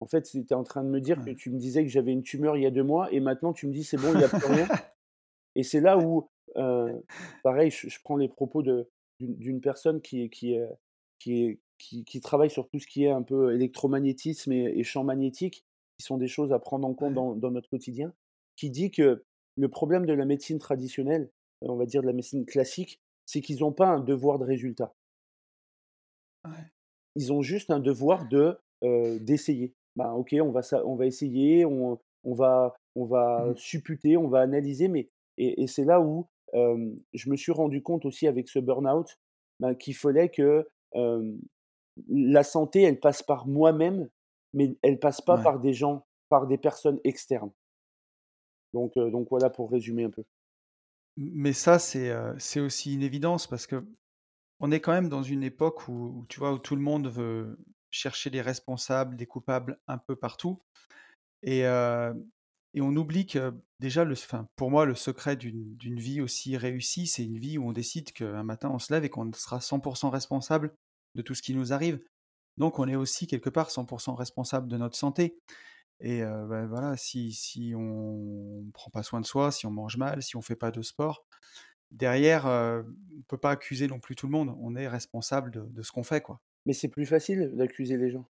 En 0.00 0.06
fait, 0.06 0.22
tu 0.22 0.38
étais 0.38 0.54
en 0.54 0.62
train 0.62 0.84
de 0.84 0.88
me 0.88 1.00
dire 1.00 1.22
que 1.24 1.30
tu 1.30 1.50
me 1.50 1.58
disais 1.58 1.82
que 1.82 1.90
j'avais 1.90 2.12
une 2.12 2.22
tumeur 2.22 2.56
il 2.56 2.62
y 2.62 2.66
a 2.66 2.70
2 2.70 2.84
mois 2.84 3.12
et 3.12 3.18
maintenant 3.20 3.52
tu 3.52 3.66
me 3.66 3.72
dis: 3.72 3.82
«C'est 3.82 3.96
bon, 3.96 4.12
il 4.14 4.20
y 4.20 4.24
a 4.24 4.28
plus 4.28 4.46
rien». 4.46 4.66
Et 5.56 5.64
c'est 5.64 5.80
là 5.80 5.98
où, 5.98 6.30
pareil, 7.42 7.70
je 7.70 7.88
je 7.88 7.98
prends 8.04 8.16
les 8.16 8.28
propos 8.28 8.62
d'une 9.20 9.60
personne 9.60 10.00
qui 10.00 10.30
qui 10.30 10.56
qui 11.18 11.44
est 11.44 11.60
qui 11.78 12.04
qui 12.04 12.20
travaille 12.20 12.50
sur 12.50 12.68
tout 12.68 12.78
ce 12.78 12.86
qui 12.86 13.04
est 13.04 13.10
un 13.10 13.22
peu 13.22 13.54
électromagnétisme 13.54 14.52
et 14.52 14.78
et 14.78 14.84
champs 14.84 15.04
magnétiques, 15.04 15.64
qui 15.98 16.04
sont 16.06 16.18
des 16.18 16.28
choses 16.28 16.52
à 16.52 16.58
prendre 16.58 16.86
en 16.86 16.94
compte 16.94 17.14
dans 17.14 17.34
dans 17.34 17.50
notre 17.50 17.68
quotidien, 17.70 18.12
qui 18.56 18.70
dit 18.70 18.90
que 18.90 19.24
le 19.56 19.68
problème 19.68 20.06
de 20.06 20.12
la 20.12 20.24
médecine 20.24 20.58
traditionnelle, 20.58 21.30
on 21.62 21.76
va 21.76 21.86
dire 21.86 22.02
de 22.02 22.06
la 22.06 22.12
médecine 22.12 22.46
classique, 22.46 23.00
c'est 23.26 23.40
qu'ils 23.40 23.64
ont 23.64 23.72
pas 23.72 23.88
un 23.88 24.00
devoir 24.00 24.38
de 24.38 24.44
résultat. 24.44 24.94
ouais. 26.44 26.72
Ils 27.14 27.32
ont 27.32 27.42
juste 27.42 27.70
un 27.70 27.80
devoir 27.80 28.28
de, 28.28 28.58
heu, 28.84 29.18
d'essayer. 29.20 29.74
Bah, 29.96 30.12
OK, 30.14 30.34
on 30.40 30.50
va 30.50 30.60
on 30.84 30.94
va 30.96 31.06
essayer, 31.06 31.64
on 31.64 31.98
on 32.24 32.34
va 32.34 32.74
on 32.94 33.04
va 33.06 33.46
Mmh 33.46 33.54
supputer, 33.56 34.16
on 34.16 34.28
va 34.28 34.40
analyser, 34.40 34.88
mais 34.88 35.10
et 35.36 35.62
et 35.62 35.66
c'est 35.66 35.84
là 35.84 36.00
où, 36.00 36.28
je 36.54 37.30
me 37.30 37.36
suis 37.36 37.52
rendu 37.52 37.82
compte 37.82 38.04
aussi 38.04 38.26
avec 38.26 38.48
ce 38.48 38.58
burn-out, 38.58 39.18
bah, 39.60 39.74
qu'il 39.74 39.94
fallait 39.94 40.28
que, 40.30 40.68
la 42.08 42.42
santé, 42.44 42.82
elle 42.82 43.00
passe 43.00 43.22
par 43.22 43.46
moi-même, 43.46 44.08
mais 44.52 44.76
elle 44.82 44.98
passe 44.98 45.20
pas 45.20 45.38
Ouais. 45.38 45.38
par 45.38 45.60
des 45.60 45.72
gens, 45.74 46.06
par 46.28 46.46
des 46.46 46.58
personnes 46.58 47.00
externes. 47.04 47.52
Donc 48.72 48.94
donc 48.94 49.28
voilà 49.28 49.50
pour 49.50 49.70
résumer 49.70 50.04
un 50.04 50.10
peu. 50.10 50.24
mais 51.16 51.52
ça, 51.52 51.78
c'est, 51.78 52.12
c'est 52.38 52.60
aussi 52.60 52.94
une 52.94 53.02
évidence 53.02 53.46
parce 53.46 53.66
qu'on 53.66 54.70
est 54.72 54.80
quand 54.80 54.92
même 54.92 55.08
dans 55.08 55.22
une 55.22 55.42
époque 55.44 55.88
où 55.88 56.20
où 56.20 56.26
tu 56.28 56.40
vois, 56.40 56.52
où 56.52 56.58
tout 56.58 56.76
le 56.76 56.82
monde 56.82 57.08
veut 57.08 57.58
chercher 57.90 58.30
des 58.30 58.42
responsables, 58.42 59.16
des 59.16 59.26
coupables 59.26 59.78
un 59.88 59.98
peu 59.98 60.16
partout 60.16 60.62
et 61.42 61.64
et 62.74 62.80
on 62.82 62.94
oublie 62.96 63.26
que 63.26 63.54
déjà 63.80 64.04
le 64.04 64.12
enfin, 64.12 64.46
pour 64.56 64.70
moi, 64.70 64.84
le 64.84 64.94
secret 64.94 65.36
d'une 65.36 65.76
d'une 65.76 65.98
vie 65.98 66.20
aussi 66.20 66.56
réussie, 66.56 67.06
c'est 67.06 67.24
une 67.24 67.38
vie 67.38 67.58
où 67.58 67.66
on 67.66 67.72
décide 67.72 68.12
qu'un 68.12 68.42
matin, 68.42 68.70
on 68.70 68.78
se 68.78 68.92
lève 68.92 69.04
et 69.04 69.10
qu'on 69.10 69.32
sera 69.32 69.60
100% 69.60 70.10
responsable 70.10 70.74
de 71.14 71.22
tout 71.22 71.34
ce 71.34 71.42
qui 71.42 71.54
nous 71.54 71.72
arrive. 71.72 72.00
Donc 72.56 72.78
on 72.78 72.88
est 72.88 72.96
aussi 72.96 73.26
quelque 73.26 73.50
part 73.50 73.70
100% 73.70 74.14
responsable 74.16 74.68
de 74.68 74.76
notre 74.76 74.96
santé 74.96 75.38
et 76.00 76.22
bah, 76.22 76.66
voilà, 76.66 76.96
si 76.96 77.32
si 77.32 77.72
on 77.76 78.64
prend 78.72 78.90
pas 78.90 79.02
soin 79.02 79.20
de 79.20 79.26
soi, 79.26 79.50
si 79.50 79.66
on 79.66 79.70
mange 79.70 79.96
mal, 79.96 80.22
si 80.22 80.36
on 80.36 80.42
fait 80.42 80.54
pas 80.56 80.70
de 80.70 80.80
sport, 80.82 81.26
derrière, 81.90 82.46
on 82.46 83.22
peut 83.26 83.38
pas 83.38 83.50
accuser 83.50 83.88
non 83.88 83.98
plus 83.98 84.14
tout 84.14 84.26
le 84.26 84.32
monde. 84.32 84.56
On 84.60 84.76
est 84.76 84.86
responsable 84.86 85.50
de 85.50 85.62
de 85.62 85.82
ce 85.82 85.90
qu'on 85.90 86.04
fait, 86.04 86.20
quoi. 86.20 86.40
Mais 86.66 86.72
c'est 86.72 86.88
plus 86.88 87.06
facile 87.06 87.50
d'accuser 87.56 87.96
les 87.96 88.10
gens. 88.10 88.28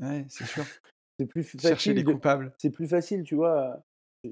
Ouais, 0.00 0.24
c'est 0.28 0.46
sûr. 0.46 0.64
C'est 1.18 1.26
plus 1.26 1.42
f 1.44 1.60
Chercher 1.60 1.74
facile 1.74 1.94
de 2.04 2.10
coupables. 2.10 2.54
c'est 2.56 2.70
plus 2.70 2.88
facile, 2.88 3.22
tu 3.22 3.34
vois? 3.34 3.84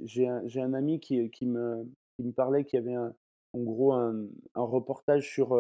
J'ai 0.05 0.27
un 0.27 0.73
ami 0.73 0.99
qui, 0.99 1.31
qui 1.31 1.45
me 1.45 1.85
qui 2.17 2.25
me 2.25 2.33
parlait 2.33 2.65
qu'il 2.65 2.79
y 2.79 2.83
avait 2.83 2.95
un 2.95 3.15
en 3.53 3.59
gros 3.61 3.93
un 3.93 4.27
un 4.55 4.63
reportage 4.63 5.31
sur, 5.31 5.55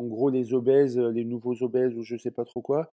en 0.00 0.06
gros 0.06 0.30
les 0.30 0.54
obèses, 0.54 0.98
les 0.98 1.24
nouveaux 1.24 1.62
obèses 1.62 1.96
ou 1.96 2.02
je 2.02 2.16
sais 2.16 2.30
pas 2.30 2.44
trop 2.44 2.62
quoi 2.62 2.92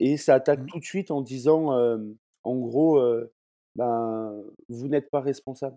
et 0.00 0.16
ça 0.16 0.34
attaque 0.34 0.60
Mmh. 0.60 0.66
tout 0.66 0.78
de 0.78 0.84
suite 0.84 1.10
en 1.10 1.22
disant, 1.22 1.72
en 2.44 2.56
gros, 2.56 3.00
ben: 3.76 4.44
«Vous 4.68 4.88
n'êtes 4.88 5.10
pas 5.10 5.20
responsable». 5.20 5.76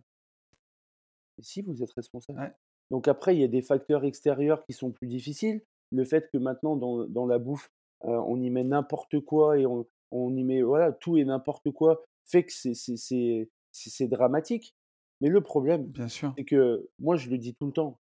Si, 1.39 1.61
vous 1.61 1.81
êtes 1.81 1.91
responsable. 1.93 2.39
Ouais, 2.39 2.51
Donc 2.91 3.07
après, 3.07 3.35
il 3.35 3.41
y 3.41 3.43
a 3.43 3.47
des 3.47 3.61
facteurs 3.61 4.03
extérieurs 4.05 4.63
qui 4.65 4.73
sont 4.73 4.91
plus 4.91 5.07
difficiles. 5.07 5.61
Le 5.91 6.05
fait 6.05 6.29
que 6.31 6.37
maintenant 6.37 6.75
dans 6.75 7.05
dans 7.07 7.25
la 7.25 7.39
bouffe, 7.39 7.71
on 8.01 8.39
y 8.41 8.49
met 8.49 8.63
n'importe 8.63 9.19
quoi 9.21 9.57
et 9.57 9.65
on 9.65 9.87
on 10.11 10.35
y 10.35 10.43
met 10.43 10.61
voilà, 10.61 10.91
tout 10.91 11.17
et 11.17 11.25
n'importe 11.25 11.71
quoi 11.71 12.03
fait 12.25 12.43
que 12.43 12.51
c'est 12.53 14.07
dramatique. 14.07 14.75
Mais 15.21 15.29
le 15.29 15.41
problème, 15.41 15.91
c'est 16.37 16.45
que 16.45 16.87
moi 16.99 17.15
je 17.15 17.29
le 17.29 17.37
dis 17.37 17.55
tout 17.55 17.65
le 17.67 17.73
temps, 17.73 17.99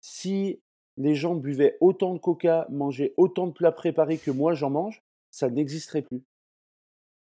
si 0.00 0.60
les 0.96 1.14
gens 1.14 1.34
buvaient 1.34 1.76
autant 1.80 2.14
de 2.14 2.18
coca, 2.18 2.66
mangeaient 2.70 3.14
autant 3.16 3.46
de 3.46 3.52
plats 3.52 3.72
préparés 3.72 4.18
que 4.18 4.30
moi 4.30 4.54
j'en 4.54 4.70
mange, 4.70 5.02
ça 5.30 5.50
n'existerait 5.50 6.02
plus. 6.02 6.22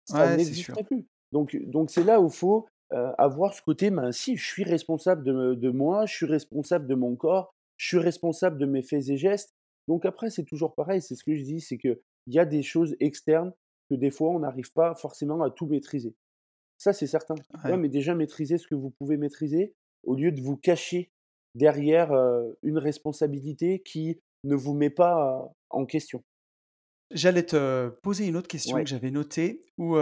Ça 0.05 0.25
Ouais, 0.25 0.37
n'existerait 0.37 0.83
plus. 0.83 1.05
Donc 1.31 1.55
donc 1.55 1.89
c'est 1.89 2.03
là 2.03 2.19
où 2.21 2.27
il 2.27 2.33
faut, 2.33 2.67
heu, 2.93 3.07
avoir 3.17 3.53
ce 3.53 3.61
côté, 3.61 3.89
ben, 3.89 4.11
si, 4.11 4.35
je 4.37 4.45
suis 4.45 4.63
responsable 4.63 5.23
de 5.23 5.55
de 5.55 5.69
moi, 5.69 6.05
je 6.05 6.13
suis 6.13 6.25
responsable 6.25 6.87
de 6.87 6.95
mon 6.95 7.15
corps, 7.15 7.53
je 7.77 7.87
suis 7.87 7.97
responsable 7.99 8.57
de 8.57 8.65
mes 8.65 8.83
faits 8.83 9.09
et 9.09 9.17
gestes. 9.17 9.53
Donc 9.87 10.05
après, 10.05 10.29
c'est 10.29 10.43
toujours 10.43 10.75
pareil, 10.75 11.01
c'est 11.01 11.15
ce 11.15 11.23
que 11.23 11.35
je 11.35 11.43
dis, 11.43 11.61
c'est 11.61 11.77
qu'il 11.77 11.99
y 12.27 12.39
a 12.39 12.45
des 12.45 12.63
choses 12.63 12.95
externes 12.99 13.53
que 13.89 13.95
des 13.95 14.11
fois 14.11 14.29
on 14.31 14.39
n'arrive 14.39 14.71
pas 14.73 14.95
forcément 14.95 15.41
à 15.41 15.49
tout 15.49 15.65
maîtriser. 15.67 16.15
Ça, 16.77 16.93
c'est 16.93 17.07
certain. 17.07 17.35
Ouais, 17.63 17.71
Ouais. 17.71 17.77
mais 17.77 17.89
déjà 17.89 18.15
maîtriser 18.15 18.57
ce 18.57 18.67
que 18.67 18.75
vous 18.75 18.91
pouvez 18.91 19.17
maîtriser, 19.17 19.73
au 20.03 20.15
lieu 20.15 20.31
de 20.33 20.41
vous 20.41 20.57
cacher 20.57 21.11
derrière, 21.55 22.11
une 22.61 22.77
responsabilité 22.77 23.79
qui 23.79 24.19
ne 24.43 24.55
vous 24.55 24.73
met 24.73 24.89
pas, 24.89 25.49
en 25.69 25.85
question. 25.85 26.23
J'allais 27.11 27.45
te 27.45 27.89
poser 28.01 28.27
une 28.27 28.37
autre 28.37 28.47
question 28.47 28.75
Ouais. 28.77 28.83
que 28.83 28.89
j'avais 28.89 29.11
notée 29.11 29.61
où, 29.77 29.97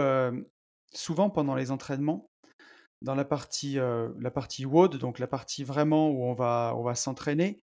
souvent 0.92 1.30
pendant 1.30 1.54
les 1.54 1.70
entraînements, 1.70 2.28
dans 3.02 3.14
la 3.14 3.24
partie, 3.24 3.74
la 3.74 4.30
partie 4.30 4.64
WOD, 4.64 4.96
donc 4.96 5.18
la 5.18 5.26
partie 5.26 5.64
vraiment 5.64 6.10
où 6.10 6.24
on 6.24 6.34
va 6.34 6.74
on 6.76 6.82
va 6.82 6.94
s'entraîner, 6.94 7.60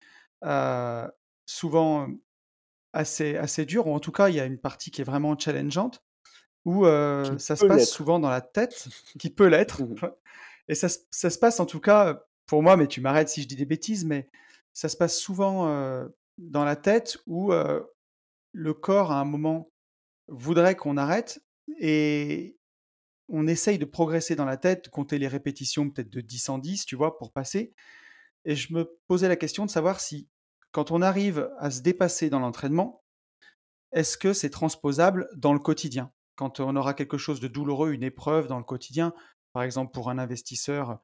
souvent, 1.45 2.07
assez 2.93 3.35
assez 3.35 3.65
dure 3.65 3.87
ou 3.87 3.93
en 3.93 3.99
tout 3.99 4.11
cas, 4.11 4.29
il 4.29 4.35
y 4.35 4.39
a 4.39 4.45
une 4.45 4.59
partie 4.59 4.91
qui 4.91 5.01
est 5.01 5.05
vraiment 5.05 5.37
challengeante 5.37 6.03
où, 6.65 6.85
ça 6.85 7.55
se 7.55 7.65
passe 7.65 7.89
souvent 7.89 8.19
dans 8.19 8.29
la 8.29 8.41
tête, 8.41 8.87
qui 9.19 9.29
peut 9.29 9.47
l'être 9.47 9.81
et 10.67 10.75
ça 10.75 10.87
ça 11.11 11.29
se 11.29 11.37
passe 11.37 11.59
en 11.59 11.65
tout 11.65 11.81
cas, 11.81 12.23
pour 12.45 12.63
moi, 12.63 12.77
mais 12.77 12.87
tu 12.87 13.01
m'arrêtes 13.01 13.29
si 13.29 13.41
je 13.43 13.47
dis 13.47 13.55
des 13.55 13.65
bêtises, 13.65 14.05
mais 14.05 14.29
ça 14.73 14.89
se 14.89 14.97
passe 14.97 15.17
souvent, 15.17 15.67
heu, 15.69 16.15
dans 16.37 16.65
la 16.65 16.75
tête 16.75 17.17
où, 17.27 17.53
heu, 17.53 17.85
le 18.53 18.73
corps 18.73 19.11
à 19.11 19.19
un 19.21 19.25
moment 19.25 19.71
voudrait 20.27 20.75
qu'on 20.75 20.97
arrête 20.97 21.41
et 21.79 22.57
on 23.29 23.47
essaye 23.47 23.79
de 23.79 23.85
progresser 23.85 24.35
dans 24.35 24.45
la 24.45 24.57
tête, 24.57 24.89
compter 24.89 25.17
les 25.19 25.27
répétitions 25.27 25.89
peut-être 25.89 26.09
de 26.11 26.21
10 26.21 26.49
en 26.49 26.59
10, 26.59 26.85
tu 26.85 26.95
vois, 26.95 27.17
pour 27.17 27.31
passer. 27.33 27.73
Et 28.45 28.55
je 28.55 28.73
me 28.73 28.97
posais 29.07 29.27
la 29.27 29.35
question 29.35 29.65
de 29.65 29.71
savoir 29.71 29.99
si, 29.99 30.29
quand 30.71 30.91
on 30.91 31.01
arrive 31.01 31.51
à 31.59 31.71
se 31.71 31.81
dépasser 31.81 32.29
dans 32.29 32.39
l'entraînement, 32.39 33.03
est-ce 33.91 34.17
que 34.17 34.33
c'est 34.33 34.49
transposable 34.49 35.29
dans 35.35 35.53
le 35.53 35.59
quotidien? 35.59 36.11
Quand 36.35 36.59
on 36.59 36.75
aura 36.75 36.93
quelque 36.93 37.17
chose 37.17 37.39
de 37.39 37.47
douloureux, 37.47 37.91
une 37.93 38.03
épreuve 38.03 38.47
dans 38.47 38.57
le 38.57 38.63
quotidien, 38.63 39.13
par 39.53 39.63
exemple 39.63 39.91
pour 39.93 40.09
un 40.09 40.17
investisseur, 40.17 40.99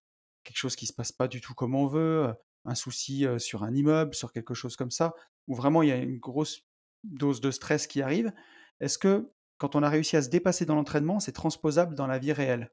quelque 0.49 0.57
chose 0.57 0.75
qui 0.75 0.87
se 0.87 0.93
passe 0.93 1.11
pas 1.11 1.27
du 1.27 1.41
tout 1.41 1.53
comme 1.53 1.75
on 1.75 1.85
veut, 1.85 2.33
un 2.65 2.75
souci 2.75 3.25
sur 3.37 3.63
un 3.63 3.73
immeuble, 3.73 4.15
sur 4.15 4.33
quelque 4.33 4.55
chose 4.55 4.75
comme 4.75 4.91
ça, 4.91 5.13
où 5.47 5.53
vraiment 5.53 5.83
il 5.83 5.89
y 5.89 5.91
a 5.91 5.97
une 5.97 6.17
grosse 6.17 6.67
dose 7.03 7.39
de 7.39 7.51
stress 7.51 7.87
qui 7.87 8.01
arrive. 8.01 8.33
Est-ce 8.79 8.97
que 8.97 9.31
quand 9.59 9.75
on 9.75 9.83
a 9.83 9.89
réussi 9.89 10.17
à 10.17 10.21
se 10.21 10.29
dépasser 10.29 10.65
dans 10.65 10.75
l'entraînement, 10.75 11.19
c'est 11.19 11.31
transposable 11.31 11.95
dans 11.95 12.07
la 12.07 12.17
vie 12.17 12.33
réelle? 12.33 12.71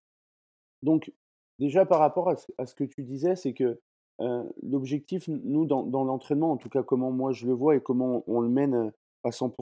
Donc, 0.83 1.13
déjà 1.59 1.85
par 1.85 2.01
rapport 2.01 2.31
à 2.31 2.67
ce 2.67 2.75
que 2.75 2.85
tu 2.85 3.03
disais, 3.05 3.37
c'est 3.37 3.53
que, 3.53 3.81
l'objectif, 4.63 5.29
nous, 5.29 5.67
dans 5.67 6.05
l'entraînement, 6.05 6.51
en 6.53 6.57
tout 6.57 6.71
cas 6.71 6.83
comment 6.83 7.11
moi 7.13 7.33
je 7.33 7.47
le 7.47 7.53
vois 7.53 7.77
et 7.77 7.83
comment 7.83 8.25
on 8.27 8.41
le 8.41 8.49
mène, 8.49 8.93
à 9.25 9.33
100 9.33 9.55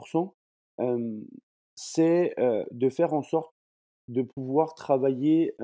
hem, 0.78 1.24
c'est, 1.74 2.34
heu, 2.38 2.64
de 2.70 2.88
faire 2.88 3.14
en 3.14 3.22
sorte 3.22 3.52
de 4.08 4.22
pouvoir 4.22 4.74
travailler, 4.74 5.56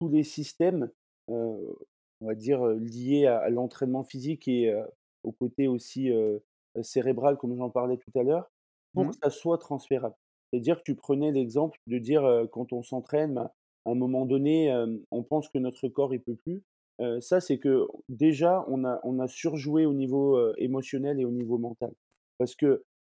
tous 0.00 0.08
les 0.08 0.24
systèmes, 0.24 0.90
heu, 1.30 1.76
on 2.20 2.26
va 2.26 2.34
dire, 2.34 2.64
heu, 2.66 2.76
liés 2.78 3.26
à 3.26 3.38
à 3.40 3.50
l'entraînement 3.50 4.04
physique 4.04 4.48
et 4.48 4.70
heu, 4.72 4.84
au 5.24 5.32
côté 5.32 5.68
aussi, 5.68 6.10
heu, 6.10 6.42
cérébral 6.82 7.36
comme 7.36 7.56
j'en 7.56 7.70
parlais 7.70 7.96
tout 7.98 8.10
à 8.18 8.22
l'heure, 8.22 8.50
pour 8.94 9.08
que 9.08 9.14
Mmh, 9.14 9.20
ça 9.22 9.30
soit 9.30 9.58
transférable. 9.58 10.14
C'est-à-dire 10.52 10.78
que 10.78 10.82
tu 10.84 10.94
prenais 10.96 11.32
l'exemple 11.32 11.78
de 11.86 11.98
dire, 11.98 12.24
heu, 12.26 12.46
quand 12.48 12.72
on 12.72 12.82
s'entraîne, 12.82 13.34
ben, 13.34 13.50
à 13.86 13.90
un 13.90 13.94
moment 13.94 14.26
donné, 14.26 14.66
hem, 14.66 15.02
on 15.10 15.22
pense 15.22 15.48
que 15.48 15.58
notre 15.58 15.88
corps 15.88 16.14
il 16.14 16.22
peut 16.22 16.36
plus. 16.36 16.62
Heu, 17.00 17.20
ça, 17.20 17.40
c'est 17.40 17.58
que 17.58 17.86
déjà 18.08 18.64
on 18.68 18.84
a 18.84 19.00
on 19.04 19.18
a 19.20 19.28
surjoué 19.28 19.86
au 19.86 19.94
niveau, 19.94 20.36
heu, 20.38 20.54
émotionnel 20.58 21.20
et 21.20 21.24
au 21.24 21.30
niveau 21.30 21.58
mental. 21.58 21.92
Parce 22.38 22.54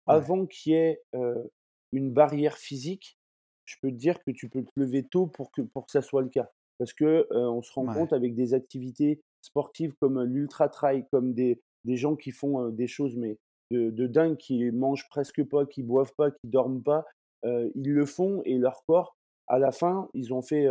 ouais, 0.07 0.23
qu'avant 0.23 0.45
qu'il 0.47 0.73
y 0.73 0.75
ait, 0.75 1.01
heu, 1.15 1.51
une 1.91 2.11
barrière 2.13 2.57
physique, 2.57 3.17
je 3.65 3.75
peux 3.81 3.89
te 3.91 3.95
dire 3.95 4.23
que 4.23 4.31
tu 4.31 4.49
peux 4.49 4.63
te 4.63 4.71
lever 4.75 5.03
tôt 5.07 5.27
pour 5.27 5.51
que 5.51 5.61
pour 5.61 5.85
que 5.85 5.91
ça 5.91 6.01
soit 6.01 6.21
le 6.21 6.29
cas. 6.29 6.51
Parce 6.79 6.93
que, 6.93 7.27
on 7.31 7.61
se 7.61 7.71
rend 7.73 7.87
ouais, 7.87 7.93
compte 7.93 8.13
avec 8.13 8.35
des 8.35 8.53
activités 8.53 9.21
sportives 9.41 9.95
comme 9.99 10.21
l'ultra 10.23 10.69
trail, 10.69 11.05
comme 11.11 11.33
des, 11.33 11.61
des 11.85 11.97
gens 11.97 12.15
qui 12.15 12.31
font 12.31 12.69
des 12.69 12.87
choses 12.87 13.15
mais 13.15 13.37
de, 13.71 13.89
de 13.89 14.07
dingue, 14.07 14.37
qui 14.37 14.71
mangent 14.71 15.07
presque 15.09 15.43
pas, 15.43 15.65
qui 15.65 15.83
boivent 15.83 16.13
pas, 16.15 16.31
qui 16.31 16.47
dorment 16.47 16.83
pas, 16.83 17.05
ils 17.43 17.93
le 17.93 18.05
font 18.05 18.41
et 18.45 18.57
leur 18.57 18.83
corps, 18.85 19.15
à 19.47 19.59
la 19.59 19.71
fin, 19.71 20.09
ils 20.13 20.33
ont 20.33 20.41
fait, 20.41 20.63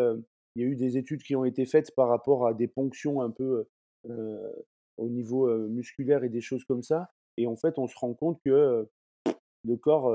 il 0.54 0.62
y 0.62 0.64
a 0.64 0.68
eu 0.68 0.76
des 0.76 0.96
études 0.96 1.22
qui 1.22 1.34
ont 1.34 1.44
été 1.44 1.64
faites 1.64 1.94
par 1.94 2.08
rapport 2.08 2.46
à 2.46 2.54
des 2.54 2.68
ponctions 2.68 3.20
un 3.20 3.30
peu 3.30 3.66
au 4.04 5.08
niveau 5.08 5.48
musculaire 5.68 6.24
et 6.24 6.28
des 6.28 6.40
choses 6.40 6.64
comme 6.64 6.82
ça. 6.82 7.10
Et 7.36 7.46
en 7.46 7.56
fait, 7.56 7.78
on 7.78 7.86
se 7.86 7.96
rend 7.98 8.14
compte 8.14 8.40
que 8.44 8.88
le 9.64 9.76
corps, 9.76 10.14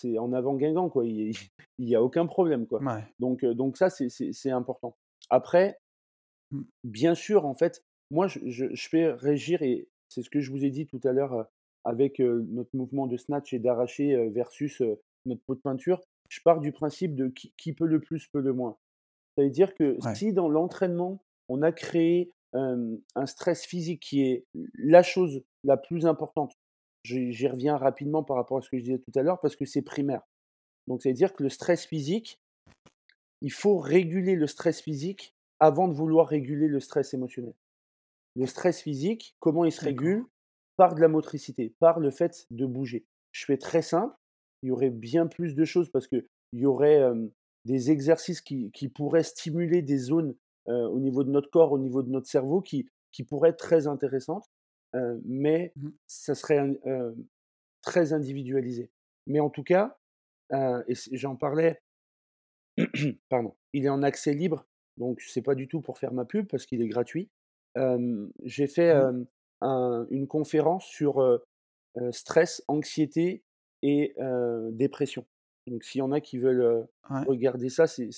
c'est 0.00 0.18
en 0.18 0.32
avant 0.32 0.54
Guingamp, 0.54 0.88
quoi. 0.88 1.06
Il 1.06 1.34
n'y 1.78 1.94
a 1.94 2.02
aucun 2.02 2.26
problème, 2.26 2.66
quoi. 2.66 2.80
Donc, 3.18 3.44
donc 3.44 3.76
ça, 3.76 3.90
c'est 3.90 4.50
important. 4.50 4.96
Après, 5.28 5.78
mmh. 6.50 6.62
bien 6.84 7.14
sûr, 7.14 7.46
en 7.46 7.54
fait, 7.54 7.84
moi, 8.10 8.26
je, 8.26 8.40
je, 8.46 8.88
fais 8.88 9.12
régir, 9.12 9.62
et 9.62 9.88
c'est 10.08 10.22
ce 10.22 10.30
que 10.30 10.40
je 10.40 10.50
vous 10.50 10.64
ai 10.64 10.70
dit 10.70 10.86
tout 10.86 11.00
à 11.04 11.12
l'heure 11.12 11.46
avec 11.84 12.18
notre 12.18 12.70
mouvement 12.74 13.06
de 13.06 13.16
snatch 13.16 13.52
et 13.52 13.58
d'arracher 13.58 14.28
versus 14.30 14.82
notre 15.26 15.42
pot 15.42 15.54
de 15.54 15.60
peinture. 15.60 16.00
Je 16.28 16.40
pars 16.44 16.60
du 16.60 16.72
principe 16.72 17.14
de 17.14 17.28
qui, 17.28 17.72
peut 17.72 17.86
le 17.86 18.00
plus, 18.00 18.26
peut 18.28 18.40
le 18.40 18.52
moins. 18.52 18.76
Ça 19.36 19.44
veut 19.44 19.50
dire 19.50 19.74
que 19.74 19.96
si 20.14 20.32
dans 20.32 20.48
l'entraînement, 20.48 21.22
on 21.48 21.62
a 21.62 21.72
créé 21.72 22.32
un 22.52 23.26
stress 23.26 23.64
physique 23.64 24.02
qui 24.02 24.22
est 24.22 24.44
la 24.74 25.02
chose 25.02 25.42
la 25.64 25.76
plus 25.76 26.06
importante, 26.06 26.54
j'y 27.04 27.48
reviens 27.48 27.76
rapidement 27.76 28.22
par 28.22 28.36
rapport 28.36 28.58
à 28.58 28.62
ce 28.62 28.68
que 28.68 28.78
je 28.78 28.82
disais 28.82 28.98
tout 28.98 29.12
à 29.14 29.22
l'heure, 29.22 29.40
parce 29.40 29.56
que 29.56 29.64
c'est 29.64 29.82
primaire. 29.82 30.22
Donc, 30.86 31.02
ça 31.02 31.08
veut 31.08 31.14
dire 31.14 31.34
que 31.34 31.42
le 31.42 31.48
stress 31.48 31.84
physique, 31.84 32.40
il 33.40 33.52
faut 33.52 33.78
réguler 33.78 34.34
le 34.34 34.46
stress 34.46 34.80
physique 34.80 35.34
avant 35.60 35.88
de 35.88 35.94
vouloir 35.94 36.26
réguler 36.26 36.68
le 36.68 36.80
stress 36.80 37.14
émotionnel. 37.14 37.54
Le 38.36 38.46
stress 38.46 38.80
physique, 38.80 39.36
comment 39.40 39.64
il 39.64 39.72
se 39.72 39.84
régule? 39.84 40.24
Par 40.76 40.94
de 40.94 41.00
la 41.00 41.08
motricité, 41.08 41.74
par 41.78 42.00
le 42.00 42.10
fait 42.10 42.46
de 42.50 42.64
bouger. 42.64 43.04
Je 43.32 43.44
fais 43.44 43.58
très 43.58 43.82
simple, 43.82 44.14
il 44.62 44.68
y 44.68 44.72
aurait 44.72 44.90
bien 44.90 45.26
plus 45.26 45.54
de 45.54 45.64
choses 45.64 45.90
parce 45.90 46.06
qu'il 46.06 46.26
y 46.52 46.64
aurait 46.64 47.02
des 47.66 47.90
exercices 47.90 48.40
qui, 48.40 48.70
pourraient 48.94 49.22
stimuler 49.22 49.82
des 49.82 49.98
zones 49.98 50.34
au 50.66 50.98
niveau 50.98 51.24
de 51.24 51.30
notre 51.30 51.50
corps, 51.50 51.72
au 51.72 51.78
niveau 51.78 52.02
de 52.02 52.10
notre 52.10 52.28
cerveau, 52.28 52.62
qui, 52.62 52.88
qui 53.12 53.24
pourraient 53.24 53.50
être 53.50 53.58
très 53.58 53.86
intéressantes, 53.86 54.48
mais 55.24 55.72
mmh 55.76 55.88
ça 56.06 56.34
serait 56.34 56.60
très 57.82 58.12
individualisé. 58.12 58.90
Mais 59.26 59.40
en 59.40 59.50
tout 59.50 59.62
cas, 59.62 59.96
et 60.52 60.94
j'en 61.12 61.36
parlais, 61.36 61.80
pardon, 63.28 63.56
il 63.72 63.84
est 63.84 63.90
en 63.90 64.02
accès 64.02 64.34
libre, 64.34 64.66
donc 64.96 65.20
c'est 65.20 65.42
pas 65.42 65.54
du 65.54 65.68
tout 65.68 65.80
pour 65.80 65.98
faire 65.98 66.12
ma 66.12 66.24
pub 66.24 66.46
parce 66.46 66.66
qu'il 66.66 66.82
est 66.82 66.88
gratuit. 66.88 67.30
J'ai 68.44 68.66
fait 68.66 68.94
mmh 68.94 69.26
une 69.62 70.26
conférence 70.26 70.86
sur 70.86 71.22
stress, 72.12 72.64
anxiété 72.66 73.44
et 73.82 74.14
dépression. 74.72 75.26
Donc 75.66 75.84
s'il 75.84 76.00
y 76.00 76.02
en 76.02 76.12
a 76.12 76.20
qui 76.20 76.38
veulent 76.38 76.86
regarder 77.26 77.68
ça, 77.68 77.86
c'est 77.86 78.10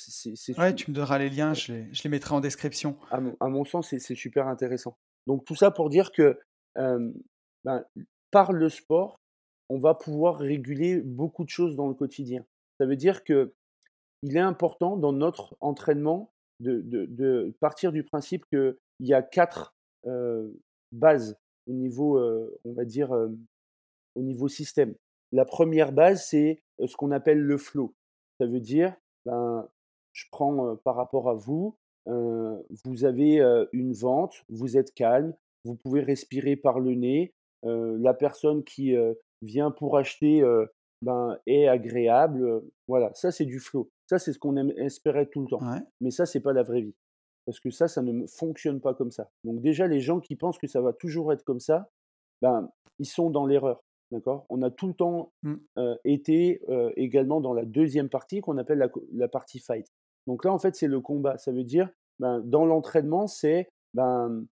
Ouais, 0.59 0.75
tu 0.75 0.91
me 0.91 0.95
donneras 0.95 1.18
les 1.18 1.31
liens, 1.31 1.55
je 1.55 1.73
les, 1.73 1.95
je 1.95 2.03
les 2.05 2.11
mettrai 2.11 2.35
en 2.35 2.41
description. 2.41 2.97
À 3.11 3.49
mon, 3.49 3.64
sens, 3.64 3.89
c'est 3.89 4.14
super 4.14 4.47
intéressant. 4.49 4.97
Donc 5.27 5.45
tout 5.45 5.55
ça 5.55 5.70
pour 5.70 5.89
dire 5.89 6.12
que 6.12 6.39
ben, 6.77 7.85
par 8.31 8.53
le 8.53 8.68
sport, 8.68 9.20
on 9.68 9.79
va 9.79 9.95
pouvoir 9.95 10.39
réguler 10.39 11.01
beaucoup 11.01 11.45
de 11.45 11.49
choses 11.49 11.77
dans 11.77 11.89
le 11.89 11.95
quotidien. 11.95 12.45
Ça 12.79 12.87
veut 12.87 12.97
dire 12.97 13.25
que 13.25 13.55
il 14.23 14.37
est 14.37 14.41
important 14.41 14.97
dans 14.97 15.12
notre 15.12 15.57
entraînement 15.61 16.33
de, 16.61 17.55
partir 17.61 17.91
du 17.91 18.05
principe 18.05 18.47
qu'il 18.47 18.77
y 19.01 19.14
a 19.14 19.23
quatre 19.23 19.75
bases 20.93 21.37
au 21.66 21.73
niveau, 21.73 22.20
on 22.64 22.73
va 22.73 22.85
dire, 22.85 23.11
au 24.14 24.23
niveau 24.23 24.49
système. 24.49 24.95
La 25.33 25.45
première 25.45 25.93
base, 25.93 26.27
c'est 26.27 26.62
ce 26.85 26.97
qu'on 26.97 27.11
appelle 27.11 27.41
le 27.41 27.59
flow. 27.59 27.95
Ça 28.39 28.47
veut 28.47 28.61
dire, 28.61 28.95
ben, 29.25 29.68
je 30.12 30.27
prends 30.31 30.77
par 30.77 30.95
rapport 30.95 31.29
à 31.29 31.35
vous, 31.35 31.77
vous 32.07 33.05
avez 33.05 33.41
une 33.73 33.93
vente, 33.93 34.45
vous 34.49 34.77
êtes 34.77 34.95
calme, 34.95 35.35
vous 35.65 35.77
pouvez 35.77 36.01
respirer 36.03 36.57
par 36.57 36.81
le 36.81 36.95
nez, 36.95 37.33
la 37.63 38.15
personne 38.15 38.65
qui 38.65 38.95
vient 39.43 39.71
pour 39.71 39.97
acheter 39.97 40.43
ben, 41.03 41.39
est 41.47 41.67
agréable. 41.67 42.63
voilà, 42.89 43.13
ça 43.15 43.31
c'est 43.31 43.45
du 43.45 43.59
flow. 43.59 43.91
Ça 44.09 44.19
c'est 44.19 44.33
ce 44.33 44.39
qu'on 44.39 44.57
espérait 44.57 45.27
tout 45.27 45.43
le 45.43 45.49
temps. 45.49 45.61
Mais 46.01 46.11
ça 46.11 46.27
c'est 46.27 46.41
pas 46.41 46.53
la 46.53 46.63
vraie 46.63 46.83
vie. 46.83 46.95
Parce 47.45 47.59
que 47.59 47.71
ça, 47.71 47.89
ça 47.89 48.03
ne 48.03 48.27
fonctionne 48.27 48.81
pas 48.81 48.95
comme 48.95 49.11
ça. 49.11 49.29
Donc 49.43 49.61
déjà, 49.61 49.89
les 49.89 50.01
gens 50.01 50.21
qui 50.21 50.37
pensent 50.37 50.59
que 50.59 50.69
ça 50.69 50.81
va 50.81 50.93
toujours 50.93 51.33
être 51.33 51.43
comme 51.43 51.59
ça, 51.59 51.91
ben, 52.41 52.71
ils 52.99 53.07
sont 53.07 53.31
dans 53.31 53.47
l'erreur. 53.47 53.83
D'accord? 54.13 54.47
On 54.51 54.63
a 54.63 54.71
tout 54.71 54.87
le 54.87 54.95
temps 54.95 55.33
mmh. 55.43 55.55
été 56.05 56.61
également 56.97 57.41
dans 57.41 57.55
la 57.55 57.65
deuxième 57.65 58.09
partie 58.09 58.41
qu'on 58.41 58.59
appelle 58.59 58.91
la, 59.13 59.29
partie 59.29 59.59
fight. 59.59 59.87
Donc 60.27 60.45
là, 60.45 60.53
en 60.53 60.59
fait, 60.59 60.77
c'est 60.77 60.87
le 60.87 61.01
combat. 61.01 61.39
Ça 61.39 61.51
veut 61.51 61.65
dire, 61.65 61.89
ben, 62.21 62.41
dans 62.41 62.65
l'entraînement, 62.65 63.27
c'est, 63.27 63.69
ben, 63.95 64.47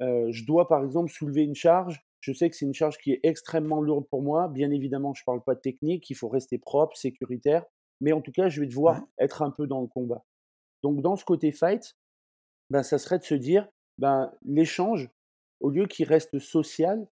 je 0.00 0.44
dois 0.44 0.68
par 0.68 0.84
exemple 0.84 1.10
soulever 1.10 1.42
une 1.42 1.54
charge. 1.54 2.04
Je 2.20 2.32
sais 2.32 2.48
que 2.48 2.56
c'est 2.56 2.64
une 2.64 2.74
charge 2.74 2.96
qui 2.98 3.12
est 3.12 3.20
extrêmement 3.22 3.82
lourde 3.82 4.06
pour 4.08 4.22
moi. 4.22 4.48
Bien 4.48 4.70
évidemment, 4.70 5.12
je 5.12 5.22
ne 5.22 5.24
parle 5.26 5.42
pas 5.42 5.54
de 5.54 5.60
technique. 5.60 6.08
Il 6.08 6.14
faut 6.14 6.28
rester 6.28 6.58
propre, 6.58 6.96
sécuritaire. 6.96 7.64
Mais 8.00 8.12
en 8.12 8.20
tout 8.20 8.32
cas, 8.32 8.48
je 8.48 8.60
vais 8.60 8.66
devoir 8.66 9.02
être 9.18 9.42
un 9.42 9.50
peu 9.50 9.66
dans 9.66 9.80
le 9.80 9.86
combat. 9.86 10.24
Donc, 10.82 11.00
dans 11.00 11.16
ce 11.16 11.24
côté 11.24 11.52
fight, 11.52 11.96
ben, 12.70 12.82
ça 12.82 12.98
serait 12.98 13.18
de 13.18 13.24
se 13.24 13.34
dire, 13.34 13.68
ben, 13.98 14.32
l'échange, 14.44 15.10
au 15.60 15.70
lieu 15.70 15.86
qu'il 15.86 16.06
reste 16.06 16.38
social, 16.38 17.06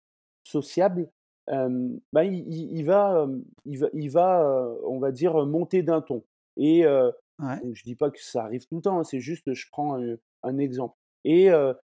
sociable, 0.45 1.11
bah, 1.47 2.25
il, 2.25 2.85
va, 2.85 3.27
il 3.65 3.79
va, 3.79 3.89
il 3.95 4.11
va 4.11 4.77
on 4.85 4.99
va 4.99 5.11
dire, 5.11 5.35
monter 5.47 5.83
d'un 5.83 6.03
ton. 6.03 6.25
Et 6.57 6.83
je 6.83 7.83
dis 7.85 7.97
pas 7.97 8.11
que 8.11 8.23
ça 8.23 8.45
arrive 8.45 8.67
tout 8.67 8.77
le 8.77 8.83
temps, 8.83 9.01
hein, 9.01 9.05
c'est 9.05 9.21
juste, 9.21 9.53
je 9.53 9.67
prends 9.71 9.99
un, 10.43 10.59
exemple. 10.59 10.97
Et 11.25 11.49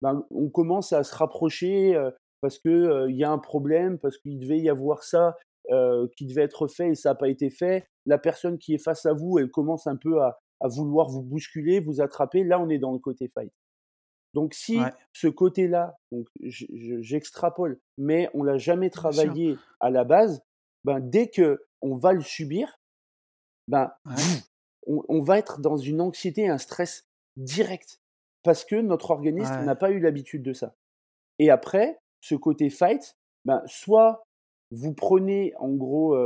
ben, 0.01 0.25
on 0.31 0.49
commence 0.49 0.93
à 0.93 1.03
se 1.03 1.15
rapprocher 1.15 1.97
parce 2.41 2.59
qu'il 2.59 3.05
il 3.09 3.15
y 3.15 3.23
a 3.23 3.31
un 3.31 3.39
problème, 3.39 3.99
parce 3.99 4.17
qu'il 4.17 4.39
devait 4.39 4.59
y 4.59 4.69
avoir 4.69 5.03
ça 5.03 5.35
qui 6.15 6.25
devait 6.25 6.43
être 6.43 6.67
fait 6.67 6.89
et 6.89 6.95
ça 6.95 7.09
n'a 7.09 7.15
pas 7.15 7.29
été 7.29 7.49
fait. 7.49 7.85
La 8.05 8.17
personne 8.17 8.57
qui 8.57 8.73
est 8.73 8.83
face 8.83 9.05
à 9.05 9.13
vous, 9.13 9.37
elle 9.39 9.51
commence 9.51 9.87
un 9.87 9.97
peu 9.97 10.21
à, 10.21 10.39
à 10.61 10.67
vouloir 10.67 11.09
vous 11.09 11.21
bousculer, 11.21 11.79
vous 11.79 12.01
attraper. 12.01 12.43
Là, 12.43 12.59
on 12.59 12.69
est 12.69 12.79
dans 12.79 12.93
le 12.93 12.99
côté 12.99 13.27
fight. 13.27 13.51
Donc 14.33 14.53
si 14.53 14.79
ce 15.13 15.27
côté-là, 15.27 15.97
donc 16.11 16.27
j'extrapole, 16.41 17.79
mais 17.97 18.29
on 18.33 18.43
l'a 18.43 18.57
jamais 18.57 18.89
travaillé 18.89 19.57
à 19.79 19.89
la 19.89 20.03
base, 20.03 20.43
ben 20.83 20.99
dès 20.99 21.29
que 21.29 21.65
on 21.81 21.97
va 21.97 22.13
le 22.13 22.21
subir, 22.21 22.79
ben 23.67 23.91
on, 24.85 25.21
va 25.21 25.39
être 25.39 25.61
dans 25.61 25.77
une 25.77 26.01
anxiété, 26.01 26.47
un 26.47 26.57
stress 26.57 27.07
direct, 27.37 28.01
parce 28.43 28.65
que 28.65 28.75
notre 28.75 29.11
organisme 29.11 29.63
n'a 29.65 29.75
pas 29.75 29.91
eu 29.91 29.99
l'habitude 29.99 30.43
de 30.43 30.53
ça. 30.53 30.75
Et 31.39 31.49
après, 31.49 31.99
ce 32.21 32.35
côté 32.35 32.69
fight, 32.69 33.15
ben 33.45 33.61
soit 33.65 34.23
vous 34.71 34.93
prenez 34.93 35.53
en 35.57 35.73
gros 35.73 36.17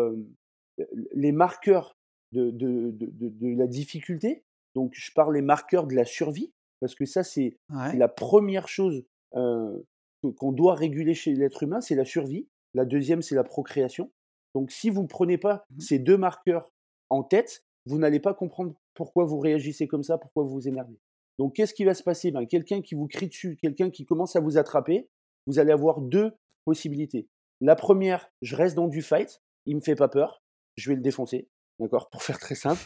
les 1.14 1.32
marqueurs 1.32 1.96
de, 2.32 2.50
de, 2.50 2.92
de, 2.92 3.58
la 3.58 3.68
difficulté, 3.68 4.44
donc 4.76 4.94
je 4.96 5.12
parle 5.14 5.36
les 5.36 5.42
marqueurs 5.42 5.86
de 5.86 5.96
la 5.96 6.06
survie, 6.06 6.52
parce 6.80 6.96
que 6.96 7.06
ça, 7.06 7.24
c'est 7.24 7.58
la 7.70 8.08
première 8.08 8.68
chose 8.68 9.04
qu'on 9.32 10.52
doit 10.52 10.76
réguler 10.76 11.14
chez 11.14 11.34
l'être 11.34 11.64
humain, 11.64 11.82
c'est 11.82 11.96
la 11.96 12.06
survie. 12.06 12.48
La 12.74 12.86
deuxième, 12.86 13.22
c'est 13.22 13.36
la 13.36 13.44
procréation. 13.44 14.12
Donc, 14.56 14.72
si 14.72 14.90
vous 14.90 15.04
ne 15.04 15.08
prenez 15.08 15.38
pas 15.38 15.66
mmh 15.70 15.80
ces 15.80 16.00
deux 16.00 16.18
marqueurs 16.18 16.72
en 17.10 17.24
tête, 17.24 17.64
vous 17.86 17.98
n'allez 17.98 18.20
pas 18.20 18.34
comprendre 18.34 18.74
pourquoi 18.94 19.26
vous 19.26 19.40
réagissez 19.40 19.88
comme 19.88 20.04
ça, 20.04 20.18
pourquoi 20.18 20.44
vous 20.44 20.54
vous 20.54 20.68
énervez. 20.68 20.98
Donc, 21.40 21.56
qu'est-ce 21.56 21.74
qui 21.74 21.84
va 21.84 21.94
se 21.94 22.04
passer? 22.04 22.32
Ben, 22.32 22.46
Quelqu'un 22.46 22.82
qui 22.82 22.96
vous 22.96 23.08
crie 23.08 23.28
dessus, 23.28 23.58
quelqu'un 23.62 23.90
qui 23.90 24.06
commence 24.06 24.36
à 24.36 24.40
vous 24.40 24.58
attraper, 24.58 25.10
vous 25.48 25.60
allez 25.60 25.72
avoir 25.72 26.02
deux 26.02 26.32
possibilités. 26.66 27.28
La 27.62 27.76
première, 27.76 28.30
je 28.42 28.56
reste 28.56 28.76
dans 28.76 28.88
du 28.88 29.02
fight, 29.02 29.42
il 29.66 29.76
ne 29.76 29.80
me 29.80 29.84
fait 29.84 29.96
pas 29.96 30.10
peur, 30.10 30.42
je 30.76 30.90
vais 30.90 30.96
le 30.96 31.02
défoncer, 31.02 31.48
d'accord, 31.80 32.10
pour 32.10 32.24
faire 32.24 32.40
très 32.40 32.56
simple. 32.56 32.82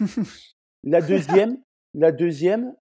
la 0.84 1.02
deuxième, 1.02 1.62
la 1.93 2.12
deuxième 2.12 2.76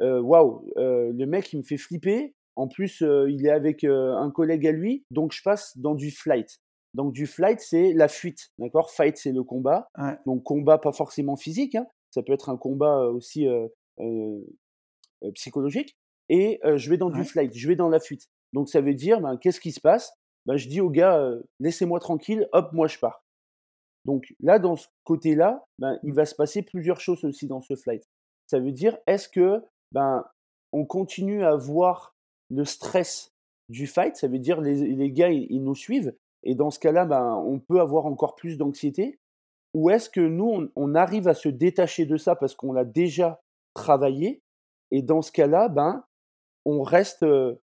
waouh, 0.00 0.64
le 0.76 1.24
mec, 1.24 1.52
il 1.52 1.58
me 1.58 1.62
fait 1.62 1.76
flipper. 1.76 2.34
En 2.56 2.68
plus, 2.68 3.00
il 3.00 3.46
est 3.46 3.50
avec 3.50 3.84
un 3.84 4.30
collègue 4.30 4.66
à 4.66 4.72
lui, 4.72 5.04
donc 5.10 5.32
je 5.32 5.42
passe 5.42 5.76
dans 5.78 5.94
du 5.94 6.10
flight. 6.10 6.58
Donc 6.94 7.12
du 7.12 7.26
flight, 7.26 7.60
c'est 7.60 7.92
la 7.94 8.08
fuite, 8.08 8.50
d'accord? 8.58 8.90
Fight, 8.90 9.16
c'est 9.16 9.32
le 9.32 9.44
combat. 9.44 9.88
Donc 10.26 10.42
combat 10.42 10.78
pas 10.78 10.92
forcément 10.92 11.36
physique, 11.36 11.76
hein. 11.76 11.86
ça 12.10 12.22
peut 12.22 12.32
être 12.32 12.48
un 12.48 12.56
combat 12.56 13.04
aussi 13.04 13.46
psychologique. 15.34 15.96
Et 16.28 16.60
je 16.62 16.90
vais 16.90 16.96
dans 16.96 17.10
du 17.10 17.24
flight, 17.24 17.52
je 17.54 17.68
vais 17.68 17.76
dans 17.76 17.88
la 17.88 18.00
fuite. 18.00 18.28
Donc 18.52 18.68
ça 18.68 18.80
veut 18.80 18.94
dire, 18.94 19.20
ben, 19.20 19.36
qu'est-ce 19.36 19.60
qui 19.60 19.72
se 19.72 19.80
passe? 19.80 20.12
Ben, 20.46 20.56
Je 20.56 20.68
dis 20.68 20.80
au 20.80 20.90
gars, 20.90 21.30
laissez-moi 21.58 22.00
tranquille, 22.00 22.48
hop, 22.52 22.72
moi 22.72 22.86
je 22.86 22.98
pars. 22.98 23.24
Donc 24.04 24.32
là, 24.40 24.58
dans 24.58 24.76
ce 24.76 24.86
côté-là, 25.04 25.64
ben, 25.78 25.98
il 26.02 26.14
va 26.14 26.24
se 26.24 26.34
passer 26.34 26.62
plusieurs 26.62 27.00
choses 27.00 27.24
aussi 27.24 27.46
dans 27.46 27.60
ce 27.60 27.76
flight. 27.76 28.02
Ça 28.46 28.58
veut 28.58 28.72
dire, 28.72 28.96
est-ce 29.06 29.28
que 29.28 29.62
ben, 29.92 30.24
on 30.72 30.84
continue 30.84 31.44
à 31.44 31.56
voir 31.56 32.14
le 32.48 32.64
stress 32.64 33.32
du 33.68 33.86
fight, 33.86 34.16
ça 34.16 34.26
veut 34.26 34.38
dire 34.38 34.60
les 34.60 34.74
les 34.96 35.12
gars, 35.12 35.30
ils 35.30 35.46
ils 35.50 35.62
nous 35.62 35.76
suivent 35.76 36.12
et 36.42 36.54
dans 36.54 36.70
ce 36.70 36.78
cas-là, 36.78 37.04
ben, 37.04 37.34
on 37.34 37.60
peut 37.60 37.80
avoir 37.80 38.06
encore 38.06 38.34
plus 38.34 38.56
d'anxiété? 38.56 39.18
Ou 39.74 39.90
est-ce 39.90 40.10
que 40.10 40.20
nous, 40.20 40.48
on 40.48 40.68
on 40.74 40.94
arrive 40.94 41.28
à 41.28 41.34
se 41.34 41.48
détacher 41.48 42.06
de 42.06 42.16
ça 42.16 42.34
parce 42.34 42.54
qu'on 42.54 42.72
l'a 42.72 42.84
déjà 42.84 43.40
travaillé 43.74 44.42
et 44.90 45.02
dans 45.02 45.22
ce 45.22 45.32
cas-là, 45.32 45.68
ben, 45.68 46.04
on 46.66 46.82
reste, 46.82 47.22
heu, 47.24 47.60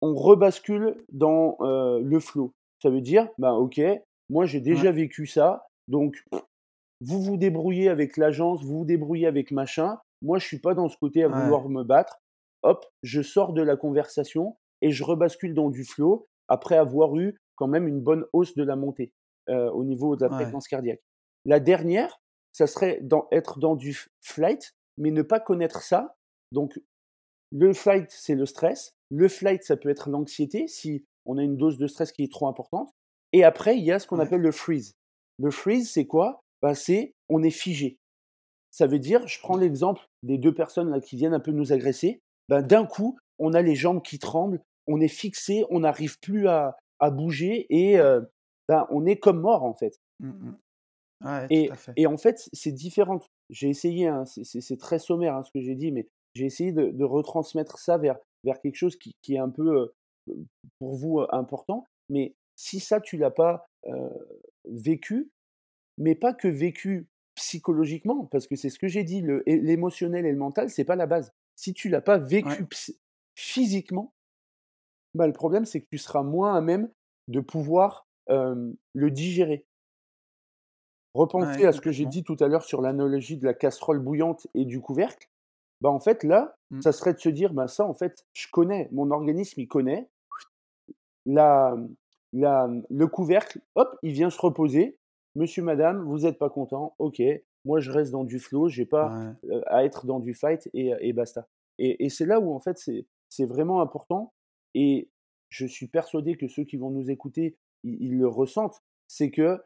on 0.00 0.14
rebascule 0.14 0.96
dans, 1.12 1.56
heu, 1.60 2.00
le 2.02 2.20
flow? 2.20 2.54
Ça 2.82 2.90
veut 2.90 3.00
dire: 3.00 3.28
«Ben, 3.38 3.52
OK, 3.52 3.80
moi 4.28 4.46
j'ai 4.46 4.60
Ouais, 4.68 4.84
déjà 4.84 4.90
vécu 4.92 5.26
ça, 5.26 5.66
donc 5.88 6.24
vous 7.00 7.22
vous 7.22 7.36
débrouillez 7.36 7.88
avec 7.88 8.16
l'agence, 8.16 8.62
vous 8.64 8.80
vous 8.80 8.84
débrouillez 8.84 9.26
avec 9.26 9.50
machin. 9.52 9.98
Moi, 10.22 10.38
je 10.38 10.46
suis 10.46 10.60
pas 10.60 10.74
dans 10.74 10.88
ce 10.88 10.98
côté 10.98 11.24
à 11.24 11.28
ouais, 11.28 11.30
vouloir 11.30 11.68
me 11.68 11.84
battre. 11.84 12.18
Hop, 12.62 12.86
je 13.02 13.22
sors 13.22 13.54
de 13.54 13.62
la 13.62 13.76
conversation 13.76 14.58
et 14.82 14.90
je 14.92 15.04
rebascule 15.04 15.54
dans 15.54 15.70
du 15.70 15.84
flow 15.84 16.28
après 16.48 16.76
avoir 16.76 17.16
eu 17.16 17.38
quand 17.56 17.68
même 17.68 17.88
une 17.88 18.00
bonne 18.00 18.26
hausse 18.32 18.54
de 18.54 18.64
la 18.64 18.76
montée, 18.76 19.12
heu, 19.50 19.70
au 19.72 19.84
niveau 19.84 20.16
de 20.16 20.22
la 20.24 20.30
ouais, 20.30 20.30
fréquence 20.30 20.68
cardiaque. 20.68 21.00
La 21.46 21.60
dernière, 21.60 22.20
ça 22.52 22.66
serait 22.66 23.00
dans 23.02 23.28
être 23.32 23.58
dans 23.60 23.76
du 23.76 23.96
flight, 24.20 24.74
mais 25.00 25.10
ne 25.10 25.22
pas 25.22 25.40
connaître 25.40 25.82
ça. 25.82 26.14
Donc 26.52 26.80
le 27.50 27.72
fight, 27.72 28.08
c'est 28.10 28.36
le 28.36 28.46
stress. 28.46 28.92
Le 29.10 29.26
flight, 29.26 29.64
ça 29.64 29.76
peut 29.76 29.88
être 29.88 30.08
l'anxiété 30.08 30.68
si 30.68 31.04
on 31.26 31.36
a 31.36 31.42
une 31.42 31.56
dose 31.56 31.78
de 31.78 31.88
stress 31.88 32.12
qui 32.12 32.22
est 32.22 32.30
trop 32.32 32.46
importante. 32.46 32.90
Et 33.32 33.42
après, 33.42 33.76
il 33.76 33.84
y 33.84 33.90
a 33.90 33.98
ce 33.98 34.06
qu'on 34.06 34.18
ouais, 34.18 34.24
appelle 34.24 34.40
le 34.40 34.52
freeze. 34.52 34.92
Le 35.38 35.50
freeze, 35.50 35.90
c'est 35.90 36.06
quoi? 36.06 36.40
Bah, 36.62 36.76
c'est 36.76 37.12
on 37.28 37.42
est 37.42 37.50
figé. 37.50 37.96
Ça 38.70 38.86
veut 38.86 39.00
dire, 39.00 39.26
je 39.26 39.40
prends 39.40 39.56
l'exemple 39.56 40.02
des 40.22 40.38
2 40.38 40.54
personnes 40.54 40.90
là 40.90 41.00
qui 41.00 41.16
viennent 41.16 41.34
un 41.34 41.40
peu 41.40 41.50
nous 41.50 41.72
agresser, 41.72 42.20
ben, 42.48 42.62
d'un 42.62 42.86
coup, 42.86 43.18
on 43.38 43.52
a 43.52 43.62
les 43.62 43.74
jambes 43.74 44.02
qui 44.02 44.18
tremblent, 44.20 44.60
on 44.86 45.00
est 45.00 45.08
fixé, 45.08 45.64
on 45.70 45.80
n'arrive 45.80 46.18
plus 46.20 46.46
à 46.46 46.76
à 47.02 47.10
bouger 47.10 47.66
et 47.70 47.96
ben, 48.68 48.86
on 48.90 49.06
est 49.06 49.16
comme 49.16 49.40
mort, 49.40 49.64
en 49.64 49.74
fait. 49.74 49.98
mmh 50.20 50.28
mh. 50.28 50.58
Ouais, 51.24 51.50
tout 51.50 51.54
Et 51.54 51.70
à 51.70 51.76
fait. 51.76 51.92
et 51.96 52.06
en 52.06 52.16
fait, 52.16 52.48
c'est 52.52 52.72
différent. 52.72 53.20
J'ai 53.50 53.68
essayé, 53.68 54.06
hein, 54.06 54.24
c'est 54.24 54.78
très 54.78 54.98
sommaire, 54.98 55.34
hein, 55.36 55.42
ce 55.42 55.50
que 55.52 55.60
j'ai 55.60 55.74
dit, 55.74 55.92
mais 55.92 56.08
j'ai 56.34 56.46
essayé 56.46 56.72
de 56.72 56.90
de 56.90 57.04
retransmettre 57.04 57.78
ça 57.78 57.98
vers 57.98 58.16
vers 58.44 58.60
quelque 58.60 58.76
chose 58.76 58.96
qui 58.96 59.12
qui 59.22 59.34
est 59.34 59.38
un 59.38 59.50
peu, 59.50 59.92
pour 60.78 60.94
vous, 60.94 61.20
important. 61.30 61.84
Mais 62.08 62.34
si 62.56 62.80
ça, 62.80 63.00
tu 63.00 63.16
l'as 63.16 63.30
pas, 63.30 63.66
vécu, 64.64 65.30
mais 65.98 66.14
pas 66.14 66.34
que 66.34 66.48
vécu 66.48 67.06
psychologiquement, 67.34 68.26
parce 68.26 68.46
que 68.46 68.56
c'est 68.56 68.70
ce 68.70 68.78
que 68.78 68.88
j'ai 68.88 69.04
dit, 69.04 69.24
l'émotionnel 69.46 70.26
et 70.26 70.32
le 70.32 70.38
mental, 70.38 70.70
c'est 70.70 70.84
pas 70.84 70.96
la 70.96 71.06
base. 71.06 71.32
Si 71.56 71.72
tu 71.72 71.88
l'as 71.88 72.02
pas 72.02 72.18
vécu 72.18 72.66
physiquement, 73.34 74.12
bah, 75.14 75.26
le 75.26 75.32
problème, 75.32 75.64
c'est 75.64 75.80
que 75.80 75.88
tu 75.90 75.98
seras 75.98 76.22
moins 76.22 76.54
à 76.54 76.60
même 76.60 76.90
de 77.28 77.40
pouvoir, 77.40 78.06
le 78.28 79.10
digérer. 79.10 79.64
Ouais, 81.14 81.20
Repensez 81.20 81.64
à 81.66 81.72
ce 81.72 81.80
que 81.80 81.90
j'ai 81.92 82.06
dit 82.06 82.22
tout 82.24 82.36
à 82.40 82.48
l'heure 82.48 82.64
sur 82.64 82.80
l'analogie 82.82 83.36
de 83.36 83.44
la 83.44 83.54
casserole 83.54 83.98
bouillante 84.00 84.46
et 84.54 84.64
du 84.64 84.80
couvercle. 84.80 85.28
Bah, 85.80 85.90
en 85.90 86.00
fait, 86.00 86.24
là, 86.24 86.56
Mmh. 86.72 86.82
ça 86.82 86.92
serait 86.92 87.14
de 87.14 87.18
se 87.20 87.28
dire: 87.28 87.52
«Bah, 87.54 87.68
ça, 87.68 87.84
en 87.84 87.94
fait, 87.94 88.26
je 88.32 88.46
connais, 88.52 88.88
mon 88.92 89.10
organisme, 89.10 89.60
il 89.60 89.68
connaît. 89.68 90.08
La, 91.26 91.74
mmh, 91.76 91.94
la, 92.32 92.66
mmh, 92.68 92.82
le 92.90 93.06
couvercle, 93.06 93.60
hop, 93.74 93.96
il 94.02 94.12
vient 94.12 94.30
se 94.30 94.40
reposer. 94.40 94.98
Monsieur, 95.34 95.62
madame, 95.62 96.02
vous 96.02 96.26
êtes 96.26 96.38
pas 96.38 96.50
content, 96.50 96.94
OK, 96.98 97.22
moi 97.64 97.78
je 97.80 97.90
reste 97.90 98.10
dans 98.10 98.24
du 98.24 98.38
flow, 98.40 98.68
j'ai 98.68 98.86
pas, 98.86 99.16
Ouais, 99.16 99.34
à 99.66 99.84
être 99.84 100.06
dans 100.06 100.18
du 100.20 100.34
fight 100.34 100.68
et 100.74 100.92
et 101.00 101.12
basta. 101.12 101.46
Et 101.78 102.04
et 102.04 102.08
c'est 102.08 102.26
là 102.26 102.40
où 102.40 102.52
en 102.54 102.58
fait 102.60 102.78
c'est 102.78 103.06
c'est 103.28 103.44
vraiment 103.46 103.80
important 103.80 104.32
et 104.74 105.10
je 105.50 105.66
suis 105.66 105.86
persuadé 105.88 106.36
que 106.36 106.48
ceux 106.48 106.64
qui 106.64 106.76
vont 106.76 106.90
nous 106.90 107.10
écouter, 107.10 107.58
ils 107.84 108.02
ils 108.02 108.18
le 108.18 108.26
ressentent. 108.28 108.82
C'est 109.08 109.30
que, 109.30 109.60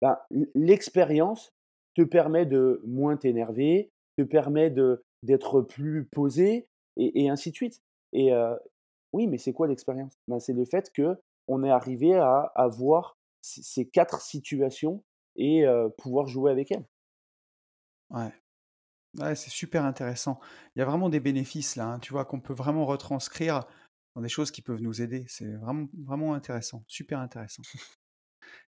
bah, 0.00 0.26
l'expérience 0.54 1.50
te 1.94 2.02
permet 2.02 2.46
de 2.46 2.80
moins 2.86 3.16
t'énerver, 3.16 3.90
te 4.18 4.22
permet 4.22 4.70
d'être 4.70 5.62
plus 5.62 6.06
posé 6.06 6.68
et 6.96 7.28
ainsi 7.30 7.50
de 7.50 7.56
suite. 7.56 7.80
Et 8.12 8.30
oui, 9.12 9.26
mais 9.26 9.38
c'est 9.38 9.52
quoi 9.52 9.68
l'expérience? 9.68 10.14
Ben, 10.28 10.40
c'est 10.40 10.52
le 10.52 10.64
fait 10.64 10.90
qu'on 10.94 11.64
est 11.64 11.70
arrivé 11.70 12.14
à 12.14 12.52
à 12.54 12.68
voir 12.68 13.16
c 13.42 13.60
ces 13.62 13.88
4 13.88 14.20
situations 14.20 15.04
et 15.36 15.64
pouvoir 15.98 16.26
jouer 16.26 16.50
avec 16.50 16.70
elles. 16.72 16.86
ouais. 18.10 18.32
Ouais, 19.18 19.36
c'est 19.36 19.50
super 19.50 19.84
intéressant. 19.84 20.40
Il 20.76 20.80
y 20.80 20.82
a 20.82 20.86
vraiment 20.86 21.08
des 21.10 21.20
bénéfices 21.20 21.76
là, 21.76 21.86
hein, 21.86 22.00
tu 22.00 22.12
vois, 22.12 22.24
qu'on 22.26 22.40
peut 22.40 22.54
vraiment 22.54 22.86
retranscrire 22.86 23.62
dans 24.16 24.22
des 24.22 24.28
choses 24.30 24.50
qui 24.52 24.62
peuvent 24.62 24.82
nous 24.82 25.02
aider. 25.02 25.26
C'est 25.28 25.52
vraiment 25.56 25.88
vraiment 26.04 26.34
intéressant, 26.34 26.84
super 26.88 27.20
intéressant. 27.20 27.62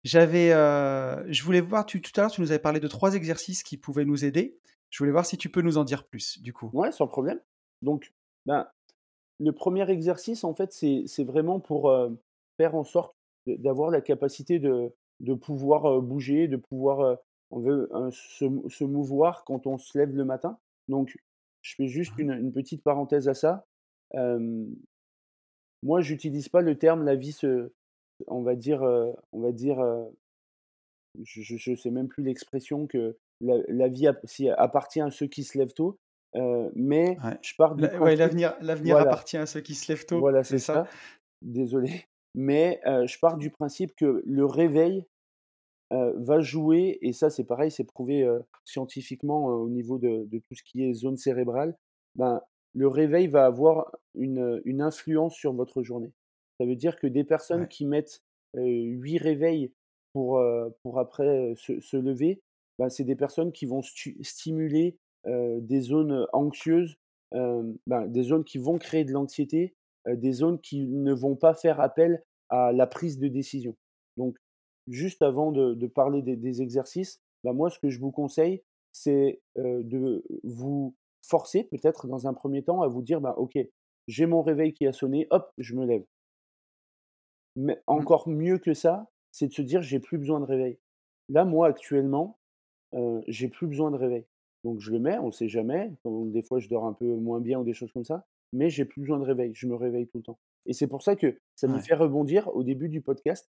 J'avais, 0.03 0.51
heu, 0.53 1.25
je 1.29 1.43
voulais 1.43 1.61
voir, 1.61 1.85
tu 1.85 2.01
tout 2.01 2.11
à 2.17 2.21
l'heure, 2.21 2.31
tu 2.31 2.41
nous 2.41 2.51
avais 2.51 2.59
parlé 2.59 2.79
de 2.79 2.87
3 2.87 3.13
exercices 3.15 3.63
qui 3.63 3.77
pouvaient 3.77 4.05
nous 4.05 4.25
aider. 4.25 4.59
Je 4.89 4.97
voulais 4.99 5.11
voir 5.11 5.25
si 5.25 5.37
tu 5.37 5.49
peux 5.49 5.61
nous 5.61 5.77
en 5.77 5.83
dire 5.83 6.07
plus, 6.07 6.39
du 6.41 6.53
coup? 6.53 6.73
Ouais, 6.73 6.91
sans 6.91 7.07
problème. 7.07 7.39
Donc, 7.81 8.13
ben, 8.45 8.67
le 9.39 9.51
premier 9.53 9.89
exercice, 9.91 10.43
en 10.45 10.53
fait, 10.55 10.73
c'est 10.73 11.25
vraiment 11.25 11.59
pour, 11.61 11.91
heu, 11.91 12.19
faire 12.57 12.75
en 12.75 12.83
sorte 12.85 13.15
d'avoir 13.47 13.91
la 13.91 14.01
capacité 14.01 14.59
de 14.59 14.93
de 15.21 15.33
pouvoir, 15.35 15.87
heu, 15.87 16.01
bouger, 16.01 16.47
de 16.47 16.57
pouvoir, 16.57 17.19
on 17.51 17.59
veut, 17.61 17.89
se 18.11 18.83
mouvoir 18.85 19.45
quand 19.45 19.67
on 19.67 19.77
se 19.79 19.97
lève 19.97 20.15
le 20.15 20.25
matin. 20.25 20.59
Donc, 20.89 21.17
je 21.61 21.75
fais 21.75 21.87
juste 21.87 22.17
Mmh 22.17 22.19
une 22.19 22.31
une 22.33 22.53
petite 22.53 22.83
parenthèse 22.83 23.29
à 23.29 23.33
ça. 23.35 23.67
Moi, 25.83 26.01
j'utilise 26.01 26.49
pas 26.49 26.61
le 26.61 26.77
terme 26.77 27.03
«la 27.03 27.15
vie 27.15 27.31
se» 27.31 27.71
on 28.27 28.41
va 28.43 28.55
dire, 28.55 28.81
on 29.31 29.41
va 29.41 29.51
dire, 29.51 29.79
je 31.23 31.71
ne 31.71 31.75
sais 31.75 31.91
même 31.91 32.07
plus 32.07 32.23
l'expression 32.23 32.87
que 32.87 33.17
la 33.41 33.55
la 33.67 33.87
vie 33.87 34.07
si 34.25 34.49
appartient 34.49 35.01
à 35.01 35.11
ceux 35.11 35.27
qui 35.27 35.43
se 35.43 35.57
lèvent 35.57 35.73
tôt, 35.73 35.97
mais 36.75 37.17
Ouais. 37.23 37.37
je 37.41 37.53
pars 37.57 37.75
ouais, 37.75 37.87
principe 37.89 38.15
l'avenir 38.15 38.55
l'avenir 38.61 38.95
voilà, 38.95 39.09
appartient 39.09 39.37
à 39.37 39.45
ceux 39.45 39.61
qui 39.61 39.75
se 39.75 39.91
lèvent 39.91 40.05
tôt, 40.05 40.21
voilà, 40.21 40.43
c'est 40.43 40.59
ça? 40.59 40.83
ça, 40.83 40.87
désolé, 41.41 42.05
mais 42.35 42.81
je 42.85 43.19
pars 43.19 43.37
du 43.37 43.49
principe 43.51 43.95
que 43.95 44.21
le 44.25 44.45
réveil, 44.45 45.05
va 45.91 46.39
jouer 46.39 46.97
et 47.01 47.11
ça, 47.13 47.29
c'est 47.29 47.43
pareil, 47.43 47.69
c'est 47.71 47.83
prouvé, 47.83 48.25
scientifiquement, 48.63 49.47
au 49.47 49.69
niveau 49.69 49.97
de 49.99 50.25
de 50.25 50.37
tout 50.39 50.55
ce 50.55 50.63
qui 50.63 50.83
est 50.83 50.93
zone 50.93 51.17
cérébrale. 51.17 51.75
Ben, 52.15 52.41
le 52.73 52.87
réveil 52.87 53.27
va 53.27 53.45
avoir 53.45 53.91
une, 54.15 54.61
une 54.65 54.81
influence 54.81 55.35
sur 55.35 55.53
votre 55.53 55.83
journée. 55.83 56.13
Ça 56.61 56.65
veut 56.65 56.75
dire 56.75 56.97
que 56.97 57.07
des 57.07 57.23
personnes 57.23 57.65
Ouais, 57.65 57.67
qui 57.67 57.85
mettent, 57.85 58.21
8 58.55 59.17
réveils 59.17 59.73
pour, 60.13 60.41
pour 60.83 60.99
après, 60.99 61.53
se 61.55 61.79
se 61.79 61.97
lever, 61.97 62.41
bah, 62.79 62.89
c'est 62.89 63.03
des 63.05 63.15
personnes 63.15 63.51
qui 63.51 63.65
vont 63.65 63.81
stu 63.81 64.17
stimuler, 64.23 64.97
des 65.25 65.81
zones, 65.81 66.27
anxieuses, 66.33 66.95
ben, 67.31 68.07
des 68.07 68.23
zones 68.23 68.43
qui 68.43 68.57
vont 68.57 68.77
créer 68.77 69.05
de 69.05 69.11
l'anxiété, 69.13 69.75
des 70.07 70.31
zones 70.33 70.59
qui 70.59 70.85
ne 70.87 71.13
vont 71.13 71.35
pas 71.35 71.53
faire 71.53 71.79
appel 71.79 72.23
à 72.49 72.71
la 72.73 72.87
prise 72.87 73.19
de 73.19 73.27
décision. 73.27 73.75
Donc 74.17 74.37
Juste 74.87 75.21
avant 75.21 75.51
de 75.51 75.75
de 75.75 75.87
parler 75.87 76.21
des 76.23 76.35
des 76.35 76.61
exercices, 76.61 77.21
bah, 77.43 77.53
moi, 77.53 77.69
ce 77.69 77.79
que 77.79 77.89
je 77.89 77.99
vous 77.99 78.11
conseille, 78.11 78.63
c'est, 78.91 79.41
de 79.55 80.23
vous 80.43 80.95
forcer 81.25 81.63
peut-être 81.65 82.07
dans 82.07 82.27
un 82.27 82.33
premier 82.33 82.63
temps 82.63 82.81
à 82.81 82.87
vous 82.87 83.01
dire: 83.03 83.21
«Bah, 83.21 83.35
OK, 83.37 83.57
j'ai 84.07 84.25
mon 84.25 84.41
réveil 84.41 84.73
qui 84.73 84.87
a 84.87 84.91
sonné, 84.91 85.27
hop, 85.29 85.51
je 85.59 85.75
me 85.75 85.85
lève». 85.85 86.03
Mais 87.55 87.75
mmh, 87.75 87.81
encore 87.87 88.27
mieux 88.27 88.57
que 88.57 88.73
ça, 88.73 89.09
c'est 89.31 89.47
de 89.47 89.53
se 89.53 89.61
dire: 89.61 89.81
«J'ai 89.81 89.99
plus 89.99 90.17
besoin 90.17 90.39
de 90.39 90.45
réveil». 90.45 90.79
Là, 91.29 91.45
moi, 91.45 91.67
actuellement, 91.67 92.39
j'ai 93.27 93.47
plus 93.47 93.67
besoin 93.67 93.91
de 93.91 93.97
réveil. 93.97 94.25
Donc 94.63 94.79
je 94.79 94.91
le 94.91 94.99
mets, 94.99 95.17
on 95.17 95.31
sait 95.31 95.47
jamais, 95.47 95.91
donc 96.05 96.31
des 96.31 96.43
fois 96.43 96.59
je 96.59 96.69
dors 96.69 96.85
un 96.85 96.93
peu 96.93 97.05
moins 97.05 97.39
bien 97.39 97.59
ou 97.59 97.63
des 97.63 97.73
choses 97.73 97.91
comme 97.91 98.03
ça, 98.03 98.25
mais 98.53 98.69
j'ai 98.69 98.85
plus 98.85 99.01
besoin 99.01 99.17
de 99.17 99.23
réveil, 99.23 99.51
je 99.55 99.65
me 99.65 99.75
réveille 99.75 100.07
tout 100.07 100.17
le 100.17 100.23
temps. 100.23 100.39
Et 100.67 100.73
c'est 100.73 100.87
pour 100.87 101.01
ça 101.01 101.15
que 101.15 101.39
ça 101.55 101.67
me 101.67 101.79
fait 101.79 101.95
rebondir 101.95 102.47
au 102.55 102.63
début 102.63 102.87
du 102.87 103.01
podcast, 103.01 103.49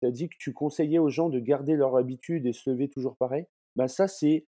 tu 0.00 0.06
as 0.06 0.10
dit 0.10 0.28
que 0.28 0.36
tu 0.38 0.52
conseillais 0.52 0.98
aux 0.98 1.08
gens 1.08 1.30
de 1.30 1.38
garder 1.38 1.76
leur 1.76 1.96
habitude 1.96 2.46
et 2.46 2.52
se 2.52 2.68
lever 2.68 2.88
toujours 2.88 3.16
pareil. 3.16 3.46
Bah, 3.76 3.88
ça, 3.88 4.06
c'est 4.06 4.44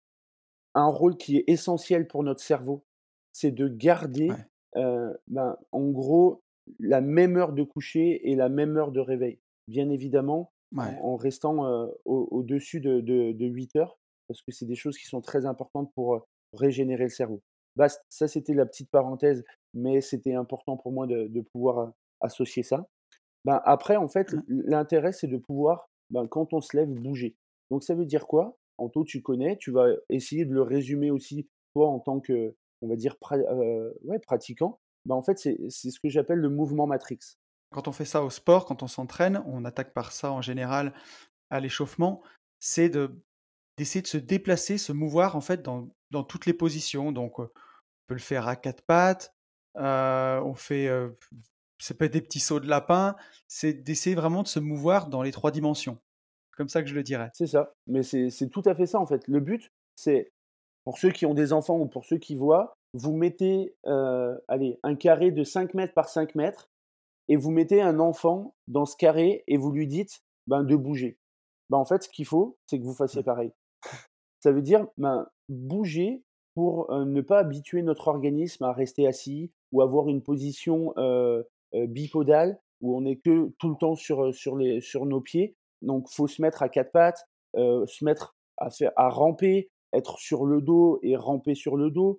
un 0.74 0.86
rôle 0.86 1.16
qui 1.16 1.38
est 1.38 1.44
essentiel 1.48 2.06
pour 2.06 2.22
notre 2.22 2.42
cerveau. 2.42 2.84
C'est 3.32 3.50
de 3.50 3.66
garder, 3.66 4.30
ouais, 4.30 5.12
ben, 5.26 5.56
en 5.72 5.90
gros, 5.90 6.42
la 6.78 7.00
même 7.00 7.36
heure 7.36 7.52
de 7.52 7.62
coucher 7.62 8.30
et 8.30 8.34
la 8.34 8.48
même 8.48 8.76
heure 8.76 8.92
de 8.92 9.00
réveil. 9.00 9.38
Bien 9.68 9.90
évidemment, 9.90 10.52
en 10.76 10.84
ouais, 10.84 10.98
en 11.02 11.16
restant, 11.16 11.88
au 12.04 12.28
au-dessus 12.30 12.80
de 12.80 13.00
de 13.00 13.32
de 13.32 13.46
8 13.46 13.76
heures, 13.76 13.98
parce 14.28 14.42
que 14.42 14.52
c'est 14.52 14.66
des 14.66 14.74
choses 14.74 14.98
qui 14.98 15.06
sont 15.06 15.20
très 15.20 15.46
importantes 15.46 15.92
pour, 15.94 16.26
régénérer 16.52 17.04
le 17.04 17.10
cerveau. 17.10 17.42
Bah, 17.76 17.88
ça, 18.08 18.28
c'était 18.28 18.54
la 18.54 18.64
petite 18.66 18.90
parenthèse, 18.90 19.44
mais 19.74 20.00
c'était 20.00 20.34
important 20.34 20.76
pour 20.76 20.92
moi 20.92 21.06
de 21.06 21.26
de 21.28 21.40
pouvoir, 21.40 21.92
associer 22.20 22.62
ça. 22.62 22.86
Ben, 23.44 23.60
après, 23.64 23.96
en 23.96 24.08
fait, 24.08 24.34
hein, 24.34 24.42
l'intérêt, 24.48 25.12
c'est 25.12 25.28
de 25.28 25.36
pouvoir, 25.36 25.88
ben, 26.10 26.26
quand 26.28 26.52
on 26.52 26.60
se 26.60 26.76
lève, 26.76 26.88
bouger. 26.88 27.36
Donc 27.70 27.84
ça 27.84 27.94
veut 27.94 28.06
dire 28.06 28.26
quoi? 28.26 28.56
Anto, 28.78 29.04
tu 29.04 29.22
connais, 29.22 29.56
tu 29.58 29.70
vas 29.70 29.88
essayer 30.10 30.44
de 30.44 30.52
le 30.54 30.62
résumer 30.62 31.10
aussi, 31.10 31.48
toi, 31.74 31.88
en 31.88 32.00
tant 32.00 32.20
que, 32.20 32.56
on 32.82 32.88
va 32.88 32.96
dire, 32.96 33.16
pra 33.18 33.38
heu, 33.38 33.98
ouais, 34.04 34.18
pratiquant. 34.18 34.80
Bah, 35.06 35.14
en 35.14 35.22
fait, 35.22 35.38
c'est 35.38 35.90
ce 35.90 36.00
que 36.00 36.08
j'appelle 36.08 36.38
le 36.38 36.50
mouvement 36.50 36.86
matrix. 36.86 37.18
Quand 37.70 37.88
on 37.88 37.92
fait 37.92 38.04
ça 38.04 38.22
au 38.22 38.30
sport, 38.30 38.66
quand 38.66 38.82
on 38.82 38.88
s'entraîne, 38.88 39.42
on 39.46 39.64
attaque 39.64 39.92
par 39.94 40.12
ça 40.12 40.30
en 40.32 40.42
général 40.42 40.92
à 41.50 41.60
l'échauffement, 41.60 42.22
c'est 42.58 42.88
de 42.88 43.22
d'essayer 43.76 44.02
de 44.02 44.06
se 44.06 44.16
déplacer, 44.16 44.78
se 44.78 44.92
mouvoir 44.92 45.36
en 45.36 45.40
fait 45.40 45.62
dans 45.62 45.88
dans 46.10 46.24
toutes 46.24 46.46
les 46.46 46.54
positions. 46.54 47.12
Donc, 47.12 47.38
on 47.38 47.48
peut 48.06 48.14
le 48.14 48.20
faire 48.20 48.48
à 48.48 48.56
4 48.56 48.82
pattes, 48.82 49.34
heu, 49.76 50.40
on 50.44 50.54
fait, 50.54 50.88
ça 51.78 51.94
peut 51.94 52.06
être 52.06 52.12
des 52.12 52.22
petits 52.22 52.40
sauts 52.40 52.60
de 52.60 52.68
lapin, 52.68 53.16
c'est 53.48 53.74
d'essayer 53.74 54.16
vraiment 54.16 54.42
de 54.42 54.48
se 54.48 54.60
mouvoir 54.60 55.08
dans 55.08 55.22
les 55.22 55.32
3 55.32 55.50
dimensions. 55.50 55.98
Comme 56.56 56.68
ça 56.68 56.82
que 56.82 56.88
je 56.88 56.94
le 56.94 57.02
dirais. 57.02 57.30
C'est 57.34 57.48
ça, 57.48 57.74
mais 57.86 58.02
c'est 58.02 58.48
tout 58.50 58.62
à 58.64 58.74
fait 58.74 58.86
ça, 58.86 58.98
en 58.98 59.06
fait. 59.06 59.22
Le 59.28 59.40
but, 59.40 59.70
c'est 59.94 60.32
pour 60.84 60.98
ceux 60.98 61.10
qui 61.10 61.26
ont 61.26 61.34
des 61.34 61.52
enfants 61.52 61.78
ou 61.78 61.86
pour 61.86 62.04
ceux 62.06 62.16
qui 62.18 62.34
voient, 62.34 62.75
vous 62.96 63.12
mettez, 63.16 63.74
heu, 63.86 64.40
allez, 64.48 64.78
un 64.82 64.94
carré 64.96 65.30
de 65.30 65.44
5 65.44 65.74
mètres 65.74 65.94
par 65.94 66.08
5 66.08 66.34
mètres 66.34 66.70
et 67.28 67.36
vous 67.36 67.50
mettez 67.50 67.82
un 67.82 68.00
enfant 68.00 68.54
dans 68.68 68.86
ce 68.86 68.96
carré 68.96 69.44
et 69.48 69.56
vous 69.56 69.72
lui 69.72 69.86
dites, 69.86 70.22
ben, 70.46 70.64
de 70.64 70.76
bouger. 70.76 71.18
Ben, 71.70 71.78
en 71.78 71.84
fait, 71.84 72.02
ce 72.04 72.08
qu'il 72.08 72.26
faut, 72.26 72.58
c'est 72.66 72.78
que 72.78 72.84
vous 72.84 72.94
fassiez 72.94 73.22
Mmh. 73.22 73.24
pareil. 73.24 73.52
Ça 74.40 74.52
veut 74.52 74.62
dire, 74.62 74.86
ben, 74.98 75.26
bouger 75.48 76.22
pour, 76.54 76.90
heu, 76.92 77.04
ne 77.04 77.20
pas 77.20 77.38
habituer 77.38 77.82
notre 77.82 78.08
organisme 78.08 78.64
à 78.64 78.72
rester 78.72 79.06
assis 79.06 79.52
ou 79.72 79.82
avoir 79.82 80.08
une 80.08 80.22
position, 80.22 80.92
heu, 80.98 81.46
bipodale 81.74 82.58
où 82.80 82.96
on 82.96 83.04
est 83.04 83.16
que 83.16 83.50
tout 83.58 83.70
le 83.70 83.76
temps 83.76 83.94
sur, 83.94 84.34
sur 84.34 84.56
les 84.56 84.80
sur 84.80 85.06
nos 85.06 85.20
pieds. 85.20 85.56
Donc 85.82 86.08
faut 86.10 86.26
se 86.28 86.40
mettre 86.42 86.62
à 86.62 86.68
4 86.68 86.92
pattes, 86.92 87.26
se 87.54 88.04
mettre 88.04 88.36
à 88.58 88.70
faire 88.70 88.92
à 88.96 89.08
ramper, 89.08 89.70
être 89.92 90.18
sur 90.18 90.44
le 90.46 90.60
dos 90.60 90.98
et 91.02 91.16
ramper 91.16 91.54
sur 91.54 91.76
le 91.76 91.90
dos, 91.90 92.18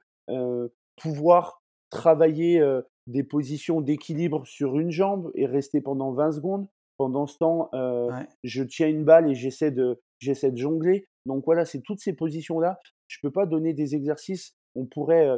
pouvoir 0.98 1.62
travailler, 1.90 2.60
heu, 2.60 2.86
des 3.08 3.24
positions 3.24 3.82
d'équilibre 3.82 4.46
sur 4.46 4.78
une 4.80 4.92
jambe 4.92 5.32
et 5.36 5.46
rester 5.46 5.82
pendant 5.82 6.12
20 6.12 6.32
secondes. 6.34 6.68
Pendant 6.98 7.28
ce 7.28 7.38
temps, 7.38 7.70
Ouais. 7.74 8.28
je 8.44 8.64
tiens 8.64 8.88
une 8.88 9.06
balle 9.06 9.30
et 9.30 9.36
j'essaie 9.36 9.72
de 9.72 10.02
j'essaie 10.20 10.52
de 10.52 10.58
jongler. 10.58 11.08
Donc 11.28 11.46
voilà, 11.46 11.64
c'est 11.66 11.82
toutes 11.82 12.00
ces 12.00 12.14
positions-là. 12.14 12.80
Je 13.08 13.20
peux 13.22 13.32
pas 13.32 13.46
donner 13.46 13.74
des 13.74 13.96
exercices. 13.96 14.56
On 14.76 14.86
pourrait, 14.86 15.30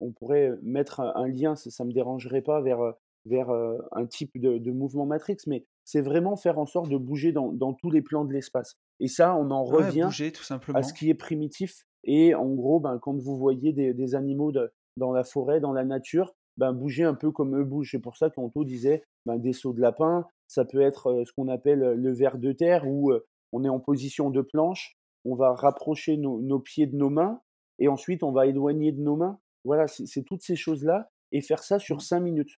on 0.00 0.12
pourrait, 0.12 0.50
mettre 0.62 1.00
un 1.00 1.28
lien, 1.28 1.54
ça 1.54 1.70
ça 1.70 1.84
me 1.84 1.92
dérangerait 1.92 2.42
pas 2.42 2.60
vers, 2.60 2.94
vers, 3.26 3.50
un 3.92 4.06
type 4.06 4.38
de 4.40 4.58
de 4.58 4.70
mouvement 4.72 5.06
matrix, 5.06 5.36
mais 5.46 5.64
c'est 5.84 6.00
vraiment 6.00 6.36
faire 6.36 6.58
en 6.58 6.66
sorte 6.66 6.88
de 6.90 6.96
bouger 6.96 7.32
dans 7.32 7.52
dans 7.52 7.72
tous 7.74 7.90
les 7.90 8.02
plans 8.02 8.24
de 8.24 8.32
l'espace 8.32 8.76
et 9.00 9.08
ça, 9.08 9.34
on 9.36 9.50
en 9.50 9.64
Ouais, 9.66 9.88
revient 9.88 10.04
bouger 10.04 10.32
tout 10.32 10.40
à 10.40 10.44
ce 10.44 10.48
simplement. 10.48 10.82
qui 10.92 11.10
est 11.10 11.14
primitif 11.14 11.84
et 12.04 12.34
en 12.34 12.48
gros, 12.54 12.80
ben, 12.80 12.98
quand 12.98 13.16
vous 13.16 13.36
voyez 13.36 13.72
des 13.72 13.94
des 13.94 14.14
animaux 14.14 14.52
de 14.52 14.72
dans 14.96 15.12
la 15.12 15.24
forêt, 15.24 15.60
dans 15.60 15.72
la 15.72 15.84
nature, 15.84 16.34
ben, 16.56 16.72
bougez 16.72 17.04
un 17.04 17.14
peu 17.14 17.30
comme 17.32 17.56
eux 17.58 17.64
bougent. 17.64 17.92
C'est 17.92 17.98
pour 18.00 18.16
ça 18.16 18.30
qu'Anto 18.30 18.64
disait, 18.64 19.04
ben, 19.26 19.38
des 19.38 19.52
sauts 19.52 19.72
de 19.72 19.80
lapin, 19.80 20.26
ça 20.48 20.64
peut 20.64 20.80
être, 20.82 21.10
heu, 21.12 21.24
ce 21.24 21.32
qu'on 21.32 21.48
appelle, 21.48 21.82
heu, 21.82 21.94
le 21.94 22.12
ver 22.12 22.38
de 22.38 22.52
terre 22.52 22.86
où, 22.88 23.10
heu, 23.12 23.24
on 23.52 23.64
est 23.64 23.68
en 23.68 23.80
position 23.80 24.30
de 24.30 24.40
planche, 24.42 24.96
on 25.24 25.34
va 25.34 25.54
rapprocher 25.54 26.16
nos 26.16 26.40
nos 26.42 26.58
pieds 26.60 26.86
de 26.86 26.96
nos 26.96 27.10
mains 27.10 27.40
et 27.78 27.88
ensuite 27.88 28.22
on 28.22 28.32
va 28.32 28.46
éloigner 28.46 28.92
de 28.92 29.00
nos 29.00 29.16
mains. 29.16 29.38
Voilà, 29.64 29.86
c'est 29.86 30.22
toutes 30.24 30.42
ces 30.42 30.56
choses-là 30.56 31.10
et 31.32 31.40
faire 31.40 31.62
ça 31.62 31.78
sur 31.78 32.00
Mmh. 32.00 32.02
5 32.02 32.20
minutes 32.20 32.56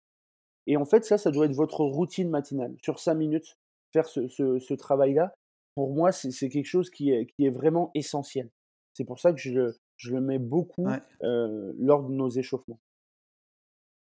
et 0.67 0.77
en 0.77 0.85
fait, 0.85 1.03
ça, 1.05 1.17
ça 1.17 1.31
doit 1.31 1.45
être 1.45 1.55
votre 1.55 1.81
routine 1.83 2.29
matinale. 2.29 2.75
Sur 2.83 2.99
5 2.99 3.15
minutes, 3.15 3.57
faire 3.91 4.07
ce 4.07 4.27
ce 4.27 4.59
ce 4.59 4.73
travail-là, 4.73 5.33
pour 5.75 5.93
moi, 5.93 6.11
c'est 6.11 6.31
c'est 6.31 6.49
quelque 6.49 6.65
chose 6.67 6.89
qui 6.89 7.11
est 7.11 7.27
qui 7.27 7.45
est 7.45 7.49
vraiment 7.49 7.91
essentiel. 7.95 8.49
C'est 8.93 9.05
pour 9.05 9.19
ça 9.19 9.31
que 9.33 9.39
je 9.39 9.51
le 9.53 9.77
je 9.97 10.11
le 10.11 10.21
mets 10.21 10.39
beaucoup, 10.39 10.85
Ouais. 10.85 11.01
lors 11.21 12.03
de 12.03 12.13
nos 12.13 12.29
échauffements. 12.29 12.79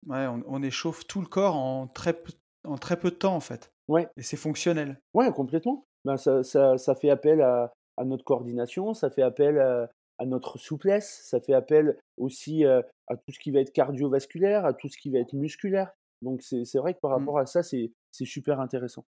Ouais, 0.06 0.26
on 0.26 0.42
on 0.46 0.62
échauffe 0.62 1.06
tout 1.06 1.20
le 1.20 1.26
corps 1.26 1.56
en 1.56 1.86
très 1.88 2.12
peu 2.12 2.32
en 2.64 2.76
très 2.78 2.98
peu 2.98 3.10
de 3.10 3.16
temps, 3.16 3.34
en 3.34 3.40
fait 3.40 3.72
Ouais, 3.88 4.08
et 4.16 4.22
c'est 4.22 4.36
fonctionnel. 4.36 5.00
ouais, 5.14 5.32
complètement. 5.32 5.86
Ben, 6.04 6.16
ça 6.16 6.42
ça 6.42 6.78
ça 6.78 6.94
fait 6.94 7.10
appel 7.10 7.40
à 7.42 7.72
à 7.96 8.04
notre 8.04 8.24
coordination, 8.24 8.94
ça 8.94 9.10
fait 9.10 9.22
appel 9.22 9.58
à 9.58 9.90
à 10.18 10.26
notre 10.26 10.58
souplesse, 10.58 11.22
ça 11.24 11.40
fait 11.40 11.54
appel 11.54 11.98
aussi, 12.16 12.64
à 12.64 12.82
tout 13.16 13.32
ce 13.32 13.38
qui 13.40 13.50
va 13.50 13.60
être 13.60 13.72
cardiovasculaire, 13.72 14.64
à 14.66 14.72
tout 14.74 14.88
ce 14.88 14.96
qui 14.98 15.10
va 15.10 15.18
être 15.18 15.32
musculaire. 15.34 15.92
Donc 16.22 16.42
c'est 16.42 16.78
vrai 16.78 16.94
que 16.94 17.00
par 17.00 17.10
Mmh 17.14 17.26
rapport 17.26 17.38
à 17.38 17.46
ça, 17.46 17.62
c'est 17.62 17.90
super 18.12 18.60
intéressant. 18.60 19.04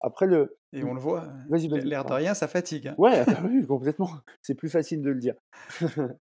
Après 0.00 0.26
le 0.26 0.56
et 0.72 0.84
on 0.84 0.94
le 0.94 1.00
voit, 1.00 1.24
heu, 1.24 1.30
vas-y, 1.48 1.68
l'air 1.68 1.78
vas-y, 1.78 1.88
l'air 1.88 2.04
de 2.04 2.12
rien, 2.12 2.34
ça 2.34 2.48
fatigue, 2.48 2.88
hein. 2.88 2.94
Ouais, 2.96 3.24
ah 3.26 3.42
oui, 3.44 3.66
complètement. 3.66 4.10
C'est 4.42 4.54
plus 4.54 4.70
facile 4.70 5.02
de 5.02 5.10
le 5.10 5.18
dire. 5.20 5.34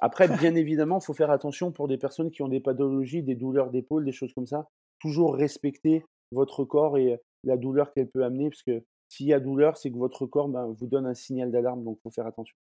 Après, 0.00 0.28
bien 0.28 0.54
évidemment, 0.54 0.98
il 0.98 1.04
faut 1.04 1.14
faire 1.14 1.30
attention 1.30 1.72
pour 1.72 1.88
des 1.88 1.96
personnes 1.96 2.30
qui 2.30 2.42
ont 2.42 2.48
des 2.48 2.60
pathologies, 2.60 3.22
des 3.22 3.34
douleurs 3.34 3.70
d'épaule, 3.70 4.04
des 4.04 4.12
choses 4.12 4.34
comme 4.34 4.46
ça. 4.46 4.68
Toujours 4.98 5.34
respecter 5.34 6.04
votre 6.32 6.64
corps 6.64 6.98
et 6.98 7.18
la 7.44 7.56
douleur 7.56 7.92
qu'elle 7.92 8.08
peut 8.08 8.24
amener, 8.24 8.50
parce 8.50 8.62
que 8.62 8.84
s'il 9.08 9.26
y 9.26 9.32
a 9.32 9.40
douleur, 9.40 9.78
c'est 9.78 9.90
que 9.90 9.96
votre 9.96 10.26
corps, 10.26 10.48
ben, 10.48 10.66
vous 10.66 10.86
donne 10.86 11.06
un 11.06 11.14
signal 11.14 11.50
d'alarme, 11.50 11.82
donc 11.84 11.96
il 11.98 12.02
faut 12.02 12.10
faire 12.10 12.26
attention. 12.26 12.56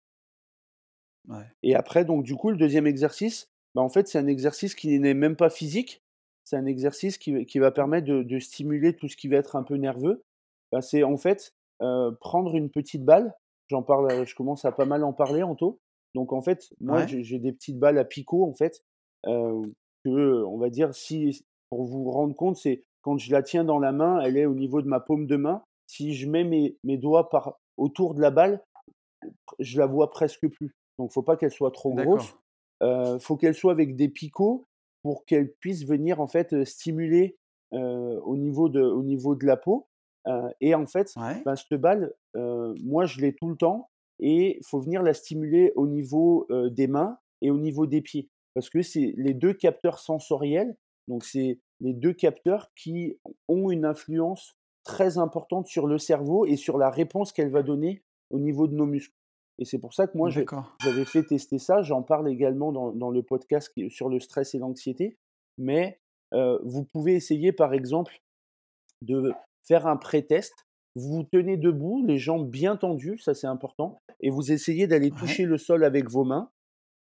Ouais. 1.28 1.44
Et 1.62 1.74
après, 1.76 2.04
donc 2.04 2.24
du 2.24 2.34
coup, 2.34 2.50
le 2.50 2.56
deuxième 2.56 2.86
exercice, 2.86 3.48
bah, 3.74 3.82
en 3.82 3.88
fait, 3.88 4.08
c'est 4.08 4.18
un 4.18 4.26
exercice 4.26 4.74
qui 4.74 4.98
n'est 4.98 5.14
même 5.14 5.36
pas 5.36 5.50
physique. 5.50 6.02
C'est 6.44 6.56
un 6.56 6.66
exercice 6.66 7.18
qui 7.18 7.44
qui 7.46 7.58
va 7.58 7.70
permettre 7.70 8.06
de 8.06 8.22
de 8.22 8.38
stimuler 8.40 8.96
tout 8.96 9.06
ce 9.08 9.16
qui 9.16 9.28
va 9.28 9.36
être 9.36 9.54
un 9.54 9.62
peu 9.62 9.76
nerveux. 9.76 10.24
Bah, 10.72 10.82
c'est 10.82 11.02
en 11.02 11.16
fait, 11.16 11.52
heu, 11.82 12.16
prendre 12.20 12.54
une 12.56 12.70
petite 12.70 13.04
balle. 13.04 13.34
J'en 13.68 13.82
parle, 13.82 14.26
je 14.26 14.34
commence 14.34 14.64
à 14.64 14.72
pas 14.72 14.84
mal 14.84 15.04
en 15.04 15.12
parler, 15.12 15.42
Anto. 15.42 15.80
Donc 16.14 16.32
en 16.32 16.42
fait, 16.42 16.68
moi, 16.80 17.02
Ouais, 17.02 17.06
j'ai 17.06 17.38
des 17.38 17.52
petites 17.52 17.78
balles 17.78 17.98
à 17.98 18.04
picot, 18.04 18.44
en 18.44 18.54
fait, 18.54 18.82
heu, 19.26 19.72
que, 20.04 20.44
on 20.44 20.58
va 20.58 20.70
dire 20.70 20.94
si 20.94 21.44
pour 21.70 21.84
vous 21.84 22.10
rendre 22.10 22.34
compte, 22.34 22.56
c'est 22.56 22.84
quand 23.02 23.16
je 23.18 23.32
la 23.32 23.42
tiens 23.42 23.64
dans 23.64 23.78
la 23.78 23.92
main, 23.92 24.20
elle 24.20 24.36
est 24.36 24.46
au 24.46 24.54
niveau 24.54 24.82
de 24.82 24.88
ma 24.88 25.00
paume 25.00 25.26
de 25.26 25.36
main. 25.36 25.62
Si 25.86 26.14
je 26.14 26.28
mets 26.28 26.44
mes 26.44 26.76
mes 26.84 26.98
doigts 26.98 27.28
par 27.28 27.58
autour 27.76 28.14
de 28.14 28.20
la 28.20 28.30
balle, 28.30 28.62
je 29.58 29.78
la 29.78 29.86
vois 29.86 30.10
presque 30.10 30.48
plus. 30.48 30.74
Donc 30.98 31.12
faut 31.12 31.22
pas 31.22 31.36
qu'elle 31.36 31.50
soit 31.50 31.70
trop 31.72 31.94
grosse. 31.94 32.34
Heu, 32.82 33.18
faut 33.18 33.36
qu'elle 33.36 33.54
soit 33.54 33.72
avec 33.72 33.96
des 33.96 34.08
picots 34.08 34.66
pour 35.02 35.24
qu'elle 35.24 35.52
puisse 35.60 35.84
venir 35.86 36.20
en 36.20 36.26
fait, 36.26 36.64
stimuler, 36.64 37.38
heu, 37.74 38.20
au 38.24 38.36
niveau 38.36 38.68
de 38.68 38.82
au 38.82 39.02
niveau 39.02 39.34
de 39.34 39.46
la 39.46 39.56
peau. 39.56 39.88
Et 40.60 40.74
en 40.74 40.86
fait, 40.86 41.12
Ouais, 41.16 41.42
ben, 41.44 41.56
cette 41.56 41.80
balle, 41.80 42.14
moi 42.34 43.06
je 43.06 43.20
l'ai 43.20 43.34
tout 43.34 43.48
le 43.48 43.56
temps 43.56 43.88
et 44.18 44.58
il 44.58 44.66
faut 44.66 44.80
venir 44.80 45.02
la 45.02 45.14
stimuler 45.14 45.72
au 45.76 45.86
niveau, 45.86 46.46
des 46.70 46.86
mains 46.86 47.18
et 47.42 47.50
au 47.50 47.58
niveau 47.58 47.86
des 47.86 48.02
pieds. 48.02 48.28
Parce 48.54 48.68
que 48.68 48.82
c'est 48.82 49.14
les 49.16 49.34
2 49.34 49.54
capteurs 49.54 49.98
sensoriels, 49.98 50.76
donc 51.08 51.24
c'est 51.24 51.60
les 51.80 51.94
2 51.94 52.12
capteurs 52.12 52.70
qui 52.74 53.16
ont 53.48 53.70
une 53.70 53.84
influence 53.84 54.56
très 54.84 55.18
importante 55.18 55.66
sur 55.66 55.86
le 55.86 55.98
cerveau 55.98 56.46
et 56.46 56.56
sur 56.56 56.76
la 56.76 56.90
réponse 56.90 57.32
qu'elle 57.32 57.50
va 57.50 57.62
donner 57.62 58.02
au 58.30 58.38
niveau 58.38 58.66
de 58.66 58.74
nos 58.74 58.86
muscles. 58.86 59.14
Et 59.58 59.64
c'est 59.64 59.78
pour 59.78 59.92
ça 59.92 60.06
que 60.06 60.16
moi, 60.16 60.30
j'avais 60.30 61.04
fait 61.04 61.22
tester 61.22 61.58
ça. 61.58 61.82
J'en 61.82 62.02
parle 62.02 62.28
également 62.30 62.72
dans 62.72 62.92
dans 62.92 63.10
le 63.10 63.22
podcast 63.22 63.72
sur 63.88 64.08
le 64.08 64.18
stress 64.18 64.54
et 64.54 64.58
l'anxiété. 64.58 65.18
Mais, 65.58 66.00
vous 66.32 66.84
pouvez 66.84 67.14
essayer, 67.14 67.52
par 67.52 67.74
exemple, 67.74 68.20
de 69.02 69.32
faire 69.66 69.86
un 69.86 69.96
pré-test. 69.96 70.54
Vous 70.96 71.08
vous 71.18 71.22
tenez 71.24 71.56
debout, 71.56 72.04
les 72.04 72.18
jambes 72.18 72.48
bien 72.50 72.76
tendues, 72.76 73.18
ça 73.18 73.34
c'est 73.34 73.46
important 73.46 73.98
et 74.20 74.30
vous 74.30 74.50
essayez 74.52 74.86
d'aller 74.86 75.10
Ouais, 75.10 75.18
toucher 75.18 75.44
le 75.44 75.56
sol 75.58 75.84
avec 75.84 76.10
vos 76.10 76.24
mains. 76.24 76.50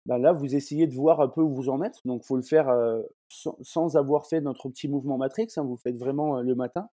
Bah, 0.05 0.17
là, 0.17 0.33
vous 0.33 0.55
essayez 0.55 0.87
de 0.87 0.93
voir 0.93 1.21
un 1.21 1.29
peu 1.29 1.41
où 1.41 1.53
vous 1.53 1.69
en 1.69 1.81
êtes. 1.81 1.99
Donc 2.05 2.23
faut 2.23 2.35
le 2.35 2.41
faire, 2.41 2.67
sans 3.29 3.57
sans 3.61 3.95
avoir 3.97 4.25
fait 4.27 4.41
notre 4.41 4.69
petit 4.69 4.87
mouvement 4.87 5.17
matrix, 5.17 5.47
hein. 5.57 5.63
Vous 5.63 5.77
faites 5.77 5.97
vraiment, 5.97 6.41
le 6.41 6.55
matin. 6.55 6.89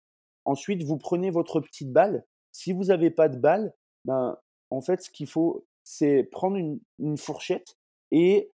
Ensuite, 0.45 0.83
vous 0.83 0.97
prenez 0.97 1.31
votre 1.31 1.59
petite 1.59 1.91
balle. 1.91 2.25
Si 2.51 2.73
vous 2.73 2.91
avez 2.91 3.11
pas 3.11 3.29
de 3.29 3.37
balle, 3.37 3.73
ben, 4.05 4.37
en 4.71 4.81
fait, 4.81 5.01
ce 5.01 5.09
qu'il 5.11 5.27
faut, 5.27 5.65
c'est 5.83 6.23
prendre 6.23 6.57
une 6.57 6.79
une 6.99 7.17
fourchette 7.17 7.77
et 8.11 8.51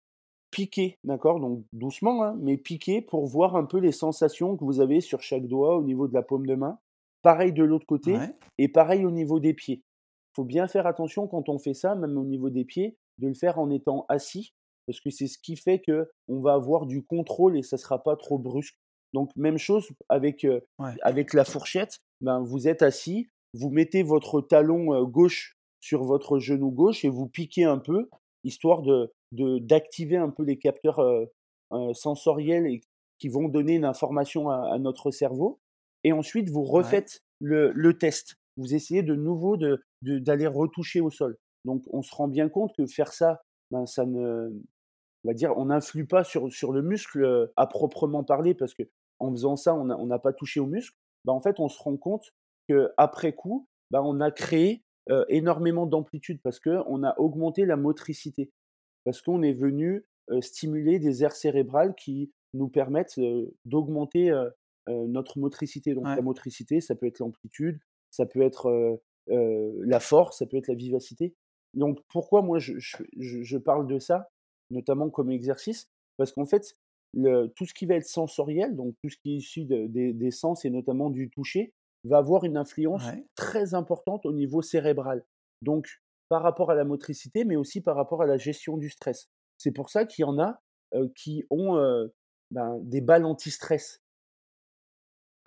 piquer, 0.50 0.98
d'accord? 1.04 1.40
Donc 1.40 1.64
doucement, 1.72 2.22
hein, 2.24 2.36
mais 2.40 2.56
piquer 2.56 3.02
pour 3.02 3.26
voir 3.26 3.56
un 3.56 3.64
peu 3.64 3.78
les 3.78 3.92
sensations 3.92 4.56
que 4.56 4.64
vous 4.64 4.80
avez 4.80 5.00
sur 5.00 5.22
chaque 5.22 5.46
doigt 5.46 5.76
au 5.76 5.82
niveau 5.82 6.08
de 6.08 6.14
la 6.14 6.22
paume 6.22 6.46
de 6.46 6.54
main. 6.56 6.78
Pareil 7.22 7.52
de 7.52 7.64
l'autre 7.64 7.86
côté 7.86 8.16
ouais, 8.16 8.34
et 8.58 8.68
pareil 8.68 9.04
au 9.04 9.10
niveau 9.10 9.40
des 9.40 9.54
pieds. 9.54 9.82
Il 9.82 10.34
Faut 10.36 10.44
bien 10.44 10.68
faire 10.68 10.86
attention 10.86 11.26
quand 11.26 11.48
on 11.48 11.58
fait 11.58 11.74
ça, 11.74 11.94
même 11.94 12.16
au 12.16 12.24
niveau 12.24 12.50
des 12.50 12.64
pieds, 12.64 12.96
de 13.18 13.28
le 13.28 13.34
faire 13.34 13.58
en 13.58 13.70
étant 13.70 14.06
assis 14.08 14.52
parce 14.86 15.00
que 15.00 15.10
c'est 15.10 15.28
ce 15.28 15.38
qui 15.38 15.56
fait 15.56 15.80
qu'on 15.80 16.40
va 16.40 16.54
avoir 16.54 16.86
du 16.86 17.04
contrôle 17.04 17.56
et 17.56 17.62
ça 17.62 17.76
sera 17.78 18.02
pas 18.02 18.16
trop 18.16 18.38
brusque. 18.38 18.76
Donc 19.12 19.30
même 19.36 19.58
chose 19.58 19.88
avec, 20.08 20.44
ouais, 20.44 20.94
avec 21.02 21.32
la 21.32 21.44
fourchette, 21.44 21.98
ben, 22.20 22.40
vous 22.42 22.66
êtes 22.66 22.82
assis, 22.82 23.28
vous 23.54 23.70
mettez 23.70 24.02
votre 24.02 24.40
talon, 24.40 24.94
heu, 24.94 25.04
gauche 25.06 25.56
sur 25.80 26.04
votre 26.04 26.38
genou 26.38 26.70
gauche 26.70 27.04
et 27.04 27.08
vous 27.08 27.28
piquez 27.28 27.64
un 27.64 27.78
peu, 27.78 28.08
histoire 28.44 28.82
de 28.82 29.12
d'activer 29.32 30.16
un 30.16 30.30
peu 30.30 30.42
les 30.42 30.58
capteurs, 30.58 31.00
heu, 31.00 31.30
sensoriels 31.94 32.66
et 32.66 32.80
qui 33.18 33.28
vont 33.28 33.48
donner 33.48 33.74
une 33.74 33.84
information 33.84 34.50
à 34.50 34.72
à 34.72 34.78
notre 34.78 35.10
cerveau 35.12 35.60
et 36.04 36.12
ensuite 36.12 36.50
vous 36.50 36.64
ouais, 36.72 37.02
refaites 37.02 37.20
le 37.40 37.72
le 37.72 37.98
test. 37.98 38.36
Vous 38.56 38.74
essayez 38.74 39.02
de 39.02 39.14
nouveau 39.14 39.56
de 39.56 39.82
de 40.02 40.18
d'aller 40.18 40.46
retoucher 40.46 41.00
au 41.00 41.10
sol. 41.10 41.38
Donc 41.64 41.84
on 41.92 42.02
se 42.02 42.14
rend 42.14 42.28
bien 42.28 42.48
compte 42.48 42.74
que 42.76 42.86
faire 42.86 43.12
ça, 43.12 43.42
ben, 43.70 43.86
ça 43.86 44.06
ne 44.06 44.50
on 45.24 45.28
va 45.28 45.34
dire, 45.34 45.56
on 45.56 45.66
n'influe 45.66 46.06
pas 46.06 46.24
sur 46.24 46.52
sur 46.52 46.72
le 46.72 46.82
muscle, 46.82 47.22
heu, 47.24 47.52
à 47.56 47.66
proprement 47.66 48.24
parler 48.24 48.54
parce 48.54 48.74
qu'en 48.74 49.30
faisant 49.32 49.56
ça, 49.56 49.74
on 49.74 49.90
on 49.90 50.06
n'a 50.06 50.18
pas 50.18 50.32
touché 50.32 50.60
au 50.60 50.66
muscle. 50.66 50.96
Bah, 51.24 51.32
en 51.32 51.40
fait, 51.40 51.60
on 51.60 51.68
se 51.68 51.78
rend 51.82 51.96
compte 51.96 52.30
qu'après 52.68 53.34
coup, 53.34 53.68
bah, 53.90 54.02
on 54.02 54.20
a 54.20 54.30
créé, 54.30 54.82
heu, 55.10 55.24
énormément 55.28 55.86
d'amplitude 55.86 56.40
parce 56.42 56.60
qu'on 56.60 57.02
a 57.04 57.14
augmenté 57.18 57.66
la 57.66 57.76
motricité. 57.76 58.50
Parce 59.04 59.22
qu'on 59.22 59.42
est 59.42 59.52
venu, 59.52 60.06
heu, 60.30 60.40
stimuler 60.42 60.98
des 60.98 61.24
aires 61.24 61.36
cérébrales 61.36 61.94
qui 61.94 62.32
nous 62.54 62.68
permettent, 62.68 63.18
d'augmenter, 63.64 64.30
notre 64.88 65.38
motricité. 65.38 65.94
Donc 65.94 66.04
la 66.04 66.22
motricité, 66.22 66.80
ça 66.80 66.94
peut 66.94 67.06
être 67.06 67.18
l'amplitude, 67.18 67.78
ça 68.10 68.26
peut 68.26 68.42
être, 68.42 69.00
la 69.28 70.00
force, 70.00 70.38
ça 70.38 70.46
peut 70.46 70.56
être 70.56 70.68
la 70.68 70.74
vivacité. 70.74 71.34
Donc 71.74 72.00
pourquoi 72.08 72.42
moi 72.42 72.58
je 72.58 72.74
je 72.78 73.56
parle 73.58 73.86
de 73.86 73.98
ça, 73.98 74.28
notamment 74.70 75.10
comme 75.10 75.30
exercice? 75.30 75.88
Parce 76.16 76.32
qu'en 76.32 76.46
fait, 76.46 76.76
le 77.14 77.46
tout 77.56 77.66
ce 77.66 77.74
qui 77.74 77.86
va 77.86 77.94
être 77.94 78.06
sensoriel, 78.06 78.74
donc 78.76 78.94
tout 79.02 79.10
ce 79.10 79.16
qui 79.16 79.34
est 79.34 79.36
issu 79.36 79.64
de 79.64 79.86
des 79.86 80.12
des 80.12 80.30
sens 80.30 80.64
et 80.64 80.70
notamment 80.70 81.10
du 81.10 81.30
toucher, 81.30 81.72
va 82.04 82.18
avoir 82.18 82.44
une 82.44 82.56
influence 82.56 83.06
ouais, 83.06 83.26
très 83.34 83.74
importante 83.74 84.26
au 84.26 84.32
niveau 84.32 84.62
cérébral. 84.62 85.24
Donc 85.62 86.00
par 86.28 86.42
rapport 86.42 86.70
à 86.70 86.74
la 86.74 86.84
motricité, 86.84 87.44
mais 87.44 87.56
aussi 87.56 87.80
par 87.80 87.96
rapport 87.96 88.22
à 88.22 88.26
la 88.26 88.38
gestion 88.38 88.76
du 88.76 88.88
stress. 88.88 89.28
C'est 89.58 89.72
pour 89.72 89.90
ça 89.90 90.06
qu'il 90.06 90.22
y 90.22 90.26
en 90.26 90.38
a, 90.38 90.60
qui 91.14 91.44
ont, 91.50 91.74
ben, 92.52 92.78
des 92.82 93.00
balles 93.00 93.24
anti-stress. 93.24 93.99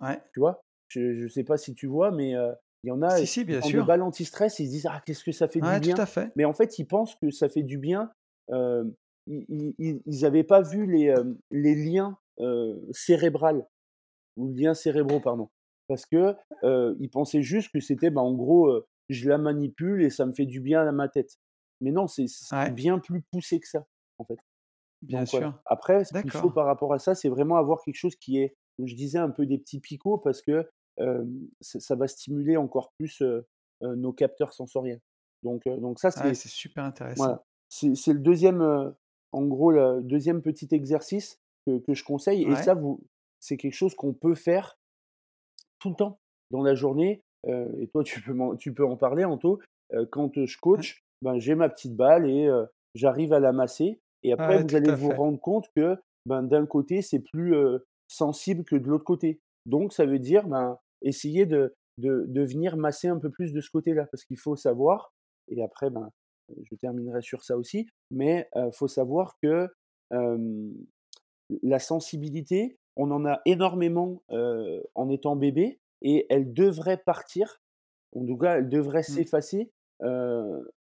Ouais. 0.04 0.24
Tu 0.34 0.40
vois? 0.40 0.62
Je 0.90 1.24
ne 1.24 1.28
sais 1.28 1.44
pas 1.44 1.58
si 1.58 1.74
tu 1.76 1.88
vois, 1.88 2.12
mais 2.12 2.32
il 2.32 2.90
y 2.90 2.92
en 2.92 3.02
a, 3.02 3.22
Si, 3.22 3.28
si, 3.28 3.46
bien 3.46 3.62
sûr. 3.62 3.88
balles 3.88 4.02
anti-stress, 4.02 4.60
ils 4.60 4.68
se 4.68 4.72
disent: 4.72 4.88
«Ah 4.90 5.02
qu'est-ce 5.06 5.24
que 5.24 5.32
ça 5.32 5.48
fait 5.48 5.62
du 5.62 5.80
tout 5.80 5.80
bien». 5.80 6.02
à 6.02 6.06
fait. 6.06 6.32
Mais 6.36 6.46
en 6.46 6.54
fait, 6.54 6.80
ils 6.80 6.86
pensent 6.88 7.16
que 7.16 7.32
ça 7.32 7.50
fait 7.50 7.64
du 7.64 7.78
bien, 7.78 8.12
ils 9.28 9.46
ils 9.50 9.76
ils 9.80 10.02
ils 10.06 10.26
avaient 10.26 10.44
pas 10.44 10.62
vu 10.62 10.86
les, 10.86 11.14
liens, 11.76 12.18
heu, 12.40 12.82
cérébral 12.92 13.68
ou 14.38 14.54
liens 14.54 14.74
cérébraux, 14.74 15.20
pardon. 15.22 15.50
Parce 15.88 16.06
que, 16.06 16.36
ils 17.00 17.10
pensaient 17.12 17.44
juste 17.44 17.72
que 17.74 17.80
c'était, 17.80 18.10
bah, 18.12 18.22
en 18.22 18.34
gros, 18.34 18.72
je 19.10 19.30
la 19.30 19.38
manipule 19.38 20.04
et 20.04 20.10
ça 20.10 20.26
me 20.26 20.34
fait 20.34 20.46
du 20.46 20.62
bien 20.62 20.88
à 20.88 20.92
ma 20.92 21.10
tête. 21.10 21.38
Mais 21.82 21.92
non, 21.92 22.08
c'est 22.08 22.26
Ouais, 22.52 22.74
bien 22.74 23.00
plus 23.00 23.22
poussé 23.32 23.60
que 23.60 23.68
ça, 23.68 23.86
en 24.20 24.26
fait. 24.26 24.40
bien 25.02 25.26
Donc 25.28 25.28
sûr. 25.28 25.54
Après, 25.66 26.06
ce 26.06 26.12
qu'il 26.22 26.32
faut 26.34 26.52
par 26.52 26.66
rapport 26.66 26.94
à 26.94 27.00
ça, 27.00 27.16
c'est 27.16 27.30
vraiment 27.30 27.58
avoir 27.58 27.82
quelque 27.84 27.96
chose 27.96 28.16
qui 28.16 28.38
est, 28.40 28.56
je 28.84 28.96
disais, 28.96 29.20
un 29.20 29.30
peu 29.30 29.46
des 29.46 29.58
petits 29.58 29.80
picots 29.80 30.18
parce 30.18 30.42
que, 30.42 30.70
ça 31.62 31.80
ça 31.80 31.96
va 31.96 32.08
stimuler 32.08 32.58
encore 32.58 32.92
plus, 32.98 33.24
nos 33.82 34.14
capteurs 34.14 34.54
sensoriels. 34.54 35.02
Donc 35.44 35.64
donc 35.68 36.00
ça, 36.00 36.10
Ouais, 36.24 36.34
c'est 36.34 36.50
super 36.50 36.84
intéressant. 36.84 37.24
voilà, 37.24 37.44
c'est 37.70 38.14
le 38.14 38.20
deuxième, 38.20 38.62
en 39.32 39.46
gros, 39.46 39.72
le 39.72 40.02
deuxième 40.02 40.42
petit 40.42 40.68
exercice 40.72 41.40
que 41.66 41.80
que 41.80 41.94
je 41.94 42.04
conseille 42.04 42.44
et 42.44 42.56
ça, 42.56 42.80
c'est 43.40 43.58
quelque 43.58 43.74
chose 43.74 43.96
qu'on 43.96 44.14
peut 44.14 44.36
faire 44.36 44.78
tout 45.80 45.90
le 45.90 45.96
temps 45.96 46.20
dans 46.52 46.62
la 46.62 46.76
journée, 46.76 47.22
et 47.48 47.88
toi, 47.92 48.04
tu 48.04 48.22
peux 48.22 48.34
m'en 48.34 48.56
tu 48.56 48.74
peux 48.74 48.86
en 48.86 48.96
parler, 48.96 49.26
Anto. 49.26 49.60
Quand, 50.12 50.32
je 50.34 50.58
coach, 50.60 51.04
ben, 51.22 51.40
j'ai 51.40 51.56
ma 51.56 51.70
petite 51.70 51.96
balle 51.96 52.30
et 52.30 52.50
j'arrive 52.96 53.34
à 53.34 53.40
la 53.40 53.52
masser 53.52 54.00
et 54.24 54.32
après 54.32 54.58
ouais, 54.58 54.64
vous 54.64 54.76
allez 54.76 54.94
vous 54.94 55.12
rendre 55.12 55.40
compte 55.40 55.68
que, 55.76 55.98
ben, 56.26 56.44
d'un 56.44 56.66
côté, 56.66 57.02
c'est 57.02 57.20
plus, 57.20 57.56
sensible 58.14 58.64
que 58.64 58.76
de 58.76 58.88
l'autre 58.88 59.06
côté. 59.06 59.40
Donc 59.66 59.94
ça 59.94 60.06
veut 60.06 60.20
dire, 60.20 60.48
ben, 60.48 60.78
essayer 61.02 61.46
de 61.46 61.74
de 62.00 62.26
de 62.28 62.42
venir 62.42 62.78
masser 62.78 63.08
un 63.08 63.20
peu 63.20 63.30
plus 63.30 63.54
de 63.54 63.62
ce 63.62 63.70
côté-là. 63.72 64.08
Parce 64.12 64.24
qu'il 64.26 64.38
faut 64.40 64.56
savoir 64.56 65.14
et 65.50 65.62
après, 65.64 65.90
ben, 65.90 66.10
je 66.70 66.76
terminerai 66.76 67.22
sur 67.22 67.44
ça 67.44 67.58
aussi, 67.58 67.88
mais 68.12 68.48
heu, 68.56 68.72
faut 68.72 68.88
savoir 68.88 69.38
que, 69.42 69.68
la 71.62 71.80
sensibilité, 71.80 72.78
on 72.96 73.12
en 73.12 73.26
a 73.26 73.42
énormément, 73.46 74.24
en 74.96 75.10
étant 75.10 75.36
bébé 75.36 75.80
et 76.02 76.26
elle 76.30 76.54
devrait 76.54 76.98
partir, 77.06 77.62
en 78.16 78.26
tout 78.26 78.38
cas, 78.38 78.58
elle 78.58 78.70
devrait 78.70 79.00
Mmh. 79.02 79.04
s'effacer, 79.04 79.72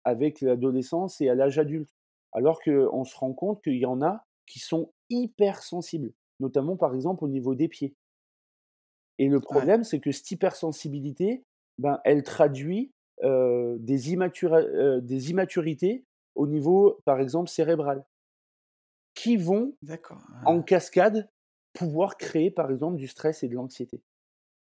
avec 0.03 0.41
l'adolescence 0.41 1.21
et 1.21 1.29
à 1.29 1.36
l'âge 1.36 1.59
adulte. 1.59 1.89
Alors 2.34 2.59
qu'on 2.61 3.03
se 3.05 3.15
rend 3.17 3.34
compte 3.34 3.61
qu'il 3.63 3.77
y 3.77 3.86
en 3.86 4.01
a 4.01 4.23
qui 4.47 4.59
sont 4.59 4.91
hyper 5.09 5.61
sensibles, 5.63 6.11
notamment, 6.43 6.77
par 6.77 6.95
exemple, 6.95 7.23
au 7.25 7.29
niveau 7.29 7.55
des 7.55 7.67
pieds. 7.69 7.95
Et 9.19 9.27
le 9.27 9.39
Ouais, 9.49 9.67
problème, 9.67 9.83
c'est 9.83 9.99
que 9.99 10.11
cette 10.11 10.29
hypersensibilité, 10.31 11.43
ben, 11.77 11.99
elle 12.03 12.23
traduit, 12.23 12.91
des 13.23 14.11
immatura 14.11 14.61
des 14.99 15.29
immaturités 15.31 16.03
au 16.35 16.47
niveau, 16.47 16.99
par 17.05 17.19
exemple, 17.21 17.49
cérébral, 17.49 18.03
qui 19.13 19.37
vont 19.37 19.73
en 20.45 20.61
cascade, 20.63 21.29
pouvoir 21.73 22.17
créer, 22.17 22.51
par 22.51 22.71
exemple, 22.71 22.97
du 22.97 23.07
stress 23.07 23.43
et 23.43 23.49
de 23.49 23.55
l'anxiété. 23.55 24.03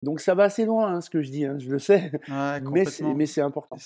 Donc 0.03 0.21
ça 0.21 0.35
va 0.35 0.45
assez 0.45 0.67
loin, 0.67 0.95
hein, 0.95 1.03
ce 1.03 1.11
que 1.11 1.23
je 1.23 1.31
dis, 1.31 1.47
hein, 1.47 1.59
je 1.59 1.71
le 1.71 1.79
sais, 1.79 2.13
ouais, 2.29 2.63
mais 3.15 3.27
c'est 3.27 3.43
important. 3.43 3.83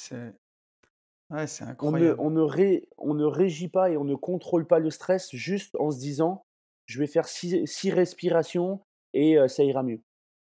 Ouais, 1.30 1.47
ne 1.92 2.14
on 2.18 2.30
ne 2.30 2.40
ré 2.40 2.88
on 2.99 3.14
ne 3.14 3.24
régit 3.24 3.68
pas 3.68 3.90
et 3.90 3.97
on 3.97 4.05
ne 4.05 4.14
contrôle 4.14 4.66
pas 4.66 4.78
le 4.78 4.90
stress 4.90 5.30
juste 5.34 5.76
en 5.78 5.90
se 5.90 5.99
disant: 5.99 6.45
«Je 6.87 6.99
vais 6.99 7.07
faire 7.07 7.28
6 7.28 7.66
6 7.66 7.91
respirations 7.93 8.82
et 9.14 9.37
ça 9.49 9.64
ira 9.64 9.82
mieux». 9.82 10.03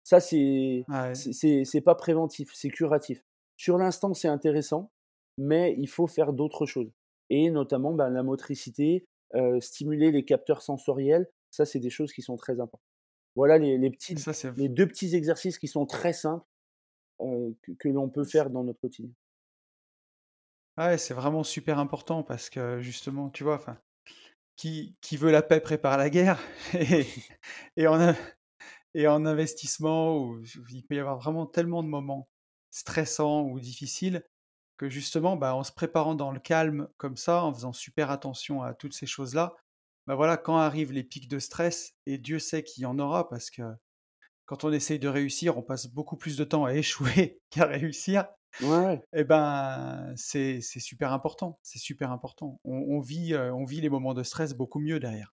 Ça, 0.03 0.19
c'est 0.19 0.87
Ouais, 0.87 1.31
c'est 1.33 1.81
pas 1.81 1.95
préventif, 1.95 2.51
c'est 2.53 2.69
curatif. 2.69 3.23
Sur 3.57 3.77
l'instant, 3.77 4.13
c'est 4.13 4.27
intéressant, 4.27 4.91
mais 5.37 5.75
il 5.77 5.87
faut 5.89 6.07
faire 6.07 6.33
d'autres 6.33 6.65
choses 6.65 6.91
et 7.29 7.49
notamment, 7.51 7.93
ben, 7.93 8.09
la 8.09 8.23
motricité, 8.23 9.05
stimuler 9.59 10.11
les 10.11 10.25
capteurs 10.25 10.61
sensoriels, 10.61 11.27
ça, 11.51 11.65
c'est 11.65 11.79
des 11.79 11.89
choses 11.89 12.13
qui 12.13 12.21
sont 12.21 12.37
très 12.37 12.53
importantes. 12.59 12.81
Voilà 13.35 13.57
les 13.57 13.77
les 13.77 13.91
petits 13.91 14.15
ça 14.15 14.33
c'est 14.33 14.49
v 14.51 14.57
les 14.57 14.69
2 14.69 14.87
petits 14.87 15.15
exercices 15.15 15.59
qui 15.59 15.67
sont 15.67 15.85
très 15.85 16.13
simples, 16.13 16.45
que 17.19 17.71
que 17.79 17.89
l'on 17.89 18.09
peut 18.09 18.25
faire 18.25 18.49
dans 18.49 18.63
notre 18.63 18.79
quotidien. 18.81 19.11
ouais, 20.77 20.97
c'est 20.97 21.13
vraiment 21.13 21.43
super 21.43 21.79
important 21.79 22.23
parce 22.23 22.49
que 22.49 22.79
justement, 22.81 23.29
tu 23.29 23.43
vois, 23.43 23.55
enfin, 23.55 23.79
qui 24.55 25.17
veut 25.17 25.31
la 25.31 25.41
paix 25.41 25.59
prépare 25.59 25.97
la 25.97 26.09
guerre 26.09 26.39
et 27.75 27.87
en 27.87 29.25
investissement 29.25 30.37
il 30.69 30.85
peut 30.85 30.95
y 30.95 30.99
avoir 30.99 31.17
vraiment 31.17 31.45
tellement 31.45 31.83
de 31.83 31.87
moments 31.87 32.29
stressants 32.71 33.43
ou 33.43 33.59
difficiles 33.59 34.23
que 34.81 34.89
justement, 34.89 35.37
bah, 35.37 35.53
en 35.53 35.63
se 35.63 35.71
préparant 35.71 36.15
dans 36.15 36.31
le 36.31 36.39
calme 36.39 36.87
comme 36.97 37.15
ça, 37.15 37.43
en 37.43 37.53
faisant 37.53 37.71
super 37.71 38.09
attention 38.09 38.63
à 38.63 38.73
toutes 38.73 38.95
ces 38.95 39.05
choses-là, 39.05 39.55
bah, 40.07 40.15
voilà, 40.15 40.37
quand 40.37 40.57
arrivent 40.57 40.91
les 40.91 41.03
pics 41.03 41.27
de 41.27 41.37
stress 41.37 41.93
et 42.07 42.17
Dieu 42.17 42.39
sait 42.39 42.63
qu'il 42.63 42.81
y 42.81 42.85
en 42.87 42.97
aura 42.97 43.29
parce 43.29 43.51
que 43.51 43.61
quand 44.47 44.63
on 44.63 44.71
essaye 44.71 44.97
de 44.97 45.07
réussir, 45.07 45.55
on 45.57 45.61
passe 45.61 45.85
beaucoup 45.85 46.17
plus 46.17 46.35
de 46.35 46.43
temps 46.43 46.65
à 46.65 46.73
échouer 46.73 47.39
qu'à 47.51 47.67
réussir 47.67 48.25
Ouais, 48.59 49.01
et 49.13 49.23
ben, 49.23 50.13
c'est 50.15 50.61
c'est 50.61 50.79
super 50.79 51.13
important, 51.13 51.59
c'est 51.63 51.79
super 51.79 52.11
important. 52.11 52.59
On 52.63 52.73
on 52.97 52.99
vit, 52.99 53.33
heu, 53.33 53.51
on 53.53 53.65
vit 53.65 53.81
les 53.81 53.89
moments 53.89 54.13
de 54.13 54.23
stress 54.23 54.53
beaucoup 54.53 54.79
mieux 54.79 54.99
derrière. 54.99 55.33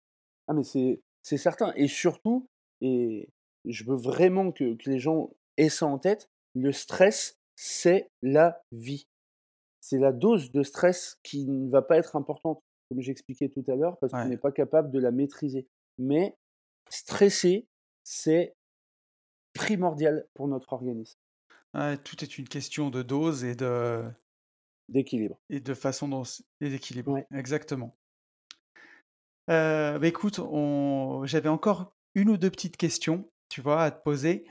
Ah 0.49 0.55
mais 0.55 0.63
c'est 0.63 1.01
c'est 1.23 1.39
certain 1.39 1.73
et 1.77 1.89
surtout 1.89 2.49
et 2.81 3.29
je 3.65 3.85
veux 3.85 3.97
vraiment 3.97 4.53
que 4.53 4.75
que 4.75 4.91
les 4.91 4.99
gens 4.99 5.31
aient 5.57 5.69
ça 5.69 5.87
en 5.87 5.99
tête, 5.99 6.29
le 6.55 6.73
stress, 6.73 7.39
c'est 7.57 8.11
la 8.23 8.63
vie. 8.73 9.07
C'est 9.81 9.99
la 9.99 10.13
dose 10.13 10.53
de 10.53 10.63
stress 10.63 11.19
qui 11.25 11.47
ne 11.47 11.71
va 11.71 11.83
pas 11.83 11.99
être 11.99 12.17
importante, 12.17 12.63
comme 12.91 13.01
j'expliquais 13.03 13.49
tout 13.51 13.65
à 13.69 13.77
l'heure, 13.77 13.99
parce 14.01 14.15
qu'on 14.15 14.29
n'est 14.29 14.39
pas 14.39 14.53
capable 14.53 14.91
de 14.93 14.99
la 15.01 15.13
maîtriser. 15.13 15.69
Mais 15.99 16.37
stresser, 16.91 17.67
c'est 18.05 18.55
primordial 19.55 20.27
pour 20.35 20.49
notre 20.49 20.73
organisme, 20.73 21.19
ouais, 21.77 21.97
tout 21.99 22.25
est 22.25 22.39
une 22.39 22.49
question 22.49 22.91
de 22.91 23.03
dose 23.03 23.45
et 23.45 23.55
de 23.55 24.11
d'équilibre. 24.89 25.39
et 25.49 25.59
de 25.59 25.75
façon 25.75 26.07
dont 26.07 26.23
et 26.61 26.71
d'équilibre, 26.71 27.11
Ouais, 27.13 27.27
exactement. 27.33 27.99
Heu, 29.49 29.99
bah, 29.99 30.07
écoute, 30.07 30.39
on 30.41 31.23
j'avais 31.27 31.49
encore 31.49 31.95
une 32.15 32.31
ou 32.31 32.37
2 32.37 32.51
petites 32.51 32.77
questions, 32.77 33.31
tu 33.49 33.61
vois, 33.61 33.83
à 33.83 33.91
te 33.91 34.03
poser. 34.03 34.47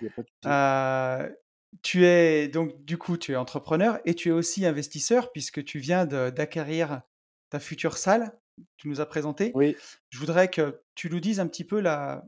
Heu, 0.45 1.35
tu 1.83 2.05
es 2.05 2.47
donc 2.47 2.83
du 2.85 2.97
coup, 2.97 3.17
tu 3.17 3.33
es 3.33 3.35
entrepreneur 3.35 3.99
et 4.05 4.15
tu 4.15 4.29
es 4.29 4.31
aussi 4.31 4.65
investisseur 4.65 5.31
puisque 5.31 5.63
tu 5.65 5.79
viens 5.79 6.05
d'acquérir 6.05 7.01
ta 7.49 7.59
future 7.59 7.97
salle, 7.97 8.39
tu 8.77 8.87
nous 8.87 9.01
as 9.01 9.05
présenté. 9.05 9.53
Oui, 9.53 9.81
Je 10.09 10.19
voudrais 10.19 10.49
que 10.49 10.81
tu 10.95 11.09
nous 11.09 11.19
dises 11.19 11.39
un 11.39 11.47
petit 11.47 11.65
peu 11.65 11.79
la 11.81 12.25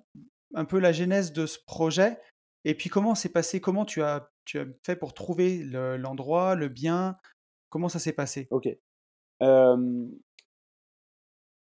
un 0.56 0.66
peu 0.66 0.80
la 0.80 0.92
genèse 0.94 1.34
de 1.34 1.46
ce 1.46 1.60
projet 1.66 2.20
et 2.68 2.76
puis 2.76 2.90
comment 2.90 3.16
s'est 3.16 3.30
passé? 3.30 3.62
Comment 3.62 3.86
tu 3.86 4.02
as 4.04 4.30
tu 4.44 4.60
as 4.60 4.66
fait 4.86 4.98
pour 4.98 5.14
trouver 5.14 5.64
le 5.64 5.96
l'endroit, 5.96 6.56
le 6.56 6.68
bien? 6.68 7.18
Comment 7.70 7.88
ça 7.88 7.98
s'est 7.98 8.12
passé? 8.12 8.48
OK. 8.52 8.68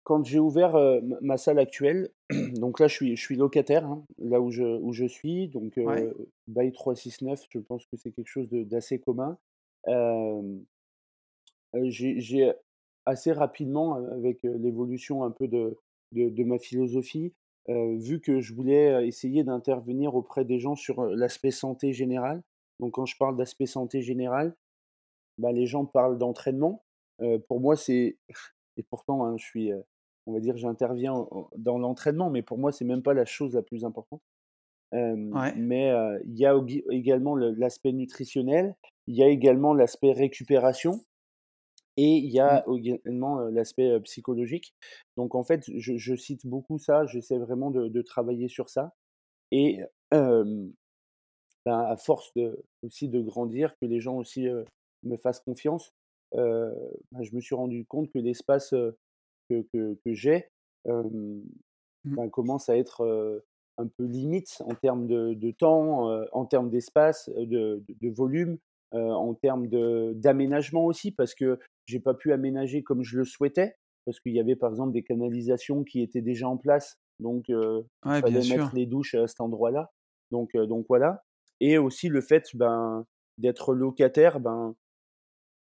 Quand 0.04 0.24
j'ai 0.24 0.40
ouvert, 0.40 0.76
ma 1.22 1.38
salle 1.38 1.60
actuelle, 1.60 2.10
donc 2.56 2.80
là 2.80 2.88
je 2.88 2.96
suis 2.96 3.16
je 3.16 3.22
suis 3.22 3.36
locataire, 3.36 3.86
hein, 3.86 4.06
là 4.18 4.42
où 4.42 4.50
je 4.52 4.64
où 4.64 4.92
je 4.92 5.06
suis, 5.06 5.50
donc 5.50 5.78
Ouais, 5.78 6.04
heu, 6.04 6.30
bail 6.48 6.72
369, 6.72 7.46
je 7.50 7.60
pense 7.60 7.86
que 7.86 7.98
c'est 7.98 8.12
quelque 8.12 8.28
chose 8.28 8.48
d'assez 8.50 9.00
commun. 9.00 9.38
J'ai 11.84 12.54
assez 13.06 13.32
rapidement, 13.34 13.96
avec, 13.96 14.40
l'évolution 14.44 15.24
un 15.24 15.32
peu 15.32 15.48
de 15.48 15.78
de 16.14 16.30
de 16.30 16.44
ma 16.44 16.58
philosophie, 16.58 17.34
vu 17.68 18.22
que 18.22 18.40
je 18.40 18.54
voulais, 18.54 18.92
heu, 18.92 19.06
essayer 19.06 19.44
d'intervenir 19.44 20.16
auprès 20.16 20.46
des 20.46 20.60
gens 20.60 20.76
sur, 20.76 21.02
heu, 21.04 21.16
l'aspect 21.16 21.52
santé 21.52 21.94
générale. 21.94 22.44
Donc 22.80 22.94
quand 22.94 23.06
je 23.06 23.18
parle 23.18 23.38
d'aspect 23.38 23.66
santé 23.66 24.02
générale, 24.02 24.56
bah, 25.38 25.52
les 25.52 25.68
gens 25.68 25.86
parlent 25.86 26.18
d'entraînement. 26.18 26.84
Pour 27.48 27.60
moi, 27.62 27.76
c'est 27.76 28.18
et 28.78 28.84
pourtant, 28.84 29.26
hein, 29.26 29.38
je 29.38 29.46
suis, 29.46 29.72
on 30.28 30.34
va 30.34 30.40
dire, 30.40 30.58
j'interviens 30.58 31.14
en 31.14 31.50
dans 31.58 31.80
l'entraînement, 31.80 32.30
mais 32.30 32.44
pour 32.44 32.60
moi, 32.60 32.72
c'est 32.72 32.86
même 32.86 33.04
pas 33.04 33.14
la 33.16 33.26
chose 33.26 33.56
la 33.56 33.64
plus 33.64 33.86
importante. 33.86 34.22
Ouais. 35.32 35.56
mais, 35.56 35.92
il 36.26 36.38
y 36.38 36.46
a 36.46 36.56
également 36.92 37.36
le 37.36 37.52
l'aspect 37.52 37.94
nutritionnel, 37.94 38.76
il 39.08 39.16
y 39.16 39.24
a 39.24 39.28
également 39.28 39.74
l'aspect 39.74 40.14
récupération 40.14 41.02
et 41.98 42.18
il 42.18 42.32
y 42.32 42.40
Mmh. 42.44 42.58
a 42.58 42.64
également, 42.74 43.40
l'aspect, 43.50 44.00
psychologique. 44.02 44.74
Donc 45.18 45.36
en 45.36 45.44
fait, 45.44 45.64
je 45.76 45.98
je 45.98 46.16
cite 46.16 46.46
beaucoup 46.48 46.78
ça, 46.80 47.06
j'essaie 47.08 47.40
vraiment 47.40 47.72
de 47.72 47.88
de 47.90 48.02
travailler 48.02 48.48
sur 48.50 48.70
ça 48.70 48.94
et 49.52 49.80
ben, 50.12 51.80
à 51.80 51.98
force 51.98 52.34
de 52.36 52.64
aussi 52.84 53.10
de 53.10 53.22
grandir, 53.22 53.74
que 53.82 53.86
les 53.88 54.00
gens 54.02 54.18
aussi, 54.18 54.48
me 55.04 55.18
fassent 55.18 55.42
confiance, 55.42 55.92
bah, 56.34 57.22
je 57.22 57.36
me 57.36 57.42
suis 57.42 57.56
rendu 57.56 57.86
compte 57.86 58.10
que 58.14 58.20
l'espace, 58.20 58.72
que 59.50 59.66
que 59.74 59.98
que 60.06 60.14
j'ai, 60.14 60.48
Mmh. 62.06 62.18
ben, 62.18 62.30
commence 62.30 62.70
à 62.70 62.78
être, 62.78 63.44
un 63.80 63.88
peu 63.88 64.06
limite 64.06 64.58
en 64.66 64.76
termes 64.76 65.08
de 65.08 65.34
de 65.36 65.52
temps, 65.52 66.10
en 66.34 66.46
termes 66.46 66.70
d'espace, 66.70 67.30
de 67.30 67.84
de 67.90 68.10
volume, 68.10 68.58
en 68.92 69.34
termes 69.36 69.68
d'aménagement 70.16 70.86
aussi 70.86 71.12
parce 71.12 71.36
que 71.36 71.60
j'ai 71.88 72.00
pas 72.00 72.14
pu 72.14 72.32
aménager 72.34 72.84
comme 72.84 73.04
je 73.04 73.18
le 73.18 73.26
souhaitais. 73.26 73.76
Parce 74.06 74.20
qu'il 74.22 74.34
y 74.34 74.40
avait 74.40 74.56
par 74.56 74.70
exemple 74.72 74.94
des 74.94 75.04
canalisations 75.04 75.84
qui 75.84 76.02
étaient 76.02 76.22
déjà 76.22 76.48
en 76.48 76.58
place, 76.58 76.98
donc 77.20 77.50
il 77.50 77.84
Ouais, 78.06 78.24
bien 78.24 78.42
fallait 78.42 78.46
mettre 78.46 78.70
sûr. 78.70 78.74
les 78.74 78.86
douches 78.86 79.16
à 79.16 79.28
cet 79.28 79.42
endroit-là, 79.42 79.92
donc 80.32 80.56
heu, 80.56 80.66
donc 80.68 80.86
voilà 80.90 81.24
et 81.60 81.78
aussi 81.80 82.08
le 82.08 82.22
fait, 82.22 82.44
ben, 82.56 83.06
d'être 83.40 83.74
locataire, 83.74 84.40
ben, 84.40 84.76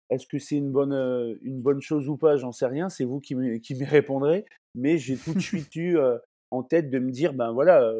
est-ce 0.09 0.25
que 0.27 0.39
c'est 0.39 0.55
une 0.55 0.71
bonne, 0.71 0.93
une 1.41 1.61
bonne 1.61 1.81
chose 1.81 2.07
ou 2.09 2.17
pas? 2.17 2.37
J'en 2.37 2.51
sais 2.51 2.65
rien, 2.65 2.89
c'est 2.89 3.03
vous 3.05 3.19
qui 3.19 3.35
me 3.35 3.57
qui 3.57 3.75
m'y 3.75 3.83
répondrez. 3.85 4.45
Mais 4.75 4.97
j'ai 4.97 5.19
tout 5.19 5.33
de 5.33 5.39
suite 5.41 5.75
eu, 5.75 5.97
en 6.51 6.63
tête 6.63 6.89
de 6.89 6.99
me 6.99 7.11
dire: 7.11 7.33
«Ben, 7.33 7.51
voilà, 7.51 7.93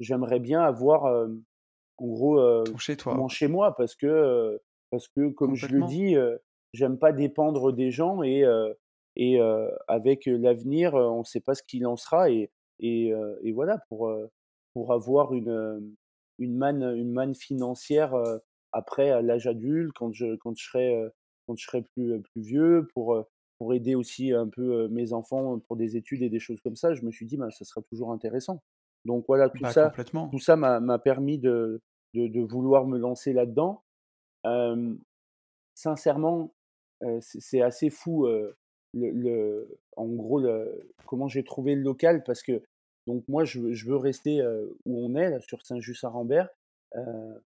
j'aimerais 0.00 0.40
bien 0.40 0.60
avoir, 0.62 1.04
en 1.98 2.06
gros, 2.06 2.40
chez 2.78 2.96
toi, 2.96 3.20
mon 3.20 3.28
chez 3.28 3.48
moi». 3.48 3.76
Parce 3.76 3.94
que, 3.96 4.60
parce 4.90 5.08
que 5.08 5.30
comme 5.30 5.54
je 5.56 5.74
le 5.76 5.84
dis, 5.84 6.16
j'aime 6.74 6.98
pas 6.98 7.12
dépendre 7.12 7.72
des 7.72 7.90
gens 7.92 8.22
et 8.22 8.44
et 9.16 9.40
avec, 9.88 10.26
l'avenir, 10.26 10.94
on 10.94 11.20
ne 11.20 11.24
sait 11.24 11.40
pas 11.40 11.54
ce 11.54 11.62
qu'il 11.62 11.86
en 11.86 11.96
sera 11.96 12.30
et 12.30 12.50
et 12.80 13.12
et 13.42 13.52
voilà 13.52 13.78
pour, 13.88 14.12
pour 14.74 14.92
avoir 14.92 15.34
une, 15.34 15.94
une 16.38 16.56
manne, 16.56 16.82
une 16.96 17.12
manne 17.12 17.34
financière, 17.34 18.14
après 18.72 19.10
à 19.10 19.22
l'âge 19.22 19.46
adulte, 19.46 19.92
quand 19.94 20.12
je 20.12 20.36
quand 20.36 20.54
je 20.56 20.64
serai, 20.64 21.10
quand 21.46 21.56
je 21.56 21.64
serai 21.64 21.82
plus, 21.82 22.20
plus 22.22 22.42
vieux 22.42 22.88
pour, 22.94 23.24
pour 23.58 23.72
aider 23.74 23.94
aussi 23.94 24.32
un 24.32 24.48
peu, 24.48 24.88
mes 24.88 25.12
enfants 25.12 25.60
pour 25.60 25.76
des 25.76 25.96
études 25.96 26.22
et 26.22 26.30
des 26.30 26.40
choses 26.40 26.60
comme 26.62 26.76
ça. 26.76 26.94
Je 26.94 27.02
me 27.04 27.12
suis 27.12 27.26
dit: 27.26 27.36
«Ben, 27.36 27.50
ça 27.50 27.64
sera 27.64 27.82
toujours 27.82 28.12
intéressant». 28.12 28.62
Donc 29.04 29.24
voilà, 29.28 29.50
tout 29.50 29.64
Bah, 29.64 29.72
ça 29.72 29.94
tout 30.30 30.38
ça 30.40 30.56
m'a 30.56 30.80
m'a 30.80 30.98
permis 30.98 31.38
de 31.38 31.82
de 32.14 32.26
de 32.28 32.40
vouloir 32.40 32.86
me 32.86 32.98
lancer 32.98 33.32
là-dedans. 33.32 33.84
Hem, 34.44 35.00
sincèrement, 35.74 36.53
c'est 37.20 37.62
assez 37.62 37.90
fou, 37.90 38.26
le 38.26 38.56
le 38.92 39.78
en 39.96 40.06
gros, 40.08 40.40
le 40.40 40.90
comment 41.06 41.28
j'ai 41.28 41.44
trouvé 41.44 41.74
le 41.74 41.82
local 41.82 42.22
parce 42.24 42.42
que 42.42 42.62
donc 43.06 43.24
moi 43.28 43.44
je 43.44 43.60
veux 43.60 43.72
je 43.72 43.86
veux 43.88 43.96
rester, 43.96 44.42
où 44.86 45.06
on 45.06 45.14
est 45.16 45.30
là, 45.30 45.40
sur 45.40 45.64
Saint-Just-Saint-Rambert, 45.64 46.48
heu, 46.96 47.02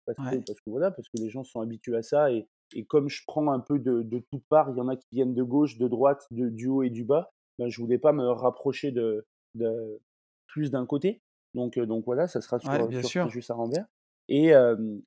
parce 0.05 0.17
que 0.17 0.37
parce 0.45 0.59
que 0.61 0.69
voilà, 0.69 0.91
parce 0.91 1.07
que 1.09 1.17
les 1.21 1.29
gens 1.29 1.43
sont 1.43 1.61
habitués 1.61 1.95
à 1.97 2.01
ça 2.03 2.31
et 2.31 2.47
et 2.75 2.85
comme 2.85 3.09
je 3.09 3.23
prends 3.25 3.51
un 3.51 3.59
peu 3.59 3.79
de 3.79 4.03
de 4.03 4.19
toutes 4.31 4.45
parts, 4.49 4.69
il 4.71 4.77
y 4.77 4.81
en 4.81 4.87
a 4.89 4.95
qui 4.95 5.07
viennent 5.11 5.33
de 5.33 5.43
gauche, 5.43 5.77
de 5.77 5.87
droite, 5.87 6.25
de 6.31 6.49
du 6.49 6.67
haut 6.67 6.83
et 6.83 6.89
du 6.91 7.03
bas, 7.03 7.31
ben, 7.57 7.67
je 7.69 7.81
voulais 7.81 7.97
pas 7.97 8.13
me 8.13 8.27
rapprocher 8.29 8.91
de 8.91 9.25
de 9.55 9.99
plus 10.47 10.69
d'un 10.71 10.85
côté. 10.85 11.21
Donc 11.55 11.79
donc 11.79 12.05
voilà, 12.05 12.27
ça 12.27 12.41
sera 12.41 12.59
sur, 12.59 12.69
Ouais, 12.69 12.87
bien 12.87 12.99
sur 13.01 13.09
sûr. 13.09 13.23
Saint-Just-Saint-Rambert 13.23 13.85
et 14.27 14.51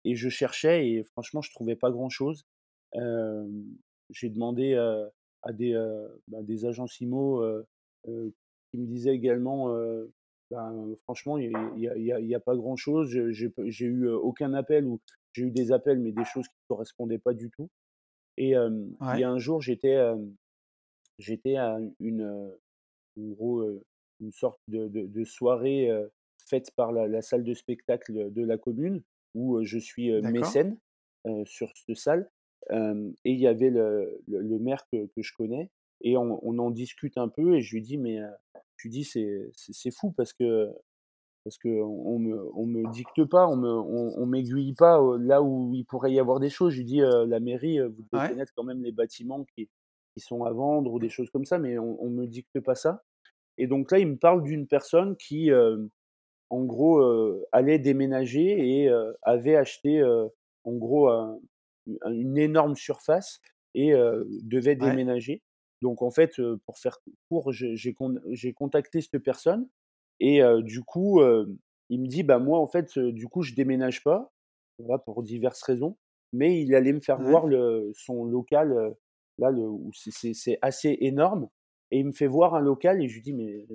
et 0.05 0.15
je 0.17 0.29
cherchais 0.29 0.89
et 0.91 1.05
franchement, 1.05 1.41
je 1.43 1.53
trouvais 1.53 1.77
pas 1.77 1.91
grand-chose. 1.93 2.45
Hem, 2.95 3.77
j'ai 4.13 4.29
demandé, 4.29 4.75
à 5.43 5.53
des, 5.53 5.75
bah, 6.29 6.43
des 6.43 6.65
agences 6.67 7.01
IMO, 7.01 7.43
qui 8.05 8.79
me 8.79 8.87
disaient 8.87 9.15
également, 9.15 9.75
ben, 10.51 10.95
franchement, 11.05 11.39
il 11.39 11.53
y 11.77 12.35
a 12.35 12.41
pas 12.41 12.57
grand-chose. 12.57 13.09
J'ai 13.31 13.87
eu, 13.87 14.09
aucun 14.09 14.55
appel 14.55 14.87
ou 14.87 15.01
j'ai 15.33 15.45
eu 15.45 15.51
des 15.51 15.73
appels, 15.73 15.99
mais 15.99 16.13
des 16.13 16.25
choses 16.25 16.47
qui 16.47 16.55
ne 16.55 16.75
correspondaient 16.75 17.19
pas 17.19 17.35
du 17.35 17.51
tout 17.51 17.69
et 18.37 18.51
il 18.51 19.19
y 19.19 19.25
a 19.25 19.31
un 19.31 19.39
jour, 19.39 19.61
j'étais, 19.61 19.97
à 19.97 21.79
une, 22.01 22.53
en 23.19 23.29
gros, 23.29 23.65
une 24.21 24.33
sorte 24.33 24.61
de 24.69 24.89
de 24.89 25.07
de 25.07 25.25
soirée, 25.25 25.91
faite 26.49 26.71
par 26.77 26.93
la 26.93 27.07
la 27.09 27.23
salle 27.23 27.45
de 27.45 27.55
spectacle, 27.55 28.33
de 28.33 28.45
la 28.45 28.59
commune 28.59 29.03
où, 29.35 29.63
je 29.65 29.79
suis, 29.79 30.11
mécène, 30.23 30.79
sur 31.45 31.71
cette 31.77 31.97
salle. 31.97 32.31
Et 32.71 33.33
il 33.33 33.41
y 33.41 33.47
avait 33.47 33.71
le 33.71 34.23
le 34.29 34.41
le 34.43 34.59
maire 34.59 34.87
que 34.93 35.07
que 35.07 35.23
je 35.23 35.33
connais 35.37 35.71
et 36.03 36.17
on 36.17 36.41
on 36.47 36.59
en 36.59 36.71
discute 36.71 37.19
un 37.19 37.29
peu 37.29 37.55
et 37.57 37.63
je 37.63 37.75
lui 37.75 37.83
dis: 37.83 37.99
«Mais, 37.99 38.19
heu», 38.21 38.29
je 38.77 38.89
lui 38.89 38.91
dis: 38.93 39.05
«C'est 39.05 39.91
fou 39.93 40.13
parce 40.13 40.33
que 40.35 40.71
parce 41.45 41.59
qu'on 41.59 41.71
on 41.81 42.19
me 42.21 42.51
on 42.57 42.67
me 42.67 42.87
dicte 42.89 43.25
pas, 43.27 43.49
on 43.49 43.57
me 43.57 43.71
on 43.71 44.15
on 44.19 44.27
m'aiguille 44.27 44.75
pas, 44.75 45.01
là 45.21 45.43
où 45.43 45.75
il 45.75 45.85
pourrait 45.87 46.13
y 46.13 46.21
avoir 46.21 46.41
des 46.41 46.51
choses». 46.51 46.73
Je 46.75 46.79
lui 46.79 46.87
dis: 46.87 47.01
«Heu, 47.03 47.27
la 47.27 47.41
mairie, 47.41 47.81
vous 47.81 48.03
devez 48.13 48.21
Ouais. 48.21 48.33
connaître 48.33 48.53
quand 48.57 48.65
même 48.65 48.83
les 48.85 48.93
bâtiments 48.93 49.45
qui 49.57 49.71
qui 50.17 50.21
sont 50.23 50.45
à 50.45 50.53
vendre 50.53 50.93
ou 50.93 50.99
des 51.01 51.09
choses 51.11 51.31
comme 51.31 51.45
ça, 51.47 51.59
mais 51.59 51.79
on 51.79 52.03
on 52.03 52.11
me 52.11 52.27
dicte 52.27 52.61
pas 52.61 52.75
ça» 52.77 53.05
et 53.59 53.67
donc 53.69 53.91
là, 53.93 53.99
il 54.01 54.09
me 54.09 54.17
parle 54.19 54.43
d'une 54.45 54.67
personne 54.69 55.17
qui, 55.17 55.51
en 56.51 56.65
gros, 56.65 57.03
allait 57.53 57.79
déménager 57.81 58.83
et 58.85 58.91
avait 59.23 59.57
acheté, 59.57 60.03
en 60.65 60.73
gros, 60.75 61.11
une 62.11 62.39
énorme 62.39 62.77
surface 62.77 63.41
et 63.75 63.93
devait 64.43 64.77
Ouais. 64.81 64.97
déménager. 64.97 65.43
Donc 65.83 66.03
en 66.03 66.11
fait, 66.11 66.41
pour 66.67 66.79
faire 66.79 66.99
court, 67.31 67.53
j'ai 67.53 67.77
j'ai 67.77 67.95
con 67.95 68.17
j'ai 68.31 68.53
contacté 68.55 69.01
cette 69.01 69.19
personne 69.19 69.69
et 70.21 70.41
du 70.63 70.83
coup, 70.83 71.21
il 71.91 72.01
me 72.01 72.07
dit: 72.09 72.23
«Bah, 72.23 72.39
moi, 72.39 72.59
en 72.61 72.69
fait, 72.69 72.99
du 72.99 73.29
coup, 73.29 73.43
je 73.43 73.55
déménage 73.55 74.03
pas», 74.05 74.33
voilà, 74.79 74.99
pour 74.99 75.23
diverses 75.23 75.63
raisons, 75.63 75.99
mais 76.33 76.61
il 76.63 76.75
allait 76.75 76.93
me 76.95 77.01
faire 77.01 77.19
Ouais. 77.19 77.23
voir 77.23 77.47
le 77.47 77.93
son 77.95 78.25
local, 78.25 78.95
là, 79.39 79.51
le 79.51 79.63
où 79.69 79.91
c'est 79.95 80.59
assez 80.63 80.97
énorme 81.01 81.49
et 81.91 81.99
il 82.01 82.07
me 82.07 82.13
fait 82.13 82.27
voir 82.29 82.55
un 82.55 82.61
local 82.61 83.03
et 83.03 83.09
je 83.09 83.15
lui 83.17 83.23
dis: 83.23 83.33
«Mais, 83.35 83.67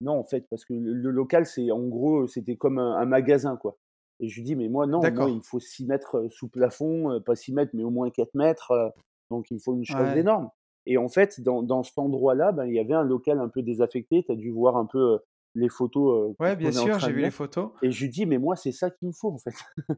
non, 0.00 0.14
en 0.18 0.24
fait», 0.24 0.46
parce 0.50 0.64
que 0.64 0.74
le 0.74 0.92
le 0.94 1.10
local, 1.10 1.46
c'est 1.46 1.70
en 1.70 1.86
gros, 1.88 2.26
c'était 2.28 2.56
comme 2.56 2.78
un 2.78 2.96
un 2.96 3.06
magasin, 3.06 3.56
quoi 3.56 3.78
et 4.22 4.28
je 4.28 4.36
lui 4.36 4.44
dis: 4.44 4.56
«Mais 4.56 4.68
moi, 4.70 4.86
non, 4.86 5.10
moi, 5.10 5.30
il 5.30 5.42
faut 5.44 5.60
6 5.60 5.86
mètres, 5.86 6.28
sous 6.30 6.48
plafond, 6.48 7.20
pas 7.26 7.36
6 7.36 7.52
mètres, 7.52 7.72
mais 7.74 7.84
au 7.84 7.90
moins 7.90 8.10
4 8.10 8.34
mètres, 8.34 8.94
donc 9.30 9.50
il 9.50 9.60
faut 9.60 9.74
une 9.74 9.84
chose 9.84 10.16
Ouais. 10.16 10.16
énorme» 10.16 10.50
et 10.86 10.98
en 10.98 11.08
fait, 11.08 11.40
dans 11.40 11.62
dans 11.62 11.84
cet 11.84 11.98
endroit-là, 11.98 12.50
ben, 12.52 12.66
il 12.66 12.74
y 12.74 12.80
avait 12.80 12.94
un 12.94 13.04
local 13.04 13.38
un 13.40 13.48
peu 13.48 13.62
désaffecté. 13.62 14.24
Tu 14.24 14.32
as 14.32 14.36
dû 14.36 14.50
voir 14.50 14.76
un 14.76 14.86
peu, 14.86 15.20
les 15.54 15.68
photos, 15.68 16.34
Ouais, 16.38 16.56
bien 16.56 16.72
sûr, 16.72 16.98
j'ai 16.98 17.12
vu 17.12 17.20
les 17.22 17.30
photos. 17.30 17.72
et 17.82 17.90
je 17.92 18.02
lui 18.04 18.10
dis: 18.10 18.26
«Mais 18.26 18.38
moi, 18.38 18.56
c'est 18.56 18.72
ça 18.72 18.90
qu'il 18.90 19.08
me 19.08 19.12
faut, 19.14 19.30
en 19.32 19.38
fait». 19.38 19.54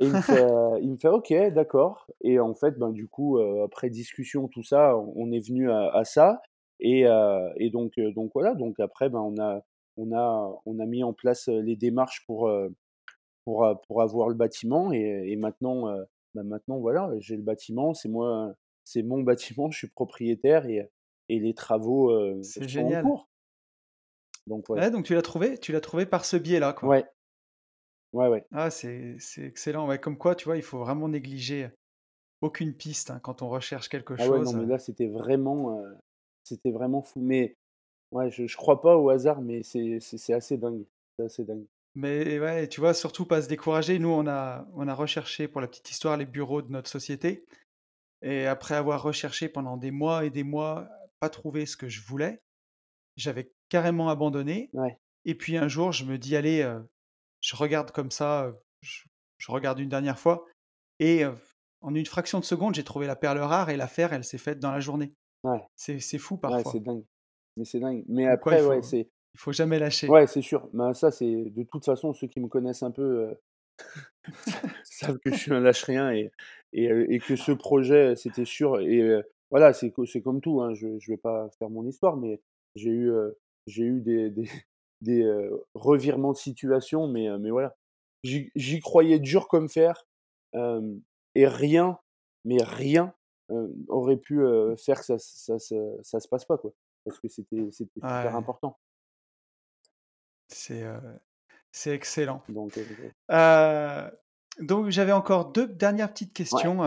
Et 0.00 0.06
il 0.06 0.16
me 0.16 0.20
fait, 0.20 0.40
heu, 0.42 0.78
il 0.80 0.90
me 0.92 0.96
fait: 0.96 1.08
«OK, 1.08 1.32
d'accord» 1.52 2.06
et 2.22 2.38
en 2.40 2.54
fait, 2.54 2.78
ben, 2.78 2.90
du 2.90 3.06
coup, 3.08 3.38
après 3.38 3.90
discussion, 3.90 4.48
tout 4.48 4.62
ça, 4.62 4.96
on 4.96 5.30
est 5.32 5.46
venu 5.46 5.70
à 5.70 5.90
à 5.94 6.04
ça 6.04 6.40
et 6.80 7.02
et 7.56 7.70
donc 7.70 7.92
donc 8.14 8.30
voilà, 8.34 8.54
donc 8.54 8.80
après, 8.80 9.10
ben, 9.10 9.20
on 9.20 9.38
a 9.40 9.60
on 9.96 10.12
a 10.12 10.62
on 10.66 10.78
a 10.78 10.86
mis 10.86 11.04
en 11.04 11.12
place, 11.12 11.48
les 11.48 11.76
démarches 11.76 12.24
pour, 12.26 12.50
pour, 13.44 13.66
pour 13.88 14.02
avoir 14.02 14.28
le 14.28 14.34
bâtiment 14.34 14.92
et 14.92 15.24
et 15.32 15.36
maintenant, 15.36 15.86
bah, 16.34 16.42
maintenant, 16.44 16.78
voilà, 16.78 17.10
j'ai 17.18 17.36
le 17.36 17.42
bâtiment, 17.42 17.94
c'est 17.94 18.08
moi 18.08 18.54
c'est 18.84 19.02
mon 19.02 19.22
bâtiment, 19.24 19.70
je 19.70 19.78
suis 19.78 19.88
propriétaire 19.90 20.66
et 20.66 20.90
et 21.28 21.38
les 21.40 21.54
travaux, 21.54 22.12
sont 22.42 22.82
en 22.82 22.94
génial. 22.94 22.96
cours. 22.96 23.28
Donc 24.46 24.66
voilà. 24.68 24.82
Ouais, 24.82 24.90
donc 24.90 25.06
tu 25.06 25.14
l'as 25.14 25.22
trouvé 25.22 25.58
tu 25.58 25.70
l'as 25.70 25.80
trouvé 25.80 26.06
par 26.06 26.24
ce 26.24 26.36
biais-là, 26.36 26.72
quoi? 26.72 26.90
Ouais, 26.90 27.04
ouais, 28.12 28.28
ouais. 28.28 28.46
Ah, 28.52 28.70
c'est 28.70 29.16
c'est 29.18 29.42
excellent, 29.44 29.86
ouais, 29.88 29.98
comme 30.00 30.16
quoi, 30.18 30.34
tu 30.36 30.44
vois, 30.46 30.56
il 30.56 30.62
faut 30.62 30.78
vraiment 30.78 31.08
négliger 31.08 31.70
aucune 32.42 32.76
piste, 32.76 33.10
hein, 33.10 33.20
quand 33.20 33.42
on 33.42 33.48
recherche 33.50 33.88
quelque 33.90 34.16
Ah 34.18 34.28
ouais, 34.28 34.40
non, 34.40 34.52
chose, 34.52 34.54
mais 34.54 34.66
là, 34.66 34.78
c'était 34.78 35.06
vraiment, 35.08 35.82
c'était 36.44 36.70
vraiment 36.72 37.02
fou, 37.02 37.20
mais 37.20 37.56
Ouais, 38.12 38.30
je 38.30 38.46
je 38.46 38.56
crois 38.56 38.80
pas 38.82 38.96
au 38.96 39.10
hasard, 39.10 39.42
mais 39.42 39.62
c'est 39.64 40.00
c'est 40.00 40.18
c'est 40.18 40.34
assez 40.34 40.58
dingue. 40.58 40.86
C'est 41.18 41.24
assez 41.26 41.44
dingue. 41.44 41.66
Mais 41.94 42.38
ouais, 42.38 42.68
tu 42.68 42.80
vois, 42.80 42.94
surtout 42.94 43.26
pas 43.26 43.42
se 43.42 43.48
décourager. 43.48 43.98
Nous, 43.98 44.08
on 44.08 44.26
a 44.28 44.66
on 44.74 44.86
a 44.88 44.94
recherché, 44.94 45.48
pour 45.48 45.60
la 45.60 45.66
petite 45.68 45.90
histoire, 45.90 46.16
les 46.16 46.26
bureaux 46.26 46.62
de 46.62 46.70
notre 46.70 46.88
société 46.90 47.44
et 48.22 48.46
après 48.46 48.74
avoir 48.74 49.02
recherché 49.02 49.48
pendant 49.48 49.76
des 49.78 49.90
mois 49.90 50.24
et 50.26 50.30
des 50.30 50.44
mois, 50.44 50.88
pas 51.20 51.30
trouvé 51.30 51.66
ce 51.66 51.76
que 51.76 51.88
je 51.88 52.02
voulais, 52.02 52.42
j'avais 53.16 53.52
carrément 53.70 54.08
abandonné 54.10 54.70
Ouais. 54.74 54.96
et 55.24 55.34
puis 55.36 55.56
un 55.56 55.68
jour, 55.68 55.92
je 55.92 56.04
me 56.04 56.18
dis: 56.18 56.36
«Allez, 56.36 56.62
je 57.40 57.56
regarde 57.56 57.90
comme 57.92 58.10
ça, 58.10 58.52
je 58.82 59.04
je 59.38 59.52
regarde 59.52 59.78
une 59.80 59.88
dernière 59.88 60.18
fois» 60.18 60.46
et 61.00 61.24
en 61.82 61.94
une 61.94 62.06
fraction 62.06 62.40
de 62.40 62.44
seconde, 62.44 62.74
j'ai 62.74 62.84
trouvé 62.84 63.06
la 63.06 63.16
perle 63.16 63.38
rare 63.38 63.70
et 63.70 63.76
l'affaire, 63.78 64.12
elle 64.12 64.24
s'est 64.24 64.38
faite 64.38 64.58
dans 64.60 64.70
la 64.72 64.80
journée. 64.80 65.14
Ouais. 65.44 65.60
C'est 65.76 65.98
fou 66.18 66.34
Ouais, 66.34 66.62
c'est 66.64 66.80
parfois. 66.80 66.80
dingue. 66.80 67.04
Mais 67.56 67.64
c'est 67.64 67.80
dingue. 67.80 68.04
Mais 68.08 68.26
après, 68.28 68.62
ouais, 68.64 68.76
faut 68.76 68.82
c'est 68.82 69.08
il 69.34 69.40
faut 69.40 69.52
jamais 69.52 69.78
lâcher. 69.78 70.08
ouais, 70.08 70.26
c'est 70.26 70.42
sûr. 70.42 70.68
Ben, 70.72 70.92
ça, 70.94 71.10
c'est 71.10 71.50
de 71.50 71.62
toute 71.64 71.84
façon, 71.84 72.12
ceux 72.12 72.26
qui 72.26 72.40
me 72.40 72.48
connaissent 72.48 72.82
un 72.82 72.90
peu, 72.90 73.02
heu, 73.02 73.40
savent 74.84 75.18
que 75.18 75.30
je 75.30 75.36
suis 75.36 75.52
un 75.52 75.60
lâche 75.60 75.84
rien 75.84 76.12
et 76.12 76.30
et 76.72 76.84
et 77.08 77.18
que 77.18 77.36
ce 77.36 77.52
projet, 77.52 78.16
c'était 78.16 78.44
sûr 78.44 78.80
et 78.80 79.22
voilà, 79.50 79.72
c'est 79.72 79.92
c'est 80.06 80.22
comme 80.22 80.40
tout, 80.40 80.60
hein, 80.60 80.74
je 80.74 80.98
je 80.98 81.12
vais 81.12 81.16
pas 81.16 81.48
faire 81.58 81.70
mon 81.70 81.86
histoire, 81.86 82.16
mais 82.16 82.40
j'ai 82.74 82.90
eu, 82.90 83.10
j'ai 83.66 83.84
eu 83.84 84.00
des 84.00 84.30
des 84.30 84.48
des, 85.00 85.50
revirements 85.74 86.32
de 86.32 86.36
situation, 86.36 87.08
mais 87.08 87.28
mais 87.38 87.50
voilà. 87.50 87.76
J'y 88.22 88.80
croyais 88.80 89.18
dur 89.18 89.48
comme 89.48 89.68
fer, 89.68 90.06
et 90.54 91.46
rien, 91.46 91.98
mais 92.44 92.62
rien, 92.62 93.14
aurait 93.88 94.18
pu, 94.18 94.40
faire 94.76 94.98
que 95.00 95.06
ça 95.06 95.18
ça 95.18 95.58
se 95.58 95.98
ça 96.02 96.20
se 96.20 96.28
passe 96.28 96.44
pas, 96.44 96.58
quoi. 96.58 96.72
Parce 97.04 97.18
que 97.18 97.28
c'était 97.28 97.70
c'était 97.70 98.00
super 98.00 98.32
Ouais, 98.32 98.36
important. 98.36 98.78
C'est, 100.52 101.94
excellent. 101.94 102.42
Donc 102.48 102.78
donc 104.60 104.90
j'avais 104.90 105.12
encore 105.12 105.52
2 105.52 105.68
dernières 105.68 106.10
petites 106.10 106.32
questions, 106.32 106.78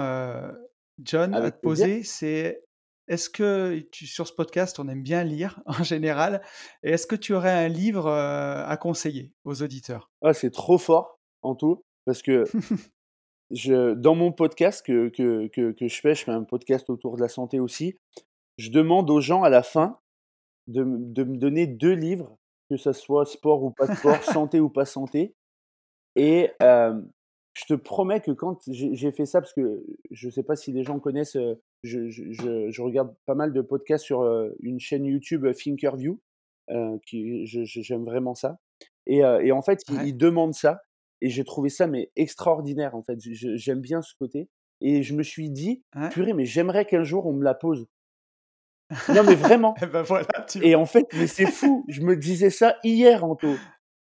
John, 1.00 1.34
à 1.34 1.52
te 1.52 1.60
poser. 1.60 2.04
C'est 2.04 2.64
est-ce 3.08 3.30
que 3.30 3.80
tu 3.92 4.08
sur 4.08 4.28
ce 4.28 4.34
podcast, 4.34 4.80
on 4.80 4.88
aime 4.88 5.04
bien 5.04 5.24
lire 5.24 5.62
en 5.66 5.84
général 5.84 6.42
et 6.84 6.92
est-ce 6.92 7.08
que 7.08 7.16
tu 7.16 7.34
aurais 7.34 7.52
un 7.52 7.68
livre, 7.68 8.10
à 8.10 8.78
conseiller 8.78 9.34
aux 9.44 9.62
auditeurs? 9.62 10.12
Ah, 10.22 10.34
c'est 10.34 10.52
trop 10.52 10.78
fort, 10.78 11.20
en 11.42 11.56
tout, 11.56 11.84
parce 12.06 12.22
que 12.22 12.46
je 13.52 13.94
dans 13.94 14.16
mon 14.16 14.32
podcast 14.32 14.86
que 14.86 15.10
que 15.10 15.48
que 15.48 15.72
que 15.72 15.88
je 15.88 16.00
fais, 16.00 16.16
je 16.16 16.24
fais 16.24 16.32
un 16.32 16.44
podcast 16.44 16.90
autour 16.90 17.18
de 17.18 17.22
la 17.22 17.30
santé 17.30 17.60
aussi, 17.60 18.00
je 18.58 18.70
demande 18.70 19.10
aux 19.10 19.22
gens 19.22 19.44
à 19.44 19.50
la 19.50 19.64
fin 19.64 20.00
de 20.68 20.84
me 20.84 20.98
de 21.00 21.24
me 21.24 21.38
donner 21.38 21.68
2 21.68 21.92
livres, 21.92 22.38
que 22.70 22.78
ça 22.78 22.94
soit 22.94 23.26
sport 23.26 23.64
ou 23.64 23.72
pas 23.72 23.94
sport, 23.96 24.24
santé 24.24 24.60
ou 24.60 24.70
pas 24.70 24.86
santé 24.86 25.36
et 26.16 26.52
je 26.60 27.66
te 27.68 27.74
promets 27.76 28.20
que 28.20 28.32
quand 28.32 28.60
j'ai 28.68 29.12
fait 29.12 29.26
ça 29.26 29.42
parce 29.42 29.54
que 29.54 29.86
je 30.12 30.30
sais 30.30 30.44
pas 30.44 30.56
si 30.56 30.72
les 30.72 30.84
gens 30.84 31.00
connaissent, 31.00 31.38
je 31.84 32.10
je 32.10 32.32
je 32.32 32.72
je 32.72 32.82
regarde 32.82 33.16
pas 33.26 33.36
mal 33.36 33.54
de 33.54 33.62
podcasts 33.62 34.06
sur, 34.06 34.24
une 34.62 34.80
chaîne 34.80 35.06
YouTube, 35.06 35.46
Thinkerview, 35.54 36.20
qui 37.06 37.46
j'aime 37.46 38.06
vraiment 38.06 38.36
ça 38.36 38.58
et 39.08 39.52
en 39.52 39.62
fait, 39.62 39.82
ils 39.90 39.96
Ouais, 39.96 40.10
ils 40.10 40.18
demandent 40.18 40.54
ça 40.54 40.82
et 41.22 41.30
j'ai 41.30 41.44
trouvé 41.44 41.70
ça 41.70 41.88
mais 41.88 42.12
extraordinaire, 42.16 42.96
en 42.96 43.04
fait. 43.04 43.18
J'aime 43.22 43.82
bien 43.82 44.02
ce 44.02 44.14
côté 44.16 44.50
et 44.82 45.04
je 45.04 45.14
me 45.14 45.24
suis 45.24 45.50
dit: 45.50 45.84
ouais. 45.96 46.10
«Purée, 46.10 46.34
mais 46.34 46.46
j'aimerais 46.46 46.86
qu'un 46.86 47.04
jour 47.04 47.26
on 47.26 47.34
me 47.34 47.44
la 47.44 47.54
pose». 47.54 47.88
Non, 49.14 49.24
mais 49.24 49.36
vraiment 49.36 49.76
Et 49.82 49.86
voilà, 49.86 50.28
tu 50.48 50.66
et 50.66 50.76
en 50.76 50.86
fait, 50.86 51.06
mais 51.14 51.28
c'est 51.28 51.48
fou, 51.48 51.86
je 51.88 52.02
me 52.02 52.16
disais 52.16 52.50
ça 52.50 52.78
hier, 52.84 53.24
Anto. 53.24 53.58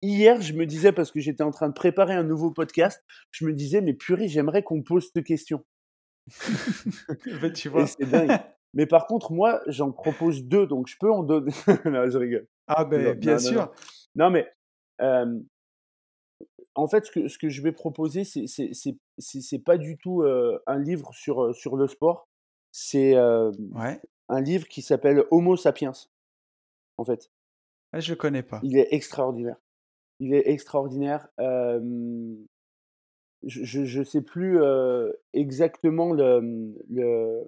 Hier, 0.02 0.40
je 0.42 0.52
me 0.52 0.66
disais 0.66 0.92
parce 0.92 1.10
que 1.10 1.20
j'étais 1.20 1.42
en 1.42 1.50
train 1.50 1.68
de 1.68 1.72
préparer 1.74 2.12
un 2.14 2.24
nouveau 2.24 2.50
podcast, 2.50 3.02
je 3.30 3.46
me 3.46 3.52
disais: 3.52 3.80
«Mais 3.80 3.94
purée, 3.94 4.28
j'aimerais 4.28 4.62
qu'on 4.62 4.76
me 4.78 4.82
pose 4.82 5.10
cette 5.12 5.24
question» 5.24 5.64
Bah, 7.40 7.50
tu 7.50 7.68
vois? 7.68 7.86
c'est 7.86 8.08
dingue. 8.08 8.38
Mais 8.74 8.86
par 8.86 9.06
contre, 9.06 9.32
moi, 9.32 9.60
j'en 9.68 9.92
propose 9.92 10.44
2, 10.44 10.66
donc 10.66 10.88
je 10.88 10.96
peux 10.98 11.10
en 11.10 11.22
donner 11.22 11.52
non, 11.84 12.10
je 12.10 12.18
rigole. 12.18 12.46
Ah 12.66 12.84
Non, 12.84 12.90
beh, 12.90 13.14
bien 13.14 13.38
non, 13.38 13.42
non, 13.44 13.52
non. 13.52 13.60
sûr. 13.60 13.72
Non, 14.16 14.30
mais 14.30 14.50
hem, 14.98 15.44
en 16.74 16.88
fait, 16.88 17.06
ce 17.06 17.10
que 17.12 17.28
ce 17.28 17.38
que 17.38 17.48
je 17.48 17.62
vais 17.62 17.72
proposer, 17.72 18.24
c'est 18.24 19.58
pas 19.64 19.78
du 19.78 19.96
tout, 19.96 20.22
heu, 20.22 20.60
un 20.66 20.78
livre 20.78 21.10
sur, 21.14 21.44
heu, 21.44 21.52
sur 21.52 21.76
le 21.76 21.86
sport. 21.86 22.28
C'est, 22.72 23.14
Ouais. 23.72 24.00
Un 24.28 24.40
livre 24.40 24.66
qui 24.68 24.82
s'appelle 24.82 25.24
Homo 25.30 25.56
sapiens, 25.56 25.92
en 26.96 27.04
fait. 27.04 27.30
Ah, 27.92 28.00
je 28.00 28.14
connais 28.14 28.42
pas. 28.42 28.60
Il 28.62 28.76
est 28.76 28.88
extraordinaire. 28.92 29.56
Il 30.20 30.34
est 30.34 30.48
extraordinaire. 30.48 31.28
Je 33.46 33.84
je 33.84 34.02
sais 34.02 34.22
plus, 34.22 34.58
exactement 35.32 36.12
le, 36.12 36.74
le 36.90 37.44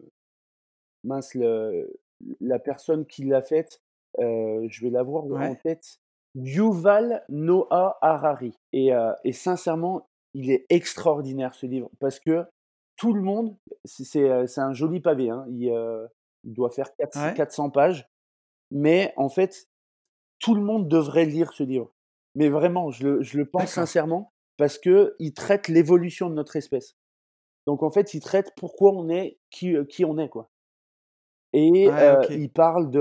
mince, 1.05 1.35
le 1.35 1.93
la 2.41 2.59
personne 2.59 3.07
qui 3.07 3.25
l'a 3.25 3.43
faite, 3.43 3.83
je 4.19 4.83
vais 4.83 4.91
l'avoir 4.91 5.25
en 5.25 5.29
Ouais, 5.29 5.57
tête. 5.57 5.99
Yuval 6.35 7.25
Noah 7.29 7.99
Harari 8.03 8.59
et 8.73 8.93
sincèrement, 9.33 10.09
il 10.35 10.51
est 10.51 10.67
extraordinaire 10.69 11.55
ce 11.55 11.67
livre 11.67 11.91
parce 11.99 12.21
que 12.21 12.45
tout 12.97 13.13
le 13.15 13.23
monde 13.23 13.57
c'est 13.85 14.59
un 14.59 14.73
joli 14.75 15.01
pavé, 15.01 15.31
hein, 15.31 15.47
il, 15.49 15.71
il 16.47 16.55
doit 16.55 16.71
faire 16.71 16.97
quatre 16.97 17.17
ouais, 17.17 17.37
400 17.37 17.71
pages, 17.71 18.09
mais 18.73 19.15
en 19.17 19.29
fait, 19.31 19.69
tout 20.41 20.55
le 20.55 20.63
monde 20.63 20.89
devrait 20.89 21.27
lire 21.27 21.53
ce 21.53 21.63
livre. 21.65 21.93
Mais 22.35 22.49
vraiment, 22.49 22.91
je 22.91 23.09
le 23.09 23.23
je 23.23 23.39
le 23.39 23.47
pense 23.51 23.75
sincèrement 23.75 24.33
parce 24.59 24.79
qu'il 24.79 25.35
traite 25.35 25.69
l'évolution 25.69 26.31
de 26.31 26.35
notre 26.35 26.57
espèce. 26.57 26.97
Donc 27.67 27.83
en 27.83 27.91
fait, 27.91 28.15
il 28.15 28.21
traite 28.21 28.53
pourquoi 28.57 28.93
on 28.95 29.09
est 29.11 29.41
qui, 29.51 29.77
qui 29.89 30.05
on 30.05 30.19
est, 30.19 30.29
quoi. 30.31 30.51
Et 31.53 31.95
Ouais, 31.95 32.03
heu, 32.03 32.29
OK. 32.31 32.31
ils 32.35 32.51
parlent 32.53 32.91
de, 32.91 33.01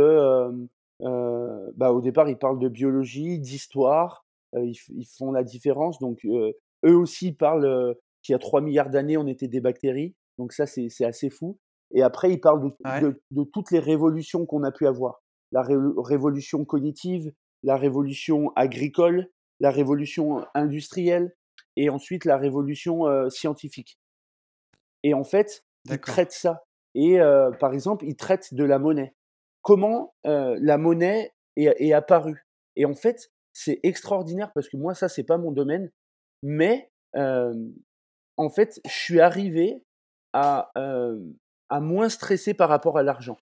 heu, 1.04 1.72
bah, 1.76 1.92
au 1.92 2.02
départ, 2.02 2.30
ils 2.30 2.38
parlent 2.38 2.60
de 2.60 2.70
biologie, 2.70 3.40
d'histoire, 3.40 4.26
heu, 4.56 4.66
ils 4.66 4.78
ils 4.96 5.06
font 5.08 5.32
la 5.32 5.44
différence 5.44 6.00
donc 6.00 6.26
eux 6.26 6.96
aussi 6.96 7.34
parlent, 7.34 7.66
heu, 7.66 8.02
qu'il 8.22 8.34
y 8.34 8.36
a 8.36 8.40
trois 8.40 8.62
milliards 8.62 8.90
d'années, 8.90 9.18
on 9.18 9.28
était 9.28 9.48
des 9.48 9.62
bactéries, 9.62 10.16
donc 10.38 10.54
ça, 10.54 10.66
c'est 10.68 10.90
assez 11.06 11.30
fou 11.30 11.60
et 11.94 12.02
après, 12.02 12.32
ils 12.32 12.40
parlent 12.40 12.62
de 12.62 12.76
Ouais, 12.84 13.02
de 13.02 13.22
de 13.32 13.44
toutes 13.44 13.72
les 13.72 13.80
révolutions 13.80 14.46
qu'on 14.46 14.64
a 14.64 14.72
pu 14.72 14.88
avoir. 14.88 15.22
La 15.52 15.62
révo 15.62 16.02
révolution 16.02 16.66
cognitive, 16.66 17.32
la 17.64 17.78
révolution 17.78 18.52
agricole, 18.56 19.30
la 19.60 19.72
révolution 19.72 20.46
industrielle 20.54 21.36
et 21.76 21.90
ensuite 21.90 22.26
la 22.26 22.38
révolution, 22.38 23.30
scientifique. 23.30 24.00
Et 25.04 25.14
en 25.14 25.24
fait, 25.24 25.64
d'accord. 25.86 26.14
traitent 26.14 26.32
ça 26.32 26.64
et 26.96 27.20
par 27.60 27.74
exemple, 27.74 28.06
ils 28.06 28.16
traitent 28.16 28.54
de 28.54 28.64
la 28.64 28.80
monnaie. 28.80 29.14
Comment, 29.62 30.14
la 30.24 30.78
monnaie 30.78 31.34
est 31.56 31.76
est 31.80 31.94
apparue? 31.94 32.48
Et 32.76 32.86
en 32.86 32.96
fait, 32.96 33.32
c'est 33.54 33.80
extraordinaire 33.84 34.52
parce 34.54 34.68
que 34.70 34.78
moi, 34.78 34.94
ça, 34.94 35.08
c'est 35.08 35.24
pas 35.24 35.38
mon 35.38 35.52
domaine, 35.52 35.92
mais 36.42 36.90
en 37.16 38.50
fait, 38.50 38.80
je 38.86 38.94
suis 38.94 39.20
arrivé 39.22 39.84
à, 40.34 40.72
à 41.70 41.80
moins 41.82 42.10
stresser 42.10 42.54
par 42.54 42.70
rapport 42.70 42.98
à 42.98 43.04
l'argent. 43.04 43.38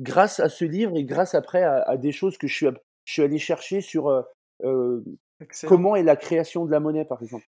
Grâce 0.00 0.40
à 0.40 0.48
ce 0.48 0.64
livre 0.64 0.96
et 0.96 1.04
grâce 1.04 1.34
après 1.34 1.62
à 1.62 1.82
à 1.82 1.96
des 1.98 2.12
choses 2.12 2.38
que 2.38 2.46
je 2.48 2.54
suis 2.54 2.66
je 3.04 3.12
suis 3.12 3.22
allé 3.22 3.38
chercher 3.38 3.80
sur, 3.80 4.10
heu, 4.10 5.04
excellent. 5.40 5.70
comment 5.70 5.96
est 5.96 6.02
la 6.02 6.16
création 6.16 6.64
de 6.66 6.70
la 6.70 6.80
monnaie, 6.80 7.04
par 7.04 7.22
exemple. 7.22 7.46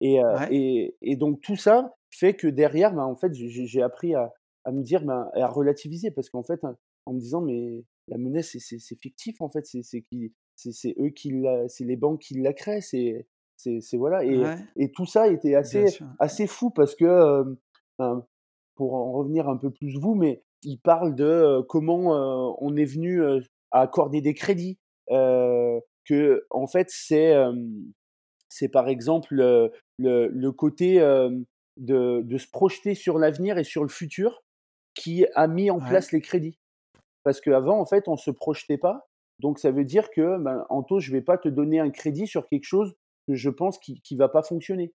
Et 0.00 0.18
Ouais, 0.30 0.48
et 0.50 0.96
et 1.02 1.16
donc 1.16 1.40
tout 1.40 1.56
ça 1.56 1.94
fait 2.10 2.34
que 2.34 2.46
derrière, 2.46 2.92
ben, 2.94 3.02
en 3.04 3.16
fait, 3.16 3.32
j'ai 3.34 3.82
appris 3.82 4.14
à 4.14 4.32
à 4.64 4.72
me 4.72 4.82
dire, 4.82 5.02
et 5.36 5.40
à 5.40 5.48
relativiser 5.48 6.10
parce 6.10 6.30
qu'en 6.30 6.42
fait, 6.42 6.62
hein, 6.64 6.76
en 7.06 7.14
me 7.14 7.20
disant: 7.20 7.40
«Mais 7.40 7.84
la 8.08 8.18
monnaie, 8.18 8.42
c'est 8.42 8.60
fictif, 9.00 9.40
en 9.40 9.48
fait, 9.50 9.66
c'est 9.66 10.94
eux 10.98 11.08
qui 11.10 11.30
la 11.32 11.68
c'est 11.68 11.84
les 11.84 11.96
banques 11.96 12.20
qui 12.20 12.34
la 12.40 12.52
créent, 12.52 12.80
c'est 12.80 13.26
c'est 13.56 13.96
voilà» 13.96 14.24
et 14.24 14.38
ouais, 14.42 14.56
et 14.76 14.92
tout 14.92 15.06
ça 15.06 15.28
était 15.28 15.54
assez 15.54 15.98
assez 16.20 16.46
fou 16.46 16.70
parce 16.70 16.94
que, 16.94 17.56
ben, 17.98 18.24
pour 18.78 18.94
en 18.94 19.12
revenir 19.12 19.50
un 19.50 19.58
peu 19.58 19.70
plus 19.72 19.98
vous, 20.00 20.14
mais 20.16 20.44
il 20.64 20.78
parle 20.80 21.16
de, 21.16 21.62
comment, 21.68 22.56
on 22.62 22.76
est 22.76 22.86
venu, 22.86 23.22
à 23.72 23.82
accorder 23.82 24.22
des 24.22 24.34
crédits, 24.34 24.78
heu, 25.12 25.80
qu'en 26.08 26.66
fait, 26.68 26.88
c'est, 26.90 27.34
c'est 28.48 28.68
par 28.68 28.88
exemple, 28.88 29.34
le 29.34 29.72
le 29.98 30.52
côté, 30.52 30.98
de 30.98 32.22
de 32.22 32.38
se 32.38 32.48
projeter 32.50 32.94
sur 32.94 33.18
l'avenir 33.18 33.58
et 33.58 33.64
sur 33.64 33.82
le 33.82 33.88
futur 33.88 34.42
qui 34.94 35.26
a 35.34 35.48
mis 35.48 35.70
en 35.70 35.80
Ouais, 35.80 35.82
place 35.82 36.12
les 36.12 36.20
crédits. 36.20 36.58
Parce 37.24 37.40
qu'avant, 37.40 37.80
en 37.80 37.86
fait, 37.86 38.08
on 38.08 38.16
se 38.16 38.30
projetait 38.32 38.78
pas, 38.78 39.08
donc 39.40 39.58
ça 39.60 39.72
veut 39.72 39.84
dire 39.84 40.10
que, 40.10 40.38
ben, 40.42 40.66
Anto, 40.70 41.00
je 41.00 41.12
vais 41.12 41.22
pas 41.22 41.38
te 41.38 41.48
donner 41.48 41.80
un 41.80 41.90
crédit 41.90 42.26
sur 42.28 42.48
quelque 42.48 42.64
chose 42.66 42.94
que 43.28 43.34
je 43.34 43.50
pense 43.50 43.78
qui 43.78 44.00
qui 44.02 44.16
va 44.16 44.28
pas 44.28 44.42
fonctionner. 44.42 44.94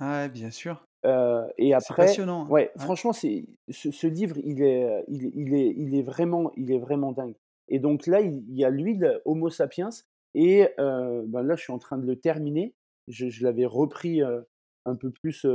ouais, 0.00 0.28
bien 0.28 0.50
sûr. 0.50 0.84
Heu 1.04 1.42
et 1.58 1.74
C'est 1.78 1.88
après 1.88 2.06
passionnant, 2.06 2.46
ouais, 2.48 2.72
hein. 2.76 2.76
Ouais, 2.76 2.80
franchement, 2.80 3.12
c'est 3.12 3.46
ce 3.70 3.90
ce 3.90 4.06
livre, 4.06 4.36
il 4.44 4.62
est, 4.62 4.84
heu, 4.84 5.04
il 5.08 5.26
est 5.26 5.32
il 5.34 5.54
est 5.54 5.74
il 5.76 5.94
est 5.96 6.02
vraiment 6.02 6.52
il 6.56 6.72
est 6.72 6.78
vraiment 6.78 7.12
dingue. 7.12 7.34
Et 7.68 7.78
donc 7.78 8.06
là, 8.06 8.20
il 8.20 8.42
il 8.48 8.56
y 8.58 8.64
a 8.64 8.70
lui, 8.70 8.94
le 8.96 9.20
Homo 9.24 9.50
sapiens 9.50 9.90
et 10.34 10.68
heu, 10.78 11.24
ben, 11.26 11.42
là, 11.42 11.56
je 11.56 11.62
suis 11.62 11.72
en 11.72 11.78
train 11.78 11.98
de 11.98 12.06
le 12.06 12.16
terminer. 12.16 12.74
Je 13.08 13.28
je 13.28 13.44
l'avais 13.44 13.66
repris, 13.66 14.22
heu, 14.22 14.46
un 14.86 14.96
peu 14.96 15.10
plus, 15.10 15.46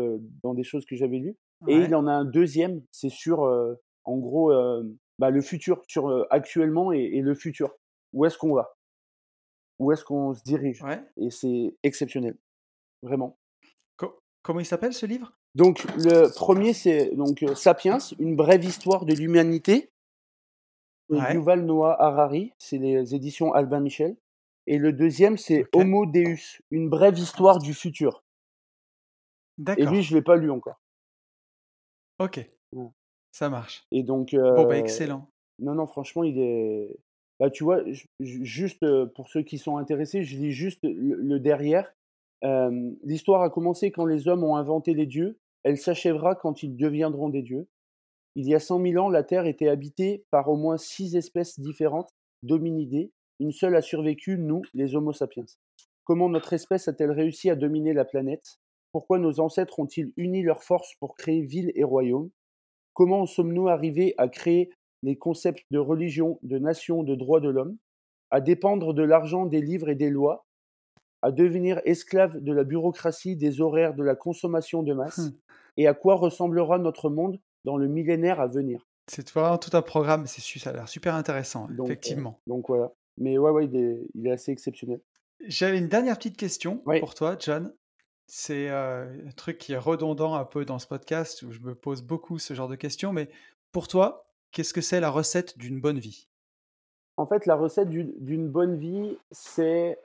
dans 0.43 0.53
des 0.53 0.63
choses 0.63 0.85
que 0.85 0.95
j'avais 0.95 1.17
lues 1.17 1.37
et 1.67 1.77
il 1.77 1.95
en 1.95 2.07
a 2.07 2.11
un 2.11 2.25
deuxième. 2.25 2.81
C'est 2.91 3.09
sur, 3.09 3.39
en 4.05 4.17
gros, 4.17 4.51
bah, 5.19 5.29
le 5.29 5.41
futur, 5.41 5.83
sur 5.87 6.25
actuellement 6.31 6.91
et, 6.91 7.21
le 7.21 7.35
futur. 7.35 7.75
Où 8.13 8.25
est-ce 8.25 8.37
qu'on 8.37 8.53
va? 8.53 8.75
Où 9.79 9.91
est-ce 9.91 10.03
qu'on 10.03 10.33
se 10.33 10.43
dirige? 10.43 10.83
Et 11.17 11.29
c'est 11.31 11.75
exceptionnel, 11.83 12.37
vraiment. 13.01 13.37
comment 14.41 14.59
il 14.59 14.65
s'appelle 14.65 14.93
ce 14.93 15.05
livre? 15.05 15.38
Donc 15.59 15.83
le 15.97 16.33
premier 16.33 16.71
c'est 16.71 17.13
donc 17.15 17.43
Sapiens, 17.53 17.97
une 18.17 18.37
brève 18.37 18.63
histoire 18.63 19.03
de 19.03 19.13
l'humanité. 19.13 19.91
Yuval 21.09 21.65
Noah 21.65 22.01
Harari, 22.01 22.53
c'est 22.57 22.77
les 22.77 23.13
éditions 23.13 23.51
Albin 23.53 23.81
Michel. 23.81 24.15
Et 24.67 24.77
le 24.77 24.93
deuxième, 24.93 25.35
c'est 25.35 25.65
Homo 25.73 26.05
Deus, 26.05 26.61
une 26.71 26.87
brève 26.89 27.17
histoire 27.17 27.59
du 27.59 27.73
futur. 27.73 28.23
Et 29.75 29.85
lui, 29.85 30.01
je 30.01 30.13
ne 30.13 30.19
l'ai 30.19 30.23
pas 30.23 30.37
lu 30.37 30.49
encore. 30.49 30.79
Ok, 32.19 32.39
ça 33.33 33.49
marche. 33.49 33.83
Et 33.91 34.03
donc, 34.03 34.33
Bon, 34.33 34.65
bah, 34.65 34.77
excellent. 34.77 35.29
non, 35.59 35.75
non, 35.75 35.87
franchement, 35.87 36.23
il 36.23 36.39
est. 36.39 36.97
Bah, 37.37 37.49
tu 37.49 37.65
vois, 37.65 37.81
juste 38.21 38.85
pour 39.13 39.27
ceux 39.27 39.41
qui 39.41 39.57
sont 39.57 39.75
intéressés, 39.75 40.23
je 40.23 40.37
lis 40.37 40.53
juste 40.53 40.79
le, 40.83 41.37
derrière. 41.37 41.93
L'histoire 43.03 43.41
a 43.41 43.49
commencé 43.49 43.91
quand 43.91 44.05
les 44.05 44.29
hommes 44.29 44.45
ont 44.45 44.55
inventé 44.55 44.93
les 44.93 45.05
dieux. 45.05 45.37
Elle 45.63 45.77
s'achèvera 45.77 46.35
quand 46.35 46.63
ils 46.63 46.75
deviendront 46.75 47.29
des 47.29 47.41
dieux. 47.41 47.67
Il 48.35 48.47
y 48.47 48.55
a 48.55 48.59
100 48.59 48.81
000 48.81 49.03
ans, 49.03 49.09
la 49.09 49.23
Terre 49.23 49.45
était 49.45 49.67
habitée 49.67 50.23
par 50.31 50.49
au 50.49 50.55
moins 50.55 50.77
six 50.77 51.15
espèces 51.15 51.59
différentes 51.59 52.09
d'hominidés. 52.43 53.11
Une 53.39 53.51
seule 53.51 53.75
a 53.75 53.81
survécu, 53.81 54.37
nous, 54.37 54.61
les 54.73 54.95
Homo 54.95 55.13
sapiens. 55.13 55.45
Comment 56.03 56.29
notre 56.29 56.53
espèce 56.53 56.87
a-t-elle 56.87 57.11
réussi 57.11 57.49
à 57.49 57.55
dominer 57.55 57.93
la 57.93 58.05
planète? 58.05 58.59
Pourquoi 58.91 59.19
nos 59.19 59.39
ancêtres 59.39 59.79
ont-ils 59.79 60.11
uni 60.17 60.41
leurs 60.41 60.63
forces 60.63 60.95
pour 60.99 61.15
créer 61.15 61.41
villes 61.41 61.71
et 61.75 61.83
royaumes? 61.83 62.29
Comment 62.93 63.25
sommes-nous 63.25 63.67
arrivés 63.67 64.15
à 64.17 64.27
créer 64.27 64.71
les 65.03 65.17
concepts 65.17 65.65
de 65.71 65.79
religion, 65.79 66.39
de 66.41 66.57
nation, 66.57 67.03
de 67.03 67.15
droit 67.15 67.39
de 67.39 67.49
l'homme? 67.49 67.77
À 68.31 68.41
dépendre 68.41 68.93
de 68.93 69.03
l'argent, 69.03 69.45
des 69.45 69.61
livres 69.61 69.89
et 69.89 69.95
des 69.95 70.09
lois? 70.09 70.45
À 71.21 71.31
devenir 71.31 71.81
esclaves 71.85 72.41
de 72.41 72.53
la 72.53 72.63
bureaucratie, 72.63 73.35
des 73.35 73.61
horaires, 73.61 73.93
de 73.93 74.03
la 74.03 74.15
consommation 74.15 74.83
de 74.83 74.93
masse 74.93 75.19
hum. 75.19 75.31
Et 75.77 75.87
à 75.87 75.93
quoi 75.93 76.15
ressemblera 76.15 76.77
notre 76.77 77.09
monde 77.09 77.39
dans 77.63 77.77
le 77.77 77.87
millénaire 77.87 78.41
à 78.41 78.47
venir. 78.47 78.85
C'est 79.07 79.29
vraiment 79.31 79.57
tout 79.57 79.75
un 79.77 79.81
programme, 79.81 80.27
c'est 80.27 80.41
ça 80.59 80.71
a 80.71 80.73
l'air 80.73 80.89
super 80.89 81.15
intéressant, 81.15 81.67
effectivement. 81.83 82.41
donc 82.47 82.67
voilà. 82.67 82.91
Mais 83.17 83.37
ouais, 83.37 83.51
ouais, 83.51 83.65
il 83.65 84.27
est, 84.27 84.31
assez 84.31 84.51
exceptionnel. 84.51 84.99
J'avais 85.41 85.77
une 85.77 85.87
dernière 85.87 86.17
petite 86.17 86.37
question 86.37 86.83
pour 86.99 87.15
toi, 87.15 87.37
John. 87.39 87.73
C'est 88.27 88.69
un 88.69 89.07
truc 89.35 89.57
qui 89.57 89.73
est 89.73 89.77
redondant 89.77 90.35
un 90.35 90.45
peu 90.45 90.63
dans 90.65 90.79
ce 90.79 90.87
podcast 90.87 91.41
où 91.43 91.51
je 91.51 91.59
me 91.61 91.75
pose 91.75 92.01
beaucoup 92.01 92.39
ce 92.39 92.53
genre 92.53 92.67
de 92.67 92.75
questions. 92.75 93.11
Mais 93.11 93.29
pour 93.71 93.87
toi, 93.87 94.27
qu'est-ce 94.51 94.73
que 94.73 94.81
c'est 94.81 94.99
la 94.99 95.09
recette 95.09 95.57
d'une 95.57 95.81
bonne 95.81 95.99
vie? 95.99 96.27
En 97.17 97.25
fait, 97.25 97.45
la 97.45 97.55
recette 97.55 97.89
d'une 97.89 98.47
bonne 98.47 98.77
vie, 98.77 99.17
c'est 99.31 99.97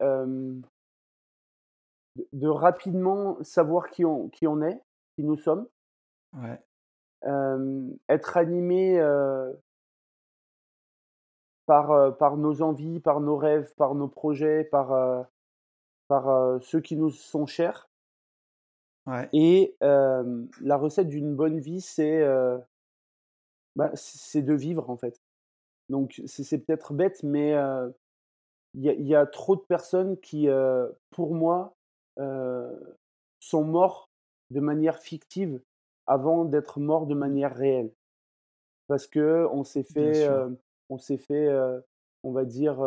de, 2.32 2.49
rapidement 2.49 3.43
savoir 3.43 3.91
qui 3.91 4.05
on, 4.05 4.28
qui 4.28 4.47
on 4.47 4.62
est, 4.62 4.81
qui 5.16 5.24
nous 5.24 5.36
sommes. 5.36 5.66
Ouais 6.32 6.61
être 8.09 8.36
animé 8.36 9.01
par, 11.66 12.16
par 12.16 12.36
nos 12.36 12.62
envies, 12.62 13.01
par 13.01 13.20
nos 13.20 13.36
rêves, 13.36 13.74
par 13.77 13.95
nos 13.95 14.09
projets, 14.09 14.65
par, 14.65 15.27
par 16.09 16.62
ceux 16.62 16.81
qui 16.81 16.97
nous 16.97 17.11
sont 17.11 17.47
chers. 17.47 17.89
Et 19.32 19.77
la 19.81 20.77
recette 20.77 21.09
d'une 21.09 21.35
bonne 21.35 21.61
vie, 21.61 21.81
c'est 21.81 22.24
bah, 23.77 23.91
c'est 23.95 24.43
de 24.43 24.55
vivre 24.55 24.89
en 24.91 24.97
fait. 24.97 25.20
Donc 25.89 26.23
c'est 26.27 26.59
peut-être 26.59 26.95
bête, 26.95 27.23
mais 27.23 27.55
il 28.74 28.85
y, 28.85 29.09
y, 29.09 29.15
a 29.15 29.27
trop 29.27 29.57
de 29.57 29.62
personnes 29.62 30.19
qui, 30.20 30.49
pour 31.11 31.35
moi, 31.35 31.74
sont 32.16 33.65
morts 33.65 34.11
de 34.51 34.61
manière 34.61 34.99
fictive 34.99 35.61
avant 36.07 36.45
d'être 36.45 36.81
mort 36.81 37.07
de 37.07 37.15
mmh. 37.15 37.19
manière 37.19 37.55
réelle. 37.55 37.93
Parce 38.86 39.07
que 39.07 39.49
on 39.51 39.65
s'est 39.65 39.82
fait, 39.82 40.28
on 40.91 40.99
s'est 40.99 41.19
fait, 41.19 41.49
on 42.23 42.32
va 42.32 42.45
dire, 42.45 42.78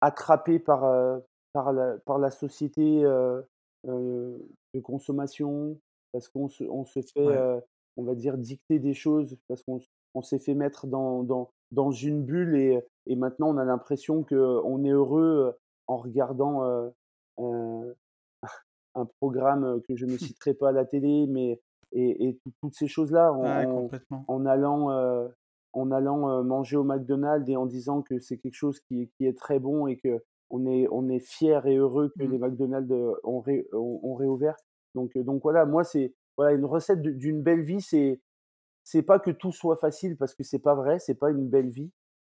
attraper 0.00 0.58
par, 0.58 1.20
par, 1.52 1.72
la, 1.72 1.98
par 1.98 2.18
la 2.18 2.30
société 2.30 3.02
de 3.84 4.80
consommation, 4.82 5.78
parce 6.12 6.28
qu'on 6.28 6.48
se, 6.48 6.64
on 6.64 6.84
se 6.84 7.00
fait, 7.00 7.62
on 7.96 8.04
va 8.04 8.14
dire, 8.14 8.38
dicter 8.38 8.78
des 8.78 8.94
choses, 8.94 9.36
parce 9.48 9.62
qu'on 9.62 9.80
on 10.14 10.22
s'est 10.22 10.38
fait 10.38 10.54
mettre 10.54 10.86
dans, 10.86 11.22
dans, 11.22 11.50
dans 11.72 11.90
une 11.90 12.22
bulle 12.22 12.56
et, 12.56 12.80
et 13.06 13.16
maintenant 13.16 13.48
on 13.48 13.56
a 13.56 13.64
l'impression 13.64 14.22
qu'on 14.22 14.84
est 14.84 14.90
heureux 14.90 15.54
en 15.88 15.96
regardant 15.96 16.62
un 18.94 19.06
programme 19.18 19.80
que 19.88 19.96
je 19.96 20.06
ne 20.06 20.16
citerai 20.18 20.54
pas 20.54 20.68
à 20.68 20.72
la 20.72 20.84
télé, 20.84 21.26
mais 21.26 21.60
et, 21.92 22.38
toutes 22.62 22.74
ces 22.74 22.88
choses-là 22.88 23.32
en, 23.32 23.90
en, 24.28 24.46
allant, 24.46 25.28
en 25.72 25.90
allant 25.90 26.42
manger 26.44 26.76
au 26.76 26.84
McDonald's 26.84 27.48
et 27.48 27.56
en 27.56 27.66
disant 27.66 28.02
que 28.02 28.18
c'est 28.18 28.38
quelque 28.38 28.54
chose 28.54 28.80
qui, 28.80 29.10
qui, 29.16 29.26
est 29.26 29.36
très 29.36 29.58
bon 29.58 29.86
et 29.86 29.96
que 29.96 30.22
on 30.52 30.66
est, 30.66 30.86
on 30.90 31.08
est 31.08 31.20
fier 31.20 31.66
et 31.66 31.76
heureux 31.76 32.12
que 32.16 32.24
les 32.24 32.38
mmh. 32.38 32.40
McDonald's 32.40 32.92
ont, 33.24 33.42
ont, 33.72 34.14
réouvert. 34.14 34.54
Donc, 34.94 35.16
donc 35.16 35.42
voilà, 35.42 35.64
moi 35.64 35.82
c'est 35.82 36.14
voilà 36.36 36.52
une 36.52 36.64
recette 36.64 37.00
d'une 37.00 37.42
belle 37.42 37.62
vie, 37.62 37.80
c'est 37.80 38.20
c'est 38.84 39.02
pas 39.02 39.18
que 39.18 39.30
tout 39.30 39.52
soit 39.52 39.76
facile 39.76 40.16
parce 40.16 40.34
que 40.34 40.42
c'est 40.42 40.58
pas 40.58 40.74
vrai, 40.74 40.98
c'est 40.98 41.14
pas 41.14 41.30
une 41.30 41.48
belle 41.48 41.70
vie 41.70 41.90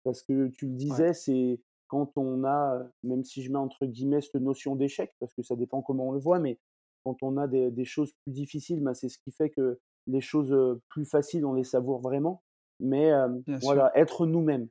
parce 0.05 0.23
que 0.23 0.49
tu 0.49 0.67
le 0.67 0.73
disais, 0.73 1.13
c'est 1.15 1.61
quand 1.89 2.11
on 2.17 2.45
a, 2.45 2.83
même 3.03 3.23
si 3.25 3.43
je 3.43 3.53
mets 3.53 3.59
entre 3.59 3.87
guillemets 3.87 4.21
cette 4.21 4.37
notion 4.37 4.77
d'échec, 4.77 5.13
parce 5.21 5.35
que 5.35 5.43
ça 5.43 5.57
dépend 5.57 5.83
comment 5.83 6.09
on 6.09 6.13
le 6.13 6.19
voit, 6.19 6.39
mais 6.39 6.59
quand 7.05 7.23
on 7.23 7.37
a 7.37 7.47
des, 7.47 7.85
choses 7.85 8.13
plus 8.25 8.33
difficiles, 8.33 8.83
ben, 8.83 8.95
c'est 8.95 9.09
ce 9.09 9.19
qui 9.19 9.31
fait 9.31 9.51
que 9.51 9.79
les 10.07 10.21
choses 10.21 10.81
plus 10.89 11.05
faciles, 11.05 11.45
on 11.45 11.53
les 11.53 11.65
savoure 11.65 12.01
vraiment. 12.01 12.43
Mais 12.81 13.13
voilà, 13.61 13.93
être 13.95 14.27
nous-mêmes. 14.27 14.69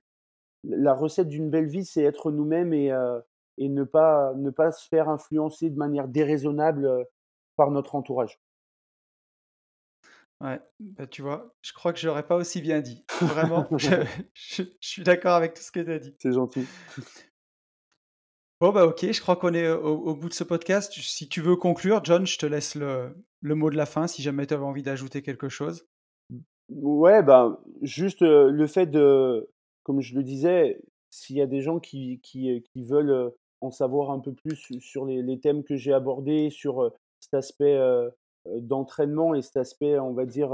La 0.63 0.93
recette 0.93 1.27
d'une 1.27 1.49
belle 1.49 1.67
vie, 1.67 1.85
c'est 1.85 2.03
être 2.03 2.31
nous-mêmes 2.31 2.73
et, 2.73 2.91
et 3.57 3.69
ne, 3.69 3.83
pas, 3.83 4.33
ne 4.35 4.49
pas 4.49 4.71
se 4.71 4.87
faire 4.87 5.09
influencer 5.09 5.69
de 5.69 5.77
manière 5.77 6.07
déraisonnable 6.07 7.07
par 7.55 7.71
notre 7.71 7.95
entourage. 7.95 8.39
Ouais, 10.41 10.59
bah, 10.79 11.05
tu 11.05 11.21
vois, 11.21 11.53
je 11.61 11.71
crois 11.71 11.93
que 11.93 11.99
je 11.99 12.07
l'aurais 12.07 12.25
pas 12.25 12.35
aussi 12.35 12.61
bien 12.61 12.81
dit. 12.81 13.05
Vraiment, 13.21 13.67
je, 13.77 14.63
suis 14.79 15.03
d'accord 15.03 15.33
avec 15.33 15.53
tout 15.53 15.61
ce 15.61 15.71
que 15.71 15.79
tu 15.79 15.91
as 15.91 15.99
dit. 15.99 16.15
C'est 16.17 16.31
gentil. 16.31 16.65
Bon, 18.59 18.71
bah 18.71 18.87
ok, 18.87 19.11
je 19.11 19.21
crois 19.21 19.35
qu'on 19.35 19.53
est 19.53 19.69
au, 19.69 20.15
bout 20.15 20.29
de 20.29 20.33
ce 20.33 20.43
podcast. 20.43 20.93
Si 20.93 21.29
tu 21.29 21.41
veux 21.41 21.55
conclure, 21.55 22.03
John, 22.03 22.25
je 22.25 22.39
te 22.39 22.47
laisse 22.47 22.75
le, 22.75 23.15
mot 23.43 23.69
de 23.69 23.77
la 23.77 23.85
fin 23.85 24.07
si 24.07 24.23
jamais 24.23 24.47
tu 24.47 24.55
avais 24.55 24.63
envie 24.63 24.81
d'ajouter 24.81 25.21
quelque 25.21 25.49
chose. 25.49 25.87
Ouais, 26.69 27.21
bah, 27.21 27.61
juste 27.83 28.21
le 28.21 28.67
fait 28.67 28.87
de, 28.87 29.47
comme 29.83 30.01
je 30.01 30.15
le 30.15 30.23
disais, 30.23 30.81
s'il 31.11 31.35
y 31.35 31.41
a 31.41 31.47
des 31.47 31.61
gens 31.61 31.79
qui, 31.79 32.19
qui, 32.23 32.63
veulent 32.75 33.31
en 33.61 33.69
savoir 33.69 34.09
un 34.09 34.19
peu 34.19 34.33
plus 34.33 34.71
sur 34.79 35.05
les, 35.05 35.21
les 35.21 35.39
thèmes 35.39 35.63
que 35.63 35.75
j'ai 35.75 35.93
abordés, 35.93 36.49
sur 36.49 36.91
cet 37.19 37.35
aspect 37.35 37.77
d'entraînement 38.45 39.33
et 39.35 39.41
cet 39.41 39.57
aspect, 39.57 39.99
on 39.99 40.13
va 40.13 40.25
dire, 40.25 40.51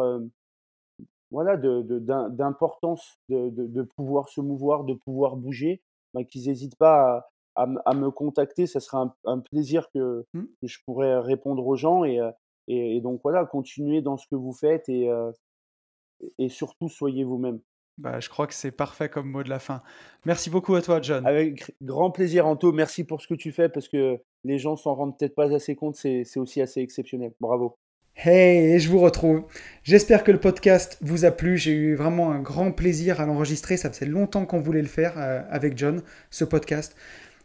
voilà, 1.31 1.57
d'importance 1.57 3.19
de, 3.29 3.49
de, 3.49 3.81
pouvoir 3.81 4.29
se 4.29 4.41
mouvoir, 4.41 4.83
de 4.83 4.93
pouvoir 4.93 5.35
bouger, 5.35 5.81
bah, 6.13 6.23
qu'ils 6.23 6.47
n'hésitent 6.47 6.77
pas 6.77 7.29
à, 7.55 7.67
à, 7.85 7.93
me 7.93 8.11
contacter. 8.11 8.67
Ça 8.67 8.79
sera 8.79 9.15
un, 9.25 9.39
plaisir 9.39 9.89
que, 9.93 10.25
mmh. 10.33 10.43
que, 10.61 10.67
je 10.67 10.79
pourrais 10.85 11.19
répondre 11.19 11.65
aux 11.65 11.75
gens. 11.75 12.03
Et, 12.03 12.19
et, 12.67 13.01
donc 13.01 13.21
voilà, 13.23 13.45
continuez 13.45 14.01
dans 14.01 14.17
ce 14.17 14.27
que 14.27 14.35
vous 14.35 14.53
faites 14.53 14.89
et, 14.89 15.09
et 16.37 16.49
surtout 16.49 16.89
soyez 16.89 17.23
vous-même. 17.23 17.59
Bah, 17.97 18.19
je 18.19 18.29
crois 18.29 18.45
que 18.45 18.53
c'est 18.53 18.71
parfait 18.71 19.09
comme 19.09 19.29
mot 19.29 19.43
de 19.43 19.49
la 19.49 19.59
fin. 19.59 19.81
Merci 20.25 20.49
beaucoup 20.49 20.75
à 20.75 20.81
toi, 20.81 21.01
John. 21.01 21.25
Avec 21.25 21.75
grand 21.81 22.11
plaisir, 22.11 22.45
Anto. 22.45 22.71
Merci 22.71 23.03
pour 23.03 23.21
ce 23.21 23.27
que 23.27 23.33
tu 23.33 23.51
fais 23.51 23.69
parce 23.69 23.87
que 23.87 24.19
les 24.43 24.59
gens 24.59 24.75
s'en 24.75 24.93
rendent 24.93 25.17
peut-être 25.17 25.35
pas 25.35 25.53
assez 25.53 25.75
compte. 25.75 25.95
C'est 25.95 26.37
aussi 26.37 26.61
assez 26.61 26.81
exceptionnel. 26.81 27.33
Bravo. 27.39 27.77
Hey, 28.15 28.79
je 28.79 28.89
vous 28.89 28.99
retrouve. 28.99 29.45
J'espère 29.83 30.23
que 30.23 30.31
le 30.31 30.39
podcast 30.39 30.97
vous 31.01 31.25
a 31.25 31.31
plu. 31.31 31.57
J'ai 31.57 31.71
eu 31.71 31.95
vraiment 31.95 32.31
un 32.31 32.39
grand 32.39 32.71
plaisir 32.71 33.19
à 33.19 33.25
l'enregistrer. 33.25 33.77
Ça 33.77 33.91
faisait 33.91 34.07
longtemps 34.07 34.45
qu'on 34.45 34.59
voulait 34.59 34.81
le 34.81 34.87
faire 34.87 35.13
euh, 35.17 35.41
avec 35.49 35.77
John, 35.77 36.01
ce 36.31 36.43
podcast. 36.43 36.95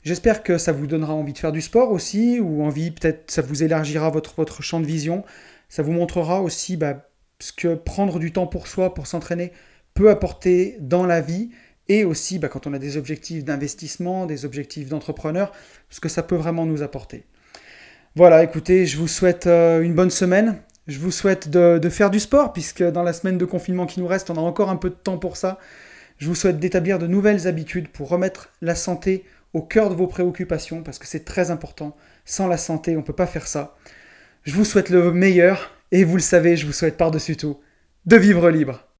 J'espère 0.02 0.42
que 0.42 0.58
ça 0.58 0.72
vous 0.72 0.86
donnera 0.86 1.14
envie 1.14 1.32
de 1.32 1.38
faire 1.38 1.52
du 1.52 1.60
sport 1.60 1.92
aussi, 1.92 2.40
ou 2.40 2.64
envie, 2.64 2.90
peut-être, 2.90 3.30
ça 3.30 3.40
vous 3.40 3.62
élargira 3.62 4.10
votre, 4.10 4.34
votre 4.34 4.62
champ 4.62 4.80
de 4.80 4.86
vision. 4.86 5.24
Ça 5.68 5.82
vous 5.82 5.92
montrera 5.92 6.42
aussi 6.42 6.76
bah, 6.76 7.08
ce 7.38 7.52
que 7.52 7.74
prendre 7.74 8.18
du 8.18 8.32
temps 8.32 8.46
pour 8.46 8.66
soi, 8.66 8.94
pour 8.94 9.06
s'entraîner, 9.06 9.52
peut 9.94 10.10
apporter 10.10 10.76
dans 10.80 11.06
la 11.06 11.20
vie 11.20 11.50
et 11.88 12.04
aussi 12.04 12.38
bah, 12.38 12.48
quand 12.48 12.66
on 12.66 12.72
a 12.72 12.78
des 12.78 12.96
objectifs 12.96 13.44
d'investissement, 13.44 14.26
des 14.26 14.44
objectifs 14.44 14.88
d'entrepreneur, 14.88 15.52
ce 15.90 16.00
que 16.00 16.08
ça 16.08 16.22
peut 16.22 16.36
vraiment 16.36 16.66
nous 16.66 16.82
apporter. 16.82 17.24
Voilà, 18.14 18.42
écoutez, 18.42 18.86
je 18.86 18.98
vous 18.98 19.08
souhaite 19.08 19.46
euh, 19.46 19.80
une 19.80 19.94
bonne 19.94 20.10
semaine. 20.10 20.56
Je 20.86 20.98
vous 20.98 21.10
souhaite 21.10 21.48
de, 21.48 21.78
de 21.78 21.88
faire 21.88 22.10
du 22.10 22.20
sport, 22.20 22.52
puisque 22.52 22.82
dans 22.82 23.02
la 23.02 23.12
semaine 23.12 23.38
de 23.38 23.44
confinement 23.44 23.86
qui 23.86 24.00
nous 24.00 24.06
reste, 24.06 24.30
on 24.30 24.36
a 24.36 24.40
encore 24.40 24.68
un 24.68 24.76
peu 24.76 24.90
de 24.90 24.94
temps 24.94 25.18
pour 25.18 25.36
ça. 25.36 25.58
Je 26.18 26.26
vous 26.26 26.34
souhaite 26.34 26.58
d'établir 26.58 26.98
de 26.98 27.06
nouvelles 27.06 27.46
habitudes 27.46 27.88
pour 27.88 28.08
remettre 28.08 28.50
la 28.60 28.74
santé 28.74 29.24
au 29.54 29.62
cœur 29.62 29.90
de 29.90 29.94
vos 29.94 30.06
préoccupations, 30.06 30.82
parce 30.82 30.98
que 30.98 31.06
c'est 31.06 31.24
très 31.24 31.50
important. 31.50 31.96
Sans 32.24 32.48
la 32.48 32.56
santé, 32.56 32.96
on 32.96 33.00
ne 33.00 33.04
peut 33.04 33.12
pas 33.12 33.26
faire 33.26 33.46
ça. 33.46 33.76
Je 34.44 34.54
vous 34.54 34.64
souhaite 34.64 34.90
le 34.90 35.12
meilleur, 35.12 35.70
et 35.90 36.04
vous 36.04 36.16
le 36.16 36.22
savez, 36.22 36.56
je 36.56 36.66
vous 36.66 36.72
souhaite 36.72 36.96
par-dessus 36.96 37.36
tout 37.36 37.58
de 38.06 38.16
vivre 38.16 38.50
libre. 38.50 38.91